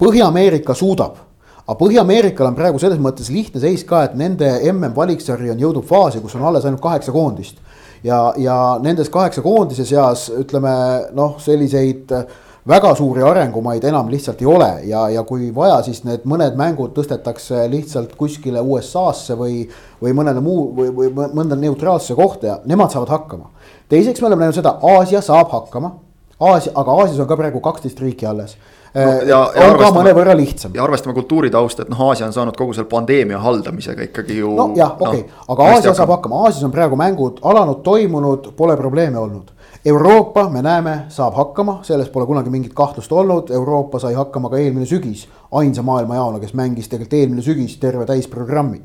Põhja-Ameerika 0.00 0.74
suudab, 0.74 1.18
aga 1.66 1.76
Põhja-Ameerikal 1.78 2.48
on 2.48 2.56
praegu 2.56 2.78
selles 2.80 2.98
mõttes 2.98 3.28
lihtne 3.30 3.60
seis 3.60 3.84
ka, 3.84 4.04
et 4.04 4.14
nende 4.16 4.48
mm 4.72 4.94
valiksarja 4.96 5.52
on 5.52 5.60
jõudnud 5.60 5.86
faasi, 5.86 6.20
kus 6.20 6.34
on 6.38 6.46
alles 6.48 6.64
ainult 6.64 6.82
kaheksa 6.82 7.12
koondist. 7.12 7.58
ja, 8.02 8.32
ja 8.36 8.78
nendes 8.82 9.08
kaheksa 9.12 9.42
koondise 9.42 9.84
seas 9.84 10.30
ütleme 10.32 10.70
noh, 11.12 11.36
selliseid 11.38 12.12
äh, 12.12 12.24
väga 12.68 12.94
suuri 12.94 13.22
arengumaid 13.24 13.84
enam 13.88 14.10
lihtsalt 14.12 14.42
ei 14.42 14.46
ole 14.46 14.68
ja, 14.84 15.06
ja 15.08 15.22
kui 15.24 15.48
vaja, 15.54 15.80
siis 15.86 16.02
need 16.04 16.26
mõned 16.28 16.58
mängud 16.60 16.92
tõstetakse 16.96 17.64
lihtsalt 17.72 18.12
kuskile 18.20 18.60
USA-sse 18.60 19.36
või, 19.38 19.62
või 20.02 20.12
mõnele 20.16 20.42
muu 20.44 20.66
või, 20.76 20.90
või 20.96 21.30
mõnda 21.36 21.56
neutraalsesse 21.56 22.16
kohta 22.18 22.46
ja 22.46 22.58
nemad 22.68 22.92
saavad 22.92 23.14
hakkama. 23.16 23.48
teiseks 23.88 24.20
me 24.20 24.28
oleme 24.28 24.46
näinud 24.46 24.60
seda, 24.60 24.76
Aasia 24.82 25.22
saab 25.24 25.52
hakkama. 25.52 25.94
Aasia, 26.40 26.72
aga 26.74 26.92
Aasias 26.92 27.20
on 27.20 27.28
ka 27.28 27.36
praegu 27.36 27.60
kaksteist 27.60 28.00
riiki 28.00 28.26
alles 28.26 28.54
no,. 28.56 29.00
Ja, 29.28 29.40
ja 29.54 29.66
on 29.68 29.76
ka 29.78 29.90
mõnevõrra 29.94 30.32
lihtsam. 30.36 30.72
ja 30.74 30.84
arvestame 30.84 31.14
kultuuritausta, 31.14 31.84
et 31.84 31.92
noh, 31.92 32.00
Aasia 32.08 32.26
on 32.26 32.32
saanud 32.36 32.56
kogu 32.56 32.76
selle 32.76 32.88
pandeemia 32.88 33.38
haldamisega 33.40 34.08
ikkagi 34.08 34.38
ju. 34.40 34.52
nojah, 34.56 34.96
okei 35.00 35.20
okay. 35.20 35.30
no,, 35.30 35.46
aga 35.54 35.68
Aasia 35.74 35.94
saab 35.96 36.12
hakkama, 36.16 36.44
Aasias 36.44 36.64
on 36.66 36.72
praegu 36.74 36.98
mängud 37.00 37.40
alanud, 37.44 37.80
toimunud, 37.86 38.52
pole 38.56 38.76
probleeme 38.80 39.20
olnud 39.20 39.52
Euroopa, 39.84 40.48
me 40.52 40.60
näeme, 40.62 40.96
saab 41.08 41.38
hakkama, 41.38 41.78
selles 41.88 42.10
pole 42.12 42.26
kunagi 42.28 42.50
mingit 42.52 42.74
kahtlust 42.76 43.12
olnud, 43.12 43.48
Euroopa 43.50 43.98
sai 44.02 44.12
hakkama 44.14 44.50
ka 44.52 44.58
eelmine 44.60 44.84
sügis 44.86 45.24
ainsa 45.56 45.82
maailmajaona, 45.82 46.40
kes 46.42 46.52
mängis 46.54 46.90
tegelikult 46.90 47.16
eelmine 47.16 47.44
sügis 47.46 47.78
terve 47.80 48.04
täisprogrammi 48.10 48.82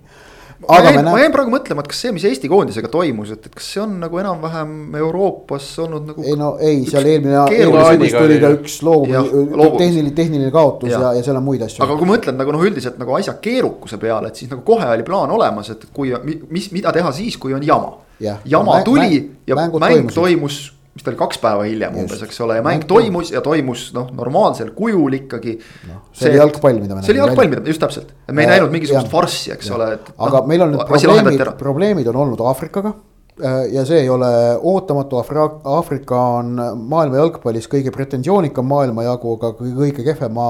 ma 0.59 0.77
jäin, 0.79 0.95
näen... 0.95 1.09
ma 1.11 1.19
jäin 1.19 1.33
praegu 1.33 1.51
mõtlema, 1.51 1.83
et 1.83 1.89
kas 1.91 1.99
see, 2.05 2.13
mis 2.15 2.25
Eesti 2.29 2.49
koondisega 2.51 2.89
toimus, 2.91 3.33
et, 3.35 3.49
et 3.49 3.57
kas 3.57 3.67
see 3.73 3.81
on 3.83 3.97
nagu 4.01 4.19
enam-vähem 4.21 4.95
Euroopas 5.01 5.67
olnud 5.83 6.07
nagu. 6.11 6.23
ei 6.23 6.37
no 6.39 6.53
ei, 6.63 6.85
seal 6.89 7.09
eelmine, 7.11 7.41
eelmine 7.51 7.83
sügis 7.91 8.15
tuli 8.15 8.37
ka 8.41 8.51
üks 8.55 8.77
loobumine, 8.85 9.67
tehniline, 9.81 10.13
tehniline 10.15 10.53
kaotus 10.55 10.93
ja, 10.93 11.01
ja, 11.09 11.13
ja 11.19 11.25
seal 11.27 11.39
on 11.41 11.45
muid 11.47 11.65
asju. 11.65 11.83
aga 11.85 11.99
kui 11.99 12.07
ma 12.07 12.15
mõtlen 12.15 12.39
nagu 12.39 12.55
noh, 12.55 12.63
üldiselt 12.69 12.99
nagu 13.01 13.17
asja 13.19 13.35
keerukuse 13.43 13.99
peale, 14.01 14.31
et 14.31 14.41
siis 14.41 14.51
nagu 14.53 14.63
kohe 14.67 14.87
oli 14.95 15.07
plaan 15.07 15.35
olemas, 15.35 15.73
et 15.75 15.87
kui, 15.95 16.15
mis, 16.23 16.71
mida 16.75 16.95
teha 16.95 17.11
siis, 17.15 17.35
kui 17.41 17.55
on 17.57 17.65
jama. 17.65 17.97
jama 18.23 18.79
tuli 18.87 19.19
ja 19.47 19.59
mäng 19.59 19.75
toimus, 19.75 20.15
toimus 20.15 20.63
mis 20.95 21.03
ta 21.03 21.11
oli, 21.11 21.19
kaks 21.19 21.41
päeva 21.43 21.65
hiljem 21.67 21.97
umbes, 22.01 22.21
eks 22.23 22.37
ole, 22.45 22.59
ja 22.59 22.65
mäng 22.65 22.85
toimus 22.87 23.33
ja 23.33 23.41
toimus 23.45 23.89
noh, 23.95 24.07
normaalsel 24.15 24.71
kujul 24.77 25.17
ikkagi 25.19 25.57
no,. 25.89 26.05
see 26.15 26.31
oli 26.31 26.39
jalgpall, 26.39 26.79
mida 26.79 26.95
me 26.95 27.03
see 27.03 27.15
oli 27.15 27.23
jalgpall, 27.23 27.51
mida, 27.51 27.65
just 27.67 27.83
täpselt, 27.83 28.13
me 28.31 28.45
ei 28.45 28.53
näinud 28.53 28.71
mingisugust 28.73 29.11
farssi, 29.11 29.51
eks 29.55 29.71
ja. 29.71 29.75
ole. 29.79 29.91
aga 30.15 30.39
no, 30.39 30.47
meil 30.51 30.63
on 30.67 30.73
nüüd 30.77 30.87
probleemid, 30.87 31.51
probleemid 31.59 32.13
on 32.13 32.23
olnud 32.23 32.47
Aafrikaga 32.47 32.95
Äh, 32.95 33.14
ja 33.71 33.83
see 33.85 33.99
ei 33.99 34.09
ole 34.09 34.27
ootamatu, 34.61 35.17
Aafrika 35.63 36.19
on 36.37 36.55
maailma 36.87 37.19
jalgpallis 37.19 37.67
kõige 37.71 37.91
pretensioonikam 37.91 38.67
maailmajagu, 38.69 39.33
aga 39.35 39.51
kõige 39.59 40.05
kehvema 40.05 40.47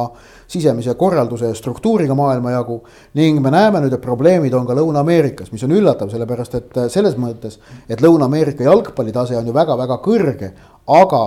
sisemise 0.48 0.94
korralduse 1.00 1.50
ja 1.50 1.58
struktuuriga 1.58 2.16
maailmajagu. 2.16 2.84
ning 3.14 3.42
me 3.42 3.52
näeme 3.52 3.82
nüüd, 3.82 3.94
et 3.94 4.02
probleemid 4.02 4.54
on 4.54 4.68
ka 4.68 4.78
Lõuna-Ameerikas, 4.78 5.52
mis 5.52 5.64
on 5.64 5.72
üllatav, 5.72 6.12
sellepärast 6.14 6.56
et 6.56 6.80
selles 6.94 7.18
mõttes, 7.18 7.58
et 7.90 8.02
Lõuna-Ameerika 8.02 8.64
jalgpallitase 8.64 9.38
on 9.38 9.48
ju 9.48 9.54
väga-väga 9.54 9.98
kõrge, 10.06 10.52
aga 10.88 11.24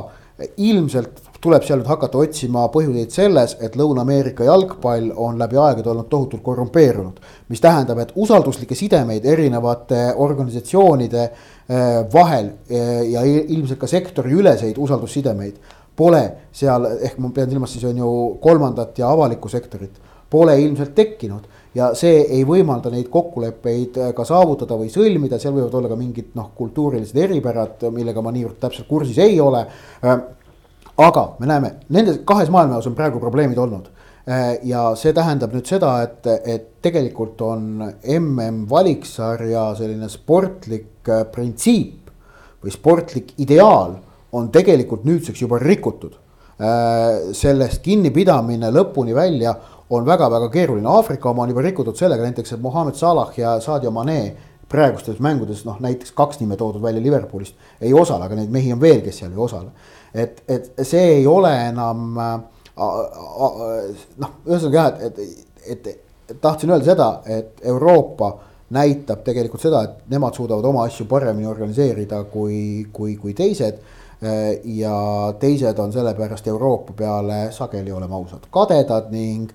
ilmselt 0.56 1.27
tuleb 1.40 1.62
seal 1.62 1.78
nüüd 1.78 1.90
hakata 1.90 2.18
otsima 2.18 2.64
põhjuseid 2.74 3.14
selles, 3.14 3.54
et 3.62 3.76
Lõuna-Ameerika 3.78 4.46
jalgpall 4.46 5.12
on 5.14 5.38
läbi 5.38 5.58
aegade 5.60 5.90
olnud 5.92 6.08
tohutult 6.10 6.42
korrumpeerunud. 6.42 7.20
mis 7.48 7.60
tähendab, 7.60 7.98
et 7.98 8.12
usalduslikke 8.16 8.74
sidemeid 8.74 9.24
erinevate 9.24 10.14
organisatsioonide 10.16 11.22
eh, 11.22 12.00
vahel 12.12 12.50
eh, 12.68 13.04
ja 13.12 13.22
ilmselt 13.22 13.78
ka 13.78 13.86
sektoriüleseid 13.86 14.78
usaldussidemeid 14.78 15.60
pole 15.96 16.24
seal, 16.52 16.86
ehk 17.02 17.18
ma 17.18 17.30
pean 17.34 17.50
silmas 17.50 17.72
siis 17.72 17.84
on 17.84 17.96
ju 17.96 18.10
kolmandat 18.42 18.98
ja 18.98 19.10
avalikku 19.10 19.48
sektorit, 19.48 19.94
pole 20.30 20.58
ilmselt 20.60 20.94
tekkinud. 20.94 21.46
Ja 21.74 21.92
see 21.94 22.24
ei 22.34 22.42
võimalda 22.48 22.90
neid 22.90 23.06
kokkuleppeid 23.12 24.00
eh, 24.00 24.10
ka 24.16 24.26
saavutada 24.26 24.74
või 24.74 24.90
sõlmida, 24.90 25.38
seal 25.38 25.54
võivad 25.54 25.78
olla 25.78 25.92
ka 25.92 26.00
mingid 26.00 26.34
noh, 26.34 26.50
kultuurilised 26.58 27.22
eripärad, 27.22 27.86
millega 27.94 28.24
ma 28.26 28.34
niivõrd 28.34 28.58
täpselt 28.58 28.90
kursis 28.90 29.22
ei 29.22 29.38
ole 29.40 29.62
aga 30.98 31.24
me 31.38 31.46
näeme, 31.46 31.72
nendes 31.94 32.20
kahes 32.26 32.50
maailmajaos 32.50 32.88
on 32.90 32.96
praegu 32.98 33.20
probleemid 33.22 33.58
olnud. 33.58 33.88
Äh, 34.28 34.58
ja 34.68 34.90
see 34.98 35.14
tähendab 35.16 35.54
nüüd 35.56 35.68
seda, 35.70 35.94
et, 36.04 36.26
et 36.44 36.66
tegelikult 36.84 37.40
on 37.46 37.68
mm 37.86 38.64
valiksarja 38.70 39.70
selline 39.78 40.10
sportlik 40.12 41.08
äh, 41.08 41.24
printsiip 41.32 42.10
või 42.64 42.74
sportlik 42.74 43.32
ideaal 43.40 43.94
on 44.36 44.50
tegelikult 44.52 45.06
nüüdseks 45.08 45.46
juba 45.46 45.60
rikutud. 45.62 46.18
Äh, 46.58 47.30
sellest 47.32 47.80
kinnipidamine 47.86 48.72
lõpuni 48.74 49.14
välja 49.16 49.54
on 49.94 50.04
väga-väga 50.04 50.50
keeruline, 50.52 50.88
Aafrika 50.90 51.30
oma 51.30 51.46
on 51.46 51.54
juba 51.54 51.64
rikutud 51.64 51.96
sellega 51.96 52.26
näiteks, 52.26 52.52
et 52.52 52.60
Mohammed 52.60 52.98
Salah 52.98 53.30
ja 53.38 53.54
Sadio 53.64 53.94
Mane 53.94 54.18
praegustes 54.68 55.22
mängudes 55.24 55.62
noh, 55.64 55.78
näiteks 55.80 56.12
kaks 56.12 56.42
nime 56.42 56.58
toodud 56.60 56.82
välja 56.82 57.00
Liverpoolist 57.00 57.56
ei 57.80 57.94
osale, 57.96 58.26
aga 58.26 58.36
neid 58.36 58.52
mehi 58.52 58.74
on 58.74 58.82
veel, 58.82 59.00
kes 59.06 59.22
seal 59.22 59.32
ei 59.32 59.40
osale 59.40 59.72
et, 60.14 60.42
et 60.48 60.70
see 60.82 61.18
ei 61.18 61.26
ole 61.26 61.52
enam 61.68 62.18
noh, 62.78 64.34
ühesõnaga 64.46 64.76
jah, 64.76 64.92
et, 65.08 65.18
et, 65.66 65.86
et, 65.86 66.36
tahtsin 66.40 66.70
öelda 66.70 66.86
seda, 66.86 67.08
et 67.26 67.62
Euroopa 67.66 68.32
näitab 68.76 69.22
tegelikult 69.24 69.64
seda, 69.64 69.82
et 69.86 70.10
nemad 70.12 70.36
suudavad 70.36 70.66
oma 70.68 70.84
asju 70.88 71.06
paremini 71.08 71.48
organiseerida 71.48 72.22
kui, 72.32 72.86
kui, 72.92 73.16
kui 73.16 73.34
teised. 73.34 73.80
ja 74.18 74.94
teised 75.38 75.78
on 75.78 75.92
sellepärast 75.94 76.46
Euroopa 76.50 76.92
peale 76.98 77.52
sageli, 77.54 77.92
oleme 77.94 78.16
ausad, 78.18 78.48
kadedad 78.50 79.12
ning 79.14 79.52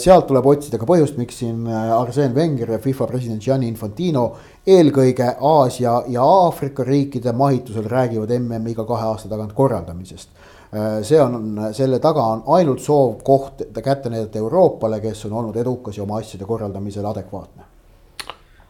sealt 0.00 0.26
tuleb 0.30 0.46
otsida 0.48 0.78
ka 0.80 0.88
põhjust, 0.88 1.18
miks 1.20 1.42
siin 1.42 1.66
Arsene 1.68 2.32
Wenger 2.34 2.72
ja 2.72 2.78
FIFA 2.82 3.06
president 3.10 3.44
Gianni 3.44 3.68
Infantino 3.68 4.24
eelkõige 4.66 5.26
Aasia 5.40 5.96
ja 6.08 6.22
Aafrika 6.22 6.84
riikide 6.84 7.32
mahitusel 7.32 7.88
räägivad 7.90 8.30
MM-i 8.38 8.70
iga 8.76 8.84
kahe 8.86 9.08
aasta 9.10 9.28
tagant 9.28 9.52
korraldamisest. 9.58 10.30
Äh, 10.72 11.02
see 11.02 11.20
on, 11.20 11.58
selle 11.74 11.98
taga 12.00 12.24
on 12.36 12.44
ainult 12.56 12.80
soov 12.80 13.18
koht 13.26 13.64
kätte 13.82 14.10
näidata 14.10 14.38
Euroopale, 14.38 15.00
kes 15.00 15.26
on 15.26 15.36
olnud 15.40 15.56
edukas 15.56 15.98
ja 15.98 16.06
oma 16.06 16.20
asjade 16.22 16.46
korraldamisel 16.48 17.06
adekvaatne. 17.06 17.68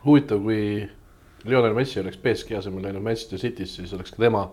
huvitav, 0.04 0.40
kui 0.42 0.88
Lionel 1.44 1.74
Messi 1.74 2.00
oleks 2.00 2.18
BSG 2.18 2.56
asemel 2.58 2.82
läinud 2.82 3.02
Manchester 3.02 3.38
City'sse, 3.38 3.82
siis 3.82 3.92
oleks 3.94 4.10
ka 4.10 4.22
tema 4.22 4.48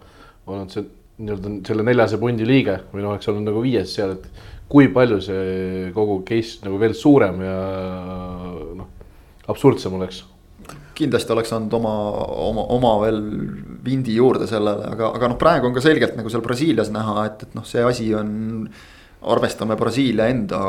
olnud 0.48 0.74
see 0.74 0.84
nii-öelda 1.20 1.52
selle 1.68 1.84
neljase 1.84 2.18
pundi 2.20 2.46
liige 2.48 2.78
või 2.94 3.04
noh, 3.04 3.14
oleks 3.16 3.28
olnud 3.32 3.50
nagu 3.50 3.64
viies 3.64 3.96
seal, 3.96 4.14
et 4.16 4.28
kui 4.70 4.88
palju 4.94 5.20
see 5.24 5.90
kogu 5.96 6.20
case 6.28 6.62
nagu 6.66 6.78
veel 6.80 6.94
suurem 6.94 7.42
ja 7.44 7.56
noh, 8.78 8.92
absurdsem 9.50 9.98
oleks 9.98 10.22
kindlasti 11.00 11.34
oleks 11.36 11.52
andnud 11.56 11.74
oma, 11.80 11.96
oma, 12.50 12.68
oma 12.76 12.94
veel 13.06 13.20
vindi 13.86 14.16
juurde 14.20 14.48
sellele, 14.50 14.92
aga, 14.94 15.14
aga 15.18 15.32
noh, 15.32 15.40
praegu 15.40 15.70
on 15.70 15.76
ka 15.76 15.84
selgelt 15.84 16.18
nagu 16.20 16.32
seal 16.32 16.44
Brasiilias 16.46 16.92
näha, 16.94 17.26
et, 17.30 17.46
et 17.48 17.58
noh, 17.58 17.68
see 17.68 17.84
asi 17.86 18.10
on 18.18 18.34
arvestame 19.20 19.76
Brasiilia 19.76 20.30
enda. 20.32 20.60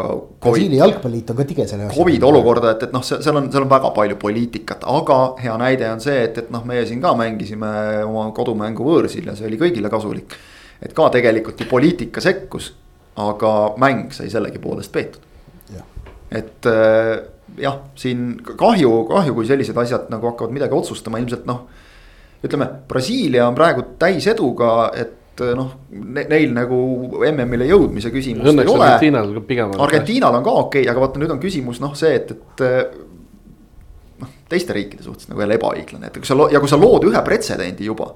Brasiilia 0.42 0.82
jalgpalliliit 0.82 1.30
on 1.30 1.38
ka 1.38 1.46
tige 1.46 1.66
selle 1.70 1.86
jaoks. 1.86 1.96
Covid 1.98 2.26
olukorda, 2.26 2.74
et, 2.74 2.86
et 2.88 2.94
noh, 2.94 3.04
seal 3.06 3.38
on, 3.38 3.46
seal 3.52 3.66
on 3.66 3.70
väga 3.70 3.92
palju 3.94 4.18
poliitikat, 4.20 4.86
aga 4.90 5.18
hea 5.42 5.56
näide 5.62 5.90
on 5.90 6.02
see, 6.02 6.18
et, 6.26 6.38
et 6.42 6.50
noh, 6.54 6.64
meie 6.66 6.86
siin 6.88 7.02
ka 7.02 7.14
mängisime 7.18 7.72
oma 8.08 8.26
kodumängu 8.34 8.86
võõrsil 8.86 9.30
ja 9.30 9.36
see 9.38 9.46
oli 9.50 9.60
kõigile 9.60 9.92
kasulik. 9.92 10.38
et 10.80 10.94
ka 10.96 11.10
tegelikult 11.12 11.60
ju 11.60 11.66
poliitika 11.68 12.22
sekkus, 12.24 12.72
aga 13.20 13.52
mäng 13.78 14.14
sai 14.16 14.30
sellegipoolest 14.32 14.92
peetud. 14.92 15.20
et 16.30 16.66
jah, 17.62 17.78
siin 17.98 18.34
kahju, 18.44 18.92
kahju, 19.10 19.36
kui 19.36 19.48
sellised 19.48 19.78
asjad 19.82 20.10
nagu 20.12 20.30
hakkavad 20.30 20.54
midagi 20.54 20.76
otsustama, 20.76 21.20
ilmselt 21.22 21.46
noh. 21.48 21.64
ütleme, 22.44 22.68
Brasiilia 22.88 23.46
on 23.48 23.56
praegu 23.58 23.84
täiseduga, 24.00 24.90
et 24.96 25.16
noh 25.56 25.70
ne, 25.90 26.26
neil 26.28 26.50
nagu 26.52 26.78
MM-ile 27.30 27.68
jõudmise 27.70 28.10
küsimust 28.12 28.50
Õnneks 28.50 28.68
ei 28.68 28.74
ole. 28.74 28.88
Argentiinal 28.88 29.44
pigem 29.48 29.70
on. 29.72 29.84
Argentiinal 29.86 30.36
on 30.36 30.44
ka 30.44 30.56
okei 30.64 30.82
okay,, 30.82 30.90
aga 30.92 31.04
vaata, 31.04 31.22
nüüd 31.22 31.32
on 31.32 31.40
küsimus 31.40 31.80
noh, 31.80 31.94
see, 31.96 32.12
et, 32.18 32.34
et 32.34 32.64
noh, 34.20 34.34
teiste 34.52 34.76
riikide 34.76 35.06
suhtes 35.06 35.30
nagu 35.30 35.40
jälle 35.40 35.56
ebaõiglane, 35.56 36.10
et 36.10 36.18
kui 36.20 36.28
sa 36.28 36.36
ja 36.52 36.60
kui 36.60 36.68
sa 36.68 36.80
lood 36.80 37.08
ühe 37.08 37.24
pretsedendi 37.24 37.88
juba 37.88 38.12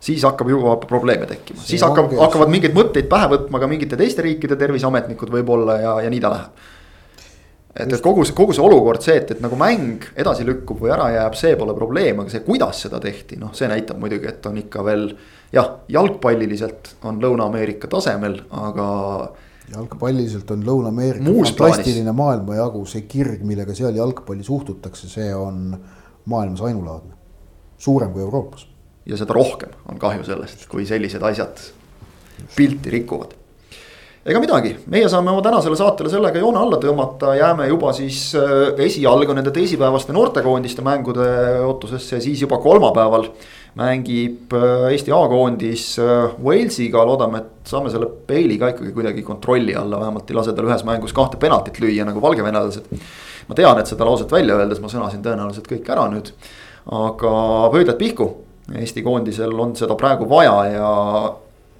siis 0.00 0.22
hakkab 0.22 0.50
juba 0.50 0.76
probleeme 0.76 1.26
tekkima, 1.26 1.60
siis 1.66 1.82
hakkab, 1.82 2.12
hakkavad 2.20 2.50
mingeid 2.52 2.74
mõtteid 2.76 3.08
pähe 3.10 3.30
võtma 3.32 3.58
ka 3.58 3.68
mingite 3.70 3.98
teiste 3.98 4.22
riikide 4.22 4.56
terviseametnikud 4.58 5.32
võib-olla 5.32 5.78
ja, 5.82 5.94
ja 6.04 6.12
nii 6.12 6.20
ta 6.22 6.30
läheb 6.34 6.66
et, 7.78 7.92
et 7.92 8.02
kogu 8.02 8.24
see, 8.26 8.34
kogu 8.36 8.54
see 8.56 8.64
olukord, 8.64 9.02
see, 9.04 9.16
et, 9.20 9.32
et 9.34 9.42
nagu 9.42 9.58
mäng 9.58 10.06
edasi 10.18 10.46
lükkub 10.46 10.80
või 10.82 10.92
ära 10.94 11.08
jääb, 11.14 11.36
see 11.38 11.56
pole 11.58 11.74
probleem, 11.76 12.22
aga 12.22 12.32
see, 12.32 12.44
kuidas 12.46 12.82
seda 12.86 13.00
tehti, 13.02 13.38
noh, 13.40 13.52
see 13.56 13.68
näitab 13.70 14.00
muidugi, 14.02 14.30
et 14.30 14.48
on 14.50 14.58
ikka 14.60 14.84
veel. 14.86 15.10
jah, 15.54 15.70
jalgpalliliselt 15.88 16.96
on 17.08 17.20
Lõuna-Ameerika 17.22 17.90
tasemel, 17.92 18.40
aga. 18.50 18.88
jalgpalliliselt 19.72 20.50
on 20.50 20.64
Lõuna-Ameerika 20.66 21.28
fantastiline 21.28 22.12
maailmajagu, 22.16 22.84
see 22.88 23.06
kirg, 23.08 23.44
millega 23.46 23.76
seal 23.76 23.96
jalgpalli 23.96 24.44
suhtutakse, 24.44 25.08
see 25.12 25.30
on 25.34 25.76
maailmas 26.28 26.64
ainulaadne. 26.68 27.14
suurem 27.78 28.12
kui 28.12 28.22
Euroopas. 28.22 28.66
ja 29.06 29.16
seda 29.16 29.32
rohkem 29.32 29.70
on 29.88 29.98
kahju 29.98 30.24
sellest, 30.24 30.66
kui 30.68 30.86
sellised 30.86 31.22
asjad 31.22 31.60
pilti 32.56 32.90
rikuvad 32.90 33.38
ega 34.28 34.40
midagi, 34.42 34.74
meie 34.92 35.08
saame 35.08 35.32
oma 35.32 35.40
tänasele 35.40 35.76
saatele 35.78 36.10
sellega 36.12 36.40
joone 36.42 36.60
alla 36.60 36.76
tõmmata, 36.80 37.30
jääme 37.38 37.68
juba 37.70 37.94
siis 37.96 38.34
esialgu 38.84 39.32
nende 39.32 39.54
teisipäevaste 39.56 40.12
noortekoondiste 40.12 40.84
mängude 40.84 41.28
ootusesse 41.64 42.18
ja 42.18 42.24
siis 42.24 42.42
juba 42.44 42.58
kolmapäeval 42.60 43.24
mängib 43.78 44.52
Eesti 44.90 45.14
A-koondis 45.16 45.86
Walesiga, 46.44 47.06
loodame, 47.08 47.40
et 47.40 47.72
saame 47.72 47.92
selle 47.92 48.10
peili 48.28 48.58
ka 48.60 48.74
ikkagi 48.74 48.92
kuidagi 48.96 49.24
kontrolli 49.24 49.76
alla, 49.78 50.02
vähemalt 50.02 50.28
ei 50.28 50.36
lase 50.36 50.52
tal 50.56 50.68
ühes 50.68 50.84
mängus 50.88 51.16
kahte 51.16 51.40
penaltit 51.40 51.80
lüüa 51.80 52.04
nagu 52.08 52.20
valgevenelased. 52.20 52.92
ma 53.48 53.56
tean, 53.56 53.80
et 53.80 53.88
seda 53.88 54.04
lauset 54.04 54.32
välja 54.32 54.58
öeldes 54.60 54.82
ma 54.84 54.92
sõnasin 54.92 55.24
tõenäoliselt 55.24 55.72
kõik 55.72 55.88
ära 55.88 56.04
nüüd, 56.12 56.34
aga 56.92 57.32
pöidlad 57.72 57.96
pihku. 57.96 58.28
Eesti 58.76 59.00
koondisel 59.00 59.54
on 59.56 59.72
seda 59.78 59.96
praegu 59.96 60.28
vaja 60.28 60.56
ja 60.68 60.88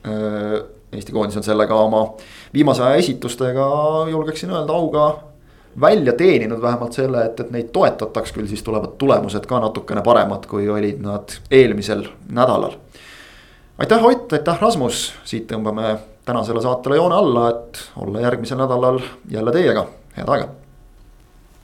äh, 0.08 0.54
Eesti 0.92 1.12
koondis 1.12 1.36
on 1.36 1.44
sellega 1.44 1.76
oma 1.76 2.06
viimase 2.54 2.82
aja 2.82 3.00
esitustega, 3.00 3.66
julgeksin 4.10 4.50
öelda, 4.50 4.72
auga 4.72 5.06
välja 5.80 6.12
teeninud 6.12 6.62
vähemalt 6.62 6.92
selle, 6.92 7.24
et, 7.24 7.40
et 7.40 7.50
neid 7.54 7.72
toetataks, 7.72 8.32
küll 8.34 8.48
siis 8.50 8.62
tulevad 8.66 8.96
tulemused 8.98 9.46
ka 9.46 9.60
natukene 9.62 10.02
paremad, 10.02 10.46
kui 10.50 10.68
olid 10.68 11.02
nad 11.04 11.38
eelmisel 11.50 12.06
nädalal. 12.30 12.78
aitäh, 13.78 14.04
Ott, 14.04 14.32
aitäh, 14.32 14.60
Rasmus, 14.60 15.12
siit 15.24 15.46
tõmbame 15.52 15.96
tänasele 16.24 16.62
saatele 16.62 16.96
joone 16.96 17.14
alla, 17.14 17.50
et 17.50 17.84
olla 17.96 18.24
järgmisel 18.26 18.58
nädalal 18.58 19.00
jälle 19.30 19.52
teiega, 19.52 19.86
head 20.16 20.34
aega 20.34 20.48